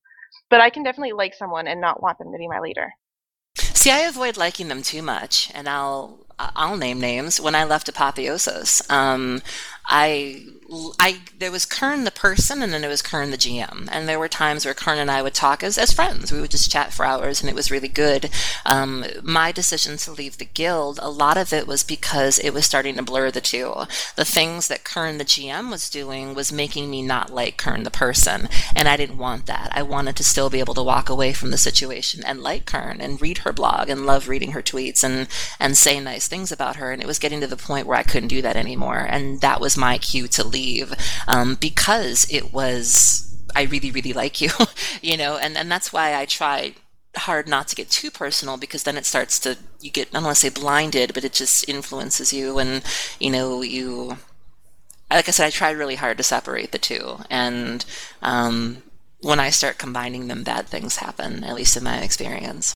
But 0.51 0.61
I 0.61 0.71
can 0.71 0.83
definitely 0.83 1.13
like 1.13 1.35
someone 1.35 1.67
and 1.67 1.81
not 1.81 2.03
want 2.03 2.19
them 2.19 2.33
to 2.33 2.39
be 2.39 2.49
my 2.49 2.61
leader. 2.61 2.93
See, 3.57 3.91
I 3.91 4.01
avoid 4.01 4.37
liking 4.37 4.69
them 4.69 4.83
too 4.83 5.03
much, 5.03 5.51
and 5.55 5.69
I'll 5.69 6.26
I'll 6.39 6.77
name 6.77 7.01
names. 7.01 7.41
When 7.41 7.55
I 7.55 7.65
left 7.65 7.89
Apotheosis, 7.89 8.89
um, 8.91 9.41
I 9.87 10.45
I 10.99 11.21
there 11.39 11.53
was 11.53 11.65
Kurn 11.65 12.05
the 12.05 12.11
person, 12.11 12.61
and 12.61 12.73
then 12.73 12.81
there 12.81 12.91
was 12.91 13.03
Kurn 13.03 13.31
the 13.31 13.37
GM, 13.37 13.89
and 13.91 14.09
there 14.09 14.19
were 14.19 14.29
times 14.29 14.65
where 14.65 14.75
Kurn 14.75 14.99
and 14.99 15.11
I 15.11 15.23
would 15.23 15.35
talk 15.35 15.63
as 15.63 15.79
as 15.79 15.93
friends. 15.93 16.33
We 16.33 16.41
would 16.41 16.51
just 16.51 16.71
chat 16.71 16.93
for 16.93 17.07
hours, 17.07 17.41
and 17.41 17.49
it 17.49 17.55
was 17.55 17.71
really 17.71 17.89
good. 17.89 18.31
Um, 18.65 19.05
my 19.23 19.53
decision 19.53 19.97
to 19.99 20.13
leave 20.13 20.39
the 20.39 20.45
guild, 20.45 20.99
a 21.01 21.09
lot 21.09 21.37
of 21.37 21.53
it 21.53 21.69
was 21.69 21.85
because 21.85 22.39
it 22.41 22.53
was 22.53 22.67
starting 22.67 22.97
to 22.97 23.03
blur 23.03 23.31
the 23.31 23.41
two. 23.41 23.75
The 24.17 24.25
things 24.25 24.67
that 24.69 24.83
Kurn 24.83 25.19
the 25.19 25.25
GM 25.25 25.71
was 25.71 25.89
doing 25.89 26.35
was 26.35 26.53
making 26.53 26.91
me 26.91 27.01
not 27.01 27.33
like 27.33 27.57
Kurn 27.57 27.85
the 27.85 27.91
person, 27.91 28.49
and 28.75 28.89
I 28.89 28.97
didn't 28.97 29.19
want 29.19 29.47
that. 29.47 29.71
I 29.73 29.83
wanted 29.83 30.17
to 30.17 30.25
still 30.25 30.51
be 30.51 30.61
able 30.61 30.75
to 30.75 30.83
walk 30.83 31.09
away 31.09 31.33
from 31.33 31.53
the 31.53 31.59
situation 31.59 32.25
and 32.25 32.43
like 32.43 32.67
Kurn 32.67 33.01
and 33.01 33.23
read 33.23 33.39
her 33.39 33.53
blog 33.53 33.89
and 33.89 34.05
love 34.05 34.29
reading 34.29 34.51
her 34.53 34.63
tweets 34.63 35.05
and 35.05 35.29
and 35.61 35.77
say 35.77 36.01
nice 36.01 36.26
things 36.29 36.53
about 36.53 36.77
her. 36.77 36.93
And 36.93 37.03
it 37.03 37.07
was 37.07 37.19
getting 37.19 37.41
to 37.41 37.47
the 37.47 37.57
point 37.57 37.87
where 37.87 37.99
I 37.99 38.03
couldn't 38.03 38.29
do 38.29 38.43
that 38.43 38.57
anymore, 38.57 39.07
and 39.09 39.41
that 39.41 39.61
was 39.61 39.77
my 39.77 39.99
cue 39.99 40.29
to 40.29 40.47
leave 40.47 40.95
um, 41.29 41.57
because 41.57 42.27
it 42.31 42.53
was 42.53 43.23
I 43.55 43.63
really 43.63 43.91
really 43.91 44.13
like 44.13 44.41
you, 44.41 44.51
you 45.03 45.17
know, 45.17 45.37
and 45.37 45.57
and 45.57 45.71
that's 45.71 45.93
why 45.93 46.15
I 46.15 46.27
try 46.27 46.75
hard 47.17 47.49
not 47.49 47.67
to 47.69 47.77
get 47.77 47.89
too 47.89 48.11
personal 48.11 48.59
because 48.59 48.83
then 48.83 48.97
it 48.97 49.07
starts 49.07 49.39
to 49.41 49.57
you 49.81 49.91
get 49.91 50.09
I 50.09 50.15
don't 50.15 50.25
want 50.25 50.37
to 50.37 50.41
say 50.41 50.49
blinded, 50.51 51.15
but 51.15 51.25
it 51.25 51.33
just 51.33 51.69
influences 51.69 52.33
you, 52.33 52.59
and 52.59 52.83
you 53.21 53.31
know 53.31 53.63
you. 53.63 54.19
Like 55.11 55.29
I 55.29 55.31
said, 55.31 55.47
I 55.47 55.51
try 55.51 55.71
really 55.71 55.95
hard 55.95 56.17
to 56.17 56.25
separate 56.25 56.73
the 56.73 56.79
two, 56.79 57.19
and 57.31 57.85
um, 58.23 58.83
when 59.21 59.39
I 59.41 59.51
start 59.51 59.79
combining 59.79 60.29
them, 60.29 60.43
bad 60.43 60.67
things 60.67 60.97
happen. 60.97 61.45
At 61.45 61.55
least 61.55 61.77
in 61.77 61.85
my 61.85 61.99
experience. 61.99 62.75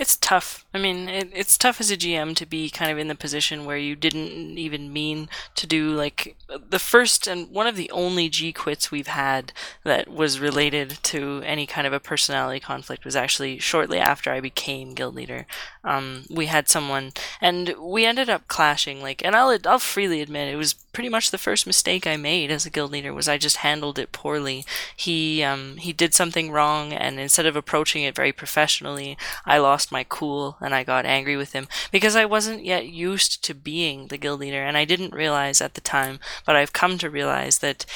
It's 0.00 0.16
tough. 0.16 0.64
I 0.72 0.78
mean, 0.78 1.08
it, 1.08 1.30
it's 1.34 1.58
tough 1.58 1.80
as 1.80 1.90
a 1.90 1.96
GM 1.96 2.36
to 2.36 2.46
be 2.46 2.70
kind 2.70 2.90
of 2.92 2.98
in 2.98 3.08
the 3.08 3.14
position 3.14 3.64
where 3.64 3.76
you 3.76 3.96
didn't 3.96 4.56
even 4.56 4.92
mean 4.92 5.28
to 5.56 5.66
do 5.66 5.90
like 5.90 6.36
the 6.70 6.78
first 6.78 7.26
and 7.26 7.50
one 7.50 7.66
of 7.66 7.74
the 7.74 7.90
only 7.90 8.28
G 8.28 8.52
quits 8.52 8.90
we've 8.90 9.08
had 9.08 9.52
that 9.84 10.08
was 10.08 10.38
related 10.38 10.98
to 11.04 11.42
any 11.44 11.66
kind 11.66 11.86
of 11.86 11.92
a 11.92 12.00
personality 12.00 12.60
conflict 12.60 13.04
was 13.04 13.16
actually 13.16 13.58
shortly 13.58 13.98
after 13.98 14.30
I 14.30 14.40
became 14.40 14.94
guild 14.94 15.16
leader. 15.16 15.46
Um, 15.82 16.24
we 16.30 16.46
had 16.46 16.68
someone, 16.68 17.12
and 17.40 17.74
we 17.80 18.04
ended 18.04 18.28
up 18.28 18.46
clashing. 18.46 19.02
Like, 19.02 19.24
and 19.24 19.34
I'll 19.34 19.56
I'll 19.66 19.78
freely 19.78 20.20
admit 20.20 20.52
it 20.52 20.56
was 20.56 20.74
pretty 20.74 21.08
much 21.08 21.30
the 21.30 21.38
first 21.38 21.66
mistake 21.66 22.06
I 22.06 22.16
made 22.16 22.50
as 22.50 22.66
a 22.66 22.70
guild 22.70 22.90
leader 22.90 23.14
was 23.14 23.28
I 23.28 23.38
just 23.38 23.58
handled 23.58 23.98
it 23.98 24.12
poorly. 24.12 24.64
He 24.96 25.42
um, 25.42 25.76
he 25.78 25.92
did 25.92 26.14
something 26.14 26.50
wrong, 26.50 26.92
and 26.92 27.18
instead 27.18 27.46
of 27.46 27.56
approaching 27.56 28.02
it 28.02 28.14
very 28.14 28.32
professionally, 28.32 29.16
I 29.44 29.58
lost 29.58 29.87
my 29.90 30.04
cool 30.08 30.56
and 30.60 30.74
I 30.74 30.84
got 30.84 31.06
angry 31.06 31.36
with 31.36 31.52
him 31.52 31.68
because 31.90 32.16
I 32.16 32.24
wasn't 32.24 32.64
yet 32.64 32.86
used 32.86 33.44
to 33.44 33.54
being 33.54 34.08
the 34.08 34.18
guild 34.18 34.40
leader, 34.40 34.62
and 34.62 34.76
I 34.76 34.84
didn't 34.84 35.14
realize 35.14 35.60
at 35.60 35.74
the 35.74 35.80
time, 35.80 36.20
but 36.44 36.56
I've 36.56 36.72
come 36.72 36.98
to 36.98 37.10
realize 37.10 37.58
that 37.58 37.86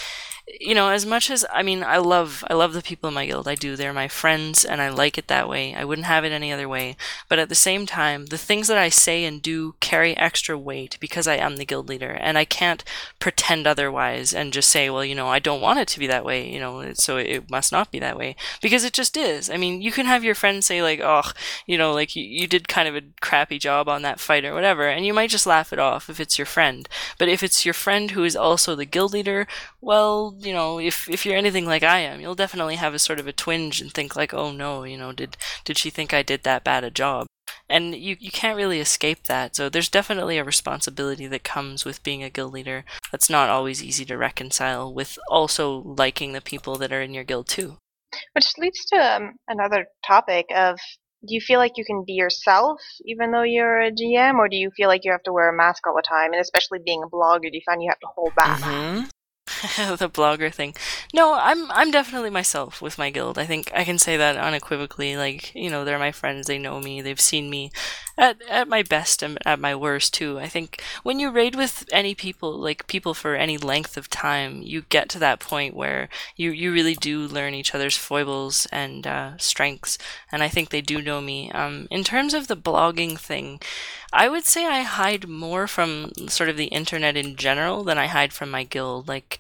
you 0.61 0.75
know, 0.75 0.91
as 0.91 1.07
much 1.07 1.31
as 1.31 1.47
I 1.51 1.63
mean, 1.63 1.83
I 1.83 1.97
love 1.97 2.45
I 2.49 2.53
love 2.55 2.75
the 2.75 2.83
people 2.83 3.09
in 3.09 3.15
my 3.15 3.25
guild. 3.25 3.49
I 3.49 3.55
do. 3.55 3.75
They're 3.75 3.93
my 3.93 4.09
friends, 4.09 4.65
and 4.67 4.83
I 4.83 4.91
like 4.91 5.17
it 5.17 5.29
that 5.29 5.49
way. 5.49 5.75
I 5.75 5.85
wouldn't 5.85 6.07
have 6.07 6.25
it 6.25 6.33
any 6.33 6.53
other 6.53 6.69
way. 6.69 6.97
But 7.29 7.39
at 7.39 7.49
the 7.49 7.55
same 7.55 7.87
time, 7.87 8.27
the 8.27 8.37
things 8.37 8.69
that 8.69 8.77
I 8.77 8.91
say 8.91 9.25
and 9.25 9.41
do 9.41 9.75
carry 9.81 10.15
extra 10.17 10.59
weight 10.59 10.99
because 11.01 11.27
I 11.27 11.37
am 11.37 11.57
the 11.57 11.65
guild 11.65 11.89
leader, 11.89 12.11
and 12.11 12.37
I 12.37 12.45
can't 12.45 12.85
pretend 13.19 13.67
otherwise 13.67 14.35
and 14.35 14.53
just 14.53 14.69
say, 14.71 14.91
well, 14.91 15.05
you 15.05 15.15
know, 15.15 15.29
I 15.29 15.39
don't 15.39 15.63
want 15.63 15.79
it 15.79 15.89
to 15.89 15.99
be 15.99 16.07
that 16.09 16.25
way. 16.25 16.47
You 16.53 16.61
know, 16.61 16.93
so 16.95 17.17
it 17.17 17.51
must 17.51 17.73
not 17.73 17.91
be 17.91 17.99
that 18.01 18.19
way 18.19 18.37
because 18.61 18.85
it 18.85 18.93
just 18.93 19.17
is. 19.17 19.49
I 19.49 19.57
mean, 19.57 19.81
you 19.81 19.91
can 19.91 20.05
have 20.07 20.23
your 20.23 20.35
friends 20.35 20.67
say 20.67 20.83
like, 20.83 21.01
oh, 21.03 21.33
you 21.67 21.79
know, 21.79 21.93
like 21.95 22.15
you, 22.15 22.25
you 22.25 22.47
did 22.47 22.69
kind 22.69 22.89
of 22.89 22.95
a 22.97 23.03
crappy 23.23 23.59
job 23.59 23.89
on 23.89 24.03
that 24.03 24.21
fight 24.21 24.45
or 24.45 24.53
whatever, 24.53 24.87
and 24.87 25.07
you 25.07 25.15
might 25.15 25.31
just 25.31 25.47
laugh 25.47 25.73
it 25.73 25.79
off 25.79 26.11
if 26.11 26.21
it's 26.21 26.39
your 26.39 26.47
friend. 26.47 26.89
But 27.19 27.29
if 27.31 27.43
it's 27.43 27.65
your 27.65 27.75
friend 27.75 28.11
who 28.11 28.25
is 28.25 28.37
also 28.37 28.75
the 28.77 28.85
guild 28.85 29.15
leader, 29.15 29.47
well, 29.81 30.37
you 30.43 30.53
know, 30.53 30.79
if 30.79 31.09
if 31.09 31.25
you're 31.25 31.37
anything 31.37 31.67
like 31.67 31.83
I 31.83 32.01
am, 32.01 32.21
you'll 32.21 32.35
definitely 32.35 32.77
have 32.77 32.95
a 32.95 32.99
sort 32.99 33.21
of 33.21 33.27
a 33.27 33.33
twinge 33.33 33.81
and 33.81 33.93
think 33.93 34.17
like, 34.17 34.35
oh 34.35 34.53
no, 34.53 34.85
you 34.85 34.97
know, 34.97 35.13
did 35.13 35.37
did 35.65 35.79
she 35.79 35.91
think 35.91 36.13
I 36.13 36.23
did 36.23 36.43
that 36.43 36.65
bad 36.65 36.85
a 36.85 36.91
job? 36.91 37.27
And 37.69 37.95
you, 37.95 38.17
you 38.19 38.31
can't 38.31 38.57
really 38.57 38.81
escape 38.81 39.25
that. 39.25 39.57
So 39.57 39.69
there's 39.69 39.89
definitely 39.89 40.39
a 40.39 40.45
responsibility 40.45 41.27
that 41.27 41.45
comes 41.45 41.85
with 41.85 42.03
being 42.03 42.23
a 42.23 42.31
guild 42.31 42.53
leader 42.53 42.85
that's 43.11 43.31
not 43.31 43.49
always 43.49 43.83
easy 43.83 44.05
to 44.07 44.17
reconcile 44.17 44.93
with 44.93 45.19
also 45.29 45.79
liking 45.79 46.33
the 46.33 46.41
people 46.41 46.77
that 46.77 46.93
are 46.93 47.03
in 47.03 47.15
your 47.15 47.25
guild 47.25 47.49
too. 47.49 47.77
Which 48.35 48.53
leads 48.59 48.85
to 48.87 48.97
um, 48.97 49.37
another 49.49 49.87
topic 50.07 50.47
of 50.55 50.79
do 51.27 51.35
you 51.35 51.41
feel 51.41 51.59
like 51.59 51.73
you 51.77 51.85
can 51.85 52.05
be 52.05 52.15
yourself 52.15 52.81
even 53.05 53.31
though 53.31 53.43
you're 53.43 53.81
a 53.81 53.93
GM, 53.93 54.35
or 54.35 54.49
do 54.49 54.57
you 54.57 54.71
feel 54.77 54.89
like 54.89 55.05
you 55.05 55.13
have 55.13 55.23
to 55.23 55.33
wear 55.33 55.49
a 55.49 55.57
mask 55.57 55.87
all 55.87 55.95
the 55.95 56.03
time? 56.03 56.33
And 56.33 56.41
especially 56.41 56.81
being 56.85 57.03
a 57.03 57.09
blogger, 57.09 57.43
do 57.43 57.51
you 57.53 57.63
find 57.65 57.83
you 57.83 57.91
have 57.91 58.01
to 58.01 58.09
hold 58.15 58.35
back? 58.35 58.61
Mm-hmm. 58.61 59.05
the 59.99 60.09
blogger 60.09 60.55
thing. 60.55 60.73
No, 61.13 61.35
I'm 61.35 61.71
I'm 61.73 61.91
definitely 61.91 62.31
myself 62.31 62.81
with 62.81 62.97
my 62.97 63.11
guild. 63.11 63.39
I 63.39 63.45
think 63.45 63.73
I 63.75 63.83
can 63.83 63.99
say 63.99 64.17
that 64.17 64.37
unequivocally. 64.37 65.17
Like 65.17 65.53
you 65.55 65.69
know, 65.69 65.85
they're 65.85 65.99
my 65.99 66.13
friends. 66.13 66.47
They 66.47 66.59
know 66.59 66.81
me. 66.81 67.03
They've 67.03 67.21
seen 67.21 67.51
me 67.51 67.73
at 68.17 68.41
at 68.49 68.69
my 68.69 68.85
best 68.85 69.21
and 69.21 69.39
at 69.45 69.59
my 69.59 69.75
worst 69.75 70.15
too. 70.15 70.39
I 70.39 70.47
think 70.47 70.81
when 71.03 71.19
you 71.19 71.29
raid 71.31 71.57
with 71.57 71.85
any 71.91 72.15
people, 72.15 72.57
like 72.57 72.87
people 72.87 73.15
for 73.15 73.35
any 73.35 73.59
length 73.59 73.97
of 73.97 74.09
time, 74.09 74.63
you 74.63 74.83
get 74.89 75.09
to 75.11 75.19
that 75.19 75.41
point 75.41 75.75
where 75.75 76.09
you 76.37 76.53
you 76.53 76.73
really 76.73 76.95
do 76.95 77.27
learn 77.27 77.53
each 77.53 77.75
other's 77.75 77.97
foibles 77.97 78.67
and 78.67 79.07
uh, 79.09 79.37
strengths. 79.39 79.99
And 80.31 80.45
I 80.45 80.49
think 80.49 80.71
they 80.71 80.81
do 80.83 81.03
know 81.03 81.21
me. 81.21 81.51
Um, 81.51 81.89
in 81.91 82.05
terms 82.05 82.33
of 82.33 82.47
the 82.47 82.57
blogging 82.57 83.19
thing. 83.19 83.61
I 84.13 84.29
would 84.29 84.45
say 84.45 84.67
I 84.67 84.83
hide 84.83 85.27
more 85.29 85.67
from 85.67 86.13
sort 86.29 86.49
of 86.51 86.57
the 86.57 86.67
internet 86.67 87.17
in 87.17 87.37
general 87.37 87.83
than 87.85 87.99
I 87.99 88.07
hide 88.09 88.33
from 88.33 88.51
my 88.51 88.63
guild. 88.65 89.09
Like, 89.09 89.32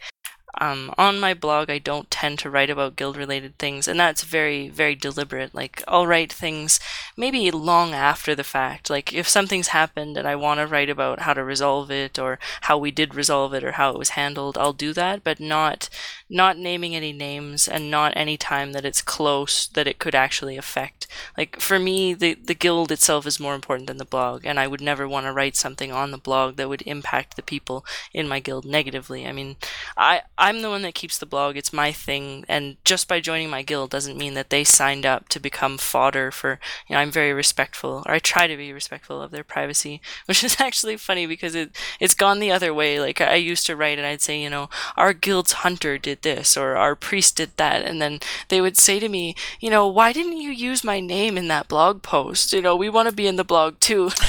um, 0.63 0.95
on 0.97 1.19
my 1.19 1.35
blog, 1.35 1.69
I 1.69 1.79
don't 1.79 2.09
tend 2.09 2.39
to 2.39 2.51
write 2.51 2.71
about 2.71 2.95
guild 2.95 3.17
related 3.17 3.59
things, 3.59 3.89
and 3.89 3.99
that's 3.99 4.23
very, 4.23 4.69
very 4.69 4.95
deliberate. 4.95 5.53
Like, 5.57 5.83
I'll 5.89 6.07
write 6.07 6.33
things 6.33 6.79
maybe 7.17 7.51
long 7.51 7.95
after 7.95 8.37
the 8.37 8.45
fact. 8.45 8.89
Like, 8.89 9.13
if 9.13 9.29
something's 9.29 9.69
happened 9.69 10.17
and 10.17 10.29
I 10.29 10.37
want 10.37 10.61
to 10.61 10.69
write 10.69 10.89
about 10.89 11.23
how 11.23 11.35
to 11.35 11.43
resolve 11.43 11.91
it, 11.91 12.17
or 12.17 12.39
how 12.63 12.79
we 12.79 12.93
did 12.93 13.17
resolve 13.17 13.53
it, 13.55 13.65
or 13.65 13.73
how 13.73 13.91
it 13.91 13.99
was 13.99 14.11
handled, 14.11 14.57
I'll 14.57 14.73
do 14.73 14.93
that, 14.93 15.25
but 15.25 15.41
not 15.41 15.89
not 16.31 16.57
naming 16.57 16.95
any 16.97 17.13
names 17.13 17.69
and 17.69 17.91
not 17.91 18.13
any 18.17 18.39
time 18.39 18.73
that 18.73 18.87
it's 18.87 19.03
close 19.03 19.67
that 19.67 19.87
it 19.87 19.99
could 19.99 20.15
actually 20.15 20.57
affect. 20.57 21.07
Like, 21.37 21.61
for 21.61 21.79
me, 21.79 22.15
the, 22.15 22.35
the 22.35 22.55
guild 22.55 22.91
itself 22.91 23.27
is 23.27 23.39
more 23.39 23.55
important 23.55 23.87
than 23.87 23.99
the 23.99 24.05
blog, 24.05 24.47
and 24.47 24.59
I 24.59 24.67
would 24.67 24.81
never 24.81 25.07
want 25.09 25.27
to 25.27 25.33
write 25.33 25.57
something 25.57 25.93
on 25.93 26.11
the 26.11 26.17
blog 26.17 26.57
that 26.57 26.69
would 26.71 26.83
impact 26.87 27.37
the 27.37 27.43
people 27.43 27.85
in 28.15 28.29
my 28.29 28.41
guild 28.41 28.65
negatively. 28.65 29.27
I 29.27 29.33
mean, 29.33 29.57
I 29.97 30.23
I'm 30.53 30.61
the 30.61 30.69
one 30.69 30.83
that 30.83 30.95
keeps 30.95 31.17
the 31.17 31.25
blog. 31.25 31.57
It's 31.57 31.73
my 31.73 31.93
thing, 31.93 32.45
and 32.47 32.77
just 32.85 33.09
by 33.09 33.21
joining 33.21 33.49
my 33.49 33.63
guild 33.63 33.89
doesn't 33.89 34.19
mean 34.19 34.35
that 34.35 34.51
they 34.51 34.65
signed 34.65 35.07
up 35.07 35.31
to 35.31 35.41
become 35.41 35.79
fodder 35.79 36.31
for. 36.31 36.61
You 36.87 36.95
know, 36.95 37.01
I'm 37.01 37.11
very 37.11 37.33
respectful, 37.33 38.03
or 38.05 38.13
I 38.13 38.19
try 38.19 38.47
to 38.47 38.57
be 38.59 38.71
respectful 38.71 39.23
of 39.23 39.31
their 39.31 39.45
privacy, 39.45 40.03
which 40.27 40.45
is 40.45 40.61
actually 40.61 40.99
funny 40.99 41.25
because 41.25 41.55
it 41.55 41.75
it's 41.99 42.13
gone 42.13 42.39
the 42.39 42.51
other 42.51 42.75
way. 42.75 43.01
Like 43.01 43.19
I 43.23 43.37
used 43.37 43.65
to 43.65 43.77
write, 43.77 43.97
and 43.97 44.07
I'd 44.07 44.21
say, 44.21 44.43
you 44.43 44.51
know, 44.51 44.69
our 44.95 45.15
guild's 45.15 45.53
hunter 45.53 45.97
did 45.97 46.21
this, 46.21 46.55
or 46.55 46.77
our 46.77 46.95
priest 46.95 47.37
did 47.37 47.57
that, 47.57 47.87
and 47.87 48.03
then 48.03 48.21
they 48.49 48.61
would 48.61 48.77
say 48.77 49.01
to 49.01 49.09
me, 49.09 49.35
you 49.59 49.71
know, 49.71 49.89
why 49.89 50.13
didn't 50.13 50.37
you 50.37 50.51
use 50.51 50.85
my 50.85 51.01
name 51.01 51.39
in 51.39 51.49
that 51.49 51.67
blog 51.67 52.03
post? 52.03 52.53
You 52.53 52.61
know, 52.61 52.77
we 52.77 52.91
want 52.91 53.09
to 53.09 53.15
be 53.15 53.27
in 53.27 53.37
the 53.37 53.43
blog 53.43 53.81
too. 53.81 54.11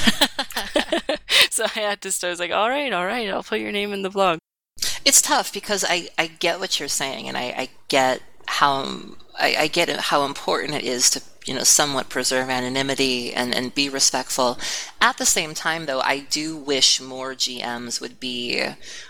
so 1.50 1.64
I 1.64 1.80
had 1.80 2.00
to 2.00 2.10
start. 2.10 2.30
I 2.30 2.32
was 2.32 2.40
like, 2.40 2.50
all 2.50 2.70
right, 2.70 2.94
all 2.94 3.04
right, 3.04 3.28
I'll 3.28 3.42
put 3.42 3.60
your 3.60 3.72
name 3.72 3.92
in 3.92 4.00
the 4.00 4.08
blog. 4.08 4.38
It's 5.04 5.20
tough 5.20 5.52
because 5.52 5.84
I, 5.88 6.08
I 6.18 6.28
get 6.28 6.60
what 6.60 6.78
you're 6.78 6.88
saying, 6.88 7.28
and 7.28 7.36
I, 7.36 7.42
I 7.42 7.68
get 7.88 8.22
how 8.46 9.00
I, 9.38 9.56
I 9.58 9.66
get 9.68 9.88
how 9.90 10.24
important 10.24 10.74
it 10.74 10.84
is 10.84 11.10
to 11.10 11.22
you 11.44 11.54
know 11.54 11.62
somewhat 11.62 12.08
preserve 12.08 12.48
anonymity 12.48 13.32
and, 13.32 13.54
and 13.54 13.74
be 13.74 13.88
respectful 13.88 14.58
at 15.00 15.18
the 15.18 15.26
same 15.26 15.54
time 15.54 15.86
though 15.86 16.00
i 16.00 16.18
do 16.18 16.56
wish 16.56 17.00
more 17.00 17.34
gms 17.34 18.00
would 18.00 18.18
be 18.18 18.62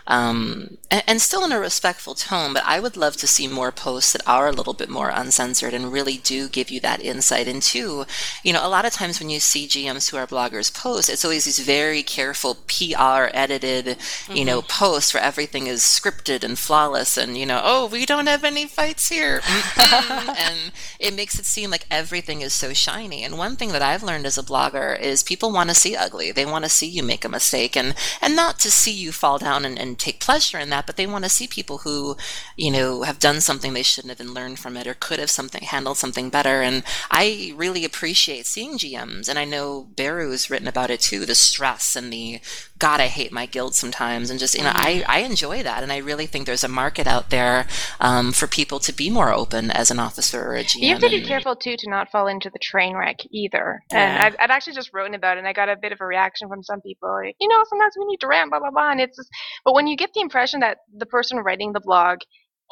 um, 0.07 0.77
and, 0.91 1.03
and, 1.07 1.21
still 1.23 1.45
in 1.45 1.53
a 1.53 1.59
respectful 1.59 2.15
tone 2.15 2.53
but 2.53 2.65
i 2.67 2.81
would 2.81 2.97
love 2.97 3.17
to 3.17 3.27
see 3.27 3.47
more 3.47 3.73
posts 3.73 4.13
that 4.13 4.27
are 4.27 4.49
a 4.49 4.53
little 4.53 4.75
bit 4.75 4.89
more 4.89 5.11
uncensored 5.15 5.73
and 5.73 5.93
really 5.93 6.19
do 6.19 6.49
give 6.49 6.71
you 6.71 6.81
that 6.81 7.01
insight 7.01 7.47
into 7.47 8.05
you 8.43 8.53
know 8.53 8.67
a 8.67 8.69
lot 8.69 8.85
of 8.85 8.93
times 8.93 9.21
when 9.21 9.31
you 9.31 9.41
see 9.41 9.67
gms 9.67 10.11
who 10.11 10.17
are 10.17 10.27
bloggers 10.27 10.75
post 10.75 11.09
it's 11.09 11.25
always 11.25 11.45
these 11.45 11.61
very 11.61 12.03
careful 12.03 12.57
pr 12.67 13.31
edited 13.33 13.87
mm-hmm. 13.87 14.37
you 14.37 14.45
know 14.45 14.61
mm-hmm. 14.61 14.85
posts 14.85 15.15
where 15.15 15.23
everything 15.23 15.67
is 15.67 15.81
scripted 15.81 16.43
and 16.43 16.59
flawless 16.59 17.17
and 17.17 17.39
you 17.39 17.47
know 17.47 17.61
oh 17.63 17.87
we 17.87 18.05
don't 18.05 18.27
have 18.27 18.45
any 18.45 18.67
fights 18.67 19.09
here 19.09 19.41
and 19.79 20.73
it 20.99 21.15
makes 21.15 21.39
it 21.39 21.47
seem 21.47 21.71
like 21.71 21.87
everything 21.91 22.24
everything 22.25 22.41
is 22.41 22.55
so 22.55 22.73
shiny. 22.73 23.23
And 23.23 23.37
one 23.37 23.55
thing 23.55 23.73
that 23.73 23.83
I've 23.83 24.03
learned 24.03 24.25
as 24.25 24.39
a 24.39 24.43
blogger 24.43 24.99
is 24.99 25.23
people 25.23 25.53
want 25.53 25.69
to 25.69 25.75
see 25.75 25.95
ugly. 25.95 26.33
They 26.33 26.47
want 26.47 26.65
to 26.65 26.71
see 26.71 26.87
you 26.87 27.03
make 27.03 27.23
a 27.23 27.29
mistake 27.29 27.77
and, 27.77 27.95
and 28.23 28.35
not 28.35 28.59
to 28.61 28.71
see 28.71 28.93
you 28.93 29.13
fall 29.13 29.37
down 29.37 29.67
and, 29.67 29.79
and 29.79 29.99
take 29.99 30.21
pleasure 30.21 30.59
in 30.59 30.71
that, 30.71 30.87
but 30.87 30.97
they 30.97 31.07
want 31.07 31.25
to 31.25 31.31
see 31.31 31.47
people 31.47 31.79
who, 31.79 32.17
you 32.57 32.71
know, 32.71 33.03
have 33.03 33.19
done 33.19 33.43
something 33.43 33.75
they 33.75 33.83
shouldn't 33.83 34.11
have 34.11 34.21
and 34.21 34.33
learned 34.33 34.59
from 34.59 34.75
it 34.79 34.87
or 34.87 34.95
could 34.95 35.19
have 35.19 35.29
something 35.29 35.65
handled 35.65 35.99
something 35.99 36.31
better. 36.31 36.63
And 36.63 36.83
I 37.11 37.53
really 37.57 37.85
appreciate 37.85 38.47
seeing 38.47 38.79
GMs. 38.79 39.29
And 39.29 39.39
I 39.39 39.45
know 39.45 39.89
Beru's 39.95 40.49
written 40.49 40.69
about 40.69 40.89
it 40.89 41.01
too, 41.01 41.27
the 41.27 41.35
stress 41.35 41.95
and 41.95 42.11
the 42.11 42.41
God, 42.79 43.01
I 43.01 43.07
hate 43.07 43.33
my 43.33 43.47
guild 43.47 43.75
sometimes. 43.75 44.31
And 44.31 44.41
just, 44.41 44.55
you 44.55 44.65
know, 44.65 44.73
I, 44.75 44.95
mm-hmm. 44.95 45.11
I 45.11 45.19
enjoy 45.19 45.63
that. 45.63 45.83
And 45.83 45.93
I 45.93 45.99
really 45.99 46.27
think 46.27 46.47
there's 46.47 46.65
a 46.65 46.69
market 46.69 47.07
out 47.07 47.31
there 47.31 47.67
um, 48.01 48.33
for 48.33 48.47
people 48.47 48.79
to 48.81 48.93
be 48.93 49.11
more 49.11 49.33
open 49.33 49.71
as 49.71 49.91
an 49.91 49.99
officer 49.99 50.43
or 50.43 50.57
a 50.57 50.65
GM. 50.65 50.81
You 50.81 50.89
have 50.91 51.01
to 51.01 51.09
be 51.09 51.23
careful 51.23 51.55
too 51.55 51.77
to 51.77 51.91
not 51.91 52.11
fall 52.15 52.29
into 52.29 52.49
the 52.49 52.61
train 52.61 52.97
wreck 52.97 53.17
either. 53.33 53.83
Yeah. 53.91 53.99
And 53.99 54.23
I've, 54.23 54.37
I've 54.39 54.51
actually 54.51 54.75
just 54.75 54.93
written 54.93 55.15
about 55.15 55.37
it 55.37 55.41
and 55.41 55.49
I 55.49 55.53
got 55.53 55.69
a 55.69 55.77
bit 55.77 55.91
of 55.91 55.99
a 56.01 56.07
reaction 56.07 56.49
from 56.49 56.63
some 56.63 56.81
people. 56.81 57.11
Like, 57.11 57.35
you 57.41 57.49
know, 57.49 57.61
sometimes 57.69 57.95
we 57.99 58.07
need 58.07 58.21
to 58.21 58.29
rant, 58.29 58.51
blah, 58.51 58.61
blah, 58.61 58.71
blah. 58.71 58.93
And 58.93 59.01
it's 59.01 59.17
just, 59.17 59.29
but 59.65 59.75
when 59.75 59.89
you 59.89 59.97
get 59.97 60.11
the 60.15 60.21
impression 60.21 60.61
that 60.61 60.79
the 60.97 61.07
person 61.07 61.39
writing 61.39 61.73
the 61.73 61.81
blog 61.81 62.19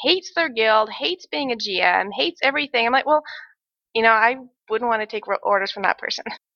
hates 0.01 0.31
their 0.37 0.49
guild, 0.49 0.91
hates 0.91 1.27
being 1.27 1.51
a 1.51 1.57
GM, 1.57 2.11
hates 2.17 2.39
everything, 2.45 2.87
I'm 2.87 2.93
like, 2.93 3.07
well, 3.07 3.23
you 3.95 4.03
know, 4.03 4.13
I 4.13 4.37
wouldn't 4.71 4.89
want 4.89 5.03
to 5.03 5.07
take 5.07 5.25
orders 5.43 5.73
from 5.73 5.83
that 5.83 5.99
person. 5.99 6.25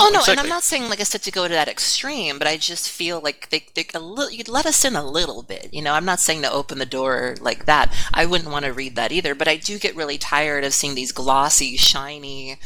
Oh 0.00 0.10
no, 0.12 0.20
exactly. 0.20 0.32
and 0.32 0.40
I'm 0.40 0.48
not 0.48 0.62
saying 0.62 0.88
like 0.88 1.00
I 1.00 1.04
said 1.04 1.22
to 1.22 1.30
go 1.30 1.48
to 1.48 1.54
that 1.54 1.68
extreme, 1.68 2.38
but 2.38 2.46
I 2.46 2.56
just 2.56 2.88
feel 2.88 3.20
like 3.20 3.48
they, 3.50 3.66
they 3.74 3.86
a 3.94 3.98
little, 3.98 4.30
you'd 4.30 4.48
let 4.48 4.66
us 4.66 4.84
in 4.84 4.94
a 4.96 5.08
little 5.08 5.42
bit. 5.42 5.72
You 5.72 5.82
know, 5.82 5.94
I'm 5.94 6.04
not 6.04 6.20
saying 6.20 6.42
to 6.42 6.52
open 6.52 6.78
the 6.78 6.86
door 6.86 7.36
like 7.40 7.64
that. 7.64 7.92
I 8.14 8.26
wouldn't 8.26 8.50
want 8.50 8.64
to 8.64 8.72
read 8.72 8.96
that 8.96 9.12
either, 9.12 9.34
but 9.34 9.48
I 9.48 9.56
do 9.56 9.78
get 9.78 9.96
really 9.96 10.18
tired 10.18 10.64
of 10.64 10.72
seeing 10.72 10.94
these 10.94 11.12
glossy, 11.12 11.76
shiny 11.76 12.58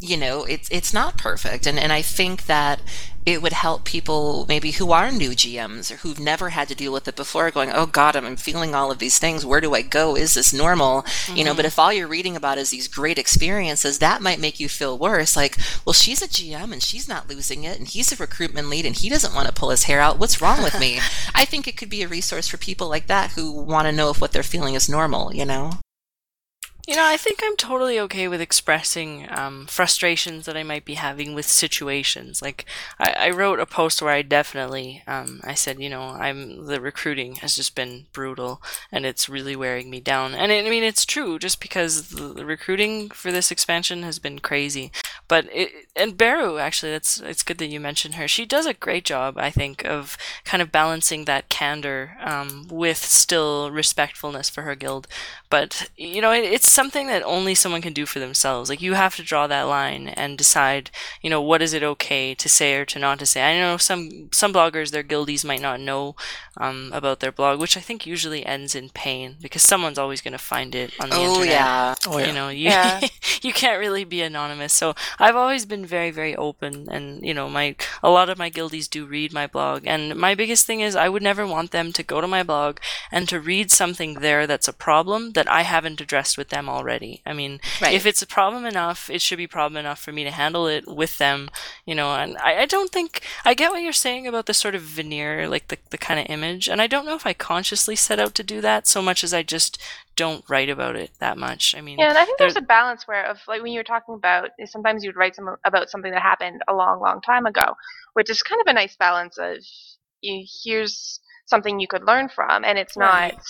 you 0.00 0.16
know, 0.16 0.44
it's 0.44 0.68
it's 0.70 0.94
not 0.94 1.18
perfect, 1.18 1.66
and 1.66 1.78
and 1.78 1.92
I 1.92 2.02
think 2.02 2.46
that 2.46 2.80
it 3.26 3.42
would 3.42 3.52
help 3.52 3.84
people 3.84 4.46
maybe 4.48 4.70
who 4.70 4.90
are 4.90 5.10
new 5.10 5.30
GMs 5.30 5.90
or 5.90 5.96
who've 5.96 6.18
never 6.18 6.48
had 6.48 6.66
to 6.68 6.74
deal 6.74 6.92
with 6.92 7.08
it 7.08 7.16
before, 7.16 7.50
going, 7.50 7.70
"Oh 7.72 7.86
God, 7.86 8.16
I'm 8.16 8.36
feeling 8.36 8.74
all 8.74 8.90
of 8.90 9.00
these 9.00 9.18
things. 9.18 9.44
Where 9.44 9.60
do 9.60 9.74
I 9.74 9.82
go? 9.82 10.16
Is 10.16 10.34
this 10.34 10.52
normal?" 10.52 11.02
Mm-hmm. 11.02 11.36
You 11.36 11.44
know. 11.44 11.52
But 11.52 11.62
mm-hmm. 11.62 11.66
if 11.66 11.78
all 11.78 11.92
you're 11.92 12.06
reading 12.06 12.36
about 12.36 12.58
is 12.58 12.70
these 12.70 12.88
great 12.88 13.18
experiences, 13.18 13.98
that 13.98 14.22
might 14.22 14.40
make 14.40 14.60
you 14.60 14.68
feel 14.68 14.96
worse. 14.96 15.36
Like, 15.36 15.58
well, 15.84 15.92
she's 15.92 16.22
a 16.22 16.28
GM 16.28 16.72
and 16.72 16.82
she's 16.82 17.08
not 17.08 17.28
losing 17.28 17.64
it, 17.64 17.78
and 17.78 17.88
he's 17.88 18.12
a 18.12 18.16
recruitment 18.16 18.68
lead 18.68 18.86
and 18.86 18.96
he 18.96 19.08
doesn't 19.08 19.34
want 19.34 19.48
to 19.48 19.54
pull 19.54 19.70
his 19.70 19.84
hair 19.84 20.00
out. 20.00 20.18
What's 20.18 20.40
wrong 20.40 20.62
with 20.62 20.78
me? 20.78 21.00
I 21.34 21.44
think 21.44 21.66
it 21.66 21.76
could 21.76 21.90
be 21.90 22.02
a 22.02 22.08
resource 22.08 22.48
for 22.48 22.56
people 22.56 22.88
like 22.88 23.08
that 23.08 23.32
who 23.32 23.52
want 23.52 23.86
to 23.86 23.92
know 23.92 24.10
if 24.10 24.20
what 24.20 24.32
they're 24.32 24.42
feeling 24.42 24.74
is 24.74 24.88
normal. 24.88 25.34
You 25.34 25.44
know. 25.44 25.72
You 26.88 26.96
know, 26.96 27.04
I 27.06 27.18
think 27.18 27.40
I'm 27.44 27.54
totally 27.56 28.00
okay 28.00 28.28
with 28.28 28.40
expressing 28.40 29.26
um, 29.28 29.66
frustrations 29.66 30.46
that 30.46 30.56
I 30.56 30.62
might 30.62 30.86
be 30.86 30.94
having 30.94 31.34
with 31.34 31.44
situations. 31.44 32.40
Like, 32.40 32.64
I, 32.98 33.14
I 33.26 33.30
wrote 33.30 33.60
a 33.60 33.66
post 33.66 34.00
where 34.00 34.14
I 34.14 34.22
definitely, 34.22 35.02
um, 35.06 35.42
I 35.44 35.52
said, 35.52 35.82
you 35.82 35.90
know, 35.90 36.00
I'm 36.00 36.64
the 36.64 36.80
recruiting 36.80 37.34
has 37.36 37.54
just 37.54 37.74
been 37.74 38.06
brutal 38.14 38.62
and 38.90 39.04
it's 39.04 39.28
really 39.28 39.54
wearing 39.54 39.90
me 39.90 40.00
down. 40.00 40.34
And 40.34 40.50
it, 40.50 40.64
I 40.64 40.70
mean, 40.70 40.82
it's 40.82 41.04
true, 41.04 41.38
just 41.38 41.60
because 41.60 42.08
the, 42.08 42.46
recruiting 42.46 43.10
for 43.10 43.30
this 43.30 43.50
expansion 43.50 44.02
has 44.02 44.18
been 44.18 44.38
crazy. 44.38 44.90
But 45.28 45.44
it, 45.52 45.70
and 45.94 46.16
Beru, 46.16 46.56
actually, 46.56 46.92
that's 46.92 47.20
it's 47.20 47.42
good 47.42 47.58
that 47.58 47.66
you 47.66 47.80
mentioned 47.80 48.14
her. 48.14 48.26
She 48.26 48.46
does 48.46 48.64
a 48.64 48.72
great 48.72 49.04
job, 49.04 49.36
I 49.36 49.50
think, 49.50 49.84
of 49.84 50.16
kind 50.46 50.62
of 50.62 50.72
balancing 50.72 51.26
that 51.26 51.50
candor 51.50 52.16
um, 52.24 52.66
with 52.70 52.96
still 52.96 53.70
respectfulness 53.70 54.48
for 54.48 54.62
her 54.62 54.74
guild. 54.74 55.06
But 55.50 55.90
you 55.96 56.20
know, 56.20 56.32
it, 56.32 56.44
it's 56.44 56.70
something 56.70 57.06
that 57.06 57.22
only 57.22 57.54
someone 57.54 57.82
can 57.82 57.92
do 57.92 58.06
for 58.06 58.18
themselves. 58.18 58.68
Like 58.68 58.82
you 58.82 58.94
have 58.94 59.16
to 59.16 59.22
draw 59.22 59.46
that 59.46 59.62
line 59.62 60.08
and 60.08 60.36
decide, 60.36 60.90
you 61.22 61.30
know, 61.30 61.40
what 61.40 61.62
is 61.62 61.72
it 61.72 61.82
okay 61.82 62.34
to 62.34 62.48
say 62.48 62.74
or 62.76 62.84
to 62.86 62.98
not 62.98 63.18
to 63.20 63.26
say. 63.26 63.42
I 63.42 63.58
know 63.58 63.76
some 63.76 64.28
some 64.32 64.52
bloggers, 64.52 64.90
their 64.90 65.02
guildies 65.02 65.44
might 65.44 65.62
not 65.62 65.80
know 65.80 66.16
um, 66.58 66.90
about 66.92 67.20
their 67.20 67.32
blog, 67.32 67.60
which 67.60 67.76
I 67.76 67.80
think 67.80 68.06
usually 68.06 68.44
ends 68.44 68.74
in 68.74 68.90
pain 68.90 69.36
because 69.40 69.62
someone's 69.62 69.98
always 69.98 70.20
going 70.20 70.32
to 70.32 70.38
find 70.38 70.74
it 70.74 70.92
on 71.00 71.10
the 71.10 71.16
oh, 71.16 71.34
internet. 71.34 71.48
Yeah. 71.48 71.94
Oh 72.06 72.18
yeah. 72.18 72.26
You 72.26 72.32
know, 72.32 72.48
you 72.48 72.64
yeah. 72.64 73.00
you 73.42 73.52
can't 73.52 73.80
really 73.80 74.04
be 74.04 74.20
anonymous. 74.20 74.72
So 74.72 74.94
I've 75.18 75.36
always 75.36 75.64
been 75.64 75.86
very 75.86 76.10
very 76.10 76.36
open, 76.36 76.88
and 76.90 77.24
you 77.24 77.32
know, 77.32 77.48
my 77.48 77.74
a 78.02 78.10
lot 78.10 78.28
of 78.28 78.38
my 78.38 78.50
guildies 78.50 78.88
do 78.88 79.06
read 79.06 79.32
my 79.32 79.46
blog, 79.46 79.86
and 79.86 80.14
my 80.16 80.34
biggest 80.34 80.66
thing 80.66 80.80
is 80.80 80.94
I 80.94 81.08
would 81.08 81.22
never 81.22 81.46
want 81.46 81.70
them 81.70 81.92
to 81.92 82.02
go 82.02 82.20
to 82.20 82.26
my 82.26 82.42
blog 82.42 82.78
and 83.10 83.28
to 83.28 83.40
read 83.40 83.70
something 83.70 84.14
there 84.14 84.46
that's 84.46 84.68
a 84.68 84.72
problem 84.72 85.32
that 85.38 85.48
I 85.48 85.62
haven't 85.62 86.00
addressed 86.00 86.36
with 86.36 86.48
them 86.48 86.68
already. 86.68 87.22
I 87.24 87.32
mean, 87.32 87.60
right. 87.80 87.94
if 87.94 88.06
it's 88.06 88.22
a 88.22 88.26
problem 88.26 88.66
enough, 88.66 89.08
it 89.08 89.22
should 89.22 89.38
be 89.38 89.46
problem 89.46 89.78
enough 89.78 90.00
for 90.00 90.10
me 90.10 90.24
to 90.24 90.32
handle 90.32 90.66
it 90.66 90.84
with 90.88 91.18
them, 91.18 91.48
you 91.86 91.94
know. 91.94 92.12
And 92.16 92.36
I, 92.38 92.62
I 92.62 92.66
don't 92.66 92.90
think 92.90 93.22
I 93.44 93.54
get 93.54 93.70
what 93.70 93.80
you're 93.80 93.92
saying 93.92 94.26
about 94.26 94.46
the 94.46 94.52
sort 94.52 94.74
of 94.74 94.82
veneer, 94.82 95.48
like 95.48 95.68
the, 95.68 95.78
the 95.90 95.96
kind 95.96 96.18
of 96.18 96.26
image. 96.28 96.68
And 96.68 96.82
I 96.82 96.88
don't 96.88 97.06
know 97.06 97.14
if 97.14 97.24
I 97.24 97.34
consciously 97.34 97.94
set 97.94 98.18
out 98.18 98.34
to 98.34 98.42
do 98.42 98.60
that 98.62 98.88
so 98.88 99.00
much 99.00 99.22
as 99.22 99.32
I 99.32 99.44
just 99.44 99.78
don't 100.16 100.42
write 100.50 100.70
about 100.70 100.96
it 100.96 101.12
that 101.20 101.38
much. 101.38 101.76
I 101.76 101.82
mean, 101.82 102.00
yeah, 102.00 102.08
and 102.08 102.18
I 102.18 102.24
think 102.24 102.38
there's 102.38 102.56
a 102.56 102.60
balance 102.60 103.06
where, 103.06 103.24
of 103.24 103.38
like 103.46 103.62
when 103.62 103.70
you 103.70 103.78
were 103.78 103.84
talking 103.84 104.16
about, 104.16 104.50
sometimes 104.66 105.04
you'd 105.04 105.14
write 105.14 105.36
some 105.36 105.54
about 105.64 105.88
something 105.88 106.10
that 106.10 106.20
happened 106.22 106.62
a 106.66 106.74
long, 106.74 107.00
long 107.00 107.20
time 107.20 107.46
ago, 107.46 107.76
which 108.14 108.28
is 108.28 108.42
kind 108.42 108.60
of 108.60 108.66
a 108.66 108.72
nice 108.72 108.96
balance 108.96 109.38
of 109.38 109.58
you 110.20 110.44
here's 110.64 111.20
something 111.46 111.78
you 111.78 111.86
could 111.86 112.02
learn 112.02 112.28
from, 112.28 112.64
and 112.64 112.76
it's 112.76 112.96
right. 112.96 113.34
not 113.34 113.44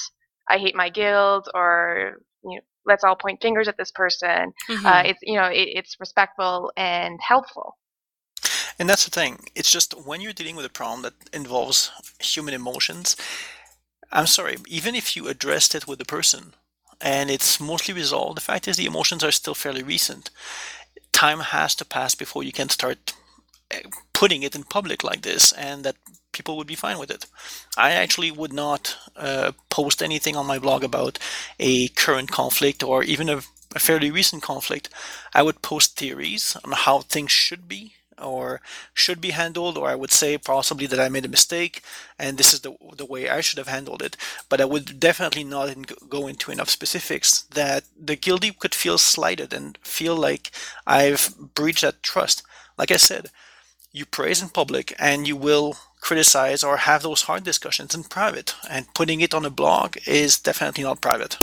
I 0.48 0.58
hate 0.58 0.74
my 0.74 0.88
guild 0.88 1.48
or 1.54 2.18
you 2.44 2.56
know 2.56 2.60
let's 2.86 3.04
all 3.04 3.16
point 3.16 3.40
fingers 3.40 3.68
at 3.68 3.76
this 3.76 3.90
person. 3.90 4.52
Mm-hmm. 4.68 4.86
Uh, 4.86 5.02
it's 5.04 5.20
you 5.22 5.36
know 5.38 5.46
it, 5.46 5.68
it's 5.74 5.96
respectful 6.00 6.72
and 6.76 7.18
helpful. 7.20 7.76
And 8.78 8.88
that's 8.88 9.04
the 9.04 9.10
thing. 9.10 9.40
It's 9.54 9.72
just 9.72 9.92
when 10.06 10.20
you're 10.20 10.32
dealing 10.32 10.54
with 10.56 10.64
a 10.64 10.70
problem 10.70 11.02
that 11.02 11.14
involves 11.32 11.90
human 12.20 12.54
emotions. 12.54 13.16
I'm 14.12 14.26
sorry, 14.26 14.56
even 14.68 14.94
if 14.94 15.16
you 15.16 15.28
addressed 15.28 15.74
it 15.74 15.86
with 15.86 15.98
the 15.98 16.04
person 16.04 16.54
and 17.00 17.28
it's 17.30 17.60
mostly 17.60 17.92
resolved, 17.92 18.36
the 18.36 18.40
fact 18.42 18.68
is 18.68 18.76
the 18.76 18.86
emotions 18.86 19.24
are 19.24 19.32
still 19.32 19.54
fairly 19.54 19.82
recent. 19.82 20.30
Time 21.12 21.40
has 21.40 21.74
to 21.74 21.84
pass 21.84 22.14
before 22.14 22.42
you 22.44 22.52
can 22.52 22.68
start 22.68 23.12
putting 24.12 24.42
it 24.42 24.54
in 24.54 24.64
public 24.64 25.04
like 25.04 25.22
this, 25.22 25.52
and 25.52 25.84
that 25.84 25.96
people 26.32 26.56
would 26.56 26.66
be 26.66 26.74
fine 26.74 26.98
with 26.98 27.10
it. 27.10 27.26
I 27.76 27.92
actually 27.92 28.30
would 28.30 28.52
not 28.52 28.96
uh, 29.16 29.52
post 29.70 30.02
anything 30.02 30.36
on 30.36 30.46
my 30.46 30.58
blog 30.58 30.84
about 30.84 31.18
a 31.58 31.88
current 31.88 32.30
conflict 32.30 32.82
or 32.82 33.02
even 33.02 33.28
a, 33.28 33.40
a 33.74 33.78
fairly 33.78 34.10
recent 34.10 34.42
conflict. 34.42 34.88
I 35.34 35.42
would 35.42 35.62
post 35.62 35.96
theories 35.96 36.56
on 36.64 36.72
how 36.72 37.00
things 37.00 37.32
should 37.32 37.68
be 37.68 37.94
or 38.20 38.60
should 38.92 39.20
be 39.20 39.30
handled, 39.30 39.78
or 39.78 39.88
I 39.88 39.94
would 39.94 40.10
say 40.10 40.36
possibly 40.38 40.86
that 40.88 40.98
I 40.98 41.08
made 41.08 41.24
a 41.24 41.28
mistake 41.28 41.82
and 42.18 42.36
this 42.36 42.52
is 42.52 42.60
the, 42.60 42.74
the 42.96 43.06
way 43.06 43.28
I 43.28 43.40
should 43.40 43.58
have 43.58 43.68
handled 43.68 44.02
it. 44.02 44.16
But 44.48 44.60
I 44.60 44.64
would 44.64 44.98
definitely 44.98 45.44
not 45.44 45.68
in, 45.68 45.86
go 46.08 46.26
into 46.26 46.50
enough 46.50 46.68
specifics 46.68 47.42
that 47.54 47.84
the 47.98 48.16
guildie 48.16 48.58
could 48.58 48.74
feel 48.74 48.98
slighted 48.98 49.52
and 49.52 49.78
feel 49.82 50.16
like 50.16 50.50
I've 50.86 51.34
breached 51.54 51.82
that 51.82 52.02
trust. 52.02 52.42
Like 52.76 52.90
I 52.90 52.96
said, 52.96 53.30
you 53.98 54.06
praise 54.06 54.40
in 54.40 54.48
public 54.48 54.94
and 54.98 55.26
you 55.26 55.36
will 55.36 55.76
criticize 56.00 56.62
or 56.62 56.76
have 56.78 57.02
those 57.02 57.22
hard 57.22 57.44
discussions 57.44 57.94
in 57.94 58.04
private. 58.04 58.54
And 58.70 58.92
putting 58.94 59.20
it 59.20 59.34
on 59.34 59.44
a 59.44 59.50
blog 59.50 59.96
is 60.06 60.38
definitely 60.38 60.84
not 60.84 61.00
private. 61.00 61.36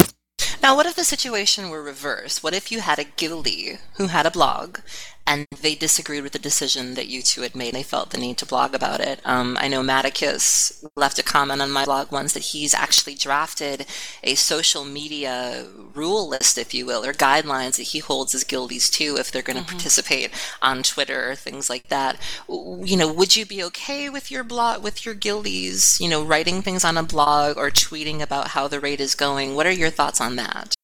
Now, 0.64 0.76
what 0.76 0.86
if 0.86 0.96
the 0.96 1.04
situation 1.04 1.70
were 1.70 1.84
reversed? 1.84 2.42
What 2.42 2.54
if 2.54 2.72
you 2.72 2.80
had 2.80 2.98
a 2.98 3.04
guildie 3.04 3.80
who 3.96 4.08
had 4.08 4.26
a 4.26 4.32
blog 4.32 4.80
and 5.28 5.48
they 5.62 5.76
disagreed 5.76 6.24
with 6.24 6.34
the 6.34 6.40
decision 6.40 6.94
that 6.94 7.08
you 7.08 7.22
two 7.22 7.42
had 7.42 7.56
made. 7.56 7.74
They 7.74 7.84
felt 7.84 8.12
the 8.12 8.18
need 8.18 8.38
to 8.38 8.46
blog 8.46 8.76
about 8.76 9.00
it. 9.00 9.20
Um, 9.26 9.58
I 9.60 9.68
know 9.68 9.82
Matticus 9.82 10.86
left 10.96 11.20
a 11.20 11.24
comment 11.24 11.62
on 11.62 11.72
my 11.72 11.86
blog 11.86 12.12
once 12.12 12.34
that 12.34 12.44
he's 12.44 12.74
actually 12.74 13.16
drafted 13.16 13.86
a 14.24 14.36
social 14.36 14.86
media 14.86 15.66
rule 15.94 16.30
list, 16.30 16.58
if 16.58 16.74
you 16.74 16.86
will, 16.86 17.04
or 17.04 17.14
guidelines 17.14 17.78
that 17.78 17.84
he 17.84 18.00
holds 18.00 18.36
as 18.36 18.44
guildies 18.44 18.90
to 18.92 19.18
if 19.18 19.32
they're 19.32 19.42
going 19.42 19.58
to 19.58 19.64
mm-hmm. 19.64 19.72
participate 19.72 20.32
on 20.62 20.84
Twitter 20.84 21.32
or 21.32 21.36
things 21.36 21.70
like 21.70 21.88
that. 21.88 22.18
You 22.48 22.98
know, 22.98 23.12
would 23.12 23.36
you 23.36 23.46
be 23.46 23.64
okay 23.64 24.10
with 24.10 24.30
your 24.30 24.44
blog, 24.44 24.84
with 24.84 25.06
your 25.06 25.16
guildies, 25.16 26.00
you 26.00 26.08
know, 26.08 26.24
writing 26.24 26.62
things 26.62 26.86
on 26.86 26.98
a 26.98 27.04
blog 27.04 27.58
or 27.58 27.72
tweeting 27.72 28.22
about 28.22 28.50
how 28.50 28.68
the 28.68 28.80
raid 28.80 29.02
is 29.02 29.16
going? 29.16 29.56
What 29.56 29.66
are 29.66 29.72
your 29.72 29.90
thoughts 29.90 30.22
on 30.22 30.36
that? 30.36 30.76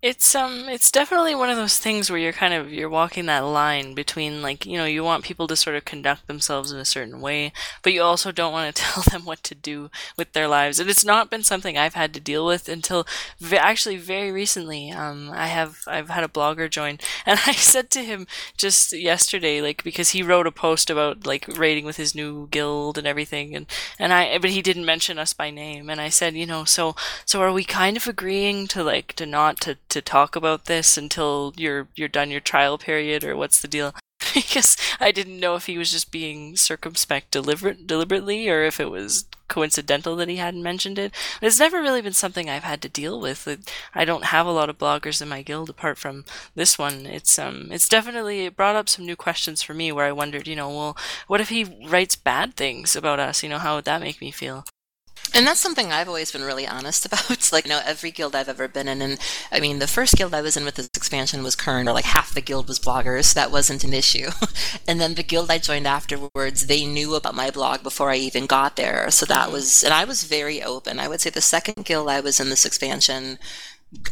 It's 0.00 0.32
um 0.36 0.68
it's 0.68 0.92
definitely 0.92 1.34
one 1.34 1.50
of 1.50 1.56
those 1.56 1.76
things 1.76 2.08
where 2.08 2.20
you're 2.20 2.32
kind 2.32 2.54
of 2.54 2.72
you're 2.72 2.88
walking 2.88 3.26
that 3.26 3.40
line 3.40 3.94
between 3.94 4.42
like, 4.42 4.64
you 4.64 4.78
know, 4.78 4.84
you 4.84 5.02
want 5.02 5.24
people 5.24 5.48
to 5.48 5.56
sort 5.56 5.74
of 5.74 5.84
conduct 5.84 6.28
themselves 6.28 6.70
in 6.70 6.78
a 6.78 6.84
certain 6.84 7.20
way, 7.20 7.52
but 7.82 7.92
you 7.92 8.00
also 8.00 8.30
don't 8.30 8.52
want 8.52 8.72
to 8.76 8.80
tell 8.84 9.02
them 9.02 9.24
what 9.24 9.42
to 9.42 9.56
do 9.56 9.90
with 10.16 10.34
their 10.34 10.46
lives. 10.46 10.78
And 10.78 10.88
it's 10.88 11.04
not 11.04 11.30
been 11.30 11.42
something 11.42 11.76
I've 11.76 11.94
had 11.94 12.14
to 12.14 12.20
deal 12.20 12.46
with 12.46 12.68
until 12.68 13.08
v- 13.40 13.56
actually 13.56 13.96
very 13.96 14.30
recently. 14.30 14.92
Um 14.92 15.32
I 15.34 15.48
have 15.48 15.78
I've 15.88 16.10
had 16.10 16.22
a 16.22 16.28
blogger 16.28 16.70
join 16.70 17.00
and 17.26 17.40
I 17.44 17.52
said 17.52 17.90
to 17.90 18.04
him 18.04 18.28
just 18.56 18.92
yesterday 18.92 19.60
like 19.60 19.82
because 19.82 20.10
he 20.10 20.22
wrote 20.22 20.46
a 20.46 20.52
post 20.52 20.90
about 20.90 21.26
like 21.26 21.44
raiding 21.58 21.84
with 21.84 21.96
his 21.96 22.14
new 22.14 22.46
guild 22.52 22.98
and 22.98 23.06
everything 23.08 23.56
and 23.56 23.66
and 23.98 24.12
I 24.12 24.38
but 24.38 24.50
he 24.50 24.62
didn't 24.62 24.84
mention 24.86 25.18
us 25.18 25.32
by 25.32 25.50
name 25.50 25.90
and 25.90 26.00
I 26.00 26.08
said, 26.08 26.34
you 26.36 26.46
know, 26.46 26.62
so 26.62 26.94
so 27.24 27.42
are 27.42 27.52
we 27.52 27.64
kind 27.64 27.96
of 27.96 28.06
agreeing 28.06 28.68
to 28.68 28.84
like 28.84 29.14
to 29.14 29.26
not 29.26 29.60
to 29.62 29.76
to 29.90 30.02
talk 30.02 30.36
about 30.36 30.66
this 30.66 30.96
until 30.96 31.52
you're 31.56 31.88
you're 31.94 32.08
done 32.08 32.30
your 32.30 32.40
trial 32.40 32.78
period 32.78 33.24
or 33.24 33.36
what's 33.36 33.60
the 33.60 33.68
deal? 33.68 33.94
because 34.34 34.76
I 35.00 35.12
didn't 35.12 35.40
know 35.40 35.54
if 35.54 35.66
he 35.66 35.78
was 35.78 35.90
just 35.90 36.10
being 36.10 36.56
circumspect 36.56 37.30
deliberate, 37.30 37.86
deliberately 37.86 38.48
or 38.48 38.62
if 38.62 38.80
it 38.80 38.90
was 38.90 39.24
coincidental 39.48 40.14
that 40.16 40.28
he 40.28 40.36
hadn't 40.36 40.62
mentioned 40.62 40.98
it. 40.98 41.12
But 41.40 41.46
it's 41.46 41.58
never 41.58 41.80
really 41.80 42.02
been 42.02 42.12
something 42.12 42.50
I've 42.50 42.64
had 42.64 42.82
to 42.82 42.88
deal 42.88 43.18
with. 43.20 43.48
I 43.94 44.04
don't 44.04 44.26
have 44.26 44.46
a 44.46 44.50
lot 44.52 44.68
of 44.68 44.78
bloggers 44.78 45.22
in 45.22 45.28
my 45.28 45.42
guild 45.42 45.70
apart 45.70 45.98
from 45.98 46.24
this 46.54 46.78
one. 46.78 47.06
It's 47.06 47.38
um 47.38 47.68
it's 47.70 47.88
definitely 47.88 48.46
it 48.46 48.56
brought 48.56 48.76
up 48.76 48.88
some 48.88 49.06
new 49.06 49.16
questions 49.16 49.62
for 49.62 49.74
me 49.74 49.92
where 49.92 50.06
I 50.06 50.12
wondered, 50.12 50.46
you 50.46 50.56
know, 50.56 50.68
well, 50.70 50.96
what 51.26 51.40
if 51.40 51.48
he 51.48 51.64
writes 51.88 52.16
bad 52.16 52.54
things 52.54 52.94
about 52.96 53.20
us? 53.20 53.42
You 53.42 53.48
know, 53.48 53.58
how 53.58 53.76
would 53.76 53.84
that 53.86 54.02
make 54.02 54.20
me 54.20 54.30
feel? 54.30 54.64
And 55.34 55.46
that's 55.46 55.60
something 55.60 55.92
I've 55.92 56.08
always 56.08 56.32
been 56.32 56.42
really 56.42 56.66
honest 56.66 57.04
about. 57.06 57.52
like, 57.52 57.64
you 57.64 57.70
know, 57.70 57.80
every 57.84 58.10
guild 58.10 58.34
I've 58.34 58.48
ever 58.48 58.68
been 58.68 58.88
in, 58.88 59.02
and 59.02 59.18
I 59.52 59.60
mean, 59.60 59.78
the 59.78 59.86
first 59.86 60.14
guild 60.14 60.34
I 60.34 60.40
was 60.40 60.56
in 60.56 60.64
with 60.64 60.76
this 60.76 60.90
expansion 60.94 61.42
was 61.42 61.56
Kurn, 61.56 61.88
or 61.88 61.92
like 61.92 62.04
half 62.04 62.34
the 62.34 62.40
guild 62.40 62.68
was 62.68 62.78
bloggers, 62.78 63.26
so 63.26 63.40
that 63.40 63.52
wasn't 63.52 63.84
an 63.84 63.94
issue. 63.94 64.30
and 64.88 65.00
then 65.00 65.14
the 65.14 65.22
guild 65.22 65.50
I 65.50 65.58
joined 65.58 65.86
afterwards, 65.86 66.66
they 66.66 66.84
knew 66.84 67.14
about 67.14 67.34
my 67.34 67.50
blog 67.50 67.82
before 67.82 68.10
I 68.10 68.16
even 68.16 68.46
got 68.46 68.76
there, 68.76 69.10
so 69.10 69.26
that 69.26 69.44
mm-hmm. 69.44 69.52
was, 69.52 69.82
and 69.82 69.92
I 69.92 70.04
was 70.04 70.24
very 70.24 70.62
open. 70.62 70.98
I 70.98 71.08
would 71.08 71.20
say 71.20 71.30
the 71.30 71.40
second 71.40 71.84
guild 71.84 72.08
I 72.08 72.20
was 72.20 72.40
in 72.40 72.50
this 72.50 72.64
expansion, 72.64 73.38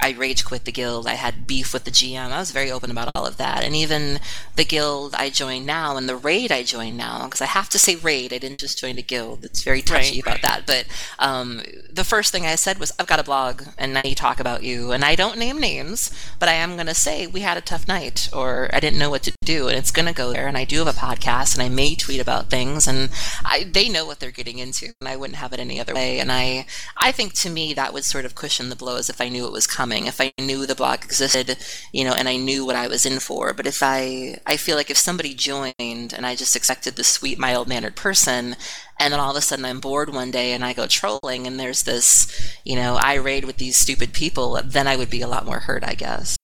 I 0.00 0.12
rage 0.12 0.44
quit 0.44 0.64
the 0.64 0.72
guild. 0.72 1.06
I 1.06 1.14
had 1.14 1.46
beef 1.46 1.74
with 1.74 1.84
the 1.84 1.90
GM. 1.90 2.30
I 2.30 2.38
was 2.38 2.50
very 2.50 2.70
open 2.70 2.90
about 2.90 3.10
all 3.14 3.26
of 3.26 3.36
that. 3.36 3.62
And 3.62 3.76
even 3.76 4.20
the 4.54 4.64
guild 4.64 5.14
I 5.14 5.28
joined 5.28 5.66
now 5.66 5.98
and 5.98 6.08
the 6.08 6.16
raid 6.16 6.50
I 6.50 6.62
joined 6.62 6.96
now, 6.96 7.24
because 7.24 7.42
I 7.42 7.46
have 7.46 7.68
to 7.70 7.78
say 7.78 7.96
raid, 7.96 8.32
I 8.32 8.38
didn't 8.38 8.60
just 8.60 8.78
join 8.78 8.96
a 8.96 9.02
guild. 9.02 9.44
It's 9.44 9.62
very 9.62 9.82
touchy 9.82 10.22
right. 10.22 10.26
about 10.26 10.42
that. 10.42 10.66
But 10.66 10.86
um, 11.18 11.62
the 11.92 12.04
first 12.04 12.32
thing 12.32 12.46
I 12.46 12.54
said 12.54 12.78
was, 12.78 12.92
I've 12.98 13.06
got 13.06 13.20
a 13.20 13.24
blog 13.24 13.64
and 13.76 13.98
I 13.98 14.14
talk 14.14 14.40
about 14.40 14.62
you. 14.62 14.92
And 14.92 15.04
I 15.04 15.14
don't 15.14 15.38
name 15.38 15.60
names, 15.60 16.10
but 16.38 16.48
I 16.48 16.54
am 16.54 16.76
going 16.76 16.86
to 16.86 16.94
say 16.94 17.26
we 17.26 17.40
had 17.40 17.58
a 17.58 17.62
tough 17.62 17.86
night 17.86 18.30
or 18.32 18.70
I 18.72 18.80
didn't 18.80 18.98
know 18.98 19.10
what 19.10 19.24
to 19.24 19.35
do, 19.46 19.68
and 19.68 19.78
it's 19.78 19.90
going 19.90 20.06
to 20.06 20.12
go 20.12 20.32
there. 20.32 20.46
And 20.46 20.58
I 20.58 20.64
do 20.64 20.78
have 20.84 20.88
a 20.88 20.98
podcast, 20.98 21.54
and 21.54 21.62
I 21.62 21.68
may 21.68 21.94
tweet 21.94 22.20
about 22.20 22.50
things, 22.50 22.86
and 22.86 23.08
I, 23.44 23.64
they 23.64 23.88
know 23.88 24.04
what 24.04 24.20
they're 24.20 24.30
getting 24.30 24.58
into, 24.58 24.92
and 25.00 25.08
I 25.08 25.16
wouldn't 25.16 25.38
have 25.38 25.52
it 25.54 25.60
any 25.60 25.80
other 25.80 25.94
way. 25.94 26.18
And 26.18 26.30
I, 26.30 26.66
I 26.96 27.12
think 27.12 27.32
to 27.34 27.50
me 27.50 27.72
that 27.74 27.94
would 27.94 28.04
sort 28.04 28.24
of 28.24 28.34
cushion 28.34 28.68
the 28.68 28.76
blows 28.76 29.08
if 29.08 29.20
I 29.20 29.28
knew 29.28 29.46
it 29.46 29.52
was 29.52 29.66
coming, 29.66 30.06
if 30.06 30.20
I 30.20 30.32
knew 30.38 30.66
the 30.66 30.74
blog 30.74 31.04
existed, 31.04 31.56
you 31.92 32.04
know, 32.04 32.12
and 32.12 32.28
I 32.28 32.36
knew 32.36 32.66
what 32.66 32.76
I 32.76 32.88
was 32.88 33.06
in 33.06 33.20
for. 33.20 33.54
But 33.54 33.66
if 33.66 33.82
I, 33.82 34.40
I 34.46 34.56
feel 34.56 34.76
like 34.76 34.90
if 34.90 34.98
somebody 34.98 35.32
joined 35.34 35.74
and 35.78 36.26
I 36.26 36.34
just 36.34 36.56
expected 36.56 36.96
the 36.96 37.04
sweet, 37.04 37.38
mild 37.38 37.68
mannered 37.68 37.96
person, 37.96 38.56
and 38.98 39.12
then 39.12 39.20
all 39.20 39.30
of 39.30 39.36
a 39.36 39.40
sudden 39.40 39.64
I'm 39.64 39.80
bored 39.80 40.12
one 40.12 40.30
day 40.30 40.52
and 40.52 40.64
I 40.64 40.72
go 40.72 40.86
trolling, 40.86 41.46
and 41.46 41.58
there's 41.60 41.84
this, 41.84 42.28
you 42.64 42.76
know, 42.76 42.96
I 42.96 43.14
raid 43.14 43.44
with 43.44 43.58
these 43.58 43.76
stupid 43.76 44.12
people, 44.12 44.60
then 44.64 44.86
I 44.88 44.96
would 44.96 45.10
be 45.10 45.22
a 45.22 45.28
lot 45.28 45.46
more 45.46 45.60
hurt, 45.60 45.84
I 45.84 45.94
guess. 45.94 46.35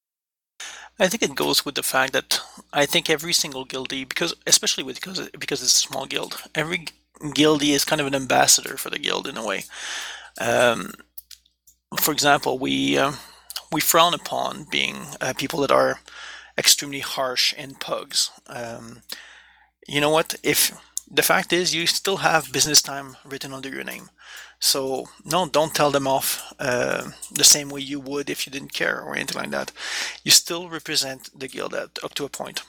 I 1.03 1.09
think 1.09 1.23
it 1.23 1.35
goes 1.35 1.65
with 1.65 1.75
the 1.75 1.83
fact 1.83 2.13
that 2.13 2.41
I 2.73 2.87
think 2.87 3.11
every 3.11 3.33
single 3.33 3.67
guildie, 3.67 4.09
because 4.09 4.35
especially 4.47 4.85
with 4.85 4.97
because 5.01 5.29
because 5.31 5.61
it's 5.61 5.75
a 5.75 5.89
small 5.89 6.07
guild, 6.07 6.41
every 6.55 6.87
guildie 7.39 7.75
is 7.75 7.85
kind 7.85 8.01
of 8.01 8.07
an 8.07 8.15
ambassador 8.15 8.77
for 8.77 8.91
the 8.91 9.01
guild 9.01 9.27
in 9.27 9.37
a 9.37 9.45
way. 9.45 9.65
Um, 10.41 10.93
for 11.99 12.13
example, 12.13 12.57
we 12.57 12.97
uh, 12.99 13.13
we 13.73 13.81
frown 13.81 14.15
upon 14.15 14.67
being 14.71 14.97
uh, 15.21 15.33
people 15.37 15.61
that 15.63 15.73
are 15.73 15.99
extremely 16.57 17.01
harsh 17.01 17.53
in 17.53 17.75
pugs. 17.75 18.31
Um, 18.47 19.03
you 19.89 20.01
know 20.01 20.11
what? 20.11 20.37
If 20.45 20.73
the 21.11 21.23
fact 21.23 21.53
is, 21.53 21.75
you 21.75 21.87
still 21.89 22.19
have 22.19 22.53
business 22.53 22.81
time 22.81 23.17
written 23.25 23.53
under 23.53 23.69
your 23.69 23.85
name. 23.85 24.11
So 24.63 25.09
no, 25.25 25.49
don't 25.49 25.75
tell 25.75 25.91
them 25.91 26.07
off 26.07 26.55
uh, 26.61 27.11
the 27.33 27.43
same 27.43 27.69
way 27.69 27.81
you 27.81 27.99
would 27.99 28.31
if 28.31 28.47
you 28.47 28.53
didn't 28.53 28.73
care 28.73 29.03
or 29.03 29.17
anything 29.17 29.43
like 29.43 29.51
that. 29.51 29.73
You 30.23 30.31
still 30.31 30.69
represent 30.69 31.37
the 31.37 31.49
guild 31.49 31.75
at, 31.75 31.99
up 32.05 32.15
to 32.15 32.25
a 32.25 32.29
point. 32.29 32.63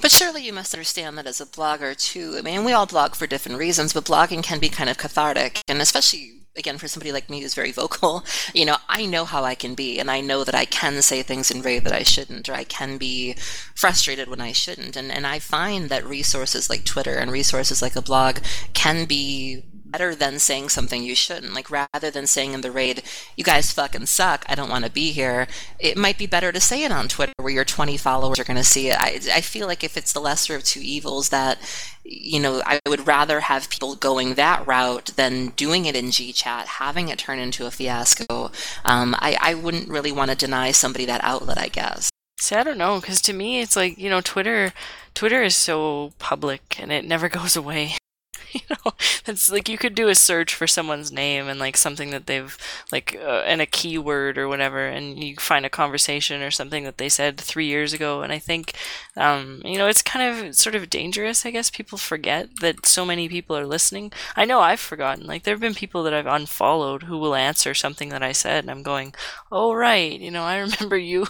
But 0.00 0.12
surely 0.12 0.44
you 0.44 0.52
must 0.52 0.72
understand 0.72 1.18
that 1.18 1.26
as 1.26 1.40
a 1.40 1.46
blogger 1.46 1.96
too. 1.96 2.36
I 2.38 2.42
mean, 2.42 2.64
we 2.64 2.72
all 2.72 2.86
blog 2.86 3.16
for 3.16 3.26
different 3.26 3.58
reasons, 3.58 3.92
but 3.92 4.04
blogging 4.04 4.44
can 4.44 4.60
be 4.60 4.68
kind 4.68 4.88
of 4.88 4.98
cathartic, 4.98 5.62
and 5.66 5.80
especially 5.82 6.42
again 6.56 6.78
for 6.78 6.86
somebody 6.86 7.10
like 7.10 7.28
me 7.30 7.40
who's 7.40 7.54
very 7.54 7.72
vocal 7.82 8.22
you 8.52 8.66
know 8.66 8.76
i 8.86 9.06
know 9.06 9.24
how 9.24 9.42
i 9.42 9.54
can 9.54 9.74
be 9.74 9.98
and 9.98 10.10
i 10.10 10.20
know 10.20 10.44
that 10.44 10.54
i 10.54 10.66
can 10.66 11.00
say 11.00 11.22
things 11.22 11.50
in 11.50 11.62
way 11.62 11.78
that 11.78 11.94
i 11.94 12.02
shouldn't 12.02 12.46
or 12.46 12.52
i 12.52 12.62
can 12.62 12.98
be 12.98 13.34
frustrated 13.74 14.28
when 14.28 14.40
i 14.40 14.52
shouldn't 14.52 14.94
and 14.94 15.10
and 15.10 15.26
i 15.26 15.38
find 15.38 15.88
that 15.88 16.04
resources 16.04 16.68
like 16.68 16.84
twitter 16.84 17.14
and 17.14 17.32
resources 17.32 17.80
like 17.80 17.96
a 17.96 18.02
blog 18.02 18.36
can 18.74 19.06
be 19.06 19.64
better 19.92 20.14
than 20.14 20.38
saying 20.38 20.70
something 20.70 21.02
you 21.02 21.14
shouldn't. 21.14 21.54
Like 21.54 21.70
rather 21.70 22.10
than 22.10 22.26
saying 22.26 22.52
in 22.52 22.62
the 22.62 22.70
raid, 22.70 23.02
"You 23.36 23.44
guys 23.44 23.72
fucking 23.72 24.06
suck. 24.06 24.44
I 24.48 24.54
don't 24.54 24.70
want 24.70 24.84
to 24.84 24.90
be 24.90 25.12
here." 25.12 25.46
It 25.78 25.96
might 25.96 26.18
be 26.18 26.26
better 26.26 26.50
to 26.52 26.60
say 26.60 26.84
it 26.84 26.92
on 26.92 27.08
Twitter 27.08 27.32
where 27.36 27.52
your 27.52 27.64
20 27.64 27.96
followers 27.96 28.38
are 28.38 28.44
going 28.44 28.56
to 28.56 28.64
see 28.64 28.88
it. 28.88 28.96
I 28.98 29.20
I 29.32 29.40
feel 29.40 29.66
like 29.66 29.84
if 29.84 29.96
it's 29.96 30.12
the 30.12 30.20
lesser 30.20 30.56
of 30.56 30.64
two 30.64 30.80
evils, 30.82 31.28
that 31.28 31.58
you 32.04 32.40
know 32.40 32.62
I 32.66 32.80
would 32.88 33.06
rather 33.06 33.40
have 33.40 33.70
people 33.70 33.94
going 33.94 34.34
that 34.34 34.66
route 34.66 35.12
than 35.16 35.48
doing 35.50 35.86
it 35.86 35.96
in 35.96 36.06
GChat, 36.06 36.64
having 36.82 37.08
it 37.08 37.18
turn 37.18 37.38
into 37.38 37.66
a 37.66 37.70
fiasco. 37.70 38.50
Um, 38.84 39.14
I 39.18 39.36
I 39.40 39.54
wouldn't 39.54 39.88
really 39.88 40.12
want 40.12 40.30
to 40.30 40.36
deny 40.36 40.72
somebody 40.72 41.04
that 41.06 41.22
outlet. 41.24 41.58
I 41.58 41.68
guess. 41.68 42.10
See, 42.42 42.56
I 42.56 42.64
don't 42.64 42.76
know, 42.76 43.00
because 43.00 43.22
to 43.22 43.32
me, 43.32 43.60
it's 43.60 43.76
like 43.76 43.96
you 43.98 44.10
know, 44.10 44.20
Twitter, 44.20 44.72
Twitter 45.14 45.44
is 45.44 45.54
so 45.54 46.12
public 46.18 46.76
and 46.80 46.90
it 46.90 47.04
never 47.04 47.28
goes 47.38 47.54
away. 47.54 47.96
you 48.54 48.60
know? 48.70 48.92
It's 49.26 49.50
like 49.50 49.68
you 49.68 49.78
could 49.78 49.94
do 49.94 50.08
a 50.08 50.14
search 50.14 50.54
for 50.54 50.66
someone's 50.66 51.12
name 51.12 51.48
and 51.48 51.58
like 51.60 51.76
something 51.76 52.10
that 52.10 52.26
they've 52.26 52.56
like 52.90 53.16
uh, 53.22 53.42
and 53.46 53.60
a 53.60 53.66
keyword 53.66 54.38
or 54.38 54.48
whatever 54.48 54.86
and 54.86 55.22
you 55.22 55.36
find 55.36 55.64
a 55.64 55.70
conversation 55.70 56.42
or 56.42 56.50
something 56.50 56.84
that 56.84 56.98
they 56.98 57.08
said 57.08 57.38
three 57.38 57.66
years 57.66 57.92
ago 57.92 58.22
and 58.22 58.32
i 58.32 58.38
think 58.38 58.74
um, 59.16 59.62
you 59.64 59.78
know 59.78 59.86
it's 59.86 60.02
kind 60.02 60.46
of 60.46 60.54
sort 60.54 60.74
of 60.74 60.90
dangerous 60.90 61.46
i 61.46 61.50
guess 61.50 61.70
people 61.70 61.98
forget 61.98 62.48
that 62.60 62.86
so 62.86 63.04
many 63.04 63.28
people 63.28 63.56
are 63.56 63.66
listening. 63.66 64.12
I 64.36 64.44
know 64.44 64.60
i've 64.60 64.80
forgotten 64.80 65.26
like 65.26 65.42
there 65.42 65.54
have 65.54 65.60
been 65.60 65.74
people 65.74 66.02
that 66.04 66.14
i've 66.14 66.26
unfollowed 66.26 67.04
who 67.04 67.18
will 67.18 67.34
answer 67.34 67.74
something 67.74 68.08
that 68.10 68.22
i 68.22 68.32
said 68.32 68.64
and 68.64 68.70
i'm 68.70 68.82
going 68.82 69.14
oh 69.50 69.74
right 69.74 70.18
you 70.18 70.30
know 70.30 70.42
i 70.42 70.58
remember 70.58 70.96
you. 70.96 71.26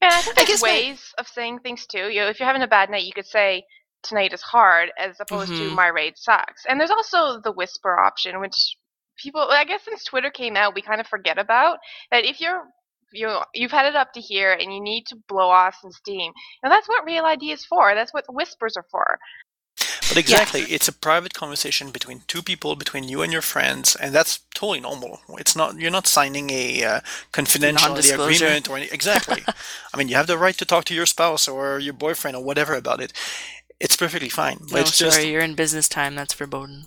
Yeah, 0.00 0.10
I 0.12 0.20
think 0.22 0.48
there's 0.48 0.60
ways 0.60 1.14
my... 1.16 1.22
of 1.22 1.28
saying 1.28 1.60
things 1.60 1.86
too. 1.86 2.08
You 2.08 2.20
know, 2.20 2.28
if 2.28 2.40
you're 2.40 2.46
having 2.46 2.62
a 2.62 2.66
bad 2.66 2.90
night, 2.90 3.04
you 3.04 3.12
could 3.12 3.26
say, 3.26 3.64
tonight 4.02 4.32
is 4.32 4.42
hard 4.42 4.90
as 4.98 5.16
opposed 5.20 5.52
mm-hmm. 5.52 5.70
to 5.70 5.74
my 5.74 5.88
raid 5.88 6.14
sucks. 6.16 6.64
And 6.68 6.78
there's 6.78 6.90
also 6.90 7.40
the 7.40 7.52
whisper 7.52 7.98
option, 7.98 8.40
which 8.40 8.76
people, 9.18 9.40
I 9.40 9.64
guess 9.64 9.84
since 9.84 10.04
Twitter 10.04 10.30
came 10.30 10.56
out, 10.56 10.74
we 10.74 10.82
kind 10.82 11.00
of 11.00 11.06
forget 11.06 11.38
about 11.38 11.78
that 12.10 12.24
if 12.24 12.40
you're 12.40 12.64
you 13.12 13.28
you've 13.54 13.70
had 13.70 13.86
it 13.86 13.94
up 13.94 14.12
to 14.14 14.20
here 14.20 14.52
and 14.52 14.72
you 14.72 14.80
need 14.80 15.04
to 15.06 15.16
blow 15.28 15.48
off 15.48 15.76
some 15.80 15.92
steam. 15.92 16.32
And 16.62 16.72
that's 16.72 16.88
what 16.88 17.04
Real 17.04 17.24
ID 17.24 17.52
is 17.52 17.64
for. 17.64 17.94
That's 17.94 18.12
what 18.12 18.24
whispers 18.28 18.76
are 18.76 18.86
for. 18.90 19.18
But 20.08 20.18
exactly, 20.18 20.60
yeah. 20.60 20.66
it's 20.70 20.88
a 20.88 20.92
private 20.92 21.32
conversation 21.32 21.90
between 21.90 22.22
two 22.26 22.42
people, 22.42 22.76
between 22.76 23.04
you 23.04 23.22
and 23.22 23.32
your 23.32 23.40
friends, 23.40 23.96
and 23.96 24.14
that's 24.14 24.40
totally 24.54 24.80
normal. 24.80 25.20
It's 25.38 25.56
not 25.56 25.78
you're 25.78 25.90
not 25.90 26.06
signing 26.06 26.50
a 26.50 26.84
uh, 26.84 27.00
confidentiality 27.32 28.12
agreement 28.12 28.68
or 28.68 28.76
any, 28.76 28.88
exactly. 28.92 29.42
I 29.94 29.96
mean, 29.96 30.08
you 30.08 30.16
have 30.16 30.26
the 30.26 30.36
right 30.36 30.56
to 30.58 30.66
talk 30.66 30.84
to 30.86 30.94
your 30.94 31.06
spouse 31.06 31.48
or 31.48 31.78
your 31.78 31.94
boyfriend 31.94 32.36
or 32.36 32.44
whatever 32.44 32.74
about 32.74 33.00
it 33.00 33.14
it's 33.82 33.96
perfectly 33.96 34.28
fine. 34.28 34.58
But 34.60 34.72
no, 34.72 34.80
it's 34.80 34.94
sorry, 34.94 35.10
just... 35.10 35.26
you're 35.26 35.42
in 35.42 35.54
business 35.54 35.88
time. 35.88 36.14
That's 36.14 36.34
verboten. 36.34 36.86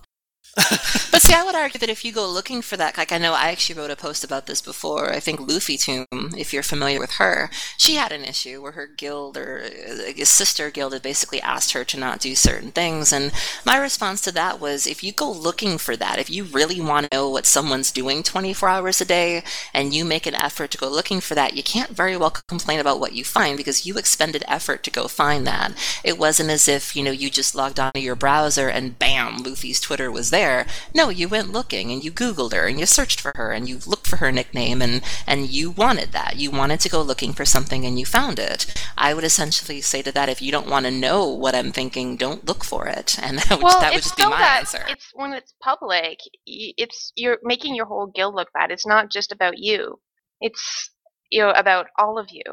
But 0.55 1.21
see, 1.21 1.33
I 1.33 1.43
would 1.43 1.53
argue 1.53 1.79
that 1.79 1.89
if 1.89 2.05
you 2.05 2.13
go 2.13 2.25
looking 2.29 2.61
for 2.61 2.77
that, 2.77 2.97
like 2.97 3.11
I 3.11 3.17
know 3.17 3.33
I 3.33 3.51
actually 3.51 3.77
wrote 3.77 3.91
a 3.91 3.95
post 3.97 4.23
about 4.23 4.45
this 4.45 4.61
before. 4.61 5.11
I 5.11 5.19
think 5.19 5.41
Luffy 5.41 5.75
Tomb, 5.75 6.05
if 6.37 6.53
you're 6.53 6.63
familiar 6.63 6.97
with 6.97 7.15
her, 7.15 7.49
she 7.77 7.95
had 7.95 8.13
an 8.13 8.23
issue 8.23 8.61
where 8.61 8.71
her 8.71 8.87
guild 8.87 9.35
or 9.35 9.63
uh, 9.65 10.23
sister 10.23 10.69
guild 10.71 10.93
had 10.93 11.01
basically 11.01 11.41
asked 11.41 11.73
her 11.73 11.83
to 11.83 11.99
not 11.99 12.21
do 12.21 12.35
certain 12.35 12.71
things. 12.71 13.11
And 13.11 13.33
my 13.65 13.75
response 13.75 14.21
to 14.21 14.31
that 14.31 14.61
was 14.61 14.87
if 14.87 15.03
you 15.03 15.11
go 15.11 15.29
looking 15.29 15.77
for 15.77 15.97
that, 15.97 16.19
if 16.19 16.29
you 16.29 16.45
really 16.45 16.79
want 16.79 17.11
to 17.11 17.17
know 17.17 17.29
what 17.29 17.45
someone's 17.45 17.91
doing 17.91 18.23
24 18.23 18.69
hours 18.69 19.01
a 19.01 19.05
day 19.05 19.43
and 19.73 19.93
you 19.93 20.05
make 20.05 20.25
an 20.25 20.35
effort 20.35 20.71
to 20.71 20.77
go 20.77 20.87
looking 20.87 21.19
for 21.19 21.35
that, 21.35 21.57
you 21.57 21.63
can't 21.63 21.91
very 21.91 22.15
well 22.15 22.33
complain 22.47 22.79
about 22.79 23.01
what 23.01 23.11
you 23.13 23.25
find 23.25 23.57
because 23.57 23.85
you 23.85 23.97
expended 23.97 24.45
effort 24.47 24.83
to 24.83 24.91
go 24.91 25.09
find 25.09 25.45
that. 25.45 25.73
It 26.01 26.17
wasn't 26.17 26.49
as 26.49 26.69
if, 26.69 26.95
you 26.95 27.03
know, 27.03 27.11
you 27.11 27.29
just 27.29 27.55
logged 27.55 27.77
onto 27.77 27.99
your 27.99 28.15
browser 28.15 28.69
and 28.69 28.97
bam, 28.97 29.43
Luffy's 29.43 29.81
Twitter 29.81 30.09
was 30.09 30.29
there 30.29 30.44
there. 30.45 30.65
No, 30.93 31.09
you 31.09 31.27
went 31.27 31.51
looking 31.51 31.91
and 31.91 32.03
you 32.03 32.11
Googled 32.11 32.53
her 32.53 32.67
and 32.67 32.79
you 32.79 32.85
searched 32.85 33.19
for 33.19 33.31
her 33.35 33.51
and 33.51 33.67
you 33.67 33.79
looked 33.85 34.07
for 34.07 34.17
her 34.17 34.31
nickname 34.31 34.81
and, 34.81 35.01
and 35.25 35.49
you 35.49 35.71
wanted 35.71 36.11
that. 36.11 36.37
You 36.37 36.51
wanted 36.51 36.79
to 36.81 36.89
go 36.89 37.01
looking 37.01 37.33
for 37.33 37.45
something 37.45 37.85
and 37.85 37.99
you 37.99 38.05
found 38.05 38.37
it. 38.39 38.59
I 38.97 39.13
would 39.13 39.23
essentially 39.23 39.81
say 39.81 40.01
to 40.03 40.11
that, 40.11 40.29
if 40.29 40.41
you 40.41 40.51
don't 40.51 40.69
want 40.69 40.85
to 40.85 40.91
know 40.91 41.27
what 41.27 41.55
I'm 41.55 41.71
thinking, 41.71 42.15
don't 42.15 42.45
look 42.45 42.63
for 42.63 42.87
it. 42.87 43.17
And 43.21 43.39
that 43.39 43.57
would, 43.57 43.63
well, 43.63 43.79
that 43.81 43.93
would 43.93 44.03
just 44.03 44.17
be 44.17 44.23
my 44.23 44.37
that 44.37 44.59
answer. 44.59 44.85
It's 44.87 45.09
when 45.13 45.33
it's 45.33 45.53
public, 45.61 46.19
it's 46.45 47.11
you're 47.15 47.39
making 47.43 47.75
your 47.75 47.85
whole 47.85 48.11
guild 48.13 48.35
look 48.35 48.49
bad. 48.53 48.71
It's 48.71 48.85
not 48.85 49.11
just 49.11 49.31
about 49.31 49.57
you. 49.57 49.99
It's 50.41 50.91
you 51.31 51.41
know 51.41 51.51
about 51.51 51.87
all 51.97 52.19
of 52.19 52.27
you. 52.29 52.43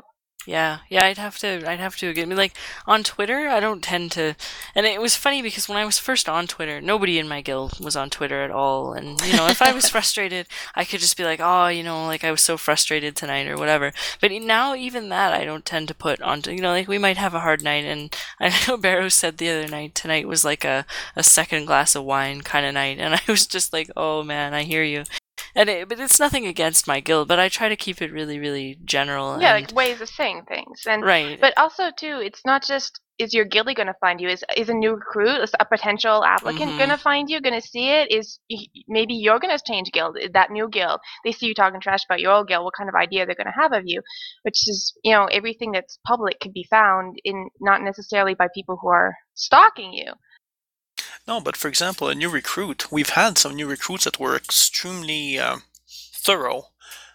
Yeah, 0.44 0.78
yeah, 0.88 1.04
I'd 1.04 1.18
have 1.18 1.38
to, 1.38 1.62
I'd 1.70 1.78
have 1.78 1.96
to 1.98 2.08
agree. 2.08 2.22
I 2.24 2.26
mean, 2.26 2.36
like 2.36 2.56
on 2.84 3.04
Twitter, 3.04 3.48
I 3.48 3.60
don't 3.60 3.80
tend 3.80 4.10
to, 4.12 4.34
and 4.74 4.86
it 4.86 5.00
was 5.00 5.14
funny 5.14 5.40
because 5.40 5.68
when 5.68 5.78
I 5.78 5.84
was 5.84 6.00
first 6.00 6.28
on 6.28 6.48
Twitter, 6.48 6.80
nobody 6.80 7.20
in 7.20 7.28
my 7.28 7.42
guild 7.42 7.78
was 7.78 7.94
on 7.94 8.10
Twitter 8.10 8.42
at 8.42 8.50
all, 8.50 8.92
and 8.92 9.20
you 9.24 9.36
know, 9.36 9.46
if 9.46 9.62
I 9.62 9.72
was 9.72 9.88
frustrated, 9.90 10.48
I 10.74 10.84
could 10.84 10.98
just 10.98 11.16
be 11.16 11.22
like, 11.22 11.38
oh, 11.40 11.68
you 11.68 11.84
know, 11.84 12.06
like 12.06 12.24
I 12.24 12.32
was 12.32 12.42
so 12.42 12.56
frustrated 12.56 13.14
tonight 13.14 13.46
or 13.46 13.56
whatever. 13.56 13.92
But 14.20 14.32
now, 14.32 14.74
even 14.74 15.10
that, 15.10 15.32
I 15.32 15.44
don't 15.44 15.64
tend 15.64 15.86
to 15.88 15.94
put 15.94 16.20
on. 16.20 16.42
You 16.48 16.60
know, 16.60 16.72
like 16.72 16.88
we 16.88 16.98
might 16.98 17.18
have 17.18 17.34
a 17.34 17.40
hard 17.40 17.62
night, 17.62 17.84
and 17.84 18.12
I 18.40 18.52
know 18.68 18.76
Barrow 18.76 19.10
said 19.10 19.38
the 19.38 19.48
other 19.48 19.68
night, 19.68 19.94
tonight 19.94 20.26
was 20.26 20.44
like 20.44 20.64
a 20.64 20.84
a 21.14 21.22
second 21.22 21.66
glass 21.66 21.94
of 21.94 22.02
wine 22.02 22.40
kind 22.40 22.66
of 22.66 22.74
night, 22.74 22.98
and 22.98 23.14
I 23.14 23.20
was 23.28 23.46
just 23.46 23.72
like, 23.72 23.90
oh 23.96 24.24
man, 24.24 24.54
I 24.54 24.64
hear 24.64 24.82
you 24.82 25.04
and 25.54 25.68
it, 25.68 25.88
but 25.88 26.00
it's 26.00 26.20
nothing 26.20 26.46
against 26.46 26.86
my 26.86 27.00
guild, 27.00 27.28
but 27.28 27.38
I 27.38 27.48
try 27.48 27.68
to 27.68 27.76
keep 27.76 28.00
it 28.02 28.12
really, 28.12 28.38
really 28.38 28.78
general. 28.84 29.40
Yeah, 29.40 29.56
and, 29.56 29.66
like 29.66 29.74
ways 29.74 30.00
of 30.00 30.08
saying 30.08 30.44
things, 30.48 30.82
and 30.86 31.02
right. 31.02 31.40
But 31.40 31.56
also 31.56 31.90
too, 31.90 32.20
it's 32.22 32.42
not 32.44 32.62
just 32.62 33.00
is 33.18 33.34
your 33.34 33.46
guildie 33.46 33.74
going 33.74 33.86
to 33.86 33.94
find 34.00 34.20
you? 34.20 34.28
Is 34.28 34.44
is 34.56 34.68
a 34.68 34.74
new 34.74 34.94
recruit, 34.94 35.48
a 35.58 35.64
potential 35.64 36.24
applicant, 36.24 36.70
mm-hmm. 36.70 36.78
going 36.78 36.90
to 36.90 36.98
find 36.98 37.30
you? 37.30 37.40
Going 37.40 37.60
to 37.60 37.66
see 37.66 37.90
it? 37.90 38.10
Is 38.10 38.38
maybe 38.88 39.14
you're 39.14 39.38
going 39.38 39.56
to 39.56 39.62
change 39.64 39.90
guild? 39.92 40.18
That 40.32 40.50
new 40.50 40.68
guild, 40.68 41.00
they 41.24 41.32
see 41.32 41.46
you 41.46 41.54
talking 41.54 41.80
trash 41.80 42.04
about 42.04 42.20
your 42.20 42.32
old 42.32 42.48
guild. 42.48 42.64
What 42.64 42.74
kind 42.76 42.88
of 42.88 42.94
idea 42.94 43.26
they're 43.26 43.34
going 43.34 43.52
to 43.52 43.60
have 43.60 43.72
of 43.72 43.84
you? 43.84 44.00
Which 44.42 44.68
is, 44.68 44.92
you 45.04 45.12
know, 45.12 45.26
everything 45.26 45.72
that's 45.72 45.98
public 46.06 46.40
can 46.40 46.52
be 46.52 46.66
found 46.68 47.16
in 47.24 47.48
not 47.60 47.82
necessarily 47.82 48.34
by 48.34 48.48
people 48.54 48.78
who 48.80 48.88
are 48.88 49.14
stalking 49.34 49.92
you. 49.92 50.12
No, 51.26 51.40
but 51.40 51.56
for 51.56 51.68
example, 51.68 52.08
a 52.08 52.14
new 52.14 52.28
recruit, 52.28 52.90
we've 52.90 53.10
had 53.10 53.38
some 53.38 53.54
new 53.54 53.68
recruits 53.68 54.04
that 54.04 54.18
were 54.18 54.36
extremely 54.36 55.38
uh, 55.38 55.58
thorough 56.14 56.66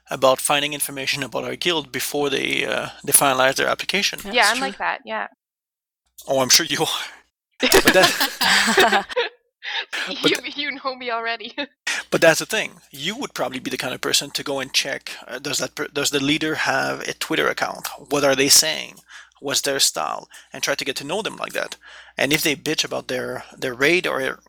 about 0.09 0.39
finding 0.39 0.73
information 0.73 1.23
about 1.23 1.43
our 1.43 1.55
guild 1.55 1.91
before 1.91 2.29
they 2.29 2.65
uh, 2.65 2.89
they 3.03 3.11
finalize 3.11 3.55
their 3.55 3.67
application. 3.67 4.19
That's 4.23 4.35
yeah, 4.35 4.47
I'm 4.47 4.57
true. 4.57 4.67
like 4.67 4.77
that. 4.77 5.01
Yeah. 5.05 5.27
Oh, 6.27 6.39
I'm 6.39 6.49
sure 6.49 6.65
you 6.65 6.81
are. 6.81 7.05
but 7.59 7.93
that, 7.93 9.05
you, 10.23 10.37
you 10.55 10.71
know 10.71 10.95
me 10.95 11.11
already. 11.11 11.55
but 12.11 12.21
that's 12.21 12.39
the 12.39 12.45
thing. 12.45 12.81
You 12.91 13.17
would 13.17 13.33
probably 13.33 13.59
be 13.59 13.69
the 13.69 13.77
kind 13.77 13.93
of 13.93 14.01
person 14.01 14.31
to 14.31 14.43
go 14.43 14.59
and 14.59 14.73
check: 14.73 15.11
uh, 15.27 15.39
does 15.39 15.57
that 15.57 15.75
per- 15.75 15.87
does 15.87 16.11
the 16.11 16.23
leader 16.23 16.55
have 16.55 17.01
a 17.01 17.13
Twitter 17.13 17.47
account? 17.47 17.87
What 18.09 18.23
are 18.23 18.35
they 18.35 18.49
saying? 18.49 18.99
What's 19.39 19.61
their 19.61 19.79
style, 19.79 20.27
and 20.51 20.63
try 20.63 20.75
to 20.75 20.85
get 20.85 20.95
to 20.97 21.03
know 21.03 21.21
them 21.21 21.37
like 21.37 21.53
that. 21.53 21.75
And 22.17 22.33
if 22.33 22.41
they 22.41 22.55
bitch 22.55 22.83
about 22.83 23.07
their 23.07 23.43
their 23.57 23.73
raid 23.73 24.07
or 24.07 24.39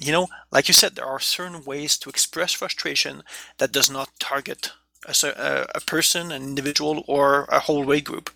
you 0.00 0.12
know, 0.12 0.28
like 0.50 0.68
you 0.68 0.74
said, 0.74 0.94
there 0.94 1.04
are 1.06 1.20
certain 1.20 1.64
ways 1.64 1.98
to 1.98 2.10
express 2.10 2.52
frustration 2.52 3.22
that 3.58 3.72
does 3.72 3.90
not 3.90 4.10
target 4.18 4.72
a, 5.06 5.66
a 5.74 5.80
person, 5.80 6.32
an 6.32 6.42
individual, 6.42 7.04
or 7.06 7.44
a 7.44 7.60
whole 7.60 7.84
raid 7.84 8.04
group. 8.04 8.30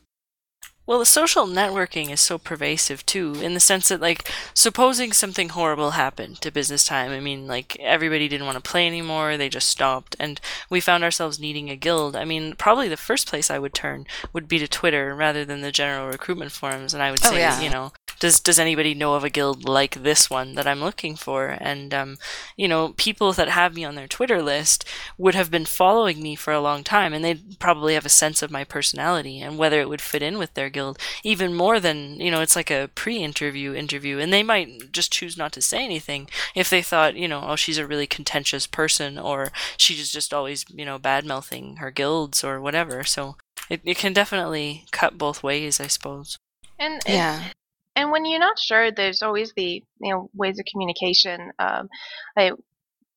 Well, 0.85 0.99
the 0.99 1.07
social 1.07 1.47
networking 1.47 2.11
is 2.11 2.21
so 2.21 2.39
pervasive 2.39 3.07
too, 3.07 3.35
in 3.41 3.55
the 3.55 3.61
sense 3.61 3.89
that, 3.89 4.01
like, 4.01 4.29
supposing 4.53 5.13
something 5.13 5.51
horrible 5.51 5.93
happened 5.93 6.41
to 6.41 6.51
business 6.51 6.85
time, 6.85 7.13
I 7.13 7.21
mean, 7.21 7.47
like, 7.47 7.79
everybody 7.79 8.27
didn't 8.29 8.47
want 8.47 8.63
to 8.63 8.71
play 8.71 8.87
anymore, 8.89 9.37
they 9.37 9.49
just 9.49 9.69
stopped, 9.69 10.17
and 10.19 10.41
we 10.69 10.81
found 10.81 11.05
ourselves 11.05 11.39
needing 11.39 11.71
a 11.71 11.77
guild. 11.77 12.17
I 12.17 12.25
mean, 12.25 12.57
probably 12.57 12.89
the 12.89 12.97
first 12.97 13.29
place 13.29 13.49
I 13.49 13.61
would 13.61 13.75
turn 13.75 14.07
would 14.33 14.49
be 14.49 14.59
to 14.59 14.67
Twitter 14.67 15.15
rather 15.15 15.45
than 15.45 15.61
the 15.61 15.71
general 15.71 16.09
recruitment 16.09 16.51
forums, 16.51 16.95
and 16.95 17.03
I 17.03 17.13
would 17.13 17.25
oh, 17.25 17.31
say, 17.31 17.37
oh, 17.37 17.39
yeah. 17.39 17.61
you 17.61 17.71
know, 17.71 17.93
does 18.23 18.39
does 18.39 18.61
anybody 18.61 18.95
know 18.95 19.15
of 19.15 19.25
a 19.25 19.31
guild 19.31 19.65
like 19.65 20.05
this 20.05 20.31
one 20.31 20.55
that 20.55 20.69
I'm 20.69 20.79
looking 20.79 21.17
for? 21.17 21.49
And 21.61 21.93
um, 21.93 22.19
you 22.57 22.69
know, 22.69 22.95
people 22.97 23.33
that 23.33 23.49
have 23.49 23.75
me 23.75 23.85
on 23.85 23.97
their 23.97 24.07
Twitter 24.07 24.41
list 24.41 24.85
would 25.19 25.35
have 25.35 25.51
been 25.51 25.65
following 25.65 26.23
me 26.23 26.37
for 26.37 26.53
a 26.53 26.61
long 26.61 26.85
time, 26.85 27.13
and 27.13 27.25
they'd 27.25 27.59
probably 27.59 27.95
have 27.95 28.07
a 28.07 28.21
sense 28.23 28.41
of 28.41 28.53
my 28.53 28.63
personality 28.63 29.41
and 29.41 29.59
whether 29.59 29.81
it 29.81 29.89
would 29.89 30.01
fit 30.01 30.23
in 30.23 30.39
with 30.39 30.55
their 30.55 30.71
guild 30.71 31.01
even 31.25 31.53
more 31.53 31.81
than 31.81 32.21
you 32.21 32.31
know. 32.31 32.41
It's 32.41 32.55
like 32.55 32.71
a 32.71 32.91
pre-interview 32.95 33.75
interview, 33.75 34.21
and 34.21 34.33
they 34.33 34.45
might 34.45 34.93
just 34.93 35.13
choose 35.13 35.37
not 35.37 35.53
to 35.55 35.61
say 35.61 35.85
anything 35.85 36.31
if 36.55 36.71
they 36.71 36.81
thought, 36.81 37.17
you 37.17 37.27
know, 37.27 37.43
oh, 37.45 37.57
she's 37.57 37.79
a 37.79 37.89
really 37.89 38.07
contentious 38.07 38.69
person, 38.69 39.19
or 39.19 39.51
she's 39.77 40.13
just 40.13 40.33
always 40.33 40.65
you 40.69 40.85
know 40.85 40.97
bad 40.97 41.27
mouthing 41.27 41.79
her 41.79 41.91
guilds 41.91 42.45
or 42.45 42.61
whatever. 42.61 43.03
So 43.03 43.35
it, 43.69 43.81
it 43.83 43.99
can 43.99 44.13
definitely 44.13 44.85
cut 44.93 45.19
both 45.19 45.43
ways, 45.43 45.81
I 45.81 45.89
suppose. 45.89 46.39
And 46.79 47.03
yeah 47.05 47.51
and 47.97 48.11
when 48.11 48.25
you're 48.25 48.41
not 48.41 48.59
sure, 48.59 48.91
there's 48.91 49.23
always 49.23 49.53
the 49.57 49.83
you 50.01 50.13
know 50.13 50.31
ways 50.35 50.59
of 50.59 50.67
communication. 50.67 51.53
Um, 51.59 51.89
like 52.37 52.55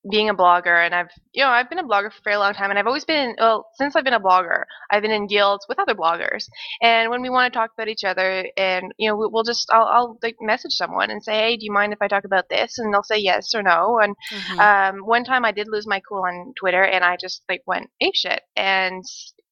being 0.10 0.30
a 0.30 0.35
blogger, 0.35 0.85
and 0.85 0.93
I've 0.93 1.10
you 1.34 1.43
know 1.43 1.49
I've 1.49 1.69
been 1.69 1.80
a 1.80 1.84
blogger 1.84 2.11
for 2.11 2.19
a 2.19 2.23
very 2.23 2.38
long 2.38 2.53
time, 2.53 2.69
and 2.69 2.77
I've 2.77 2.88
always 2.88 3.06
been 3.06 3.35
well 3.39 3.68
since 3.76 3.95
I've 3.95 4.03
been 4.03 4.14
a 4.14 4.19
blogger, 4.19 4.64
I've 4.91 5.02
been 5.02 5.11
in 5.11 5.27
guilds 5.27 5.65
with 5.68 5.80
other 5.80 5.95
bloggers, 5.95 6.47
and 6.81 7.10
when 7.10 7.22
we 7.22 7.30
want 7.30 7.52
to 7.52 7.57
talk 7.57 7.72
about 7.73 7.88
each 7.88 8.03
other, 8.03 8.45
and 8.57 8.93
you 8.97 9.10
know 9.10 9.30
we'll 9.31 9.43
just 9.43 9.68
I'll, 9.72 9.85
I'll 9.85 10.19
like 10.22 10.35
message 10.41 10.73
someone 10.73 11.10
and 11.10 11.23
say, 11.23 11.38
hey, 11.38 11.57
do 11.57 11.65
you 11.65 11.72
mind 11.72 11.93
if 11.93 12.02
I 12.02 12.07
talk 12.07 12.26
about 12.26 12.49
this? 12.49 12.77
And 12.77 12.93
they'll 12.93 13.03
say 13.03 13.18
yes 13.18 13.53
or 13.56 13.64
no. 13.64 13.99
And 13.99 14.15
mm-hmm. 14.31 14.60
um, 14.60 15.06
one 15.06 15.23
time 15.23 15.45
I 15.45 15.52
did 15.52 15.68
lose 15.68 15.88
my 15.88 16.02
cool 16.07 16.23
on 16.23 16.53
Twitter, 16.56 16.84
and 16.84 17.03
I 17.03 17.18
just 17.18 17.43
like 17.49 17.64
went 17.65 17.89
ape 18.02 18.15
shit, 18.15 18.41
and 18.56 19.03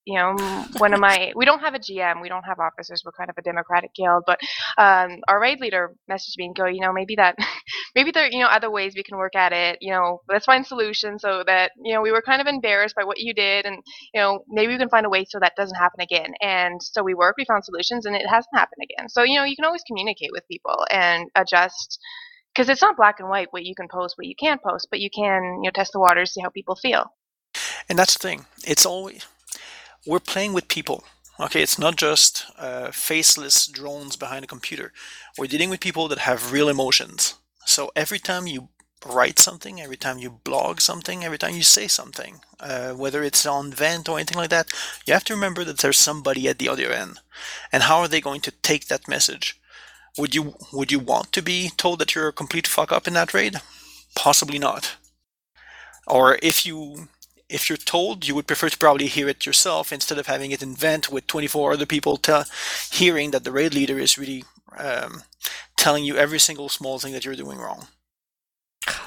you 0.06 0.16
know, 0.16 0.36
one 0.78 0.94
of 0.94 1.00
my, 1.00 1.32
we 1.36 1.46
don't 1.46 1.60
have 1.60 1.76
a 1.76 1.80
GM, 1.80 2.22
we 2.22 2.30
don't 2.30 2.44
have 2.44 2.60
officers, 2.60 3.04
we're 3.06 3.12
kind 3.12 3.30
of 3.30 3.38
a 3.38 3.42
democratic 3.42 3.94
guild, 3.94 4.24
but 4.26 4.40
um, 4.78 5.20
our 5.28 5.40
raid 5.40 5.60
leader 5.62 5.96
messaged 6.12 6.38
me 6.38 6.46
and 6.46 6.56
go, 6.56 6.66
you 6.66 6.82
know, 6.82 6.92
maybe 6.92 7.16
that, 7.16 7.36
maybe 7.96 8.12
there, 8.12 8.28
you 8.30 8.40
know, 8.40 8.48
other 8.48 8.70
ways 8.70 8.94
we 8.96 9.04
can 9.04 9.18
work 9.18 9.36
at 9.36 9.54
it, 9.54 9.78
you 9.82 9.92
know, 9.92 10.22
let's 10.28 10.46
find 10.46 10.66
solutions 10.66 11.22
so 11.22 11.44
that, 11.46 11.72
you 11.82 11.94
know, 11.94 12.02
we 12.02 12.12
were 12.12 12.22
kind 12.22 12.42
of 12.42 12.48
embarrassed 12.48 12.96
by 12.96 13.04
what 13.04 13.20
you 13.20 13.34
did 13.34 13.66
and, 13.66 13.82
you 14.14 14.20
know, 14.20 14.44
maybe 14.50 14.74
we 14.74 14.80
can 14.80 14.90
find 14.90 15.06
a 15.06 15.10
way 15.10 15.26
so 15.28 15.40
that 15.40 15.54
doesn't 15.56 15.78
happen 15.78 16.02
again. 16.02 16.34
And 16.42 16.82
so 16.82 17.02
we 17.02 17.14
worked, 17.14 17.38
we 17.38 17.46
found 17.46 17.64
solutions 17.64 18.06
and 18.06 18.16
it 18.16 18.28
hasn't 18.28 18.54
happened 18.54 18.84
again. 18.84 19.08
So, 19.10 19.24
you 19.24 19.38
know, 19.38 19.46
you 19.46 19.56
can 19.56 19.66
always 19.66 19.84
communicate 19.88 20.32
with 20.32 20.48
people 20.52 20.86
and 20.92 21.30
adjust 21.36 22.00
because 22.54 22.70
it's 22.70 22.82
not 22.82 22.98
black 22.98 23.20
and 23.20 23.30
white 23.30 23.48
what 23.52 23.64
you 23.64 23.74
can 23.74 23.88
post, 23.88 24.16
what 24.18 24.28
you 24.28 24.36
can't 24.36 24.62
post, 24.62 24.88
but 24.92 25.00
you 25.00 25.10
can, 25.10 25.62
you 25.64 25.68
know, 25.68 25.72
test 25.74 25.94
the 25.94 26.00
waters, 26.00 26.34
see 26.34 26.42
how 26.42 26.50
people 26.50 26.76
feel. 26.76 27.06
And 27.90 27.98
that's 27.98 28.18
the 28.18 28.28
thing. 28.28 28.46
It's 28.66 28.86
always 28.86 29.26
we're 30.06 30.20
playing 30.20 30.54
with 30.54 30.68
people. 30.68 31.04
Okay, 31.40 31.62
it's 31.62 31.80
not 31.80 31.96
just 31.96 32.46
uh, 32.60 32.92
faceless 32.92 33.66
drones 33.68 34.16
behind 34.16 34.44
a 34.44 34.48
computer. 34.48 34.94
We're 35.38 35.48
dealing 35.48 35.70
with 35.70 35.80
people 35.80 36.08
that 36.10 36.20
have 36.20 36.52
real 36.52 36.70
emotions. 36.70 37.36
So 37.66 37.92
every 37.96 38.20
time 38.20 38.46
you 38.46 38.70
write 39.06 39.40
something, 39.40 39.82
every 39.82 39.98
time 39.98 40.20
you 40.20 40.30
blog 40.44 40.80
something, 40.80 41.24
every 41.24 41.38
time 41.38 41.56
you 41.56 41.64
say 41.64 41.88
something, 41.88 42.42
uh, 42.60 42.94
whether 42.94 43.24
it's 43.24 43.46
on 43.46 43.72
Vent 43.72 44.08
or 44.08 44.18
anything 44.18 44.38
like 44.38 44.52
that, 44.52 44.68
you 45.06 45.14
have 45.14 45.24
to 45.26 45.34
remember 45.34 45.64
that 45.64 45.80
there's 45.80 45.98
somebody 45.98 46.48
at 46.48 46.60
the 46.60 46.70
other 46.70 46.92
end. 46.92 47.20
And 47.72 47.84
how 47.84 48.00
are 48.00 48.08
they 48.08 48.22
going 48.22 48.42
to 48.42 48.52
take 48.52 48.88
that 48.88 49.08
message? 49.08 49.60
Would 50.18 50.36
you 50.36 50.54
would 50.72 50.92
you 50.92 51.00
want 51.00 51.32
to 51.32 51.42
be 51.42 51.72
told 51.76 51.98
that 52.00 52.14
you're 52.14 52.28
a 52.28 52.34
complete 52.34 52.68
fuck 52.68 52.92
up 52.92 53.08
in 53.08 53.14
that 53.16 53.34
raid? 53.34 53.56
Possibly 54.16 54.60
not. 54.60 54.98
Or 56.06 56.38
if 56.44 56.66
you 56.66 57.08
if 57.50 57.70
you're 57.70 57.78
told, 57.78 58.28
you 58.28 58.36
would 58.36 58.48
prefer 58.48 58.70
to 58.70 58.78
probably 58.78 59.08
hear 59.08 59.28
it 59.28 59.46
yourself 59.46 59.92
instead 59.92 60.18
of 60.18 60.28
having 60.28 60.52
it 60.52 60.64
in 60.64 60.76
vent 60.76 61.12
with 61.12 61.28
24 61.28 61.74
other 61.74 61.86
people 61.86 62.18
t- 62.18 62.42
hearing 62.92 63.32
that 63.32 63.44
the 63.44 63.52
raid 63.52 63.74
leader 63.74 64.00
is 64.00 64.18
really 64.18 64.44
um, 64.78 65.24
telling 65.78 66.04
you 66.06 66.18
every 66.18 66.40
single 66.40 66.70
small 66.70 67.00
thing 67.00 67.14
that 67.14 67.26
you're 67.26 67.36
doing 67.36 67.60
wrong. 67.60 67.88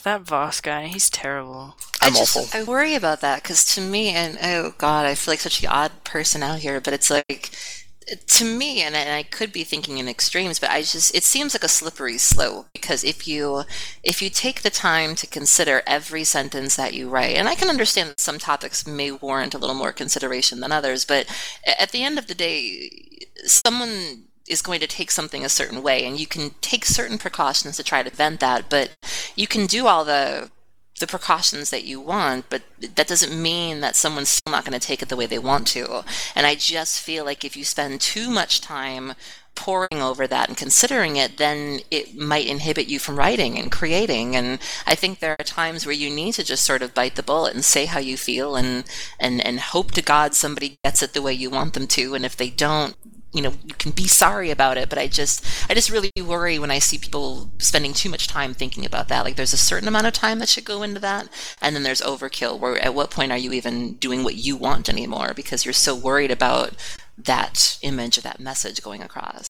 That 0.04 0.22
Voss 0.22 0.60
guy, 0.60 0.86
he's 0.86 1.10
terrible. 1.10 1.76
I'm 2.00 2.14
I 2.14 2.18
just, 2.18 2.36
awful. 2.36 2.58
I 2.58 2.62
worry 2.62 2.94
about 2.94 3.20
that 3.20 3.42
because 3.42 3.64
to 3.74 3.80
me, 3.80 4.10
and 4.10 4.38
oh 4.42 4.74
god, 4.78 5.04
I 5.04 5.14
feel 5.14 5.32
like 5.32 5.40
such 5.40 5.62
an 5.62 5.68
odd 5.68 6.04
person 6.04 6.42
out 6.42 6.60
here, 6.60 6.80
but 6.80 6.94
it's 6.94 7.10
like 7.10 7.50
to 8.26 8.44
me, 8.44 8.82
and 8.82 8.96
I 8.96 9.22
could 9.24 9.52
be 9.52 9.64
thinking 9.64 9.98
in 9.98 10.08
extremes, 10.08 10.58
but 10.58 10.70
I 10.70 10.80
just 10.82 11.14
it 11.14 11.24
seems 11.24 11.54
like 11.54 11.64
a 11.64 11.68
slippery 11.68 12.18
slope 12.18 12.68
because 12.72 13.02
if 13.02 13.26
you 13.26 13.64
if 14.02 14.22
you 14.22 14.30
take 14.30 14.62
the 14.62 14.70
time 14.70 15.14
to 15.16 15.26
consider 15.26 15.82
every 15.86 16.24
sentence 16.24 16.76
that 16.76 16.94
you 16.94 17.08
write, 17.08 17.36
and 17.36 17.48
I 17.48 17.54
can 17.54 17.68
understand 17.68 18.10
that 18.10 18.20
some 18.20 18.38
topics 18.38 18.86
may 18.86 19.10
warrant 19.10 19.54
a 19.54 19.58
little 19.58 19.74
more 19.74 19.92
consideration 19.92 20.60
than 20.60 20.72
others, 20.72 21.04
but 21.04 21.26
at 21.66 21.90
the 21.90 22.04
end 22.04 22.18
of 22.18 22.28
the 22.28 22.34
day, 22.34 22.90
someone 23.44 24.24
is 24.48 24.62
going 24.62 24.78
to 24.78 24.86
take 24.86 25.10
something 25.10 25.44
a 25.44 25.48
certain 25.48 25.82
way 25.82 26.04
and 26.04 26.20
you 26.20 26.26
can 26.26 26.50
take 26.60 26.84
certain 26.84 27.18
precautions 27.18 27.76
to 27.76 27.82
try 27.82 28.04
to 28.04 28.10
vent 28.10 28.38
that 28.38 28.70
but 28.70 28.90
you 29.34 29.44
can 29.44 29.66
do 29.66 29.88
all 29.88 30.04
the 30.04 30.48
the 30.98 31.06
precautions 31.06 31.70
that 31.70 31.84
you 31.84 32.00
want, 32.00 32.48
but 32.48 32.62
that 32.80 33.06
doesn't 33.06 33.40
mean 33.40 33.80
that 33.80 33.96
someone's 33.96 34.28
still 34.28 34.50
not 34.50 34.64
going 34.64 34.78
to 34.78 34.86
take 34.86 35.02
it 35.02 35.08
the 35.08 35.16
way 35.16 35.26
they 35.26 35.38
want 35.38 35.66
to. 35.68 36.04
And 36.34 36.46
I 36.46 36.54
just 36.54 37.00
feel 37.00 37.24
like 37.24 37.44
if 37.44 37.56
you 37.56 37.64
spend 37.64 38.00
too 38.00 38.30
much 38.30 38.60
time 38.60 39.14
poring 39.56 40.00
over 40.00 40.26
that 40.26 40.48
and 40.48 40.56
considering 40.56 41.16
it, 41.16 41.38
then 41.38 41.80
it 41.90 42.16
might 42.16 42.46
inhibit 42.46 42.86
you 42.86 42.98
from 42.98 43.18
writing 43.18 43.58
and 43.58 43.72
creating. 43.72 44.36
And 44.36 44.60
I 44.86 44.94
think 44.94 45.18
there 45.18 45.34
are 45.38 45.44
times 45.44 45.84
where 45.84 45.94
you 45.94 46.08
need 46.08 46.34
to 46.34 46.44
just 46.44 46.64
sort 46.64 46.82
of 46.82 46.94
bite 46.94 47.16
the 47.16 47.22
bullet 47.22 47.54
and 47.54 47.64
say 47.64 47.86
how 47.86 47.98
you 47.98 48.16
feel 48.16 48.54
and 48.54 48.84
and 49.18 49.44
and 49.44 49.58
hope 49.58 49.92
to 49.92 50.02
God 50.02 50.34
somebody 50.34 50.78
gets 50.84 51.02
it 51.02 51.14
the 51.14 51.22
way 51.22 51.32
you 51.32 51.50
want 51.50 51.74
them 51.74 51.88
to. 51.88 52.14
And 52.14 52.24
if 52.24 52.36
they 52.36 52.50
don't, 52.50 52.94
you 53.32 53.42
know 53.42 53.52
you 53.64 53.74
can 53.74 53.90
be 53.92 54.06
sorry 54.06 54.50
about 54.50 54.78
it 54.78 54.88
but 54.88 54.98
i 54.98 55.06
just 55.06 55.44
i 55.68 55.74
just 55.74 55.90
really 55.90 56.10
worry 56.24 56.58
when 56.58 56.70
i 56.70 56.78
see 56.78 56.96
people 56.96 57.50
spending 57.58 57.92
too 57.92 58.08
much 58.08 58.28
time 58.28 58.54
thinking 58.54 58.84
about 58.84 59.08
that. 59.08 59.24
Like 59.24 59.36
there's 59.36 59.52
a 59.52 59.58
certain 59.58 59.88
amount 59.88 60.06
of 60.06 60.12
time 60.12 60.38
that 60.38 60.48
should 60.48 60.64
go 60.64 60.82
into 60.82 61.00
that 61.00 61.28
and 61.60 61.74
then 61.74 61.82
there's 61.82 62.00
overkill. 62.00 62.58
Where 62.58 62.78
at 62.78 62.94
what 62.94 63.10
point 63.10 63.32
are 63.32 63.38
you 63.38 63.52
even 63.52 63.94
doing 63.94 64.24
what 64.24 64.36
you 64.36 64.56
want 64.56 64.88
anymore? 64.88 65.32
Because 65.34 65.64
you're 65.64 65.72
so 65.72 65.94
worried 65.94 66.30
about 66.30 66.74
that 67.18 67.78
image 67.82 68.18
or 68.18 68.22
that 68.22 68.40
message 68.40 68.82
going 68.82 69.02
across 69.02 69.46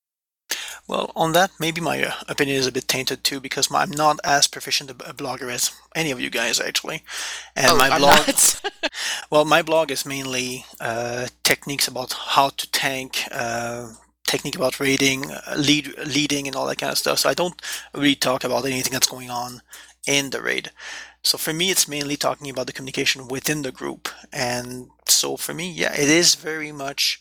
well, 0.89 1.11
on 1.17 1.33
that, 1.33 1.51
maybe 1.59 1.81
my 1.81 2.03
uh, 2.03 2.13
opinion 2.29 2.57
is 2.59 2.67
a 2.67 2.73
bit 2.73 2.87
tainted 2.87 3.25
too 3.25 3.41
because 3.41 3.73
I'm 3.73 3.91
not 3.91 4.21
as 4.23 4.47
proficient 4.47 4.91
a 4.91 4.95
blogger 4.95 5.51
as 5.53 5.73
any 5.95 6.11
of 6.11 6.21
you 6.21 6.31
guys 6.31 6.61
actually. 6.61 7.03
And 7.57 7.73
oh, 7.73 7.77
my 7.77 7.89
I'm 7.89 8.01
blog, 8.01 8.31
well, 9.31 9.45
my 9.45 9.63
blog 9.63 9.91
is 9.91 10.07
mainly 10.07 10.65
uh, 10.81 11.27
techniques 11.43 11.89
about 11.89 12.13
how 12.13 12.51
to 12.51 12.71
tank, 12.71 13.25
uh, 13.33 13.89
technique 14.27 14.57
about 14.57 14.79
raiding, 14.79 15.31
uh, 15.31 15.57
lead, 15.57 15.93
leading, 16.07 16.47
and 16.47 16.55
all 16.55 16.67
that 16.67 16.79
kind 16.79 16.93
of 16.93 16.99
stuff. 16.99 17.19
So 17.21 17.29
I 17.29 17.35
don't 17.35 17.61
really 17.93 18.15
talk 18.15 18.45
about 18.45 18.65
anything 18.65 18.93
that's 18.93 19.09
going 19.09 19.31
on 19.31 19.63
in 20.07 20.31
the 20.31 20.41
raid. 20.41 20.71
So 21.23 21.37
for 21.37 21.53
me, 21.53 21.71
it's 21.71 21.89
mainly 21.89 22.17
talking 22.17 22.49
about 22.49 22.69
the 22.69 22.73
communication 22.73 23.27
within 23.27 23.63
the 23.63 23.73
group. 23.73 24.09
And 24.33 24.91
so 25.09 25.37
for 25.37 25.53
me, 25.53 25.69
yeah, 25.69 25.93
it 25.93 26.09
is 26.09 26.37
very 26.37 26.71
much 26.71 27.21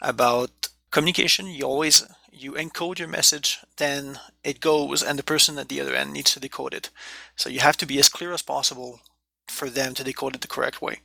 about 0.00 0.68
communication. 0.92 1.48
You 1.48 1.64
always 1.64 2.04
you 2.42 2.52
encode 2.52 2.98
your 2.98 3.08
message, 3.08 3.58
then 3.76 4.18
it 4.42 4.60
goes, 4.60 5.02
and 5.02 5.18
the 5.18 5.22
person 5.22 5.58
at 5.58 5.68
the 5.68 5.80
other 5.80 5.94
end 5.94 6.12
needs 6.12 6.32
to 6.34 6.40
decode 6.40 6.74
it. 6.74 6.90
So 7.36 7.48
you 7.48 7.60
have 7.60 7.76
to 7.78 7.86
be 7.86 7.98
as 7.98 8.08
clear 8.08 8.32
as 8.32 8.42
possible 8.42 9.00
for 9.48 9.68
them 9.68 9.94
to 9.94 10.04
decode 10.04 10.34
it 10.34 10.40
the 10.40 10.48
correct 10.48 10.80
way. 10.80 11.00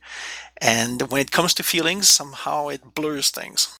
And 0.60 1.02
when 1.10 1.20
it 1.20 1.32
comes 1.32 1.54
to 1.54 1.62
feelings, 1.62 2.08
somehow 2.08 2.68
it 2.68 2.94
blurs 2.94 3.30
things. 3.30 3.76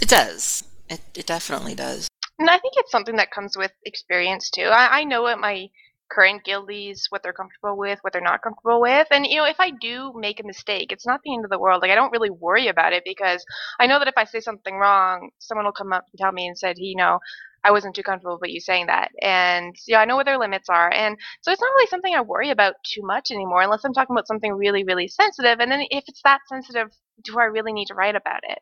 It 0.00 0.08
does. 0.08 0.64
It, 0.88 1.00
it 1.14 1.26
definitely 1.26 1.74
does. 1.74 2.08
And 2.38 2.50
I 2.50 2.58
think 2.58 2.74
it's 2.76 2.90
something 2.90 3.16
that 3.16 3.30
comes 3.30 3.56
with 3.56 3.72
experience 3.84 4.50
too. 4.50 4.64
I, 4.64 5.00
I 5.00 5.04
know 5.04 5.22
what 5.22 5.38
my 5.38 5.68
current 6.12 6.44
guildies, 6.44 7.06
what 7.10 7.22
they're 7.22 7.32
comfortable 7.32 7.76
with, 7.76 7.98
what 8.02 8.12
they're 8.12 8.22
not 8.22 8.42
comfortable 8.42 8.80
with. 8.80 9.06
And 9.10 9.26
you 9.26 9.36
know, 9.36 9.44
if 9.46 9.58
I 9.58 9.70
do 9.80 10.12
make 10.14 10.40
a 10.40 10.46
mistake, 10.46 10.92
it's 10.92 11.06
not 11.06 11.20
the 11.24 11.34
end 11.34 11.44
of 11.44 11.50
the 11.50 11.58
world. 11.58 11.82
Like 11.82 11.90
I 11.90 11.94
don't 11.94 12.12
really 12.12 12.30
worry 12.30 12.68
about 12.68 12.92
it 12.92 13.02
because 13.04 13.44
I 13.80 13.86
know 13.86 13.98
that 13.98 14.08
if 14.08 14.14
I 14.16 14.24
say 14.24 14.40
something 14.40 14.76
wrong, 14.76 15.30
someone 15.38 15.64
will 15.64 15.72
come 15.72 15.92
up 15.92 16.04
and 16.12 16.18
tell 16.18 16.32
me 16.32 16.46
and 16.46 16.58
said, 16.58 16.76
you 16.78 16.96
know, 16.96 17.18
I 17.64 17.70
wasn't 17.70 17.94
too 17.94 18.02
comfortable 18.02 18.38
with 18.40 18.50
you 18.50 18.60
saying 18.60 18.86
that. 18.86 19.10
And 19.20 19.74
yeah, 19.86 20.00
I 20.00 20.04
know 20.04 20.16
what 20.16 20.26
their 20.26 20.38
limits 20.38 20.68
are. 20.68 20.92
And 20.92 21.16
so 21.42 21.52
it's 21.52 21.60
not 21.60 21.68
really 21.68 21.86
something 21.88 22.14
I 22.14 22.20
worry 22.20 22.50
about 22.50 22.74
too 22.84 23.02
much 23.04 23.30
anymore 23.30 23.62
unless 23.62 23.84
I'm 23.84 23.94
talking 23.94 24.14
about 24.14 24.26
something 24.26 24.52
really, 24.52 24.84
really 24.84 25.08
sensitive. 25.08 25.60
And 25.60 25.70
then 25.70 25.82
if 25.90 26.04
it's 26.08 26.22
that 26.24 26.40
sensitive, 26.48 26.88
do 27.22 27.38
I 27.38 27.44
really 27.44 27.72
need 27.72 27.86
to 27.86 27.94
write 27.94 28.16
about 28.16 28.40
it? 28.42 28.58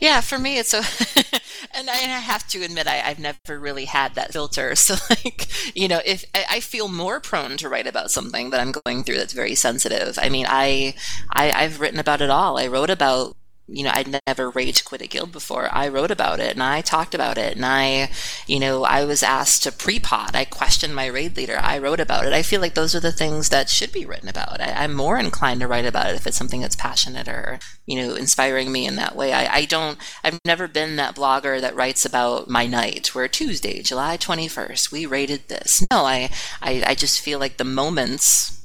Yeah, 0.00 0.20
for 0.20 0.38
me, 0.38 0.58
it's 0.58 0.70
so, 0.70 0.78
and 1.74 1.88
I 1.90 1.96
have 1.96 2.46
to 2.48 2.62
admit, 2.62 2.86
I, 2.86 2.96
have 2.96 3.18
never 3.18 3.58
really 3.58 3.86
had 3.86 4.14
that 4.14 4.32
filter. 4.32 4.74
So, 4.86 4.94
like, 5.10 5.48
you 5.76 5.88
know, 5.88 6.00
if 6.04 6.24
I, 6.34 6.44
I, 6.50 6.60
feel 6.60 6.86
more 6.88 7.18
prone 7.18 7.56
to 7.56 7.68
write 7.68 7.86
about 7.86 8.10
something 8.10 8.50
that 8.50 8.60
I'm 8.60 8.72
going 8.72 9.02
through 9.02 9.16
that's 9.16 9.32
very 9.32 9.54
sensitive. 9.56 10.16
I 10.20 10.28
mean, 10.28 10.46
I, 10.48 10.94
I 11.32 11.50
I've 11.50 11.80
written 11.80 11.98
about 11.98 12.20
it 12.20 12.30
all. 12.30 12.56
I 12.58 12.68
wrote 12.68 12.90
about 12.90 13.36
you 13.68 13.82
know, 13.82 13.90
I'd 13.92 14.20
never 14.26 14.50
rage 14.50 14.84
quit 14.84 15.02
a 15.02 15.08
guild 15.08 15.32
before. 15.32 15.68
I 15.72 15.88
wrote 15.88 16.12
about 16.12 16.38
it 16.38 16.52
and 16.52 16.62
I 16.62 16.82
talked 16.82 17.14
about 17.14 17.36
it 17.36 17.56
and 17.56 17.66
I, 17.66 18.10
you 18.46 18.60
know, 18.60 18.84
I 18.84 19.04
was 19.04 19.24
asked 19.24 19.64
to 19.64 19.72
pre-pot. 19.72 20.36
I 20.36 20.44
questioned 20.44 20.94
my 20.94 21.06
raid 21.06 21.36
leader. 21.36 21.58
I 21.60 21.78
wrote 21.78 21.98
about 21.98 22.26
it. 22.26 22.32
I 22.32 22.42
feel 22.42 22.60
like 22.60 22.74
those 22.74 22.94
are 22.94 23.00
the 23.00 23.10
things 23.10 23.48
that 23.48 23.68
should 23.68 23.90
be 23.90 24.06
written 24.06 24.28
about. 24.28 24.60
I, 24.60 24.84
am 24.84 24.94
more 24.94 25.18
inclined 25.18 25.60
to 25.60 25.66
write 25.66 25.84
about 25.84 26.10
it 26.10 26.14
if 26.14 26.26
it's 26.28 26.36
something 26.36 26.60
that's 26.60 26.76
passionate 26.76 27.26
or, 27.26 27.58
you 27.86 28.00
know, 28.00 28.14
inspiring 28.14 28.70
me 28.70 28.86
in 28.86 28.94
that 28.96 29.16
way. 29.16 29.32
I, 29.32 29.56
I 29.56 29.64
don't, 29.64 29.98
I've 30.22 30.38
never 30.44 30.68
been 30.68 30.94
that 30.96 31.16
blogger 31.16 31.60
that 31.60 31.74
writes 31.74 32.04
about 32.04 32.48
my 32.48 32.66
night 32.66 33.14
where 33.16 33.26
Tuesday, 33.26 33.82
July 33.82 34.16
21st, 34.16 34.92
we 34.92 35.06
raided 35.06 35.48
this. 35.48 35.84
No, 35.90 36.04
I, 36.04 36.30
I, 36.62 36.84
I 36.86 36.94
just 36.94 37.20
feel 37.20 37.40
like 37.40 37.56
the 37.56 37.64
moments, 37.64 38.64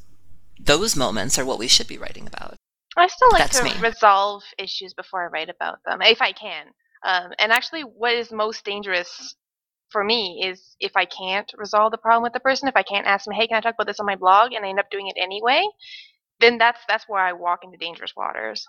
those 0.60 0.96
moments 0.96 1.40
are 1.40 1.46
what 1.46 1.60
we 1.60 1.68
should 1.68 1.88
be 1.88 1.98
writing 1.98 2.28
about. 2.28 2.58
I 2.98 3.08
still 3.08 3.30
like 3.32 3.44
That's 3.44 3.60
to 3.60 3.66
me. 3.66 3.80
resolve 3.80 4.44
issues 4.58 4.94
before 4.94 5.24
I 5.24 5.28
write 5.28 5.50
about 5.50 5.80
them, 5.86 6.02
if 6.02 6.22
I 6.22 6.32
can. 6.32 6.68
Um, 7.04 7.32
and 7.40 7.52
actually, 7.52 7.82
what 7.82 8.14
is 8.14 8.32
most 8.32 8.64
dangerous 8.66 9.36
for 9.90 10.04
me 10.04 10.44
is 10.46 10.76
if 10.80 10.92
I 10.96 11.06
can't 11.06 11.52
resolve 11.58 11.92
the 11.92 11.98
problem 11.98 12.24
with 12.24 12.34
the 12.34 12.40
person, 12.40 12.68
if 12.68 12.76
I 12.76 12.84
can't 12.84 13.08
ask 13.08 13.26
them, 13.26 13.34
"Hey, 13.34 13.48
can 13.48 13.58
I 13.58 13.62
talk 13.62 13.76
about 13.76 13.88
this 13.88 14.00
on 14.00 14.06
my 14.06 14.16
blog?" 14.16 14.54
and 14.54 14.66
I 14.66 14.70
end 14.70 14.80
up 14.80 14.90
doing 14.92 15.08
it 15.08 15.18
anyway, 15.18 15.64
then 16.40 16.58
that's 16.58 16.82
that's 16.88 17.06
where 17.08 17.22
I 17.22 17.34
walk 17.34 17.64
into 17.64 17.78
dangerous 17.78 18.16
waters. 18.16 18.68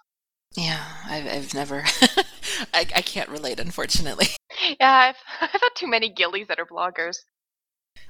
Yeah, 0.55 0.83
I've, 1.09 1.27
I've 1.27 1.55
never. 1.55 1.85
I, 2.75 2.81
I 2.95 3.03
can't 3.03 3.29
relate, 3.31 3.61
unfortunately. 3.61 4.29
Yeah, 4.79 4.93
I've 4.93 5.17
I've 5.41 5.61
had 5.61 5.71
too 5.75 5.89
many 5.89 6.09
guildies 6.11 6.47
that 6.49 6.61
are 6.61 6.67
bloggers. 6.67 7.17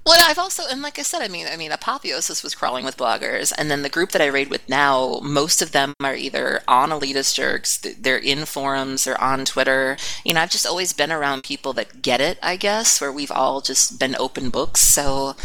Well, 0.05 0.19
I've 0.27 0.39
also, 0.39 0.65
and 0.69 0.83
like 0.83 0.99
I 0.99 1.03
said, 1.03 1.23
I 1.23 1.29
mean, 1.29 1.47
I 1.47 1.57
mean, 1.57 1.70
Apotheosis 1.70 2.43
was 2.43 2.57
crawling 2.57 2.85
with 2.85 2.97
bloggers, 2.97 3.53
and 3.57 3.70
then 3.70 3.83
the 3.83 3.89
group 3.89 4.11
that 4.11 4.20
I 4.20 4.27
raid 4.27 4.51
with 4.51 4.69
now, 4.69 5.20
most 5.23 5.62
of 5.62 5.70
them 5.70 5.95
are 6.01 6.16
either 6.16 6.61
on 6.66 6.91
Elitist 6.91 7.37
Jerks, 7.37 7.79
they're 7.79 8.19
in 8.19 8.45
forums, 8.45 9.05
they're 9.05 9.20
on 9.20 9.45
Twitter. 9.45 9.97
You 10.24 10.35
know, 10.35 10.41
I've 10.41 10.51
just 10.51 10.66
always 10.66 10.93
been 10.93 11.12
around 11.12 11.45
people 11.45 11.73
that 11.74 12.03
get 12.03 12.20
it, 12.20 12.39
I 12.43 12.57
guess, 12.57 13.01
where 13.01 13.12
we've 13.12 13.31
all 13.31 13.61
just 13.61 14.01
been 14.01 14.16
open 14.19 14.51
books. 14.51 14.81
So 14.81 15.37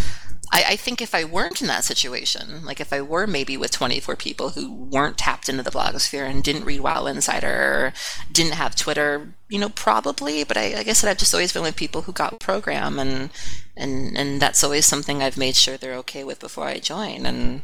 I, 0.52 0.64
I, 0.70 0.76
think 0.76 1.02
if 1.02 1.14
I 1.14 1.24
weren't 1.24 1.62
in 1.62 1.68
that 1.68 1.84
situation, 1.84 2.66
like 2.66 2.80
if 2.80 2.94
I 2.94 3.02
were 3.02 3.28
maybe 3.28 3.58
with 3.58 3.72
24 3.72 4.16
people 4.16 4.50
who 4.50 4.72
weren't 4.72 5.18
tapped 5.18 5.50
into 5.50 5.64
the 5.64 5.72
blogosphere 5.72 6.30
and 6.30 6.44
didn't 6.44 6.66
read 6.66 6.80
WoW 6.80 7.06
Insider 7.06 7.48
or 7.48 7.94
didn't 8.32 8.54
have 8.54 8.76
Twitter, 8.76 9.34
you 9.50 9.60
know, 9.60 9.70
probably. 9.70 10.44
But 10.44 10.58
I, 10.58 10.80
I 10.80 10.84
guess 10.84 11.02
that 11.02 11.10
I've 11.10 11.18
just 11.18 11.34
always 11.34 11.54
been 11.54 11.64
with 11.64 11.76
people 11.76 12.04
who 12.04 12.14
got 12.14 12.40
program, 12.40 13.00
and 13.00 13.30
and 13.76 14.18
and 14.18 14.42
that's 14.42 14.64
always 14.64 14.86
something 14.86 15.22
I've 15.22 15.38
made 15.38 15.56
sure 15.56 15.78
they're 15.78 15.96
okay 15.96 16.24
with 16.24 16.40
before 16.40 16.66
I 16.66 16.80
join. 16.80 17.26
And 17.26 17.62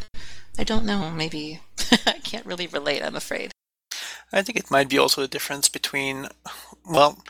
I 0.58 0.64
don't 0.64 0.86
know, 0.86 1.10
maybe 1.10 1.62
I 2.06 2.20
can't 2.24 2.46
really 2.46 2.68
relate. 2.68 3.02
I'm 3.02 3.16
afraid. 3.16 3.52
I 4.32 4.42
think 4.42 4.58
it 4.58 4.72
might 4.72 4.90
be 4.90 4.98
also 4.98 5.22
the 5.22 5.28
difference 5.28 5.70
between, 5.70 6.28
well, 6.90 7.24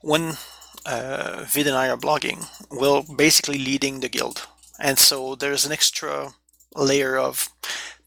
when 0.00 0.34
uh, 0.84 1.44
Vid 1.46 1.68
and 1.68 1.76
I 1.76 1.88
are 1.88 1.96
blogging, 1.96 2.46
we're 2.68 3.02
basically 3.16 3.58
leading 3.58 4.00
the 4.00 4.08
guild 4.08 4.48
and 4.82 4.98
so 4.98 5.36
there's 5.36 5.64
an 5.64 5.72
extra 5.72 6.34
layer 6.76 7.16
of 7.16 7.48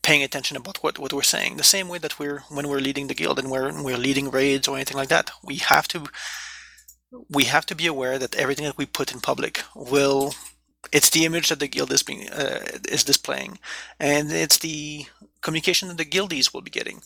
paying 0.04 0.24
attention 0.24 0.58
about 0.58 0.84
what, 0.84 1.00
what 1.00 1.14
we're 1.14 1.24
saying. 1.24 1.58
The 1.58 1.64
same 1.64 1.88
way 1.88 1.98
that 2.00 2.20
we're 2.20 2.42
when 2.50 2.68
we're 2.68 2.80
leading 2.88 3.08
the 3.08 3.16
guild 3.16 3.40
and 3.40 3.50
we're 3.50 3.72
we're 3.84 3.98
leading 3.98 4.30
raids 4.30 4.68
or 4.68 4.76
anything 4.76 4.98
like 4.98 5.10
that, 5.10 5.32
we 5.44 5.56
have 5.56 5.88
to 5.90 6.06
we 7.30 7.46
have 7.46 7.66
to 7.68 7.76
be 7.76 7.88
aware 7.88 8.20
that 8.20 8.36
everything 8.36 8.66
that 8.66 8.78
we 8.78 8.86
put 8.86 9.14
in 9.14 9.22
public 9.22 9.64
will 9.76 10.34
it's 10.92 11.10
the 11.10 11.26
image 11.26 11.50
that 11.50 11.60
the 11.60 11.68
guild 11.68 11.92
is 11.92 12.04
being 12.04 12.30
uh, 12.30 12.60
is 12.90 13.04
displaying, 13.04 13.58
and 14.00 14.32
it's 14.32 14.60
the 14.60 15.06
communication 15.42 15.88
that 15.88 15.98
the 15.98 16.06
guildies 16.06 16.54
will 16.54 16.62
be 16.62 16.70
getting, 16.72 17.02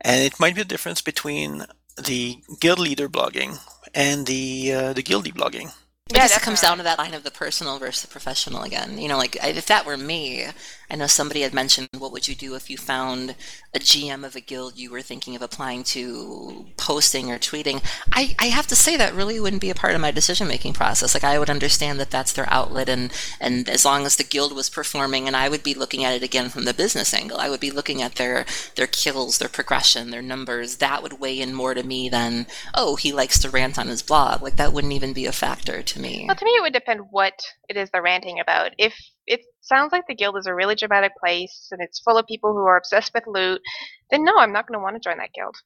and 0.00 0.22
it 0.22 0.40
might 0.40 0.54
be 0.54 0.60
a 0.62 0.72
difference 0.72 1.00
between 1.00 1.64
the 2.02 2.38
guild 2.60 2.78
leader 2.78 3.08
blogging 3.08 3.58
and 3.94 4.26
the 4.26 4.72
uh, 4.72 4.92
the 4.92 5.02
guildie 5.02 5.32
blogging. 5.32 5.72
I 6.12 6.16
yeah, 6.16 6.22
guess 6.24 6.36
it 6.36 6.42
comes 6.42 6.60
down 6.60 6.78
to 6.78 6.82
that 6.82 6.98
line 6.98 7.14
of 7.14 7.22
the 7.22 7.30
personal 7.30 7.78
versus 7.78 8.02
the 8.02 8.08
professional 8.08 8.62
again. 8.62 8.98
You 8.98 9.08
know, 9.08 9.16
like 9.16 9.36
if 9.44 9.66
that 9.66 9.86
were 9.86 9.96
me, 9.96 10.46
I 10.90 10.96
know 10.96 11.06
somebody 11.06 11.42
had 11.42 11.54
mentioned, 11.54 11.88
what 11.96 12.10
would 12.10 12.26
you 12.26 12.34
do 12.34 12.56
if 12.56 12.68
you 12.68 12.76
found 12.76 13.36
a 13.72 13.78
GM 13.78 14.24
of 14.24 14.34
a 14.34 14.40
guild 14.40 14.76
you 14.76 14.90
were 14.90 15.02
thinking 15.02 15.36
of 15.36 15.42
applying 15.42 15.84
to 15.84 16.66
posting 16.76 17.30
or 17.30 17.38
tweeting? 17.38 17.84
I, 18.12 18.34
I 18.38 18.46
have 18.46 18.66
to 18.68 18.76
say 18.76 18.96
that 18.96 19.14
really 19.14 19.38
wouldn't 19.38 19.62
be 19.62 19.70
a 19.70 19.74
part 19.74 19.94
of 19.94 20.00
my 20.00 20.10
decision 20.10 20.48
making 20.48 20.72
process. 20.72 21.14
Like 21.14 21.22
I 21.22 21.38
would 21.38 21.48
understand 21.48 22.00
that 22.00 22.10
that's 22.10 22.32
their 22.32 22.52
outlet, 22.52 22.88
and 22.88 23.12
and 23.40 23.68
as 23.68 23.84
long 23.84 24.04
as 24.04 24.16
the 24.16 24.24
guild 24.24 24.54
was 24.54 24.68
performing, 24.68 25.26
and 25.26 25.36
I 25.36 25.48
would 25.48 25.62
be 25.62 25.74
looking 25.74 26.04
at 26.04 26.14
it 26.14 26.24
again 26.24 26.48
from 26.48 26.64
the 26.64 26.74
business 26.74 27.14
angle. 27.14 27.38
I 27.38 27.48
would 27.48 27.60
be 27.60 27.70
looking 27.70 28.02
at 28.02 28.16
their 28.16 28.44
their 28.74 28.88
kills, 28.88 29.38
their 29.38 29.48
progression, 29.48 30.10
their 30.10 30.22
numbers. 30.22 30.78
That 30.78 31.02
would 31.02 31.20
weigh 31.20 31.40
in 31.40 31.54
more 31.54 31.74
to 31.74 31.84
me 31.84 32.08
than 32.08 32.46
oh 32.74 32.96
he 32.96 33.12
likes 33.12 33.38
to 33.40 33.50
rant 33.50 33.78
on 33.78 33.86
his 33.86 34.02
blog. 34.02 34.42
Like 34.42 34.56
that 34.56 34.72
wouldn't 34.72 34.92
even 34.92 35.12
be 35.12 35.26
a 35.26 35.32
factor 35.32 35.82
to 35.82 36.00
me. 36.00 36.24
Well, 36.26 36.36
to 36.36 36.44
me, 36.44 36.50
it 36.52 36.62
would 36.62 36.72
depend 36.72 37.02
what 37.10 37.34
it 37.68 37.76
is 37.76 37.90
they're 37.90 38.02
ranting 38.02 38.40
about. 38.40 38.72
If 38.76 38.94
it 39.26 39.42
sounds 39.70 39.92
like 39.92 40.06
the 40.06 40.14
guild 40.14 40.36
is 40.36 40.46
a 40.46 40.54
really 40.54 40.74
dramatic 40.74 41.12
place 41.18 41.68
and 41.70 41.80
it's 41.80 42.00
full 42.00 42.18
of 42.18 42.26
people 42.26 42.52
who 42.52 42.64
are 42.66 42.76
obsessed 42.76 43.12
with 43.14 43.26
loot, 43.26 43.62
then 44.10 44.24
no, 44.24 44.36
I'm 44.36 44.52
not 44.52 44.66
going 44.66 44.78
to 44.78 44.82
want 44.82 44.96
to 44.96 45.00
join 45.00 45.16
that 45.18 45.32
guild. 45.32 45.56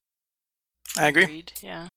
I 0.96 1.08
agree. 1.08 1.24
Agreed. 1.24 1.52
Yeah. 1.60 1.88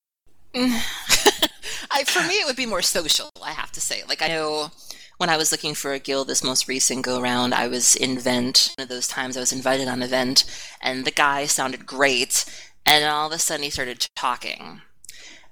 Mm. 0.54 1.48
I, 1.90 2.04
for 2.04 2.26
me, 2.26 2.34
it 2.34 2.46
would 2.46 2.56
be 2.56 2.66
more 2.66 2.82
social. 2.82 3.30
I 3.42 3.52
have 3.52 3.70
to 3.72 3.80
say, 3.80 4.02
like 4.08 4.22
I 4.22 4.28
know 4.28 4.72
when 5.18 5.28
I 5.28 5.36
was 5.36 5.52
looking 5.52 5.74
for 5.74 5.92
a 5.92 5.98
guild 5.98 6.28
this 6.28 6.42
most 6.42 6.66
recent 6.66 7.04
go 7.04 7.20
round, 7.20 7.54
I 7.54 7.68
was 7.68 7.94
in 7.94 8.18
Vent. 8.18 8.72
One 8.76 8.84
of 8.84 8.88
those 8.88 9.08
times 9.08 9.36
I 9.36 9.40
was 9.40 9.52
invited 9.52 9.86
on 9.86 10.02
a 10.02 10.06
Vent, 10.06 10.44
and 10.80 11.04
the 11.04 11.10
guy 11.10 11.46
sounded 11.46 11.86
great, 11.86 12.44
and 12.86 13.04
all 13.04 13.26
of 13.26 13.32
a 13.32 13.38
sudden 13.38 13.64
he 13.64 13.70
started 13.70 14.06
talking 14.16 14.80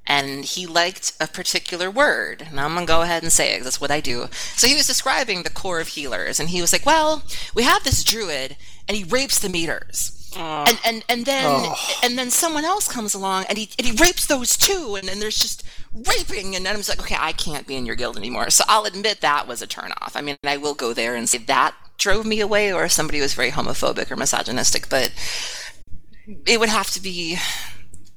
and 0.07 0.45
he 0.45 0.67
liked 0.67 1.13
a 1.21 1.27
particular 1.27 1.91
word. 1.91 2.47
And 2.49 2.61
I'm 2.61 2.75
going 2.75 2.87
to 2.87 2.93
go 2.93 3.03
ahead 3.03 3.23
and 3.23 3.33
say 3.33 3.55
it. 3.55 3.65
That's 3.65 3.81
what 3.81 3.91
I 3.91 4.01
do. 4.01 4.29
So 4.33 4.67
he 4.67 4.75
was 4.75 4.87
describing 4.87 5.43
the 5.43 5.51
core 5.51 5.81
of 5.81 5.89
healers, 5.89 6.39
and 6.39 6.51
he 6.51 6.61
was 6.61 6.73
like, 6.73 6.87
"Well, 6.87 7.23
we 7.55 7.65
have 7.65 7.85
this 7.85 8.05
druid, 8.05 8.57
and 8.89 8.97
he 8.97 9.05
rapes 9.05 9.39
the 9.39 9.49
meters." 9.49 10.13
And, 10.39 10.79
and 10.85 11.05
and 11.09 11.25
then 11.25 11.45
oh. 11.47 11.99
and 12.05 12.19
then 12.19 12.31
someone 12.31 12.65
else 12.65 12.89
comes 12.89 13.15
along 13.15 13.47
and 13.49 13.57
he 13.57 13.71
and 13.79 13.87
he 13.87 13.97
rapes 13.97 14.27
those 14.27 14.59
too 14.59 14.95
and 14.99 15.09
then 15.09 15.19
there's 15.19 15.39
just 15.39 15.65
raping 15.95 16.55
and 16.55 16.67
then 16.67 16.75
I'm 16.75 16.81
just 16.81 16.91
like 16.91 17.01
okay 17.01 17.17
I 17.19 17.33
can't 17.33 17.67
be 17.67 17.75
in 17.75 17.87
your 17.87 17.97
guild 17.97 18.19
anymore 18.19 18.51
so 18.51 18.63
I'll 18.69 18.85
admit 18.85 19.23
that 19.23 19.49
was 19.49 19.63
a 19.63 19.67
turnoff 19.67 20.15
I 20.15 20.21
mean 20.21 20.37
I 20.45 20.59
will 20.59 20.75
go 20.75 20.93
there 20.93 21.15
and 21.15 21.27
say 21.27 21.39
that 21.39 21.75
drove 21.97 22.27
me 22.27 22.41
away 22.41 22.71
or 22.71 22.85
if 22.85 22.93
somebody 22.93 23.19
was 23.21 23.33
very 23.33 23.51
homophobic 23.51 24.11
or 24.11 24.17
misogynistic 24.17 24.91
but 24.91 25.11
it 26.45 26.61
would 26.61 26.69
have 26.69 26.91
to 26.91 27.01
be 27.01 27.39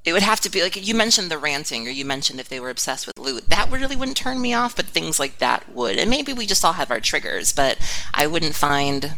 it 0.05 0.13
would 0.13 0.21
have 0.21 0.39
to 0.41 0.49
be 0.49 0.61
like 0.61 0.76
you 0.88 0.95
mentioned 0.95 1.30
the 1.30 1.38
ranting 1.38 1.88
or 1.88 1.91
you 1.91 2.05
mentioned 2.05 2.39
if 2.39 2.49
they 2.49 2.59
were 2.59 2.69
obsessed 2.69 3.05
with 3.05 3.17
loot 3.17 3.49
that 3.49 3.69
really 3.71 3.95
wouldn't 3.95 4.17
turn 4.17 4.41
me 4.41 4.53
off 4.53 4.76
but 4.76 4.85
things 4.85 5.19
like 5.19 5.38
that 5.39 5.67
would. 5.73 5.97
And 5.97 6.09
maybe 6.09 6.34
we 6.34 6.45
just 6.45 6.63
all 6.63 6.73
have 6.73 6.91
our 6.91 6.99
triggers 6.99 7.53
but 7.53 7.77
i 8.13 8.26
wouldn't 8.27 8.55
find 8.55 9.15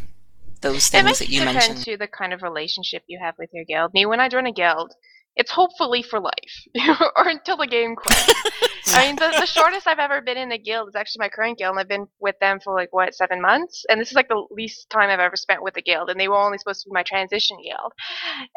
those 0.62 0.88
things 0.90 1.20
that 1.20 1.30
you 1.30 1.44
mentioned. 1.44 1.84
to 1.84 1.98
the 1.98 2.08
kind 2.08 2.34
of 2.34 2.44
relationship 2.44 3.04
you 3.08 3.18
have 3.20 3.34
with 3.40 3.50
your 3.52 3.66
guild. 3.66 3.94
Me 3.94 4.06
when 4.06 4.20
i 4.20 4.30
join 4.30 4.46
a 4.46 4.52
guild 4.52 4.94
it's 5.36 5.52
hopefully 5.52 6.02
for 6.02 6.20
life 6.20 6.68
or 7.16 7.28
until 7.28 7.58
the 7.58 7.68
game 7.68 7.96
quits. 7.96 8.34
I 8.94 9.08
mean, 9.08 9.16
the, 9.16 9.34
the 9.40 9.46
shortest 9.60 9.88
I've 9.88 10.00
ever 10.00 10.22
been 10.22 10.38
in 10.38 10.52
a 10.52 10.58
guild 10.58 10.90
is 10.90 10.96
actually 10.96 11.22
my 11.22 11.30
current 11.30 11.58
guild, 11.58 11.72
and 11.72 11.80
I've 11.80 11.88
been 11.88 12.08
with 12.20 12.36
them 12.40 12.60
for 12.64 12.74
like 12.74 12.90
what 12.92 13.14
seven 13.14 13.42
months, 13.42 13.86
and 13.90 14.00
this 14.00 14.10
is 14.10 14.16
like 14.16 14.28
the 14.28 14.46
least 14.52 14.90
time 14.90 15.10
I've 15.10 15.20
ever 15.20 15.36
spent 15.36 15.64
with 15.64 15.78
a 15.78 15.82
guild, 15.82 16.10
and 16.10 16.20
they 16.20 16.28
were 16.28 16.38
only 16.38 16.58
supposed 16.58 16.84
to 16.84 16.90
be 16.90 16.94
my 16.94 17.04
transition 17.04 17.58
guild. 17.64 17.94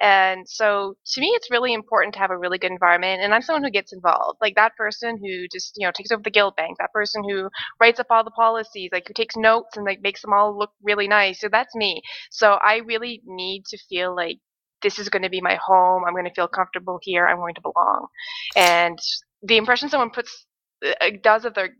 And 0.01 0.49
so, 0.49 0.97
to 1.13 1.21
me, 1.21 1.29
it's 1.35 1.51
really 1.51 1.73
important 1.73 2.15
to 2.15 2.21
have 2.21 2.31
a 2.31 2.39
really 2.39 2.59
good 2.59 2.73
environment, 2.73 3.23
and 3.23 3.35
I'm 3.35 3.43
someone 3.43 3.65
who 3.65 3.71
gets 3.71 3.93
involved, 3.93 4.39
like 4.41 4.55
that 4.57 4.77
person 4.77 5.19
who 5.19 5.47
just 5.53 5.75
you 5.77 5.87
know 5.87 5.93
takes 5.95 6.11
over 6.11 6.23
the 6.23 6.31
guild 6.31 6.57
bank, 6.57 6.79
that 6.79 6.93
person 6.93 7.23
who 7.29 7.49
writes 7.81 8.01
up 8.01 8.07
all 8.11 8.25
the 8.25 8.31
policies, 8.31 8.91
like 8.93 9.07
who 9.07 9.15
takes 9.15 9.37
notes 9.37 9.77
and 9.77 9.87
like 9.87 10.01
makes 10.03 10.23
them 10.23 10.33
all 10.33 10.57
look 10.57 10.71
really 10.83 11.09
nice. 11.09 11.41
So 11.41 11.49
that's 11.51 11.75
me. 11.75 12.03
So 12.31 12.59
I 12.63 12.79
really 12.87 13.23
need 13.27 13.65
to 13.67 13.79
feel 13.89 14.15
like 14.15 14.39
this 14.83 14.99
is 14.99 15.09
going 15.09 15.23
to 15.23 15.31
be 15.31 15.41
my 15.41 15.59
home. 15.67 16.05
I'm 16.07 16.13
going 16.13 16.27
to 16.27 16.35
feel 16.35 16.47
comfortable 16.47 16.99
here. 17.03 17.27
I'm 17.27 17.39
going 17.39 17.55
to 17.55 17.63
belong. 17.63 18.07
And 18.55 18.99
the 19.45 19.59
impression 19.59 19.91
someone 19.91 20.11
puts 20.11 20.47
uh, 20.87 21.11
does 21.23 21.47
of 21.47 21.55
their 21.55 21.71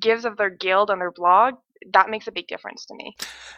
gives 0.00 0.24
of 0.26 0.36
their 0.36 0.50
guild 0.50 0.90
on 0.90 1.00
their 1.00 1.12
blog 1.12 1.54
that 1.92 2.08
makes 2.10 2.26
a 2.26 2.32
big 2.32 2.46
difference 2.48 2.84
to 2.86 2.94
me. 2.94 3.16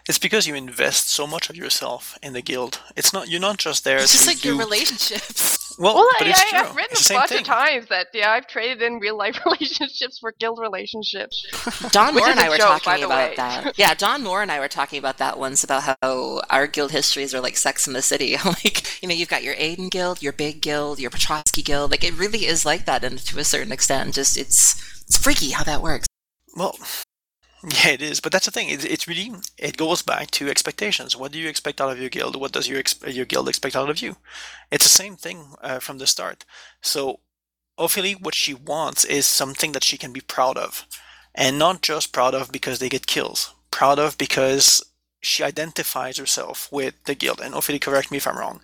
It's 0.08 0.18
because 0.18 0.46
you 0.46 0.54
invest 0.54 1.08
so 1.10 1.26
much 1.26 1.48
of 1.50 1.56
yourself 1.56 2.18
in 2.22 2.32
the 2.32 2.42
guild. 2.42 2.80
It's 2.96 3.12
not 3.12 3.28
you're 3.28 3.40
not 3.40 3.58
just 3.58 3.84
there. 3.84 3.98
It's 3.98 4.12
just 4.12 4.26
like 4.26 4.40
do, 4.40 4.50
your 4.50 4.58
relationships. 4.58 5.62
Well, 5.78 5.94
Well, 5.94 6.08
but 6.18 6.26
I, 6.28 6.30
it's 6.30 6.40
I, 6.40 6.48
true. 6.48 6.58
I've 6.70 6.74
written 6.76 6.92
it's 6.92 7.10
a 7.10 7.14
bunch 7.14 7.28
thing. 7.28 7.40
of 7.40 7.44
times 7.44 7.88
that 7.90 8.06
yeah, 8.14 8.30
I've 8.30 8.46
traded 8.46 8.80
in 8.80 8.98
real 8.98 9.14
life 9.18 9.38
relationships 9.44 10.18
for 10.18 10.32
guild 10.40 10.58
relationships. 10.58 11.44
Don 11.90 12.14
Moore 12.14 12.30
and 12.30 12.40
I 12.40 12.48
were 12.48 12.56
joke, 12.56 12.80
talking 12.82 13.04
about 13.04 13.30
way. 13.30 13.36
that. 13.36 13.74
Yeah, 13.76 13.92
Don 13.92 14.22
Moore 14.22 14.40
and 14.40 14.50
I 14.50 14.58
were 14.58 14.68
talking 14.68 14.98
about 14.98 15.18
that 15.18 15.38
once 15.38 15.62
about 15.64 15.82
how 16.02 16.40
our 16.48 16.66
guild 16.66 16.92
histories 16.92 17.34
are 17.34 17.40
like 17.42 17.58
Sex 17.58 17.86
in 17.86 17.92
the 17.92 18.00
City. 18.00 18.36
like, 18.46 19.02
you 19.02 19.08
know, 19.08 19.14
you've 19.14 19.28
got 19.28 19.42
your 19.42 19.54
Aidan 19.58 19.90
guild, 19.90 20.22
your 20.22 20.32
Big 20.32 20.62
guild, 20.62 20.98
your 20.98 21.10
Petrovsky 21.10 21.60
guild. 21.60 21.90
Like, 21.90 22.04
it 22.04 22.14
really 22.16 22.46
is 22.46 22.64
like 22.64 22.86
that, 22.86 23.04
and 23.04 23.18
to 23.18 23.38
a 23.38 23.44
certain 23.44 23.70
extent, 23.72 24.14
just 24.14 24.38
it's 24.38 24.80
it's 25.06 25.18
freaky 25.18 25.50
how 25.50 25.64
that 25.64 25.82
works. 25.82 26.06
Well, 26.56 26.78
yeah, 27.68 27.88
it 27.90 28.02
is. 28.02 28.20
But 28.20 28.32
that's 28.32 28.46
the 28.46 28.52
thing. 28.52 28.68
It, 28.68 28.84
it's 28.84 29.08
really 29.08 29.32
it 29.58 29.76
goes 29.76 30.02
back 30.02 30.30
to 30.32 30.48
expectations. 30.48 31.16
What 31.16 31.32
do 31.32 31.38
you 31.38 31.48
expect 31.48 31.80
out 31.80 31.90
of 31.90 31.98
your 32.00 32.10
guild? 32.10 32.36
What 32.36 32.52
does 32.52 32.68
your 32.68 32.78
ex- 32.78 33.02
your 33.06 33.26
guild 33.26 33.48
expect 33.48 33.74
out 33.74 33.90
of 33.90 34.00
you? 34.00 34.16
It's 34.70 34.84
the 34.84 34.88
same 34.88 35.16
thing 35.16 35.46
uh, 35.62 35.80
from 35.80 35.98
the 35.98 36.06
start. 36.06 36.44
So, 36.80 37.20
Ophelie, 37.78 38.20
what 38.20 38.34
she 38.34 38.54
wants 38.54 39.04
is 39.04 39.26
something 39.26 39.72
that 39.72 39.84
she 39.84 39.98
can 39.98 40.12
be 40.12 40.20
proud 40.20 40.56
of, 40.56 40.86
and 41.34 41.58
not 41.58 41.82
just 41.82 42.12
proud 42.12 42.34
of 42.34 42.52
because 42.52 42.78
they 42.78 42.88
get 42.88 43.06
kills. 43.06 43.52
Proud 43.70 43.98
of 43.98 44.16
because 44.16 44.84
she 45.20 45.42
identifies 45.42 46.18
herself 46.18 46.68
with 46.70 46.94
the 47.04 47.14
guild. 47.16 47.40
And 47.40 47.54
Ophelie, 47.54 47.80
correct 47.80 48.10
me 48.12 48.18
if 48.18 48.26
I'm 48.28 48.38
wrong, 48.38 48.60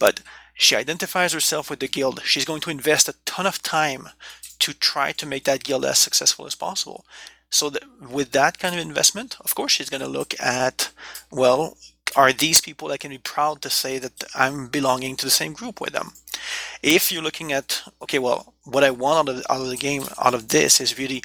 but 0.00 0.20
she 0.54 0.74
identifies 0.76 1.32
herself 1.32 1.70
with 1.70 1.78
the 1.80 1.88
guild. 1.88 2.20
She's 2.24 2.44
going 2.44 2.60
to 2.62 2.70
invest 2.70 3.08
a 3.08 3.14
ton 3.24 3.46
of 3.46 3.62
time 3.62 4.08
to 4.58 4.74
try 4.74 5.12
to 5.12 5.26
make 5.26 5.44
that 5.44 5.64
guild 5.64 5.84
as 5.84 5.98
successful 5.98 6.46
as 6.46 6.54
possible. 6.54 7.06
So 7.50 7.70
that 7.70 7.82
with 8.00 8.30
that 8.32 8.58
kind 8.58 8.74
of 8.74 8.80
investment, 8.80 9.36
of 9.40 9.54
course, 9.54 9.72
she's 9.72 9.90
going 9.90 10.02
to 10.02 10.08
look 10.08 10.34
at, 10.40 10.90
well, 11.30 11.76
are 12.16 12.32
these 12.32 12.60
people 12.60 12.90
I 12.90 12.96
can 12.96 13.10
be 13.10 13.18
proud 13.18 13.62
to 13.62 13.70
say 13.70 13.98
that 13.98 14.24
I'm 14.34 14.68
belonging 14.68 15.16
to 15.16 15.24
the 15.24 15.30
same 15.30 15.52
group 15.52 15.80
with 15.80 15.92
them? 15.92 16.12
If 16.82 17.12
you're 17.12 17.22
looking 17.22 17.52
at, 17.52 17.82
okay, 18.02 18.18
well, 18.18 18.54
what 18.64 18.84
I 18.84 18.90
want 18.90 19.28
out 19.28 19.36
of, 19.36 19.44
out 19.50 19.60
of 19.60 19.68
the 19.68 19.76
game, 19.76 20.04
out 20.24 20.34
of 20.34 20.48
this 20.48 20.80
is 20.80 20.98
really, 20.98 21.22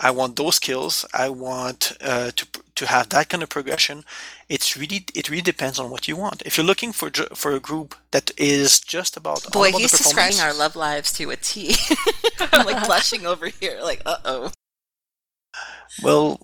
I 0.00 0.10
want 0.10 0.36
those 0.36 0.56
skills. 0.56 1.04
I 1.14 1.28
want 1.30 1.92
uh, 2.00 2.30
to 2.36 2.46
to 2.74 2.86
have 2.86 3.08
that 3.08 3.30
kind 3.30 3.42
of 3.42 3.48
progression. 3.48 4.04
It's 4.48 4.76
really 4.76 5.06
it 5.14 5.30
really 5.30 5.42
depends 5.42 5.78
on 5.78 5.90
what 5.90 6.06
you 6.06 6.16
want. 6.16 6.42
If 6.44 6.56
you're 6.56 6.66
looking 6.66 6.92
for 6.92 7.10
for 7.34 7.52
a 7.52 7.60
group 7.60 7.94
that 8.10 8.30
is 8.36 8.78
just 8.78 9.16
about 9.16 9.50
Boy, 9.52 9.70
about 9.70 9.80
he's 9.80 9.92
describing 9.92 10.40
our 10.40 10.52
love 10.52 10.76
lives 10.76 11.12
to 11.14 11.30
a 11.30 11.36
T. 11.36 11.76
I'm 12.52 12.66
like 12.66 12.84
blushing 12.84 13.26
over 13.26 13.48
here, 13.48 13.78
like, 13.82 14.02
uh 14.04 14.18
oh. 14.24 14.52
Well, 16.02 16.40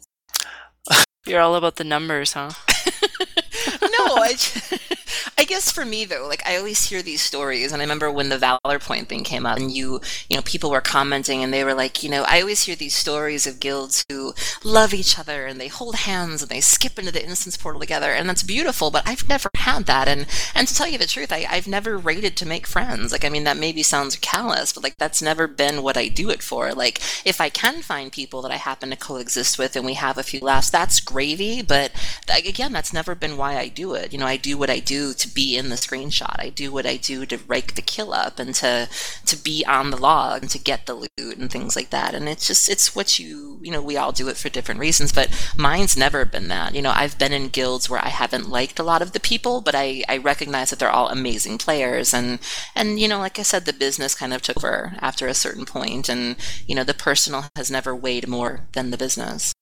You're 1.26 1.40
all 1.40 1.54
about 1.54 1.76
the 1.76 1.84
numbers, 1.84 2.32
huh? 2.32 2.50
no, 3.82 4.16
I, 4.18 4.34
I 5.38 5.44
guess 5.44 5.72
for 5.72 5.84
me 5.84 6.04
though, 6.04 6.26
like 6.28 6.46
I 6.46 6.56
always 6.56 6.86
hear 6.86 7.02
these 7.02 7.22
stories, 7.22 7.72
and 7.72 7.80
I 7.80 7.84
remember 7.84 8.10
when 8.10 8.28
the 8.28 8.38
Valor 8.38 8.78
Point 8.78 9.09
thing 9.09 9.24
came 9.24 9.46
up, 9.46 9.56
and 9.56 9.72
you, 9.72 10.00
you 10.28 10.36
know, 10.36 10.42
people 10.42 10.70
were 10.70 10.80
commenting, 10.80 11.42
and 11.42 11.52
they 11.52 11.64
were 11.64 11.74
like, 11.74 12.02
you 12.02 12.10
know, 12.10 12.24
I 12.28 12.40
always 12.40 12.62
hear 12.64 12.76
these 12.76 12.94
stories 12.94 13.46
of 13.46 13.59
guilds 13.59 14.04
who 14.09 14.34
love 14.62 14.92
each 14.94 15.18
other, 15.18 15.46
and 15.46 15.60
they 15.60 15.68
hold 15.68 15.96
hands, 15.96 16.42
and 16.42 16.50
they 16.50 16.60
skip 16.60 16.98
into 16.98 17.12
the 17.12 17.24
instance 17.24 17.56
portal 17.56 17.80
together, 17.80 18.12
and 18.12 18.28
that's 18.28 18.42
beautiful. 18.42 18.90
But 18.90 19.06
I've 19.06 19.28
never 19.28 19.48
had 19.56 19.86
that, 19.86 20.06
and 20.06 20.26
and 20.54 20.68
to 20.68 20.74
tell 20.74 20.86
you 20.86 20.98
the 20.98 21.06
truth, 21.06 21.32
I, 21.32 21.46
I've 21.48 21.66
never 21.66 21.96
raided 21.96 22.36
to 22.36 22.46
make 22.46 22.66
friends. 22.66 23.10
Like, 23.10 23.24
I 23.24 23.28
mean, 23.28 23.44
that 23.44 23.56
maybe 23.56 23.82
sounds 23.82 24.16
callous, 24.16 24.72
but 24.72 24.82
like 24.82 24.96
that's 24.98 25.22
never 25.22 25.46
been 25.46 25.82
what 25.82 25.96
I 25.96 26.09
do 26.09 26.30
it 26.30 26.42
for. 26.42 26.72
Like, 26.72 27.00
if 27.24 27.40
I 27.40 27.48
can 27.48 27.82
find 27.82 28.12
people 28.12 28.42
that 28.42 28.52
I 28.52 28.56
happen 28.56 28.90
to 28.90 28.96
coexist 28.96 29.59
with, 29.59 29.76
and 29.76 29.86
we 29.86 29.94
have 29.94 30.18
a 30.18 30.22
few 30.22 30.40
laughs, 30.40 30.70
that's 30.70 31.00
gravy. 31.00 31.62
But 31.62 31.90
again, 32.28 32.72
that's 32.72 32.92
never 32.92 33.14
been 33.14 33.36
why 33.36 33.56
I 33.56 33.68
do 33.68 33.94
it. 33.94 34.12
You 34.12 34.18
know, 34.18 34.26
I 34.26 34.36
do 34.36 34.59
what 34.59 34.70
I 34.70 34.78
do 34.78 35.14
to 35.22 35.34
be 35.34 35.56
in 35.56 35.68
the 35.68 35.76
screenshot. 35.76 36.34
I 36.38 36.50
do 36.50 36.72
what 36.72 36.86
I 36.86 36.96
do 36.96 37.24
to 37.26 37.38
rake 37.48 37.74
the 37.74 37.82
kill 37.82 38.12
up 38.12 38.38
and 38.38 38.54
to 38.56 38.88
to 39.26 39.36
be 39.36 39.64
on 39.66 39.90
the 39.90 39.96
log 39.96 40.42
and 40.42 40.50
to 40.50 40.58
get 40.58 40.86
the 40.86 40.94
loot 40.94 41.38
and 41.38 41.50
things 41.50 41.76
like 41.76 41.90
that. 41.90 42.14
And 42.14 42.28
it's 42.28 42.46
just 42.46 42.68
it's 42.68 42.94
what 42.94 43.18
you 43.18 43.58
you 43.62 43.70
know 43.70 43.82
we 43.82 43.96
all 43.96 44.12
do 44.12 44.28
it 44.28 44.36
for 44.36 44.48
different 44.48 44.80
reasons. 44.80 45.12
But 45.12 45.30
mine's 45.56 45.96
never 45.96 46.24
been 46.24 46.48
that. 46.48 46.74
You 46.74 46.82
know, 46.82 46.92
I've 46.94 47.18
been 47.18 47.32
in 47.32 47.48
guilds 47.48 47.88
where 47.88 48.04
I 48.04 48.08
haven't 48.08 48.50
liked 48.50 48.78
a 48.78 48.84
lot 48.84 49.02
of 49.02 49.12
the 49.12 49.20
people, 49.20 49.60
but 49.60 49.74
I 49.74 50.04
I 50.08 50.18
recognize 50.18 50.70
that 50.70 50.78
they're 50.78 50.90
all 50.90 51.08
amazing 51.08 51.58
players. 51.58 52.12
And 52.12 52.38
and 52.74 53.00
you 53.00 53.08
know, 53.08 53.18
like 53.18 53.38
I 53.38 53.42
said, 53.42 53.64
the 53.64 53.72
business 53.72 54.14
kind 54.14 54.34
of 54.34 54.42
took 54.42 54.58
over 54.58 54.94
after 55.00 55.26
a 55.26 55.34
certain 55.34 55.64
point, 55.64 56.08
and 56.08 56.36
you 56.66 56.74
know, 56.74 56.84
the 56.84 56.94
personal 56.94 57.46
has 57.56 57.70
never 57.70 57.94
weighed 57.94 58.28
more 58.28 58.66
than 58.72 58.90
the 58.90 58.98
business. 58.98 59.52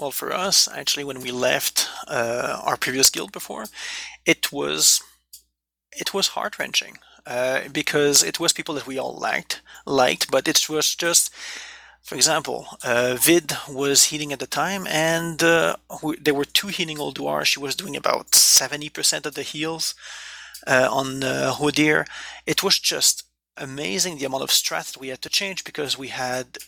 Well, 0.00 0.10
for 0.10 0.32
us, 0.32 0.66
actually, 0.66 1.04
when 1.04 1.20
we 1.20 1.30
left 1.30 1.86
uh, 2.08 2.58
our 2.62 2.78
previous 2.78 3.10
guild 3.10 3.32
before, 3.32 3.66
it 4.26 4.52
was 4.52 5.02
it 5.92 6.14
was 6.14 6.28
heart 6.28 6.58
wrenching 6.58 6.98
uh, 7.26 7.62
because 7.72 8.22
it 8.22 8.40
was 8.40 8.52
people 8.52 8.74
that 8.74 8.86
we 8.86 8.98
all 8.98 9.14
liked, 9.16 9.60
liked, 9.86 10.30
but 10.30 10.48
it 10.48 10.68
was 10.68 10.94
just, 10.94 11.30
for 12.02 12.14
example, 12.14 12.66
uh, 12.84 13.16
Vid 13.20 13.52
was 13.68 14.04
healing 14.04 14.32
at 14.32 14.38
the 14.38 14.46
time, 14.46 14.86
and 14.86 15.42
uh, 15.42 15.76
we, 16.02 16.16
there 16.16 16.34
were 16.34 16.44
two 16.44 16.68
healing 16.68 16.98
old 16.98 17.18
Ulduar. 17.18 17.44
She 17.44 17.60
was 17.60 17.76
doing 17.76 17.96
about 17.96 18.34
seventy 18.34 18.88
percent 18.88 19.26
of 19.26 19.34
the 19.34 19.42
heals 19.42 19.94
uh, 20.66 20.88
on 20.90 21.22
uh, 21.22 21.54
Hodir. 21.58 22.06
It 22.46 22.62
was 22.62 22.78
just 22.78 23.24
amazing 23.56 24.18
the 24.18 24.24
amount 24.24 24.42
of 24.44 24.50
strats 24.50 24.96
we 24.96 25.08
had 25.08 25.22
to 25.22 25.28
change 25.28 25.64
because 25.64 25.98
we 25.98 26.08
had 26.08 26.58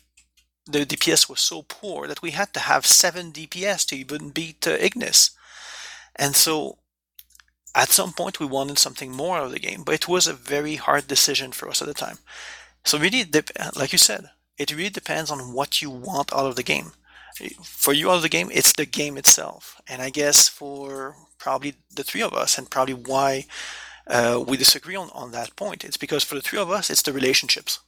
the 0.66 0.86
DPS 0.86 1.28
was 1.28 1.40
so 1.40 1.62
poor 1.62 2.06
that 2.06 2.22
we 2.22 2.30
had 2.32 2.52
to 2.54 2.60
have 2.60 2.86
7 2.86 3.32
DPS 3.32 3.86
to 3.86 3.96
even 3.96 4.30
beat 4.30 4.66
uh, 4.66 4.76
Ignis. 4.78 5.30
And 6.14 6.36
so 6.36 6.78
at 7.74 7.88
some 7.88 8.12
point 8.12 8.40
we 8.40 8.46
wanted 8.46 8.78
something 8.78 9.10
more 9.10 9.38
out 9.38 9.46
of 9.46 9.52
the 9.52 9.58
game, 9.58 9.82
but 9.84 9.94
it 9.94 10.08
was 10.08 10.26
a 10.26 10.34
very 10.34 10.76
hard 10.76 11.06
decision 11.06 11.52
for 11.52 11.68
us 11.68 11.80
at 11.80 11.88
the 11.88 11.94
time. 11.94 12.18
So 12.84 12.98
really, 12.98 13.24
like 13.76 13.92
you 13.92 13.98
said, 13.98 14.30
it 14.58 14.74
really 14.74 14.90
depends 14.90 15.30
on 15.30 15.52
what 15.52 15.80
you 15.80 15.90
want 15.90 16.32
out 16.32 16.46
of 16.46 16.56
the 16.56 16.62
game. 16.62 16.92
For 17.62 17.92
you 17.92 18.10
out 18.10 18.16
of 18.16 18.22
the 18.22 18.28
game, 18.28 18.50
it's 18.52 18.74
the 18.74 18.84
game 18.84 19.16
itself. 19.16 19.80
And 19.88 20.02
I 20.02 20.10
guess 20.10 20.48
for 20.48 21.16
probably 21.38 21.74
the 21.94 22.04
three 22.04 22.22
of 22.22 22.34
us, 22.34 22.58
and 22.58 22.70
probably 22.70 22.94
why 22.94 23.46
uh, 24.06 24.44
we 24.46 24.56
disagree 24.56 24.96
on, 24.96 25.10
on 25.14 25.32
that 25.32 25.56
point, 25.56 25.84
it's 25.84 25.96
because 25.96 26.24
for 26.24 26.34
the 26.34 26.42
three 26.42 26.58
of 26.58 26.70
us, 26.70 26.90
it's 26.90 27.02
the 27.02 27.12
relationships. 27.12 27.80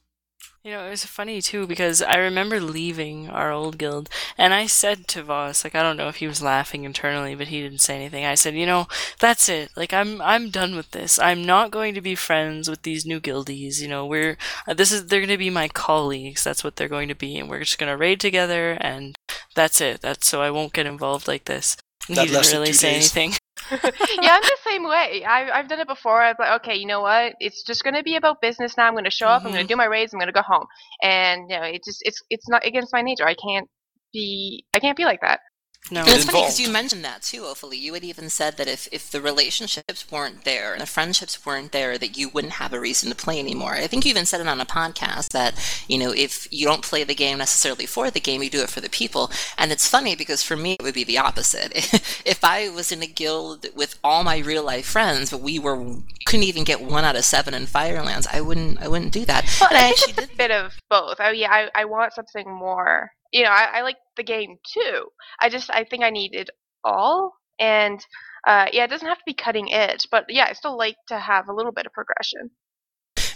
You 0.63 0.71
know, 0.71 0.87
it 0.87 0.89
was 0.89 1.05
funny 1.05 1.41
too 1.43 1.67
because 1.67 2.01
I 2.01 2.15
remember 2.17 2.59
leaving 2.59 3.29
our 3.29 3.51
old 3.51 3.77
guild 3.77 4.09
and 4.35 4.51
I 4.51 4.65
said 4.65 5.07
to 5.09 5.21
Voss, 5.21 5.63
like 5.63 5.75
I 5.75 5.83
don't 5.83 5.95
know 5.97 6.07
if 6.07 6.15
he 6.15 6.27
was 6.27 6.41
laughing 6.41 6.85
internally, 6.85 7.35
but 7.35 7.49
he 7.49 7.61
didn't 7.61 7.81
say 7.81 7.95
anything. 7.95 8.25
I 8.25 8.33
said, 8.33 8.55
"You 8.55 8.65
know, 8.65 8.87
that's 9.19 9.47
it. 9.47 9.69
Like 9.75 9.93
I'm 9.93 10.19
I'm 10.23 10.49
done 10.49 10.75
with 10.75 10.89
this. 10.91 11.19
I'm 11.19 11.45
not 11.45 11.69
going 11.69 11.93
to 11.93 12.01
be 12.01 12.15
friends 12.15 12.67
with 12.67 12.81
these 12.81 13.05
new 13.05 13.19
guildies. 13.19 13.79
You 13.79 13.87
know, 13.87 14.07
we're 14.07 14.37
uh, 14.67 14.73
this 14.73 14.91
is 14.91 15.05
they're 15.05 15.19
going 15.19 15.29
to 15.29 15.37
be 15.37 15.51
my 15.51 15.67
colleagues. 15.67 16.43
That's 16.43 16.63
what 16.63 16.77
they're 16.77 16.89
going 16.89 17.09
to 17.09 17.15
be 17.15 17.37
and 17.37 17.47
we're 17.47 17.59
just 17.59 17.77
going 17.77 17.91
to 17.91 17.97
raid 17.97 18.19
together 18.19 18.71
and 18.81 19.15
that's 19.53 19.79
it. 19.81 20.01
That's 20.01 20.27
so 20.27 20.41
I 20.41 20.49
won't 20.49 20.73
get 20.73 20.87
involved 20.87 21.27
like 21.27 21.45
this." 21.45 21.77
And 22.07 22.17
That 22.17 22.27
he 22.27 22.33
didn't 22.33 22.51
really 22.51 22.73
say 22.73 22.93
days. 22.93 23.15
anything. 23.15 23.37
yeah, 23.71 24.35
I'm 24.35 24.41
the 24.41 24.57
same 24.63 24.83
way. 24.83 25.23
I, 25.23 25.49
I've 25.51 25.67
done 25.67 25.79
it 25.79 25.87
before. 25.87 26.21
I'm 26.21 26.35
like, 26.37 26.61
okay, 26.61 26.75
you 26.75 26.85
know 26.85 27.01
what? 27.01 27.33
It's 27.39 27.63
just 27.63 27.83
going 27.83 27.95
to 27.95 28.03
be 28.03 28.15
about 28.15 28.41
business 28.41 28.77
now. 28.77 28.87
I'm 28.87 28.93
going 28.93 29.05
to 29.05 29.11
show 29.11 29.27
up. 29.27 29.41
I'm 29.41 29.51
going 29.51 29.55
to 29.55 29.59
mm-hmm. 29.61 29.67
do 29.67 29.75
my 29.75 29.85
raids. 29.85 30.13
I'm 30.13 30.19
going 30.19 30.27
to 30.27 30.33
go 30.33 30.41
home. 30.41 30.65
And 31.01 31.49
you 31.49 31.57
know, 31.57 31.63
it 31.63 31.83
just 31.83 31.99
it's 32.01 32.21
it's 32.29 32.49
not 32.49 32.65
against 32.65 32.93
my 32.93 33.01
nature. 33.01 33.25
I 33.25 33.35
can't 33.35 33.67
be 34.13 34.65
I 34.73 34.79
can't 34.79 34.97
be 34.97 35.05
like 35.05 35.21
that. 35.21 35.39
No. 35.91 36.01
And 36.01 36.09
it's 36.09 36.25
funny 36.25 36.41
because 36.41 36.59
you 36.59 36.69
mentioned 36.69 37.05
that 37.05 37.21
too, 37.21 37.41
Ophelie. 37.41 37.79
You 37.79 37.93
had 37.93 38.03
even 38.03 38.29
said 38.29 38.57
that 38.57 38.67
if, 38.67 38.87
if 38.91 39.11
the 39.11 39.21
relationships 39.21 40.11
weren't 40.11 40.43
there 40.43 40.73
and 40.73 40.81
the 40.81 40.87
friendships 40.87 41.45
weren't 41.45 41.71
there, 41.71 41.97
that 41.97 42.17
you 42.17 42.29
wouldn't 42.29 42.53
have 42.53 42.73
a 42.73 42.79
reason 42.79 43.09
to 43.09 43.15
play 43.15 43.39
anymore. 43.39 43.73
I 43.73 43.87
think 43.87 44.05
you 44.05 44.09
even 44.09 44.25
said 44.25 44.41
it 44.41 44.47
on 44.47 44.59
a 44.59 44.65
podcast 44.65 45.29
that, 45.29 45.53
you 45.87 45.97
know, 45.97 46.11
if 46.11 46.47
you 46.51 46.65
don't 46.65 46.81
play 46.81 47.03
the 47.03 47.13
game 47.13 47.37
necessarily 47.37 47.85
for 47.85 48.09
the 48.09 48.19
game, 48.19 48.41
you 48.41 48.49
do 48.49 48.63
it 48.63 48.69
for 48.69 48.81
the 48.81 48.89
people. 48.89 49.31
And 49.57 49.71
it's 49.71 49.87
funny 49.87 50.15
because 50.15 50.41
for 50.41 50.55
me, 50.55 50.73
it 50.73 50.83
would 50.83 50.95
be 50.95 51.03
the 51.03 51.19
opposite. 51.19 51.71
if 52.25 52.43
I 52.43 52.69
was 52.69 52.91
in 52.91 53.03
a 53.03 53.07
guild 53.07 53.67
with 53.75 53.99
all 54.03 54.23
my 54.23 54.39
real 54.39 54.63
life 54.63 54.87
friends, 54.87 55.29
but 55.29 55.41
we 55.41 55.59
were 55.59 55.75
couldn't 56.25 56.43
even 56.43 56.63
get 56.63 56.81
one 56.81 57.05
out 57.05 57.15
of 57.15 57.23
seven 57.23 57.53
in 57.53 57.67
Firelands, 57.67 58.27
I 58.31 58.41
wouldn't 58.41 58.81
I 58.81 58.87
wouldn't 58.87 59.13
do 59.13 59.25
that. 59.25 59.45
Well, 59.61 59.69
and 59.69 59.77
I 59.77 59.85
I 59.85 59.89
actually 59.89 60.13
think 60.13 60.17
it's 60.17 60.33
a 60.33 60.37
bit 60.37 60.51
of 60.51 60.73
both. 60.89 61.17
Oh 61.19 61.29
yeah, 61.29 61.51
I, 61.51 61.69
I 61.75 61.85
want 61.85 62.13
something 62.13 62.51
more. 62.51 63.11
You 63.31 63.43
know, 63.43 63.49
I, 63.51 63.79
I 63.79 63.81
like 63.81 63.97
the 64.17 64.23
game 64.23 64.57
too. 64.73 65.09
I 65.39 65.49
just 65.49 65.69
I 65.69 65.83
think 65.83 66.03
I 66.03 66.09
need 66.09 66.33
it 66.35 66.49
all. 66.83 67.33
And 67.59 67.99
uh, 68.47 68.67
yeah, 68.71 68.83
it 68.85 68.89
doesn't 68.89 69.07
have 69.07 69.17
to 69.17 69.23
be 69.25 69.33
cutting 69.33 69.73
edge, 69.73 70.07
but 70.11 70.25
yeah, 70.29 70.45
I 70.49 70.53
still 70.53 70.77
like 70.77 70.97
to 71.07 71.19
have 71.19 71.47
a 71.49 71.53
little 71.53 71.71
bit 71.71 71.85
of 71.85 71.93
progression. 71.93 72.51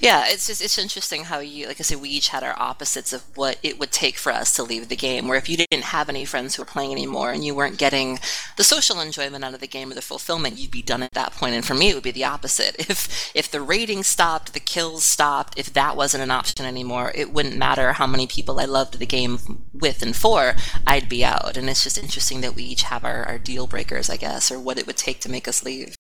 Yeah, 0.02 0.24
it's 0.28 0.48
just 0.48 0.62
it's 0.62 0.78
interesting 0.78 1.26
how 1.26 1.40
you 1.40 1.68
like 1.68 1.82
I 1.82 1.84
said 1.84 2.00
we 2.02 2.10
each 2.10 2.30
had 2.30 2.44
our 2.44 2.58
opposites 2.58 3.12
of 3.12 3.24
what 3.36 3.58
it 3.62 3.78
would 3.78 3.92
take 3.92 4.18
for 4.18 4.32
us 4.32 4.56
to 4.56 4.64
leave 4.64 4.88
the 4.88 4.96
game. 4.96 5.28
Where 5.28 5.38
if 5.38 5.50
you 5.50 5.58
didn't 5.58 5.84
have 5.84 6.08
any 6.08 6.24
friends 6.24 6.56
who 6.56 6.62
were 6.62 6.66
playing 6.66 6.94
anymore 6.94 7.32
and 7.32 7.44
you 7.44 7.54
weren't 7.54 7.78
getting 7.78 8.20
the 8.56 8.64
social 8.64 9.02
enjoyment 9.02 9.44
out 9.44 9.54
of 9.54 9.60
the 9.60 9.68
game 9.68 9.92
or 9.92 9.96
the 9.96 10.02
fulfillment, 10.02 10.58
you'd 10.58 10.72
be 10.72 10.82
done 10.82 11.04
at 11.04 11.12
that 11.14 11.34
point. 11.34 11.54
And 11.54 11.66
for 11.66 11.74
me, 11.74 11.90
it 11.90 11.96
would 11.96 12.04
be 12.04 12.12
the 12.12 12.24
opposite. 12.26 12.76
If 12.90 13.32
if 13.36 13.52
the 13.52 13.62
raiding 13.62 14.04
stopped, 14.04 14.54
the 14.54 14.60
kills 14.60 15.04
stopped, 15.06 15.60
if 15.60 15.72
that 15.74 15.96
wasn't 15.96 16.24
an 16.24 16.32
option 16.32 16.66
anymore, 16.66 17.12
it 17.14 17.32
wouldn't 17.32 17.58
matter 17.58 17.94
how 17.94 18.08
many 18.08 18.26
people 18.26 18.60
I 18.60 18.66
loved 18.66 18.98
the 19.00 19.06
game 19.06 19.64
with 19.74 20.02
and 20.02 20.16
for, 20.16 20.56
I'd 20.88 21.10
be 21.10 21.24
out. 21.24 21.56
And 21.58 21.70
it's 21.70 21.84
just 21.84 21.98
interesting 21.98 22.42
that 22.42 22.56
we 22.56 22.64
each 22.64 22.84
have 22.84 23.04
our, 23.04 23.24
our 23.26 23.38
deal 23.38 23.68
breakers, 23.68 24.10
I 24.10 24.18
guess, 24.18 24.52
or 24.52 24.60
what 24.60 24.80
it 24.80 24.88
would 24.88 24.98
take 24.98 25.20
to 25.22 25.32
make 25.32 25.48
us 25.48 25.64
leave. 25.64 25.99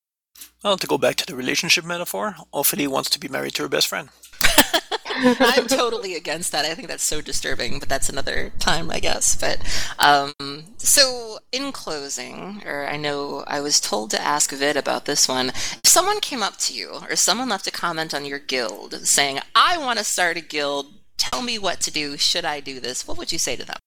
Well, 0.64 0.78
to 0.78 0.88
go 0.88 0.98
back 0.98 1.16
to 1.18 1.26
the 1.26 1.38
relationship 1.38 1.86
metaphor, 1.86 2.36
Ophelia 2.54 2.90
wants 2.90 3.10
to 3.12 3.20
be 3.20 3.30
married 3.30 3.54
to 3.56 3.64
her 3.64 3.70
best 3.70 3.88
friend. 3.88 4.10
I'm 5.06 5.68
totally 5.68 6.16
against 6.16 6.52
that. 6.52 6.66
I 6.66 6.74
think 6.76 6.90
that's 6.90 7.04
so 7.04 7.22
disturbing, 7.22 7.80
but 7.80 7.88
that's 7.88 8.10
another 8.10 8.52
time, 8.60 8.92
I 8.92 9.00
guess. 9.00 9.36
But 9.36 9.60
um, 10.00 10.34
so, 10.78 11.40
in 11.54 11.72
closing, 11.72 12.62
or 12.66 12.88
I 12.88 12.98
know 12.98 13.46
I 13.48 13.62
was 13.62 13.80
told 13.80 14.12
to 14.12 14.22
ask 14.22 14.52
Vid 14.52 14.76
about 14.76 15.06
this 15.06 15.30
one. 15.30 15.50
If 15.50 15.82
someone 15.86 16.20
came 16.20 16.44
up 16.44 16.58
to 16.58 16.74
you, 16.74 17.00
or 17.10 17.16
someone 17.16 17.50
left 17.50 17.68
a 17.68 17.72
comment 17.72 18.14
on 18.14 18.26
your 18.26 18.40
guild 18.40 18.94
saying, 19.08 19.40
"I 19.56 19.78
want 19.78 20.00
to 20.00 20.06
start 20.06 20.38
a 20.38 20.42
guild. 20.42 20.88
Tell 21.18 21.42
me 21.42 21.58
what 21.58 21.80
to 21.82 21.92
do. 21.92 22.18
Should 22.18 22.46
I 22.46 22.60
do 22.60 22.80
this?" 22.80 23.08
What 23.08 23.18
would 23.18 23.32
you 23.32 23.40
say 23.40 23.56
to 23.56 23.66
them? 23.66 23.78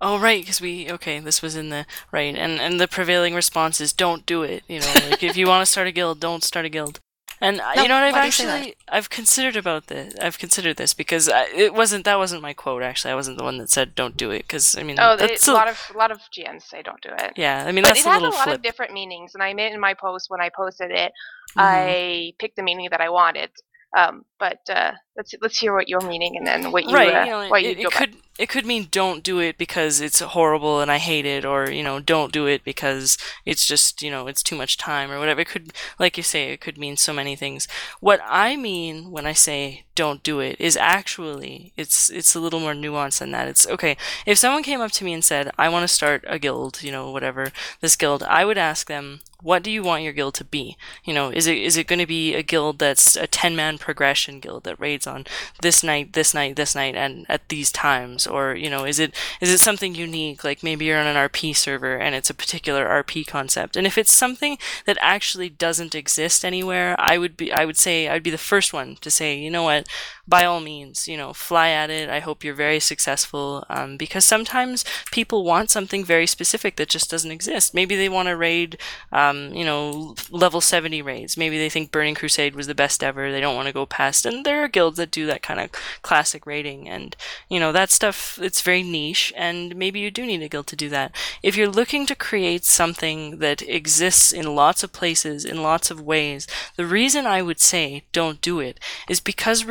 Oh 0.00 0.18
right, 0.18 0.42
because 0.42 0.60
we 0.60 0.90
okay. 0.92 1.18
This 1.20 1.40
was 1.42 1.56
in 1.56 1.70
the 1.70 1.86
right, 2.12 2.34
and 2.36 2.60
and 2.60 2.80
the 2.80 2.88
prevailing 2.88 3.34
response 3.34 3.80
is 3.80 3.92
don't 3.92 4.26
do 4.26 4.42
it. 4.42 4.62
You 4.68 4.80
know, 4.80 4.92
like 5.10 5.22
if 5.22 5.36
you 5.36 5.46
want 5.46 5.64
to 5.64 5.70
start 5.70 5.86
a 5.86 5.92
guild, 5.92 6.20
don't 6.20 6.42
start 6.44 6.66
a 6.66 6.68
guild. 6.68 7.00
And 7.40 7.56
No, 7.58 7.82
you 7.82 7.88
know 7.88 7.94
what? 7.96 8.04
I've 8.04 8.12
why 8.12 8.20
do 8.20 8.26
you 8.26 8.32
say 8.32 8.44
that? 8.46 8.56
actually 8.58 8.74
I've 8.88 9.10
considered 9.10 9.56
about 9.56 9.88
this. 9.88 10.14
I've 10.20 10.38
considered 10.38 10.76
this 10.76 10.94
because 10.94 11.28
I, 11.28 11.44
it 11.54 11.74
wasn't 11.74 12.04
that 12.04 12.16
wasn't 12.18 12.42
my 12.42 12.52
quote. 12.54 12.82
Actually, 12.82 13.10
I 13.12 13.14
wasn't 13.16 13.38
the 13.38 13.44
one 13.44 13.58
that 13.58 13.70
said 13.70 13.94
don't 13.94 14.16
do 14.16 14.30
it. 14.30 14.42
Because 14.42 14.76
I 14.78 14.82
mean, 14.84 14.96
Oh, 15.00 15.16
that's 15.16 15.48
a 15.48 15.52
lot 15.52 15.68
of 15.68 15.78
a 15.94 15.98
lot 15.98 16.10
of 16.10 16.18
GMs 16.36 16.62
say 16.62 16.82
don't 16.82 17.00
do 17.02 17.10
it. 17.18 17.32
yeah. 17.36 17.64
I 17.66 17.72
mean, 17.72 17.82
But 17.82 17.88
that's 17.88 18.00
it 18.00 18.06
a 18.06 18.10
has 18.12 18.22
a 18.22 18.26
lot 18.26 18.44
flip. 18.44 18.56
of 18.56 18.62
different 18.62 18.92
meanings, 18.92 19.34
and 19.34 19.42
I 19.42 19.52
made 19.52 19.72
in 19.72 19.80
my 19.80 19.94
post 19.94 20.30
when 20.30 20.40
I 20.40 20.48
posted 20.48 20.90
it. 20.90 21.12
Mhm. 21.56 21.62
I 21.62 22.32
picked 22.38 22.56
the 22.56 22.62
meaning 22.62 22.88
that 22.90 23.00
I 23.00 23.08
wanted. 23.10 23.50
Um, 23.96 24.24
but 24.44 24.76
uh, 24.76 24.92
let's 25.16 25.34
let's 25.40 25.58
hear 25.58 25.72
what 25.74 25.88
your 25.88 26.02
meaning 26.02 26.36
and 26.36 26.46
then 26.46 26.70
what 26.70 26.84
you 26.84 26.94
right 26.94 27.14
uh, 27.14 27.24
you 27.24 27.30
know 27.30 27.48
what 27.48 27.62
you 27.62 27.70
it, 27.70 27.78
it 27.78 27.92
could 27.92 28.16
it 28.38 28.48
could 28.48 28.66
mean 28.66 28.88
don't 28.90 29.22
do 29.22 29.38
it 29.38 29.56
because 29.56 30.00
it's 30.00 30.20
horrible 30.20 30.80
and 30.80 30.90
i 30.90 30.98
hate 30.98 31.24
it 31.24 31.44
or 31.46 31.70
you 31.70 31.82
know 31.82 31.98
don't 32.00 32.32
do 32.32 32.46
it 32.46 32.62
because 32.62 33.16
it's 33.46 33.66
just 33.66 34.02
you 34.02 34.10
know 34.10 34.26
it's 34.26 34.42
too 34.42 34.56
much 34.56 34.76
time 34.76 35.10
or 35.10 35.18
whatever. 35.18 35.40
It 35.40 35.48
could 35.48 35.72
like 35.98 36.16
you 36.16 36.22
say 36.22 36.52
it 36.52 36.60
could 36.60 36.76
mean 36.76 36.96
so 36.96 37.12
many 37.12 37.36
things. 37.36 37.66
What 38.00 38.20
i 38.28 38.56
mean 38.56 39.10
when 39.10 39.26
i 39.26 39.32
say 39.32 39.84
don't 39.94 40.22
do 40.22 40.40
it 40.40 40.56
is 40.58 40.76
actually 40.76 41.72
it's 41.76 42.10
it's 42.10 42.34
a 42.34 42.40
little 42.40 42.60
more 42.60 42.74
nuanced 42.74 43.20
than 43.20 43.30
that. 43.30 43.48
It's 43.48 43.66
okay 43.66 43.96
if 44.26 44.36
someone 44.36 44.62
came 44.62 44.82
up 44.82 44.92
to 44.92 45.04
me 45.04 45.14
and 45.14 45.24
said 45.24 45.50
i 45.56 45.68
want 45.68 45.84
to 45.84 45.94
start 45.94 46.24
a 46.26 46.38
guild 46.38 46.82
you 46.82 46.92
know 46.92 47.10
whatever 47.10 47.52
this 47.80 47.96
guild 47.96 48.22
i 48.24 48.44
would 48.44 48.58
ask 48.58 48.88
them 48.88 49.20
what 49.44 49.62
do 49.62 49.70
you 49.70 49.82
want 49.82 50.02
your 50.02 50.14
guild 50.14 50.34
to 50.34 50.44
be? 50.44 50.74
You 51.04 51.12
know 51.12 51.28
is 51.28 51.46
it 51.46 51.58
is 51.58 51.76
it 51.76 51.86
going 51.86 51.98
to 51.98 52.06
be 52.06 52.34
a 52.34 52.42
guild 52.42 52.78
that's 52.78 53.14
a 53.14 53.26
10 53.26 53.54
man 53.54 53.76
progression 53.76 54.33
guild 54.40 54.64
that 54.64 54.78
raids 54.80 55.06
on 55.06 55.24
this 55.62 55.82
night, 55.82 56.12
this 56.12 56.34
night, 56.34 56.56
this 56.56 56.74
night, 56.74 56.94
and 56.94 57.26
at 57.28 57.48
these 57.48 57.70
times? 57.72 58.26
Or, 58.26 58.54
you 58.54 58.70
know, 58.70 58.84
is 58.84 58.98
it 58.98 59.14
is 59.40 59.50
it 59.50 59.58
something 59.58 59.94
unique? 59.94 60.44
Like 60.44 60.62
maybe 60.62 60.84
you're 60.86 60.98
on 60.98 61.06
an 61.06 61.16
RP 61.16 61.56
server 61.56 61.96
and 61.96 62.14
it's 62.14 62.30
a 62.30 62.34
particular 62.34 62.86
RP 62.86 63.26
concept. 63.26 63.76
And 63.76 63.86
if 63.86 63.98
it's 63.98 64.12
something 64.12 64.58
that 64.86 64.98
actually 65.00 65.48
doesn't 65.48 65.94
exist 65.94 66.44
anywhere, 66.44 66.96
I 66.98 67.18
would 67.18 67.36
be 67.36 67.52
I 67.52 67.64
would 67.64 67.76
say 67.76 68.08
I'd 68.08 68.22
be 68.22 68.30
the 68.30 68.38
first 68.38 68.72
one 68.72 68.96
to 69.00 69.10
say, 69.10 69.36
you 69.36 69.50
know 69.50 69.62
what, 69.62 69.88
by 70.26 70.44
all 70.44 70.60
means, 70.60 71.06
you 71.06 71.16
know, 71.16 71.32
fly 71.32 71.70
at 71.70 71.90
it. 71.90 72.08
I 72.08 72.20
hope 72.20 72.44
you're 72.44 72.54
very 72.54 72.80
successful. 72.80 73.64
Um, 73.68 73.96
because 73.96 74.24
sometimes 74.24 74.84
people 75.12 75.44
want 75.44 75.70
something 75.70 76.04
very 76.04 76.26
specific 76.26 76.76
that 76.76 76.88
just 76.88 77.10
doesn't 77.10 77.30
exist. 77.30 77.74
Maybe 77.74 77.96
they 77.96 78.08
want 78.08 78.28
to 78.28 78.36
raid 78.36 78.78
um, 79.12 79.52
you 79.52 79.64
know, 79.64 80.14
level 80.30 80.60
70 80.60 81.02
raids. 81.02 81.36
Maybe 81.36 81.58
they 81.58 81.68
think 81.68 81.90
Burning 81.90 82.14
Crusade 82.14 82.54
was 82.54 82.66
the 82.66 82.74
best 82.74 83.02
ever. 83.02 83.30
They 83.30 83.40
don't 83.40 83.56
want 83.56 83.66
to 83.66 83.72
go 83.72 83.86
past. 83.86 84.26
And 84.26 84.44
there 84.44 84.62
are 84.62 84.68
guilds 84.68 84.96
that 84.96 85.10
do 85.10 85.26
that 85.26 85.42
kind 85.42 85.60
of 85.60 85.70
classic 86.02 86.46
raiding. 86.46 86.88
And, 86.88 87.16
you 87.48 87.60
know, 87.60 87.72
that 87.72 87.90
stuff, 87.90 88.38
it's 88.40 88.60
very 88.60 88.82
niche. 88.82 89.32
And 89.36 89.76
maybe 89.76 90.00
you 90.00 90.10
do 90.10 90.26
need 90.26 90.42
a 90.42 90.48
guild 90.48 90.66
to 90.68 90.76
do 90.76 90.88
that. 90.90 91.14
If 91.42 91.56
you're 91.56 91.68
looking 91.68 92.06
to 92.06 92.14
create 92.14 92.64
something 92.64 93.38
that 93.38 93.62
exists 93.62 94.32
in 94.32 94.54
lots 94.54 94.82
of 94.82 94.92
places, 94.92 95.44
in 95.44 95.62
lots 95.62 95.90
of 95.90 96.00
ways, 96.00 96.46
the 96.76 96.86
reason 96.86 97.26
I 97.26 97.42
would 97.42 97.60
say 97.60 98.04
don't 98.12 98.40
do 98.40 98.60
it 98.60 98.80
is 99.08 99.20
because 99.20 99.64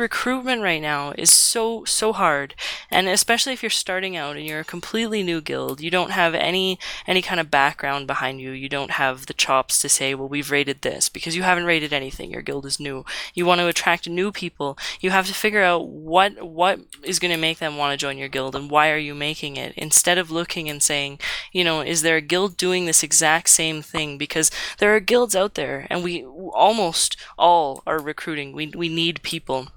recruitment 0.44 0.62
right 0.62 0.82
now 0.82 1.12
is 1.16 1.32
so, 1.32 1.84
so 1.84 2.12
hard. 2.12 2.54
And 2.90 3.08
especially 3.08 3.54
if 3.54 3.62
you're 3.62 3.70
starting 3.70 4.14
out 4.14 4.36
and 4.36 4.44
you're 4.46 4.60
a 4.60 4.64
completely 4.64 5.22
new 5.22 5.40
guild, 5.40 5.80
you 5.80 5.90
don't 5.90 6.10
have 6.10 6.34
any, 6.34 6.78
any 7.06 7.22
kind 7.22 7.40
of 7.40 7.50
background 7.50 8.06
behind 8.06 8.40
you. 8.40 8.50
You 8.50 8.68
don't 8.68 8.92
have 8.92 9.24
the 9.26 9.32
chops 9.32 9.78
to 9.80 9.88
say, 9.88 10.14
well, 10.14 10.28
we've 10.28 10.50
raided 10.50 10.82
this 10.82 11.08
because 11.08 11.34
you 11.34 11.44
haven't 11.44 11.64
raided 11.64 11.94
anything. 11.94 12.30
Your 12.30 12.42
guild 12.42 12.66
is 12.66 12.78
new. 12.78 13.06
You 13.32 13.46
want 13.46 13.60
to 13.60 13.68
attract 13.68 14.06
new 14.06 14.32
people. 14.32 14.76
You 15.00 15.10
have 15.10 15.26
to 15.26 15.34
figure 15.34 15.62
out 15.62 15.88
what 15.88 16.42
what 16.42 16.80
is 17.02 17.18
going 17.18 17.32
to 17.32 17.40
make 17.40 17.58
them 17.58 17.76
want 17.78 17.92
to 17.92 18.04
join 18.04 18.18
your 18.18 18.28
guild 18.28 18.54
and 18.54 18.70
why 18.70 18.90
are 18.90 18.98
you 18.98 19.14
making 19.14 19.56
it 19.56 19.72
instead 19.76 20.18
of 20.18 20.30
looking 20.30 20.68
and 20.68 20.82
saying, 20.82 21.18
you 21.52 21.64
know, 21.64 21.80
is 21.80 22.02
there 22.02 22.16
a 22.16 22.20
guild 22.20 22.56
doing 22.56 22.84
this 22.84 23.02
exact 23.02 23.48
same 23.48 23.80
thing? 23.80 24.18
Because 24.18 24.50
there 24.78 24.94
are 24.94 25.00
guilds 25.00 25.34
out 25.34 25.54
there 25.54 25.86
and 25.88 26.04
we 26.04 26.22
almost 26.24 27.16
all 27.38 27.82
are 27.86 27.98
recruiting. 27.98 28.52
We 28.52 28.66
we 28.76 28.88
need 28.88 29.22
people 29.22 29.68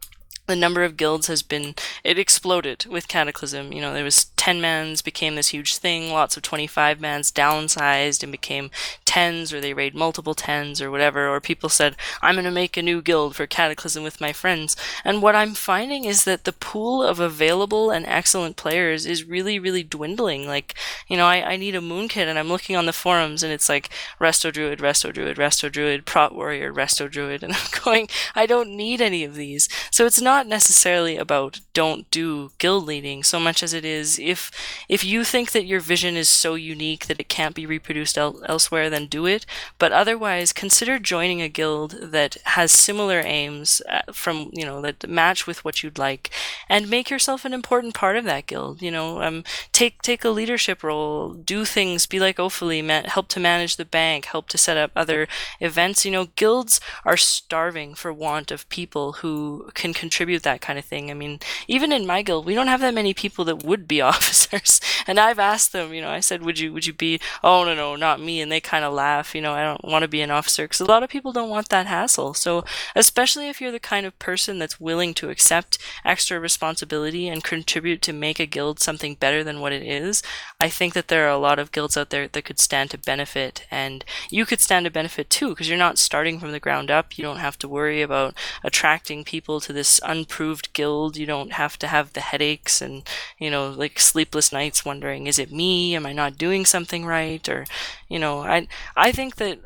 the 0.47 0.55
number 0.55 0.83
of 0.83 0.97
guilds 0.97 1.27
has 1.27 1.41
been 1.41 1.75
it 2.03 2.17
exploded 2.17 2.85
with 2.89 3.07
cataclysm. 3.07 3.71
You 3.71 3.81
know 3.81 3.93
there 3.93 4.03
was 4.03 4.25
10 4.37 4.61
mans 4.61 5.01
became 5.01 5.35
this 5.35 5.49
huge 5.49 5.75
thing 5.75 6.09
lots 6.11 6.37
of 6.37 6.43
25 6.43 7.01
mans 7.01 7.33
downsized 7.33 8.23
and 8.23 8.31
became 8.31 8.71
10s 9.05 9.51
or 9.51 9.59
they 9.59 9.73
raid 9.73 9.93
multiple 9.93 10.33
10s 10.33 10.81
or 10.81 10.89
whatever 10.89 11.27
or 11.27 11.41
people 11.41 11.67
said 11.67 11.97
i'm 12.21 12.35
going 12.35 12.45
to 12.45 12.51
make 12.51 12.77
a 12.77 12.81
new 12.81 13.01
guild 13.01 13.35
for 13.35 13.45
cataclysm 13.45 14.03
with 14.03 14.21
my 14.21 14.31
friends. 14.31 14.75
And 15.03 15.21
what 15.21 15.35
i'm 15.35 15.53
finding 15.53 16.05
is 16.05 16.23
that 16.23 16.45
the 16.45 16.53
pool 16.53 17.03
of 17.03 17.19
available 17.19 17.89
and 17.89 18.05
excellent 18.05 18.55
players 18.55 19.05
is 19.05 19.25
really 19.25 19.59
really 19.59 19.83
dwindling. 19.83 20.47
Like 20.47 20.75
you 21.07 21.17
know 21.17 21.25
i, 21.25 21.53
I 21.53 21.57
need 21.57 21.75
a 21.75 21.81
moonkin 21.81 22.27
and 22.27 22.39
i'm 22.39 22.47
looking 22.47 22.75
on 22.75 22.85
the 22.85 22.93
forums 22.93 23.43
and 23.43 23.51
it's 23.51 23.67
like 23.67 23.89
resto 24.21 24.53
druid 24.53 24.79
resto 24.79 25.11
druid 25.11 25.37
resto 25.37 25.69
druid 25.69 26.05
prot 26.05 26.33
warrior 26.33 26.71
resto 26.71 27.09
druid. 27.09 27.43
And 27.47 27.53
i'm 27.53 27.81
going 27.83 28.07
i 28.35 28.45
don't 28.45 28.69
need 28.69 29.01
any 29.01 29.23
of 29.23 29.35
these. 29.35 29.67
So 29.91 30.05
it's 30.05 30.21
not 30.21 30.36
necessarily 30.45 31.15
about 31.17 31.59
don't 31.73 32.09
do 32.11 32.51
guild 32.57 32.85
leading 32.85 33.23
so 33.23 33.39
much 33.39 33.63
as 33.63 33.73
it 33.73 33.83
is 33.85 34.19
if 34.19 34.51
if 34.87 35.03
you 35.03 35.23
think 35.23 35.51
that 35.51 35.65
your 35.65 35.79
vision 35.79 36.15
is 36.15 36.27
so 36.29 36.53
unique 36.53 37.07
that 37.07 37.19
it 37.19 37.29
can't 37.29 37.55
be 37.55 37.65
reproduced 37.65 38.17
el- 38.17 38.43
elsewhere 38.45 38.89
then 38.89 39.07
do 39.07 39.25
it. 39.25 39.45
But 39.79 39.91
otherwise 39.91 40.51
consider 40.53 40.99
joining 40.99 41.41
a 41.41 41.47
guild 41.49 41.95
that 42.01 42.35
has 42.45 42.71
similar 42.71 43.21
aims 43.23 43.81
uh, 43.89 44.01
from 44.11 44.49
you 44.53 44.65
know 44.65 44.81
that 44.81 45.07
match 45.09 45.47
with 45.47 45.63
what 45.63 45.81
you'd 45.81 45.97
like 45.97 46.29
and 46.69 46.89
make 46.89 47.09
yourself 47.09 47.45
an 47.45 47.53
important 47.53 47.93
part 47.93 48.17
of 48.17 48.25
that 48.25 48.45
guild 48.47 48.81
you 48.81 48.91
know 48.91 49.21
um 49.21 49.43
take 49.71 50.01
take 50.01 50.23
a 50.23 50.29
leadership 50.29 50.83
role 50.83 51.33
do 51.33 51.65
things 51.65 52.05
be 52.05 52.19
like 52.19 52.37
Ophelie 52.37 52.83
ma- 52.83 53.07
help 53.09 53.27
to 53.29 53.39
manage 53.39 53.77
the 53.77 53.85
bank 53.85 54.25
help 54.25 54.47
to 54.49 54.57
set 54.57 54.77
up 54.77 54.91
other 54.95 55.27
events. 55.59 56.05
You 56.05 56.11
know 56.11 56.25
guilds 56.35 56.79
are 57.05 57.17
starving 57.17 57.95
for 57.95 58.11
want 58.13 58.51
of 58.51 58.67
people 58.69 59.13
who 59.13 59.69
can 59.73 59.93
contribute 59.93 60.26
that 60.35 60.61
kind 60.61 60.77
of 60.77 60.85
thing. 60.85 61.09
I 61.09 61.13
mean 61.13 61.39
even 61.67 61.91
in 61.91 62.05
my 62.05 62.21
guild 62.21 62.45
we 62.45 62.55
don't 62.55 62.67
have 62.67 62.81
that 62.81 62.93
many 62.93 63.13
people 63.13 63.45
that 63.45 63.63
would 63.63 63.87
be 63.87 64.01
officers. 64.13 64.79
And 65.07 65.19
i've 65.19 65.39
asked 65.39 65.71
them 65.71 65.93
you 65.93 66.01
know 66.01 66.09
i 66.09 66.19
said 66.19 66.41
would 66.43 66.59
you 66.59 66.73
would 66.73 66.85
you 66.85 66.93
be 66.93 67.19
oh 67.43 67.63
no 67.63 67.73
no 67.73 67.95
not 67.95 68.19
me. 68.19 68.41
And 68.41 68.51
they 68.51 68.59
kind 68.59 68.85
of 68.85 68.93
laugh 68.93 69.33
you 69.33 69.41
know 69.41 69.53
i 69.53 69.63
don't 69.63 69.83
want 69.85 70.03
to 70.03 70.07
be 70.07 70.21
an 70.21 70.31
officer. 70.31 70.65
Because 70.65 70.81
a 70.81 70.85
lot 70.85 71.03
of 71.03 71.09
people 71.09 71.31
don't 71.31 71.49
want 71.49 71.69
that 71.69 71.87
hassle. 71.87 72.33
So 72.33 72.63
especially 72.95 73.47
if 73.49 73.61
you're 73.61 73.71
the 73.71 73.79
kind 73.79 74.05
of 74.05 74.17
person 74.19 74.59
that's 74.59 74.79
willing 74.79 75.13
to 75.15 75.29
accept 75.29 75.77
extra 76.05 76.39
responsibility 76.39 77.27
and 77.27 77.43
contribute 77.43 78.01
to 78.03 78.13
make 78.13 78.39
a 78.39 78.45
guild 78.45 78.79
something 78.79 79.15
better 79.15 79.43
than 79.43 79.59
what 79.59 79.73
it 79.73 79.83
is 79.83 80.21
i 80.59 80.69
think 80.69 80.93
that 80.93 81.07
there 81.07 81.25
are 81.25 81.29
a 81.29 81.37
lot 81.37 81.59
of 81.59 81.71
guilds 81.71 81.97
out 81.97 82.09
there 82.09 82.27
that 82.27 82.45
could 82.45 82.59
stand 82.59 82.89
to 82.91 82.97
benefit. 82.97 83.65
And 83.69 84.03
you 84.29 84.45
could 84.45 84.61
stand 84.61 84.85
to 84.85 84.91
benefit 84.91 85.29
too 85.29 85.49
because 85.49 85.69
you're 85.69 85.77
not 85.77 85.97
starting 85.97 86.39
from 86.39 86.51
the 86.51 86.59
ground 86.59 86.89
up. 86.89 87.17
You 87.17 87.23
don't 87.23 87.37
have 87.37 87.57
to 87.59 87.67
worry 87.67 88.01
about 88.01 88.35
attracting 88.63 89.23
people 89.23 89.59
to 89.61 89.73
this 89.73 89.99
unproved 90.17 90.73
guild 90.73 91.17
you 91.17 91.25
don't 91.25 91.53
have 91.53 91.77
to 91.79 91.87
have 91.87 92.13
the 92.13 92.21
headaches 92.21 92.81
and 92.81 93.07
you 93.39 93.49
know 93.51 93.69
like 93.69 93.99
sleepless 93.99 94.51
nights 94.51 94.85
wondering 94.85 95.27
is 95.27 95.39
it 95.39 95.51
me? 95.51 95.95
Am 95.95 96.05
i 96.05 96.13
not 96.13 96.37
doing 96.37 96.65
something 96.65 97.05
right? 97.05 97.47
Or 97.49 97.65
you 98.09 98.19
know 98.19 98.39
i 98.41 98.67
i 98.95 99.11
think 99.11 99.35
that 99.37 99.59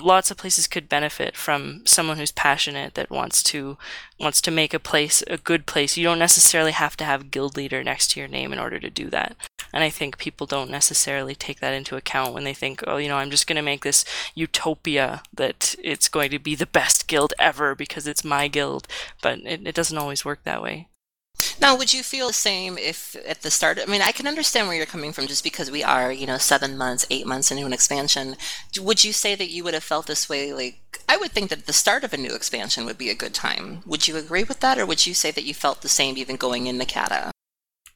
lots 0.00 0.30
of 0.30 0.36
places 0.36 0.66
could 0.66 0.88
benefit 0.88 1.36
from 1.36 1.82
someone 1.84 2.16
who's 2.16 2.32
passionate 2.32 2.94
that 2.94 3.10
wants 3.10 3.42
to 3.44 3.76
wants 4.18 4.40
to 4.42 4.50
make 4.50 4.72
a 4.72 4.78
place 4.78 5.22
a 5.26 5.36
good 5.36 5.66
place. 5.66 5.96
You 5.96 6.04
don't 6.04 6.18
necessarily 6.18 6.72
have 6.72 6.96
to 6.98 7.04
have 7.04 7.30
guild 7.30 7.56
leader 7.56 7.82
next 7.82 8.12
to 8.12 8.20
your 8.20 8.28
name 8.28 8.52
in 8.52 8.58
order 8.58 8.78
to 8.78 8.90
do 8.90 9.10
that. 9.10 9.36
And 9.72 9.84
i 9.84 9.90
think 9.90 10.16
people 10.16 10.46
don't 10.46 10.70
necessarily 10.70 11.34
take 11.34 11.60
that 11.60 11.74
into 11.74 11.96
account 11.96 12.32
when 12.32 12.44
they 12.44 12.54
think 12.54 12.82
oh 12.86 12.96
you 12.96 13.08
know 13.08 13.16
i'm 13.16 13.30
just 13.30 13.46
going 13.46 13.56
to 13.56 13.62
make 13.62 13.82
this 13.82 14.04
utopia 14.34 15.22
that 15.34 15.74
it's 15.82 16.08
going 16.08 16.30
to 16.30 16.38
be 16.38 16.54
the 16.54 16.66
best 16.66 17.08
guild 17.08 17.34
ever 17.38 17.74
because 17.74 18.06
it's 18.06 18.24
my 18.24 18.48
guild. 18.48 18.86
But 19.22 19.40
it, 19.40 19.66
it 19.66 19.74
doesn't 19.74 19.98
always 19.98 20.24
work 20.24 20.44
that 20.44 20.62
way 20.62 20.88
Now, 21.60 21.76
would 21.76 21.92
you 21.92 22.02
feel 22.02 22.28
the 22.28 22.32
same 22.32 22.78
if 22.78 23.16
at 23.26 23.42
the 23.42 23.50
start? 23.50 23.78
I 23.80 23.90
mean, 23.90 24.02
I 24.02 24.12
can 24.12 24.26
understand 24.26 24.68
where 24.68 24.76
you're 24.76 24.86
coming 24.86 25.12
from 25.12 25.26
just 25.26 25.44
because 25.44 25.70
we 25.70 25.82
are, 25.82 26.12
you 26.12 26.26
know, 26.26 26.38
seven 26.38 26.76
months, 26.76 27.06
eight 27.10 27.26
months 27.26 27.50
into 27.50 27.66
an 27.66 27.72
expansion. 27.72 28.36
Would 28.78 29.04
you 29.04 29.12
say 29.12 29.34
that 29.34 29.50
you 29.50 29.64
would 29.64 29.74
have 29.74 29.84
felt 29.84 30.06
this 30.06 30.28
way? 30.28 30.52
Like, 30.52 31.00
I 31.08 31.16
would 31.16 31.32
think 31.32 31.50
that 31.50 31.66
the 31.66 31.72
start 31.72 32.04
of 32.04 32.12
a 32.12 32.18
new 32.18 32.34
expansion 32.34 32.84
would 32.84 32.98
be 32.98 33.10
a 33.10 33.14
good 33.14 33.34
time. 33.34 33.82
Would 33.86 34.08
you 34.08 34.16
agree 34.16 34.44
with 34.44 34.60
that, 34.60 34.78
or 34.78 34.86
would 34.86 35.06
you 35.06 35.14
say 35.14 35.30
that 35.30 35.44
you 35.44 35.54
felt 35.54 35.82
the 35.82 35.88
same 35.88 36.16
even 36.16 36.36
going 36.36 36.66
into 36.66 36.84
Cata? 36.84 37.32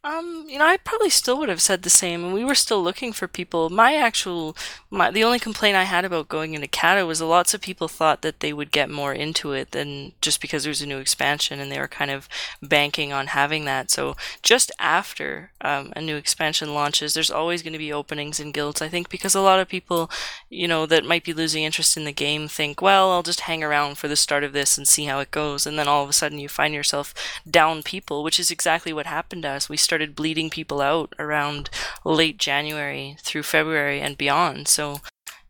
Um, 0.03 0.47
you 0.49 0.59
know, 0.59 0.65
I 0.65 0.79
probably 0.79 1.11
still 1.11 1.39
would 1.39 1.51
have 1.51 1.61
said 1.61 1.83
the 1.83 1.91
same, 1.91 2.25
and 2.25 2.33
we 2.33 2.43
were 2.43 2.55
still 2.55 2.83
looking 2.83 3.13
for 3.13 3.29
people. 3.29 3.69
My 3.69 3.97
actual, 3.97 4.57
my 4.91 5.11
the 5.11 5.23
only 5.23 5.39
complaint 5.39 5.77
I 5.77 5.83
had 5.83 6.07
about 6.07 6.31
going 6.31 6.55
into 6.55 6.69
Cata 6.69 7.05
was 7.05 7.21
lots 7.21 7.53
of 7.53 7.61
people 7.61 7.87
thought 7.87 8.23
that 8.23 8.41
they 8.41 8.55
would 8.55 8.73
get 8.73 8.89
more 8.89 9.13
into 9.13 9.53
it 9.53 9.73
than 9.73 10.13
just 10.23 10.41
because 10.41 10.63
there 10.63 10.71
was 10.71 10.81
a 10.81 10.87
new 10.87 10.97
expansion, 10.97 11.61
and 11.61 11.71
they 11.71 11.79
were 11.79 11.87
kind 11.87 12.11
of 12.11 12.31
banking 12.63 13.13
on 13.13 13.27
having 13.27 13.67
that. 13.67 13.91
So 13.91 14.17
just 14.43 14.73
after 14.79 15.51
um, 15.61 15.93
a 15.95 16.01
new 16.01 16.17
expansion 16.17 16.73
launches, 16.73 17.13
there's 17.13 17.31
always 17.31 17.63
going 17.63 17.75
to 17.75 17.79
be 17.79 17.93
openings 17.93 18.41
in 18.41 18.53
guilds. 18.53 18.81
I 18.81 18.89
think 18.89 19.11
because 19.11 19.35
a 19.35 19.43
lot 19.43 19.61
of 19.61 19.69
people, 19.69 20.11
you 20.49 20.67
know, 20.67 20.87
that 20.87 21.05
might 21.05 21.25
be 21.25 21.35
losing 21.35 21.65
interest 21.65 21.99
in 21.99 22.05
the 22.07 22.13
game 22.13 22.49
think, 22.49 22.81
well, 22.81 23.11
I'll 23.11 23.23
just 23.23 23.41
hang 23.41 23.63
around 23.63 23.99
for 23.99 24.09
the 24.09 24.17
start 24.17 24.45
of 24.45 24.55
this 24.55 24.79
and 24.79 24.89
see 24.89 25.05
how 25.05 25.19
it 25.19 25.31
goes, 25.31 25.67
and 25.67 25.79
then 25.79 25.89
all 25.89 26.03
of 26.03 26.09
a 26.09 26.15
sudden 26.15 26.39
you 26.39 26.49
find 26.49 26.73
yourself 26.73 27.13
down 27.49 27.83
people, 27.83 28.23
which 28.23 28.41
is 28.41 28.51
exactly 28.51 28.95
what 28.95 29.05
happened 29.05 29.43
to 29.43 29.51
us. 29.51 29.69
We 29.69 29.77
started 29.91 30.15
bleeding 30.15 30.49
people 30.49 30.81
out 30.81 31.13
around 31.19 31.69
late 32.05 32.39
January 32.39 33.17
through 33.19 33.43
February 33.43 34.01
and 34.01 34.17
beyond. 34.17 34.69
So 34.69 35.01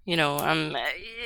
you 0.06 0.16
know 0.16 0.38
um 0.38 0.74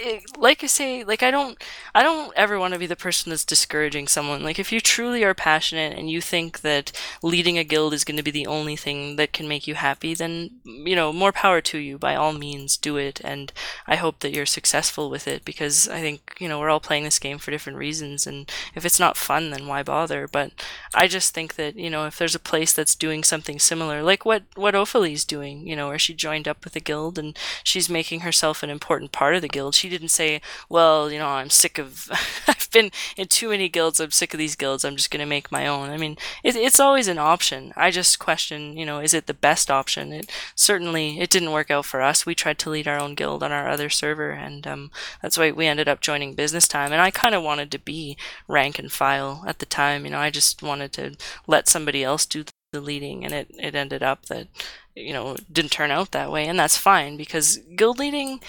eh, 0.03 0.19
like 0.37 0.63
i 0.65 0.67
say 0.67 1.05
like 1.05 1.23
i 1.23 1.31
don't 1.31 1.63
i 1.95 2.03
don't 2.03 2.33
ever 2.37 2.59
want 2.59 2.75
to 2.75 2.81
be 2.81 2.87
the 2.87 2.97
person 2.97 3.31
that's 3.31 3.45
discouraging 3.45 4.09
someone. 4.09 4.43
Like 4.43 4.59
if 4.59 4.73
you 4.73 4.81
truly 4.81 5.23
are 5.25 5.35
passionate 5.35 5.97
and 5.97 6.11
you 6.11 6.21
think 6.21 6.61
that 6.61 6.91
leading 7.23 7.57
a 7.59 7.65
guild 7.65 7.95
is 7.95 8.05
going 8.05 8.17
to 8.17 8.23
be 8.23 8.31
the 8.31 8.47
only 8.47 8.77
thing 8.77 9.17
that 9.17 9.33
can 9.33 9.47
make 9.49 9.67
you 9.67 9.75
happy 9.75 10.15
then 10.15 10.51
you 10.65 10.97
know 10.97 11.13
more 11.13 11.33
power 11.33 11.61
to 11.63 11.79
you. 11.79 11.99
By 11.99 12.15
all 12.17 12.33
means 12.33 12.77
do 12.77 12.97
it 12.97 13.21
and 13.23 13.53
i 13.87 13.97
hope 13.97 14.21
that 14.21 14.33
you're 14.33 14.47
successful 14.47 15.09
with 15.11 15.29
it 15.29 15.45
because 15.45 15.89
i 15.89 16.01
think 16.01 16.35
you 16.41 16.49
know 16.49 16.59
we're 16.59 16.71
all 16.71 16.81
playing 16.81 17.05
this 17.05 17.19
game 17.19 17.39
for 17.39 17.51
different 17.51 17.79
reasons 17.79 18.27
and 18.27 18.51
if 18.75 18.85
it's 18.85 19.01
not 19.01 19.17
fun 19.17 19.51
then 19.51 19.67
why 19.67 19.83
bother? 19.83 20.27
But 20.29 20.53
i 20.95 21.07
just 21.07 21.35
think 21.35 21.55
that 21.57 21.77
you 21.77 21.91
know 21.91 22.07
if 22.07 22.19
there's 22.19 22.35
a 22.35 22.41
place 22.41 22.73
that's 22.73 22.95
doing 22.95 23.23
something 23.25 23.59
similar 23.59 24.03
like 24.03 24.25
what 24.25 24.43
what 24.57 24.75
Ophelie's 24.75 25.25
doing 25.25 25.67
you 25.67 25.77
know 25.77 25.89
where 25.89 25.99
she 25.99 26.15
joined 26.15 26.49
up 26.49 26.65
with 26.65 26.77
a 26.77 26.81
guild 26.81 27.19
and 27.19 27.39
she's 27.63 27.89
making 27.89 28.21
herself 28.21 28.63
an 28.65 28.71
important 28.71 29.13
part 29.13 29.37
of 29.37 29.43
the 29.43 29.49
guild. 29.49 29.75
She 29.75 29.89
didn't 29.89 30.09
say, 30.09 30.41
well, 30.69 31.11
you 31.11 31.19
know, 31.19 31.29
I'm 31.29 31.51
sick 31.51 31.79
of, 31.79 32.09
I've 32.49 32.71
been 32.73 32.91
in 33.17 33.29
too 33.29 33.51
many 33.51 33.69
guilds, 33.69 34.01
I'm 34.01 34.11
sick 34.11 34.35
of 34.35 34.39
these 34.39 34.57
guilds, 34.57 34.85
I'm 34.85 34.97
just 34.97 35.11
going 35.11 35.21
to 35.21 35.27
make 35.27 35.53
my 35.53 35.67
own. 35.67 35.91
I 35.91 35.97
mean, 35.97 36.17
it, 36.43 36.57
it's 36.57 36.81
always 36.81 37.09
an 37.09 37.19
option. 37.19 37.73
I 37.77 37.91
just 37.91 38.19
question, 38.19 38.77
you 38.77 38.85
know, 38.85 38.99
is 38.99 39.15
it 39.15 39.27
the 39.27 39.35
best 39.35 39.71
option? 39.71 40.13
It 40.13 40.31
certainly, 40.55 41.21
it 41.21 41.31
didn't 41.31 41.53
work 41.53 41.71
out 41.71 41.85
for 41.85 42.03
us. 42.03 42.27
We 42.27 42.35
tried 42.35 42.59
to 42.61 42.71
lead 42.71 42.89
our 42.89 43.01
own 43.01 43.15
guild 43.15 43.43
on 43.43 43.53
our 43.53 43.69
other 43.69 43.91
server, 43.91 44.31
and 44.31 44.67
um, 44.67 44.91
that's 45.23 45.39
why 45.39 45.53
we 45.53 45.67
ended 45.67 45.89
up 45.89 46.01
joining 46.01 46.35
Business 46.35 46.67
Time. 46.67 46.93
And 46.93 47.01
I 47.01 47.11
kind 47.11 47.35
of 47.35 47.43
wanted 47.43 47.71
to 47.73 47.79
be 47.79 48.17
rank 48.49 48.79
and 48.79 48.91
file 48.91 49.45
at 49.47 49.59
the 49.59 49.67
time. 49.67 50.05
You 50.05 50.11
know, 50.11 50.19
I 50.19 50.31
just 50.31 50.63
wanted 50.63 50.93
to 50.95 51.17
let 51.47 51.69
somebody 51.69 52.03
else 52.03 52.27
do 52.27 52.45
the 52.75 52.81
leading, 52.83 53.25
and 53.25 53.33
it, 53.33 53.51
it 53.59 53.75
ended 53.75 54.03
up 54.03 54.27
that 54.27 54.49
you 54.95 55.13
know 55.15 55.37
didn't 55.51 55.73
turn 55.73 55.91
out 55.91 56.11
that 56.11 56.31
way, 56.31 56.47
and 56.47 56.59
that's 56.59 56.77
fine 56.77 57.17
because 57.17 57.59
guild 57.77 57.99
leading 57.99 58.41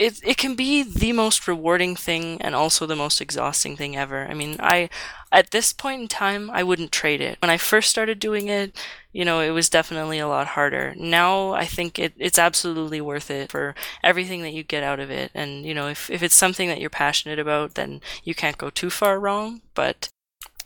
it 0.00 0.18
it 0.24 0.38
can 0.38 0.54
be 0.54 0.82
the 0.82 1.12
most 1.12 1.46
rewarding 1.46 1.94
thing 1.94 2.40
and 2.40 2.54
also 2.54 2.86
the 2.86 2.96
most 2.96 3.20
exhausting 3.20 3.76
thing 3.76 3.96
ever. 3.96 4.26
I 4.26 4.32
mean, 4.32 4.56
I 4.58 4.88
at 5.30 5.50
this 5.50 5.74
point 5.74 6.00
in 6.00 6.08
time, 6.08 6.50
I 6.50 6.62
wouldn't 6.62 6.90
trade 6.90 7.20
it. 7.20 7.36
When 7.42 7.50
I 7.50 7.58
first 7.58 7.90
started 7.90 8.18
doing 8.18 8.48
it, 8.48 8.74
you 9.12 9.26
know, 9.26 9.40
it 9.40 9.50
was 9.50 9.68
definitely 9.68 10.18
a 10.18 10.26
lot 10.26 10.48
harder. 10.48 10.94
Now 10.96 11.52
I 11.52 11.66
think 11.66 11.98
it, 11.98 12.14
it's 12.16 12.38
absolutely 12.38 13.00
worth 13.02 13.30
it 13.30 13.50
for 13.50 13.74
everything 14.02 14.40
that 14.42 14.54
you 14.54 14.62
get 14.62 14.82
out 14.82 15.00
of 15.00 15.10
it. 15.10 15.30
And, 15.34 15.64
you 15.66 15.74
know, 15.74 15.88
if, 15.88 16.08
if 16.10 16.22
it's 16.22 16.34
something 16.34 16.68
that 16.68 16.80
you're 16.80 16.90
passionate 16.90 17.38
about, 17.38 17.74
then 17.74 18.00
you 18.24 18.34
can't 18.34 18.58
go 18.58 18.70
too 18.70 18.90
far 18.90 19.20
wrong. 19.20 19.60
But 19.74 20.08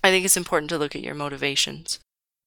I 0.05 0.11
think 0.11 0.25
it's 0.25 0.37
important 0.37 0.71
to 0.71 0.79
look 0.79 0.95
at 0.95 1.03
your 1.03 1.15
motivations. 1.15 1.99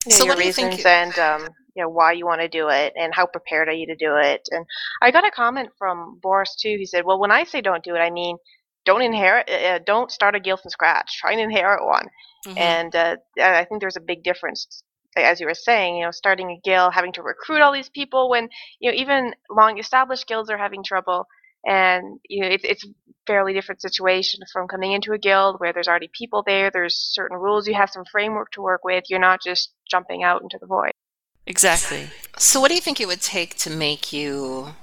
So 0.09 0.25
your 0.25 0.37
reasons 0.37 0.85
and 0.85 1.17
um, 1.19 1.47
you 1.75 1.83
know 1.83 1.89
why 1.89 2.13
you 2.13 2.25
want 2.25 2.41
to 2.41 2.47
do 2.47 2.69
it 2.69 2.93
and 2.95 3.13
how 3.13 3.25
prepared 3.25 3.67
are 3.67 3.73
you 3.73 3.87
to 3.87 3.95
do 3.95 4.15
it. 4.15 4.47
And 4.51 4.65
I 5.01 5.11
got 5.11 5.27
a 5.27 5.31
comment 5.31 5.69
from 5.77 6.19
Boris 6.21 6.55
too. 6.55 6.75
He 6.77 6.85
said, 6.85 7.05
"Well, 7.05 7.19
when 7.19 7.31
I 7.31 7.43
say 7.43 7.61
don't 7.61 7.83
do 7.83 7.95
it, 7.95 7.99
I 7.99 8.09
mean 8.09 8.37
don't 8.85 9.01
inherit, 9.01 9.49
uh, 9.49 9.53
uh 9.53 9.79
don't 9.85 10.11
start 10.11 10.35
a 10.35 10.39
guild 10.39 10.61
from 10.61 10.71
scratch. 10.71 11.17
Try 11.19 11.33
and 11.33 11.41
inherit 11.41 11.85
one." 11.85 12.07
Mm-hmm. 12.45 12.57
And 12.57 12.95
uh, 12.95 13.15
I 13.41 13.65
think 13.65 13.81
there's 13.81 13.97
a 13.97 14.01
big 14.01 14.23
difference 14.23 14.83
as 15.17 15.39
you 15.39 15.47
were 15.47 15.53
saying, 15.53 15.97
you 15.97 16.05
know, 16.05 16.11
starting 16.11 16.51
a 16.51 16.59
guild, 16.63 16.93
having 16.93 17.11
to 17.13 17.23
recruit 17.23 17.61
all 17.61 17.73
these 17.73 17.89
people 17.89 18.29
when, 18.29 18.47
you 18.79 18.91
know, 18.91 18.97
even 18.97 19.33
long 19.49 19.79
established 19.79 20.27
guilds 20.27 20.49
are 20.49 20.57
having 20.57 20.83
trouble. 20.83 21.25
And, 21.67 22.19
you 22.29 22.41
know, 22.41 22.47
it's, 22.47 22.63
it's 22.63 22.87
fairly 23.27 23.53
different 23.53 23.81
situation 23.81 24.39
from 24.51 24.69
coming 24.69 24.93
into 24.93 25.11
a 25.11 25.17
guild 25.17 25.59
where 25.59 25.73
there's 25.73 25.87
already 25.87 26.09
people 26.17 26.43
there, 26.47 26.71
there's 26.71 26.95
certain 26.95 27.37
rules, 27.37 27.67
you 27.67 27.73
have 27.73 27.89
some 27.89 28.05
framework 28.09 28.51
to 28.51 28.61
work 28.61 28.85
with, 28.85 29.03
you're 29.09 29.19
not 29.19 29.41
just 29.43 29.73
jumping 29.89 30.23
out 30.23 30.41
into 30.41 30.57
the 30.59 30.65
void. 30.65 30.91
Exactly. 31.45 32.07
So, 32.37 32.59
what 32.59 32.69
do 32.69 32.75
you 32.75 32.81
think 32.81 32.99
it 32.99 33.07
would 33.07 33.21
take 33.21 33.55
to 33.55 33.69
make 33.69 34.11
you 34.13 34.75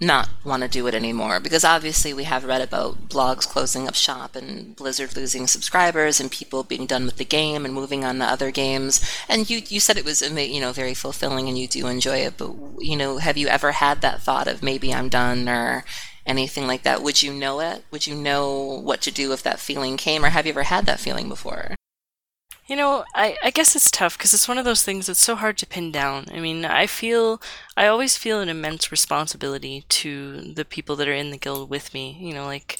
not 0.00 0.28
want 0.44 0.62
to 0.62 0.68
do 0.68 0.86
it 0.86 0.94
anymore? 0.94 1.40
Because 1.40 1.64
obviously, 1.64 2.12
we 2.14 2.24
have 2.24 2.44
read 2.44 2.60
about 2.60 3.08
blogs 3.08 3.46
closing 3.48 3.88
up 3.88 3.94
shop 3.94 4.36
and 4.36 4.76
Blizzard 4.76 5.16
losing 5.16 5.46
subscribers 5.46 6.20
and 6.20 6.30
people 6.30 6.62
being 6.62 6.86
done 6.86 7.04
with 7.04 7.16
the 7.16 7.24
game 7.24 7.64
and 7.64 7.74
moving 7.74 8.04
on 8.04 8.18
to 8.18 8.24
other 8.24 8.50
games. 8.50 9.00
And 9.28 9.48
you 9.48 9.62
you 9.68 9.80
said 9.80 9.96
it 9.96 10.04
was 10.04 10.22
you 10.22 10.60
know 10.60 10.72
very 10.72 10.94
fulfilling 10.94 11.48
and 11.48 11.58
you 11.58 11.66
do 11.68 11.86
enjoy 11.86 12.18
it. 12.18 12.36
But 12.36 12.54
you 12.78 12.96
know, 12.96 13.18
have 13.18 13.36
you 13.36 13.48
ever 13.48 13.72
had 13.72 14.00
that 14.02 14.22
thought 14.22 14.48
of 14.48 14.62
maybe 14.62 14.92
I'm 14.92 15.08
done 15.08 15.48
or 15.48 15.84
anything 16.26 16.66
like 16.66 16.82
that? 16.82 17.02
Would 17.02 17.22
you 17.22 17.32
know 17.32 17.60
it? 17.60 17.84
Would 17.90 18.06
you 18.06 18.14
know 18.14 18.80
what 18.84 19.00
to 19.02 19.10
do 19.10 19.32
if 19.32 19.42
that 19.42 19.60
feeling 19.60 19.96
came, 19.96 20.24
or 20.24 20.30
have 20.30 20.46
you 20.46 20.52
ever 20.52 20.64
had 20.64 20.86
that 20.86 21.00
feeling 21.00 21.28
before? 21.28 21.77
You 22.68 22.76
know, 22.76 23.04
I, 23.14 23.38
I 23.42 23.50
guess 23.50 23.74
it's 23.74 23.90
tough 23.90 24.18
because 24.18 24.34
it's 24.34 24.46
one 24.46 24.58
of 24.58 24.66
those 24.66 24.82
things 24.82 25.06
that's 25.06 25.22
so 25.22 25.36
hard 25.36 25.56
to 25.56 25.66
pin 25.66 25.90
down. 25.90 26.26
I 26.30 26.38
mean, 26.38 26.66
I 26.66 26.86
feel, 26.86 27.40
I 27.78 27.86
always 27.86 28.18
feel 28.18 28.40
an 28.40 28.50
immense 28.50 28.92
responsibility 28.92 29.86
to 29.88 30.52
the 30.52 30.66
people 30.66 30.94
that 30.96 31.08
are 31.08 31.14
in 31.14 31.30
the 31.30 31.38
guild 31.38 31.70
with 31.70 31.94
me. 31.94 32.18
You 32.20 32.34
know, 32.34 32.44
like, 32.44 32.78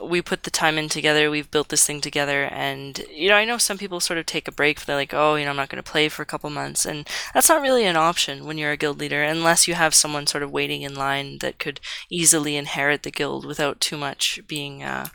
we 0.00 0.22
put 0.22 0.44
the 0.44 0.50
time 0.52 0.78
in 0.78 0.88
together, 0.88 1.28
we've 1.28 1.50
built 1.50 1.70
this 1.70 1.84
thing 1.84 2.00
together, 2.00 2.44
and, 2.44 3.04
you 3.10 3.28
know, 3.28 3.34
I 3.34 3.44
know 3.44 3.58
some 3.58 3.78
people 3.78 3.98
sort 3.98 4.18
of 4.18 4.26
take 4.26 4.46
a 4.46 4.52
break, 4.52 4.84
they're 4.84 4.94
like, 4.94 5.14
oh, 5.14 5.34
you 5.34 5.44
know, 5.44 5.50
I'm 5.50 5.56
not 5.56 5.68
going 5.70 5.82
to 5.82 5.90
play 5.90 6.08
for 6.08 6.22
a 6.22 6.26
couple 6.26 6.50
months, 6.50 6.84
and 6.84 7.08
that's 7.34 7.48
not 7.48 7.62
really 7.62 7.84
an 7.84 7.96
option 7.96 8.46
when 8.46 8.58
you're 8.58 8.72
a 8.72 8.76
guild 8.76 8.98
leader, 8.98 9.22
unless 9.22 9.66
you 9.66 9.74
have 9.74 9.94
someone 9.94 10.26
sort 10.26 10.42
of 10.42 10.50
waiting 10.50 10.82
in 10.82 10.94
line 10.94 11.38
that 11.38 11.58
could 11.58 11.80
easily 12.10 12.56
inherit 12.56 13.02
the 13.02 13.10
guild 13.10 13.44
without 13.44 13.80
too 13.80 13.96
much 13.96 14.40
being, 14.46 14.82
uh, 14.82 15.06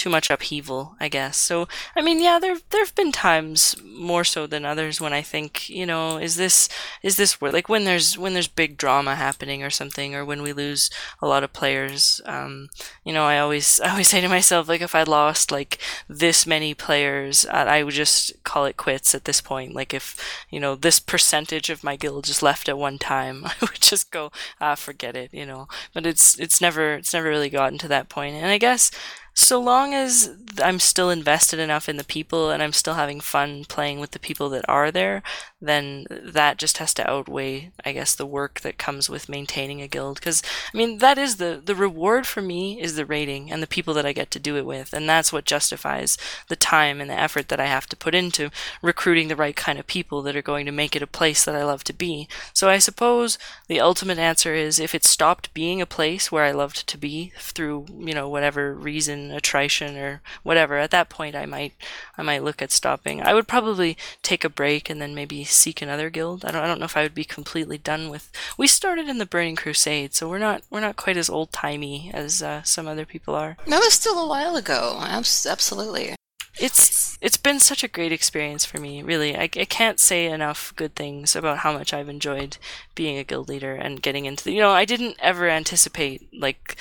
too 0.00 0.08
much 0.08 0.30
upheaval, 0.30 0.96
I 0.98 1.08
guess. 1.08 1.36
So, 1.36 1.68
I 1.94 2.00
mean, 2.00 2.20
yeah, 2.22 2.38
there 2.38 2.56
there've 2.70 2.94
been 2.94 3.12
times 3.12 3.76
more 3.84 4.24
so 4.24 4.46
than 4.46 4.64
others 4.64 4.98
when 4.98 5.12
I 5.12 5.20
think, 5.20 5.68
you 5.68 5.84
know, 5.84 6.16
is 6.16 6.36
this 6.36 6.70
is 7.02 7.16
this 7.18 7.40
like 7.42 7.68
when 7.68 7.84
there's 7.84 8.16
when 8.16 8.32
there's 8.32 8.48
big 8.48 8.78
drama 8.78 9.14
happening 9.14 9.62
or 9.62 9.68
something, 9.68 10.14
or 10.14 10.24
when 10.24 10.40
we 10.40 10.54
lose 10.54 10.88
a 11.20 11.26
lot 11.26 11.44
of 11.44 11.52
players. 11.52 12.22
Um, 12.24 12.70
you 13.04 13.12
know, 13.12 13.24
I 13.24 13.38
always 13.38 13.78
I 13.80 13.90
always 13.90 14.08
say 14.12 14.22
to 14.22 14.28
myself, 14.28 14.68
like, 14.68 14.80
if 14.80 14.94
I 14.94 15.02
lost 15.02 15.52
like 15.52 15.78
this 16.08 16.46
many 16.46 16.72
players, 16.72 17.44
I 17.46 17.82
would 17.82 17.94
just 17.94 18.42
call 18.42 18.64
it 18.64 18.78
quits 18.78 19.14
at 19.14 19.26
this 19.26 19.42
point. 19.42 19.74
Like, 19.74 19.92
if 19.92 20.16
you 20.48 20.60
know 20.60 20.74
this 20.76 20.98
percentage 20.98 21.68
of 21.68 21.84
my 21.84 21.96
guild 21.96 22.24
just 22.24 22.42
left 22.42 22.70
at 22.70 22.78
one 22.78 22.98
time, 22.98 23.44
I 23.44 23.52
would 23.60 23.80
just 23.82 24.10
go, 24.10 24.32
ah, 24.62 24.76
forget 24.76 25.14
it, 25.14 25.34
you 25.34 25.44
know. 25.44 25.68
But 25.92 26.06
it's 26.06 26.38
it's 26.38 26.60
never 26.60 26.94
it's 26.94 27.12
never 27.12 27.28
really 27.28 27.50
gotten 27.50 27.78
to 27.80 27.88
that 27.88 28.08
point, 28.08 28.34
and 28.36 28.46
I 28.46 28.56
guess 28.58 28.90
so 29.34 29.60
long 29.60 29.94
as 29.94 30.36
I'm 30.62 30.78
still 30.78 31.10
invested 31.10 31.58
enough 31.58 31.88
in 31.88 31.96
the 31.96 32.04
people 32.04 32.50
and 32.50 32.62
I'm 32.62 32.72
still 32.72 32.94
having 32.94 33.20
fun 33.20 33.64
playing 33.64 34.00
with 34.00 34.10
the 34.12 34.18
people 34.18 34.48
that 34.50 34.64
are 34.68 34.90
there, 34.90 35.22
then 35.60 36.06
that 36.10 36.56
just 36.56 36.78
has 36.78 36.94
to 36.94 37.08
outweigh, 37.08 37.70
I 37.84 37.92
guess, 37.92 38.14
the 38.14 38.26
work 38.26 38.60
that 38.60 38.78
comes 38.78 39.10
with 39.10 39.28
maintaining 39.28 39.82
a 39.82 39.88
guild. 39.88 40.18
Because 40.18 40.42
I 40.72 40.76
mean, 40.76 40.98
that 40.98 41.18
is 41.18 41.36
the 41.36 41.60
the 41.62 41.74
reward 41.74 42.26
for 42.26 42.40
me 42.40 42.80
is 42.80 42.96
the 42.96 43.04
raiding 43.04 43.52
and 43.52 43.62
the 43.62 43.66
people 43.66 43.92
that 43.94 44.06
I 44.06 44.12
get 44.12 44.30
to 44.32 44.38
do 44.38 44.56
it 44.56 44.64
with, 44.64 44.92
and 44.94 45.08
that's 45.08 45.32
what 45.32 45.44
justifies 45.44 46.16
the 46.48 46.56
time 46.56 47.00
and 47.00 47.10
the 47.10 47.18
effort 47.18 47.48
that 47.48 47.60
I 47.60 47.66
have 47.66 47.86
to 47.88 47.96
put 47.96 48.14
into 48.14 48.50
recruiting 48.80 49.28
the 49.28 49.36
right 49.36 49.54
kind 49.54 49.78
of 49.78 49.86
people 49.86 50.22
that 50.22 50.36
are 50.36 50.42
going 50.42 50.64
to 50.66 50.72
make 50.72 50.96
it 50.96 51.02
a 51.02 51.06
place 51.06 51.44
that 51.44 51.54
I 51.54 51.64
love 51.64 51.84
to 51.84 51.92
be. 51.92 52.26
So 52.54 52.70
I 52.70 52.78
suppose 52.78 53.36
the 53.68 53.80
ultimate 53.80 54.18
answer 54.18 54.54
is 54.54 54.80
if 54.80 54.94
it 54.94 55.04
stopped 55.04 55.52
being 55.52 55.82
a 55.82 55.86
place 55.86 56.32
where 56.32 56.44
I 56.44 56.52
loved 56.52 56.86
to 56.86 56.96
be 56.96 57.32
through 57.38 57.86
you 57.98 58.14
know 58.14 58.28
whatever 58.28 58.74
reason, 58.74 59.30
attrition 59.30 59.98
or 59.98 60.22
whatever, 60.42 60.78
at 60.78 60.90
that 60.92 61.10
point 61.10 61.36
I 61.36 61.44
might 61.44 61.74
I 62.16 62.22
might 62.22 62.44
look 62.44 62.62
at 62.62 62.72
stopping. 62.72 63.20
I 63.20 63.34
would 63.34 63.46
probably 63.46 63.98
take 64.22 64.42
a 64.42 64.48
break 64.48 64.88
and 64.88 65.02
then 65.02 65.14
maybe 65.14 65.44
seek 65.50 65.82
another 65.82 66.10
guild. 66.10 66.44
I 66.44 66.50
don't 66.50 66.62
I 66.62 66.66
don't 66.66 66.78
know 66.78 66.86
if 66.86 66.96
I 66.96 67.02
would 67.02 67.14
be 67.14 67.24
completely 67.24 67.78
done 67.78 68.08
with. 68.08 68.30
We 68.56 68.66
started 68.66 69.08
in 69.08 69.18
the 69.18 69.26
Burning 69.26 69.56
Crusade, 69.56 70.14
so 70.14 70.28
we're 70.28 70.38
not 70.38 70.62
we're 70.70 70.80
not 70.80 70.96
quite 70.96 71.16
as 71.16 71.30
old 71.30 71.52
timey 71.52 72.10
as 72.14 72.42
uh, 72.42 72.62
some 72.62 72.86
other 72.86 73.06
people 73.06 73.34
are. 73.34 73.56
That 73.66 73.80
was 73.80 73.94
still 73.94 74.18
a 74.18 74.28
while 74.28 74.56
ago. 74.56 74.98
Absolutely. 75.00 76.14
It's 76.58 77.16
it's 77.20 77.36
been 77.36 77.60
such 77.60 77.84
a 77.84 77.88
great 77.88 78.12
experience 78.12 78.64
for 78.64 78.78
me. 78.78 79.02
Really, 79.02 79.36
I, 79.36 79.42
I 79.42 79.64
can't 79.64 80.00
say 80.00 80.26
enough 80.26 80.74
good 80.76 80.94
things 80.94 81.36
about 81.36 81.58
how 81.58 81.72
much 81.72 81.94
I've 81.94 82.08
enjoyed 82.08 82.58
being 82.94 83.18
a 83.18 83.24
guild 83.24 83.48
leader 83.48 83.74
and 83.74 84.02
getting 84.02 84.24
into 84.24 84.44
the. 84.44 84.52
You 84.52 84.60
know, 84.60 84.70
I 84.70 84.84
didn't 84.84 85.16
ever 85.20 85.48
anticipate 85.48 86.28
like 86.34 86.76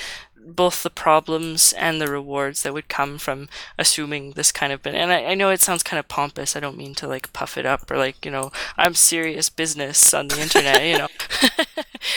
both 0.55 0.83
the 0.83 0.89
problems 0.89 1.73
and 1.73 2.01
the 2.01 2.07
rewards 2.07 2.63
that 2.63 2.73
would 2.73 2.87
come 2.87 3.17
from 3.17 3.47
assuming 3.77 4.31
this 4.31 4.51
kind 4.51 4.73
of 4.73 4.85
and 4.85 5.11
I, 5.11 5.25
I, 5.25 5.33
know 5.35 5.49
it 5.49 5.61
sounds 5.61 5.83
kind 5.83 5.99
of 5.99 6.07
pompous 6.07 6.55
i 6.55 6.59
don't 6.59 6.77
mean 6.77 6.95
to 6.95 7.07
like 7.07 7.31
puff 7.33 7.57
it 7.57 7.65
up 7.65 7.89
or 7.89 7.97
like 7.97 8.25
you 8.25 8.31
know 8.31 8.51
i'm 8.77 8.93
serious 8.93 9.49
business 9.49 10.13
on 10.13 10.27
the 10.27 10.41
internet 10.41 10.83
you 10.85 10.97
know. 10.97 11.07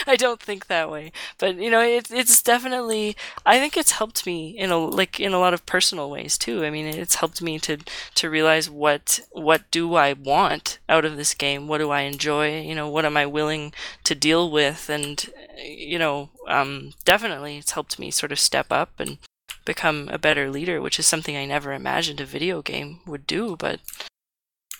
I 0.07 0.15
don't 0.15 0.39
think 0.39 0.67
that 0.67 0.89
way 0.89 1.11
but 1.37 1.55
you 1.57 1.69
know 1.69 1.81
it, 1.81 2.09
it's 2.11 2.41
definitely 2.41 3.15
i 3.45 3.59
think 3.59 3.77
it's 3.77 3.91
helped 3.91 4.25
me 4.25 4.49
in 4.49 4.71
a 4.71 4.77
like 4.77 5.19
in 5.19 5.33
a 5.33 5.39
lot 5.39 5.53
of 5.53 5.65
personal 5.65 6.09
ways 6.09 6.37
too 6.37 6.63
i 6.63 6.69
mean 6.69 6.85
it's 6.85 7.15
helped 7.15 7.41
me 7.41 7.59
to 7.59 7.77
to 8.15 8.29
realize 8.29 8.69
what 8.69 9.19
what 9.31 9.69
do 9.71 9.95
i 9.95 10.13
want 10.13 10.79
out 10.87 11.05
of 11.05 11.17
this 11.17 11.33
game 11.33 11.67
what 11.67 11.79
do 11.79 11.89
i 11.91 12.01
enjoy 12.01 12.61
you 12.61 12.75
know 12.75 12.89
what 12.89 13.05
am 13.05 13.17
i 13.17 13.25
willing 13.25 13.73
to 14.03 14.15
deal 14.15 14.49
with 14.49 14.89
and 14.89 15.29
you 15.61 15.99
know 15.99 16.29
um, 16.47 16.93
definitely 17.05 17.57
it's 17.57 17.71
helped 17.71 17.99
me 17.99 18.11
sort 18.11 18.31
of 18.31 18.39
step 18.39 18.67
up 18.71 18.99
and 18.99 19.17
become 19.65 20.09
a 20.11 20.17
better 20.17 20.49
leader, 20.49 20.81
which 20.81 20.99
is 20.99 21.07
something 21.07 21.37
I 21.37 21.45
never 21.45 21.73
imagined 21.73 22.19
a 22.19 22.25
video 22.25 22.61
game 22.61 22.99
would 23.05 23.25
do, 23.25 23.55
but 23.57 23.79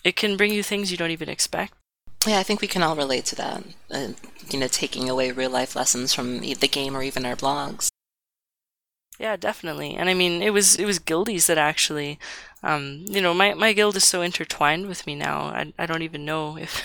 it 0.04 0.16
can 0.16 0.38
bring 0.38 0.54
you 0.54 0.64
things 0.64 0.92
you 0.92 0.98
don't 0.98 1.12
even 1.12 1.30
expect. 1.30 1.74
Yeah, 2.26 2.40
I 2.40 2.44
think 2.44 2.62
we 2.62 2.68
can 2.68 2.84
all 2.84 2.96
relate 2.96 3.26
to 3.26 3.36
that. 3.36 3.64
Uh, 3.92 4.08
you 4.50 4.60
know, 4.60 4.68
taking 4.68 5.10
away 5.10 5.32
real 5.32 5.50
life 5.50 5.76
lessons 5.76 6.14
from 6.14 6.40
the 6.40 6.68
game 6.68 6.96
or 6.96 7.04
even 7.04 7.26
our 7.26 7.36
blogs. 7.36 7.90
Yeah, 9.20 9.36
definitely. 9.36 9.96
And 9.96 10.10
I 10.10 10.14
mean, 10.16 10.42
it 10.42 10.50
was 10.52 10.76
it 10.76 10.86
was 10.86 10.98
guildies 11.00 11.46
that 11.46 11.58
actually, 11.58 12.18
um, 12.64 13.06
you 13.08 13.22
know, 13.22 13.34
my, 13.34 13.54
my 13.54 13.72
guild 13.72 13.96
is 13.96 14.04
so 14.04 14.22
intertwined 14.24 14.88
with 14.88 15.06
me 15.06 15.14
now. 15.16 15.42
I, 15.46 15.72
I 15.78 15.86
don't 15.86 16.02
even 16.02 16.26
know 16.26 16.58
if 16.58 16.82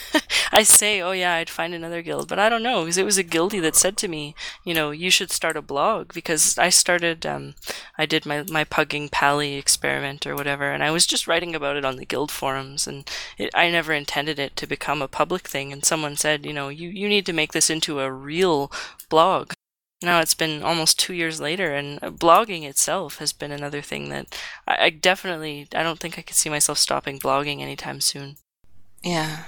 I 0.52 0.62
say, 0.62 1.00
oh 1.00 1.12
yeah, 1.12 1.34
I'd 1.34 1.48
find 1.48 1.72
another 1.74 2.02
guild, 2.02 2.28
but 2.28 2.38
I 2.38 2.48
don't 2.50 2.62
know 2.62 2.82
because 2.84 2.98
it 2.98 3.06
was 3.06 3.16
a 3.18 3.24
guildie 3.24 3.62
that 3.62 3.76
said 3.76 3.96
to 3.98 4.08
me, 4.08 4.34
you 4.62 4.74
know, 4.74 4.90
you 4.90 5.10
should 5.10 5.30
start 5.32 5.56
a 5.56 5.62
blog 5.62 6.12
because 6.12 6.58
I 6.58 6.68
started, 6.68 7.24
um, 7.24 7.54
I 7.96 8.04
did 8.04 8.26
my 8.26 8.44
my 8.50 8.64
pugging 8.64 9.10
pally 9.10 9.54
experiment 9.54 10.26
or 10.26 10.34
whatever, 10.36 10.70
and 10.70 10.84
I 10.84 10.90
was 10.90 11.06
just 11.06 11.26
writing 11.26 11.54
about 11.54 11.76
it 11.78 11.84
on 11.84 11.96
the 11.96 12.04
guild 12.06 12.30
forums, 12.30 12.86
and 12.86 13.08
it, 13.38 13.50
I 13.54 13.70
never 13.70 13.92
intended 13.94 14.38
it 14.38 14.54
to 14.56 14.66
become 14.66 15.00
a 15.00 15.08
public 15.08 15.48
thing. 15.48 15.72
And 15.72 15.82
someone 15.84 16.16
said, 16.16 16.44
you 16.44 16.52
know, 16.52 16.68
you 16.68 16.90
you 16.90 17.08
need 17.08 17.24
to 17.26 17.32
make 17.32 17.52
this 17.52 17.70
into 17.70 18.00
a 18.00 18.12
real 18.12 18.70
blog 19.08 19.52
now 20.02 20.20
it's 20.20 20.34
been 20.34 20.62
almost 20.62 20.98
two 20.98 21.14
years 21.14 21.40
later, 21.40 21.74
and 21.74 22.00
blogging 22.00 22.64
itself 22.64 23.18
has 23.18 23.32
been 23.32 23.50
another 23.50 23.82
thing 23.82 24.08
that 24.10 24.38
I, 24.66 24.86
I 24.86 24.90
definitely 24.90 25.68
I 25.74 25.82
don't 25.82 25.98
think 25.98 26.18
I 26.18 26.22
could 26.22 26.36
see 26.36 26.50
myself 26.50 26.78
stopping 26.78 27.18
blogging 27.18 27.60
anytime 27.60 28.00
soon. 28.00 28.36
Yeah. 29.02 29.44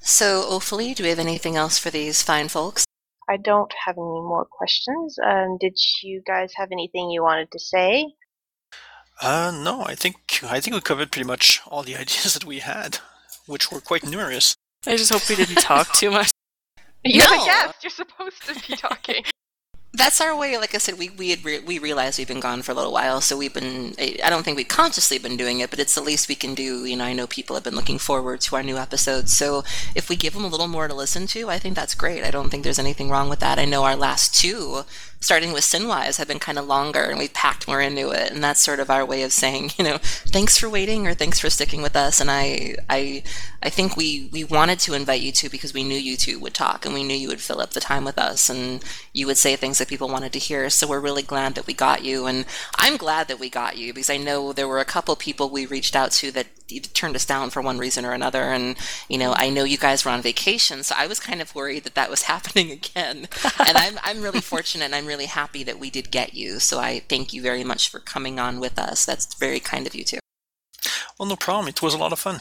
So, 0.00 0.42
Ophelie, 0.50 0.94
do 0.94 1.02
we 1.02 1.08
have 1.08 1.18
anything 1.18 1.56
else 1.56 1.78
for 1.78 1.90
these 1.90 2.22
fine 2.22 2.48
folks? 2.48 2.84
I 3.28 3.38
don't 3.38 3.72
have 3.86 3.96
any 3.96 4.04
more 4.04 4.44
questions. 4.44 5.18
Um, 5.18 5.56
did 5.58 5.78
you 6.02 6.22
guys 6.26 6.52
have 6.56 6.68
anything 6.72 7.10
you 7.10 7.22
wanted 7.22 7.50
to 7.52 7.58
say? 7.58 8.12
Uh, 9.22 9.50
no, 9.54 9.82
I 9.82 9.94
think 9.94 10.40
I 10.42 10.60
think 10.60 10.74
we 10.74 10.80
covered 10.80 11.10
pretty 11.10 11.26
much 11.26 11.60
all 11.66 11.82
the 11.82 11.96
ideas 12.04 12.34
that 12.34 12.44
we 12.44 12.58
had, 12.58 12.98
which 13.46 13.70
were 13.70 13.80
quite 13.80 14.04
numerous. 14.04 14.56
I 14.86 14.96
just 14.96 15.10
hope 15.10 15.28
we 15.28 15.36
didn't 15.36 15.62
talk 15.62 15.92
too 15.94 16.10
much. 16.18 16.30
You're 17.04 17.24
no. 17.30 17.38
the 17.38 17.44
guest. 17.44 17.74
You're 17.82 17.90
supposed 17.90 18.42
to 18.46 18.54
be 18.68 18.76
talking. 18.76 19.24
That's 19.96 20.20
our 20.20 20.36
way. 20.36 20.58
Like 20.58 20.74
I 20.74 20.78
said, 20.78 20.98
we 20.98 21.10
we 21.10 21.30
had 21.30 21.44
re- 21.44 21.60
we 21.60 21.78
realized 21.78 22.18
we've 22.18 22.26
been 22.26 22.40
gone 22.40 22.62
for 22.62 22.72
a 22.72 22.74
little 22.74 22.92
while, 22.92 23.20
so 23.20 23.36
we've 23.36 23.54
been. 23.54 23.94
I 23.98 24.28
don't 24.28 24.42
think 24.42 24.56
we've 24.56 24.66
consciously 24.66 25.18
been 25.18 25.36
doing 25.36 25.60
it, 25.60 25.70
but 25.70 25.78
it's 25.78 25.94
the 25.94 26.00
least 26.00 26.28
we 26.28 26.34
can 26.34 26.52
do. 26.52 26.84
You 26.84 26.96
know, 26.96 27.04
I 27.04 27.12
know 27.12 27.28
people 27.28 27.54
have 27.54 27.62
been 27.62 27.76
looking 27.76 27.98
forward 27.98 28.40
to 28.42 28.56
our 28.56 28.64
new 28.64 28.76
episodes, 28.76 29.32
so 29.32 29.62
if 29.94 30.08
we 30.08 30.16
give 30.16 30.34
them 30.34 30.44
a 30.44 30.48
little 30.48 30.66
more 30.66 30.88
to 30.88 30.94
listen 30.94 31.28
to, 31.28 31.48
I 31.48 31.60
think 31.60 31.76
that's 31.76 31.94
great. 31.94 32.24
I 32.24 32.32
don't 32.32 32.50
think 32.50 32.64
there's 32.64 32.80
anything 32.80 33.08
wrong 33.08 33.28
with 33.28 33.38
that. 33.38 33.60
I 33.60 33.66
know 33.66 33.84
our 33.84 33.94
last 33.94 34.34
two 34.34 34.82
starting 35.24 35.54
with 35.54 35.64
Cynwise 35.64 36.18
have 36.18 36.28
been 36.28 36.38
kind 36.38 36.58
of 36.58 36.66
longer 36.66 37.02
and 37.02 37.18
we've 37.18 37.32
packed 37.32 37.66
more 37.66 37.80
into 37.80 38.10
it. 38.10 38.30
And 38.30 38.44
that's 38.44 38.60
sort 38.60 38.78
of 38.78 38.90
our 38.90 39.06
way 39.06 39.22
of 39.22 39.32
saying, 39.32 39.70
you 39.78 39.84
know, 39.84 39.96
thanks 40.02 40.58
for 40.58 40.68
waiting 40.68 41.06
or 41.06 41.14
thanks 41.14 41.40
for 41.40 41.48
sticking 41.48 41.80
with 41.80 41.96
us. 41.96 42.20
And 42.20 42.30
I, 42.30 42.76
I, 42.90 43.22
I 43.62 43.70
think 43.70 43.96
we, 43.96 44.28
we 44.30 44.44
wanted 44.44 44.78
to 44.80 44.92
invite 44.92 45.22
you 45.22 45.32
two 45.32 45.48
because 45.48 45.72
we 45.72 45.82
knew 45.82 45.96
you 45.96 46.18
two 46.18 46.38
would 46.40 46.52
talk 46.52 46.84
and 46.84 46.94
we 46.94 47.02
knew 47.02 47.16
you 47.16 47.28
would 47.28 47.40
fill 47.40 47.60
up 47.62 47.70
the 47.70 47.80
time 47.80 48.04
with 48.04 48.18
us 48.18 48.50
and 48.50 48.84
you 49.14 49.26
would 49.26 49.38
say 49.38 49.56
things 49.56 49.80
that 49.84 49.90
people 49.90 50.08
wanted 50.08 50.32
to 50.32 50.38
hear. 50.38 50.70
So 50.70 50.86
we're 50.86 51.00
really 51.00 51.22
glad 51.22 51.54
that 51.54 51.66
we 51.66 51.74
got 51.74 52.02
you. 52.02 52.26
And 52.26 52.46
I'm 52.76 52.96
glad 52.96 53.28
that 53.28 53.38
we 53.38 53.50
got 53.50 53.76
you 53.76 53.92
because 53.92 54.08
I 54.08 54.16
know 54.16 54.52
there 54.52 54.66
were 54.66 54.80
a 54.80 54.84
couple 54.84 55.14
people 55.14 55.50
we 55.50 55.66
reached 55.66 55.94
out 55.94 56.10
to 56.12 56.30
that 56.32 56.46
turned 56.94 57.14
us 57.14 57.26
down 57.26 57.50
for 57.50 57.60
one 57.60 57.76
reason 57.76 58.06
or 58.06 58.12
another. 58.12 58.44
And, 58.44 58.76
you 59.08 59.18
know, 59.18 59.34
I 59.36 59.50
know 59.50 59.64
you 59.64 59.76
guys 59.76 60.04
were 60.04 60.10
on 60.10 60.22
vacation. 60.22 60.82
So 60.82 60.94
I 60.96 61.06
was 61.06 61.20
kind 61.20 61.42
of 61.42 61.54
worried 61.54 61.84
that 61.84 61.94
that 61.96 62.08
was 62.08 62.22
happening 62.32 62.70
again. 62.70 63.28
and 63.66 63.76
I'm, 63.76 63.98
I'm 64.02 64.22
really 64.22 64.40
fortunate 64.54 64.86
and 64.86 64.94
I'm 64.94 65.06
really 65.06 65.26
happy 65.26 65.62
that 65.64 65.78
we 65.78 65.90
did 65.90 66.10
get 66.10 66.32
you. 66.32 66.60
So 66.60 66.80
I 66.80 67.00
thank 67.00 67.34
you 67.34 67.42
very 67.42 67.64
much 67.64 67.90
for 67.90 68.00
coming 68.00 68.40
on 68.40 68.58
with 68.58 68.78
us. 68.78 69.04
That's 69.04 69.34
very 69.34 69.60
kind 69.60 69.86
of 69.86 69.94
you 69.94 70.04
too. 70.04 70.18
Well, 71.18 71.28
no 71.28 71.36
problem. 71.36 71.68
It 71.68 71.82
was 71.82 71.92
a 71.92 71.98
lot 71.98 72.12
of 72.12 72.18
fun. 72.18 72.40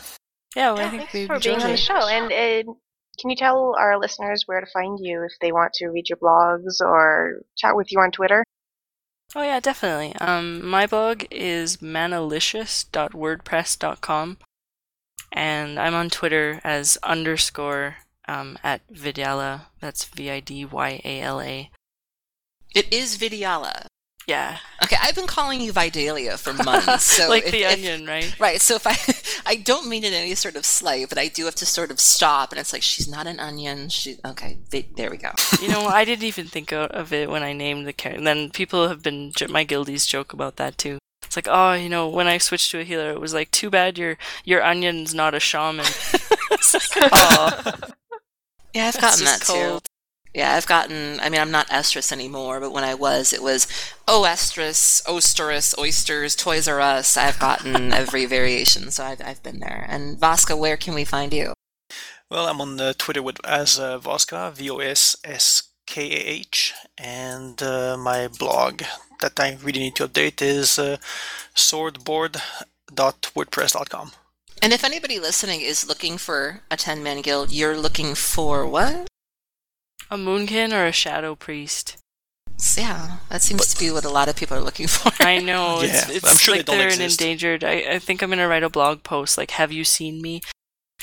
Yeah, 0.55 0.71
well, 0.71 0.81
yeah 0.81 0.87
I 0.87 0.89
think 0.89 1.09
thanks 1.09 1.27
for 1.27 1.39
being 1.39 1.61
on 1.61 1.71
the 1.71 1.77
show. 1.77 2.07
And 2.07 2.67
uh, 2.67 2.73
can 3.19 3.29
you 3.29 3.35
tell 3.35 3.75
our 3.77 3.99
listeners 3.99 4.43
where 4.45 4.59
to 4.59 4.65
find 4.71 4.99
you 4.99 5.23
if 5.23 5.33
they 5.41 5.51
want 5.51 5.73
to 5.73 5.87
read 5.87 6.09
your 6.09 6.17
blogs 6.17 6.81
or 6.81 7.41
chat 7.55 7.75
with 7.75 7.91
you 7.91 7.99
on 7.99 8.11
Twitter? 8.11 8.43
Oh 9.35 9.43
yeah, 9.43 9.59
definitely. 9.59 10.15
Um, 10.17 10.63
my 10.65 10.85
blog 10.85 11.23
is 11.31 11.77
manalicious.wordpress.com, 11.77 14.37
and 15.31 15.79
I'm 15.79 15.95
on 15.95 16.09
Twitter 16.09 16.59
as 16.63 16.97
underscore 17.03 17.95
um, 18.27 18.59
at 18.63 18.81
Vidyala. 18.93 19.61
That's 19.79 20.05
V 20.05 20.29
I 20.29 20.39
D 20.39 20.65
Y 20.65 21.01
A 21.03 21.21
L 21.21 21.41
A. 21.41 21.71
It 22.75 22.93
is 22.93 23.17
Vidyala. 23.17 23.87
Yeah. 24.27 24.57
Okay, 24.83 24.95
I've 25.01 25.15
been 25.15 25.27
calling 25.27 25.61
you 25.61 25.71
Vidalia 25.71 26.37
for 26.37 26.53
months. 26.53 27.17
So 27.23 27.29
like 27.29 27.45
if, 27.45 27.51
the 27.51 27.63
if, 27.63 27.73
onion, 27.73 28.05
right? 28.05 28.35
Right. 28.39 28.61
So 28.61 28.75
if 28.75 28.87
I, 28.87 28.95
I 29.45 29.55
don't 29.55 29.87
mean 29.87 30.03
it 30.03 30.13
any 30.13 30.35
sort 30.35 30.55
of 30.55 30.65
slight, 30.65 31.09
but 31.09 31.17
I 31.17 31.27
do 31.27 31.45
have 31.45 31.55
to 31.55 31.65
sort 31.65 31.91
of 31.91 31.99
stop, 31.99 32.51
and 32.51 32.59
it's 32.59 32.73
like 32.73 32.81
she's 32.81 33.07
not 33.07 33.27
an 33.27 33.39
onion. 33.39 33.89
She 33.89 34.17
okay. 34.25 34.57
There 34.69 35.09
we 35.09 35.17
go. 35.17 35.31
you 35.61 35.67
know, 35.67 35.87
I 35.87 36.05
didn't 36.05 36.23
even 36.23 36.47
think 36.47 36.71
of 36.71 37.11
it 37.13 37.29
when 37.29 37.43
I 37.43 37.53
named 37.53 37.85
the 37.85 37.93
character. 37.93 38.17
And 38.17 38.27
then 38.27 38.49
people 38.49 38.87
have 38.87 39.03
been 39.03 39.33
my 39.49 39.65
guildies 39.65 40.07
joke 40.07 40.33
about 40.33 40.57
that 40.57 40.77
too. 40.77 40.99
It's 41.23 41.35
like, 41.35 41.47
oh, 41.49 41.73
you 41.73 41.89
know, 41.89 42.07
when 42.07 42.27
I 42.27 42.37
switched 42.37 42.71
to 42.71 42.79
a 42.79 42.83
healer, 42.83 43.11
it 43.11 43.19
was 43.19 43.33
like, 43.33 43.49
too 43.51 43.69
bad 43.69 43.97
your 43.97 44.17
your 44.43 44.63
onion's 44.63 45.13
not 45.13 45.33
a 45.33 45.39
shaman. 45.39 45.85
like, 46.51 47.09
oh. 47.11 47.73
Yeah, 48.73 48.87
I've 48.87 49.01
gotten 49.01 49.25
that 49.25 49.41
cold. 49.41 49.83
too. 49.83 49.92
Yeah, 50.33 50.55
I've 50.55 50.65
gotten, 50.65 51.19
I 51.19 51.29
mean, 51.29 51.39
I'm 51.39 51.51
not 51.51 51.69
Oestrus 51.69 52.11
anymore, 52.11 52.59
but 52.59 52.71
when 52.71 52.83
I 52.83 52.95
was, 52.95 53.31
it 53.33 53.43
was, 53.43 53.67
oh, 54.07 54.25
Estrus, 54.27 55.05
Osterus, 55.05 55.77
Oysters, 55.77 56.35
Toys 56.35 56.67
R 56.67 56.81
Us. 56.81 57.15
I've 57.15 57.37
gotten 57.37 57.93
every 57.93 58.25
variation, 58.25 58.89
so 58.89 59.03
I've, 59.03 59.21
I've 59.21 59.43
been 59.43 59.59
there. 59.59 59.85
And 59.87 60.17
Vosskah, 60.17 60.57
where 60.57 60.75
can 60.75 60.95
we 60.95 61.05
find 61.05 61.31
you? 61.33 61.53
Well, 62.31 62.47
I'm 62.47 62.59
on 62.61 62.81
uh, 62.81 62.93
Twitter 62.97 63.21
with 63.21 63.37
as 63.45 63.77
uh, 63.77 63.99
Vosskah, 63.99 64.51
V 64.53 64.71
O 64.71 64.79
S 64.79 65.15
S 65.23 65.61
K 65.85 66.11
A 66.11 66.15
H, 66.15 66.73
and 66.97 67.61
uh, 67.61 67.95
my 67.95 68.27
blog 68.27 68.81
that 69.21 69.39
I 69.39 69.59
really 69.61 69.81
need 69.81 69.95
to 69.97 70.07
update 70.07 70.41
is 70.41 70.79
uh, 70.79 70.97
swordboard.wordpress.com. 71.55 74.11
And 74.63 74.73
if 74.73 74.83
anybody 74.83 75.19
listening 75.19 75.61
is 75.61 75.87
looking 75.87 76.17
for 76.17 76.61
a 76.71 76.77
10 76.77 77.03
man 77.03 77.21
guild, 77.21 77.51
you're 77.51 77.77
looking 77.77 78.15
for 78.15 78.65
what? 78.65 79.07
A 80.13 80.15
moonkin 80.15 80.71
or 80.71 80.85
a 80.85 80.91
shadow 80.91 81.33
priest? 81.33 81.97
Yeah, 82.77 83.17
that 83.29 83.41
seems 83.41 83.61
but, 83.61 83.67
to 83.69 83.79
be 83.79 83.89
what 83.89 84.05
a 84.05 84.11
lot 84.11 84.29
of 84.29 84.35
people 84.35 84.55
are 84.55 84.61
looking 84.61 84.85
for. 84.85 85.11
I 85.25 85.39
know. 85.39 85.81
Yeah, 85.81 85.87
it's, 85.87 86.09
it's 86.09 86.29
I'm 86.29 86.37
sure 86.37 86.55
like 86.55 86.67
they 86.67 86.83
are 86.83 86.87
an 86.87 87.01
endangered. 87.01 87.63
I, 87.63 87.93
I 87.93 87.97
think 87.97 88.21
I'm 88.21 88.29
gonna 88.29 88.47
write 88.47 88.61
a 88.61 88.69
blog 88.69 89.01
post 89.01 89.39
like, 89.39 89.49
"Have 89.49 89.71
you 89.71 89.83
seen 89.83 90.21
me?" 90.21 90.41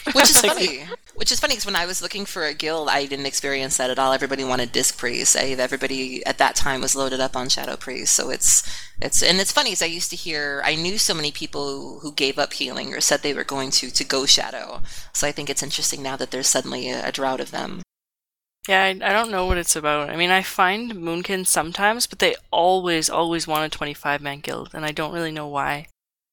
Which 0.12 0.30
is 0.30 0.40
funny. 0.40 0.84
Which 1.16 1.32
is 1.32 1.40
funny 1.40 1.54
because 1.54 1.66
when 1.66 1.74
I 1.74 1.86
was 1.86 2.00
looking 2.00 2.24
for 2.24 2.44
a 2.44 2.54
guild, 2.54 2.88
I 2.88 3.04
didn't 3.06 3.26
experience 3.26 3.78
that 3.78 3.90
at 3.90 3.98
all. 3.98 4.12
Everybody 4.12 4.44
wanted 4.44 4.70
disc 4.70 4.96
priest. 4.96 5.36
I, 5.36 5.46
everybody 5.58 6.24
at 6.24 6.38
that 6.38 6.54
time 6.54 6.80
was 6.80 6.94
loaded 6.94 7.18
up 7.18 7.34
on 7.34 7.48
shadow 7.48 7.74
priest. 7.74 8.14
So 8.14 8.30
it's 8.30 8.62
it's 9.02 9.24
and 9.24 9.40
it's 9.40 9.50
funny 9.50 9.70
because 9.70 9.82
I 9.82 9.86
used 9.86 10.10
to 10.10 10.16
hear 10.16 10.62
I 10.64 10.76
knew 10.76 10.98
so 10.98 11.14
many 11.14 11.32
people 11.32 11.98
who 11.98 12.12
gave 12.12 12.38
up 12.38 12.52
healing 12.52 12.94
or 12.94 13.00
said 13.00 13.22
they 13.22 13.34
were 13.34 13.42
going 13.42 13.72
to 13.72 13.90
to 13.90 14.04
go 14.04 14.24
shadow. 14.24 14.82
So 15.12 15.26
I 15.26 15.32
think 15.32 15.50
it's 15.50 15.64
interesting 15.64 16.00
now 16.00 16.14
that 16.14 16.30
there's 16.30 16.46
suddenly 16.46 16.88
a, 16.88 17.08
a 17.08 17.10
drought 17.10 17.40
of 17.40 17.50
them. 17.50 17.82
Yeah, 18.70 18.84
I, 18.84 18.90
I 18.90 19.12
don't 19.12 19.32
know 19.32 19.46
what 19.46 19.58
it's 19.58 19.74
about. 19.74 20.10
I 20.10 20.16
mean, 20.16 20.30
I 20.30 20.42
find 20.42 20.92
Moonkin 20.92 21.44
sometimes, 21.44 22.06
but 22.06 22.20
they 22.20 22.36
always, 22.52 23.10
always 23.10 23.44
want 23.48 23.64
a 23.64 23.76
25 23.76 24.20
man 24.20 24.38
guild, 24.38 24.70
and 24.72 24.84
I 24.84 24.92
don't 24.92 25.12
really 25.12 25.32
know 25.32 25.48
why. 25.48 25.88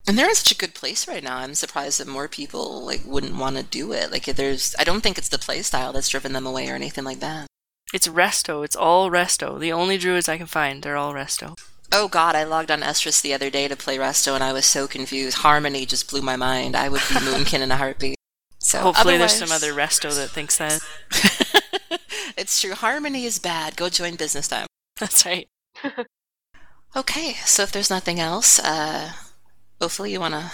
And 0.07 0.15
they're 0.15 0.29
in 0.29 0.35
such 0.35 0.51
a 0.51 0.57
good 0.57 0.75
place 0.75 1.07
right 1.07 1.23
now. 1.23 1.37
I'm 1.37 1.55
surprised 1.55 1.99
that 1.99 2.07
more 2.07 2.27
people 2.27 2.85
like 2.85 3.01
wouldn't 3.03 3.37
want 3.37 3.57
to 3.57 3.63
do 3.63 3.91
it. 3.91 4.11
Like, 4.11 4.25
there's, 4.25 4.75
I 4.77 4.83
don't 4.83 5.01
think 5.01 5.17
it's 5.17 5.29
the 5.29 5.39
play 5.39 5.63
style 5.63 5.91
that's 5.91 6.09
driven 6.09 6.33
them 6.33 6.45
away 6.45 6.69
or 6.69 6.75
anything 6.75 7.03
like 7.03 7.21
that. 7.21 7.47
It's 7.91 8.07
resto. 8.07 8.63
It's 8.63 8.75
all 8.75 9.09
resto. 9.09 9.59
The 9.59 9.73
only 9.73 9.97
druids 9.97 10.29
I 10.29 10.37
can 10.37 10.45
find, 10.45 10.83
they're 10.83 10.95
all 10.95 11.15
resto. 11.15 11.57
Oh 11.91 12.07
god, 12.07 12.35
I 12.35 12.43
logged 12.43 12.69
on 12.69 12.83
Oestrus 12.83 13.19
the 13.19 13.33
other 13.33 13.49
day 13.49 13.67
to 13.67 13.75
play 13.75 13.97
Resto 13.97 14.35
and 14.35 14.43
I 14.43 14.53
was 14.53 14.67
so 14.67 14.87
confused. 14.87 15.37
Harmony 15.37 15.87
just 15.87 16.07
blew 16.07 16.21
my 16.21 16.35
mind. 16.35 16.75
I 16.75 16.87
would 16.89 17.01
be 17.09 17.15
Moonkin 17.15 17.61
in 17.61 17.71
a 17.71 17.77
heartbeat. 17.77 18.17
So 18.59 18.79
Hopefully, 18.81 19.17
there's 19.17 19.33
some 19.33 19.51
other 19.51 19.73
resto 19.73 20.13
that 20.15 20.29
thinks 20.29 20.57
that. 20.57 20.81
it's 22.37 22.61
true. 22.61 22.73
Harmony 22.73 23.25
is 23.25 23.39
bad. 23.39 23.75
Go 23.75 23.89
join 23.89 24.15
business 24.15 24.47
time. 24.47 24.67
That's 24.99 25.25
right. 25.25 25.47
Okay, 26.95 27.33
so 27.45 27.63
if 27.63 27.71
there's 27.71 27.89
nothing 27.89 28.19
else, 28.19 28.59
uh, 28.59 29.11
hopefully 29.79 30.11
you 30.11 30.19
want 30.19 30.33
to 30.33 30.51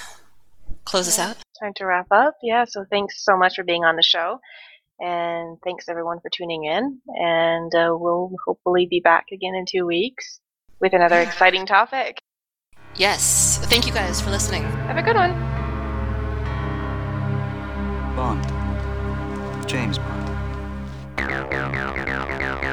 close 0.83 1.07
us 1.07 1.19
out. 1.19 1.37
Time 1.61 1.73
to 1.75 1.85
wrap 1.85 2.07
up. 2.11 2.35
Yeah, 2.41 2.65
so 2.67 2.83
thanks 2.89 3.23
so 3.23 3.37
much 3.37 3.55
for 3.55 3.63
being 3.63 3.85
on 3.85 3.95
the 3.95 4.03
show. 4.03 4.39
And 4.99 5.57
thanks 5.63 5.87
everyone 5.87 6.19
for 6.19 6.29
tuning 6.29 6.65
in. 6.65 6.99
And 7.17 7.73
uh, 7.73 7.95
we'll 7.97 8.31
hopefully 8.45 8.87
be 8.89 8.99
back 8.99 9.27
again 9.31 9.55
in 9.55 9.65
two 9.65 9.85
weeks 9.85 10.39
with 10.81 10.93
another 10.93 11.21
exciting 11.21 11.65
topic. 11.65 12.17
Yes, 12.95 13.59
thank 13.63 13.87
you 13.87 13.93
guys 13.93 14.19
for 14.19 14.29
listening. 14.29 14.63
Have 14.63 14.97
a 14.97 15.01
good 15.01 15.15
one. 15.15 15.31
Bond. 18.15 19.67
James 19.67 19.97
Bond. 19.97 20.22
Não, 21.33 21.47
não, 21.49 21.69
não, 21.71 21.93
não, 21.95 22.27
não, 22.39 22.61
não. 22.61 22.72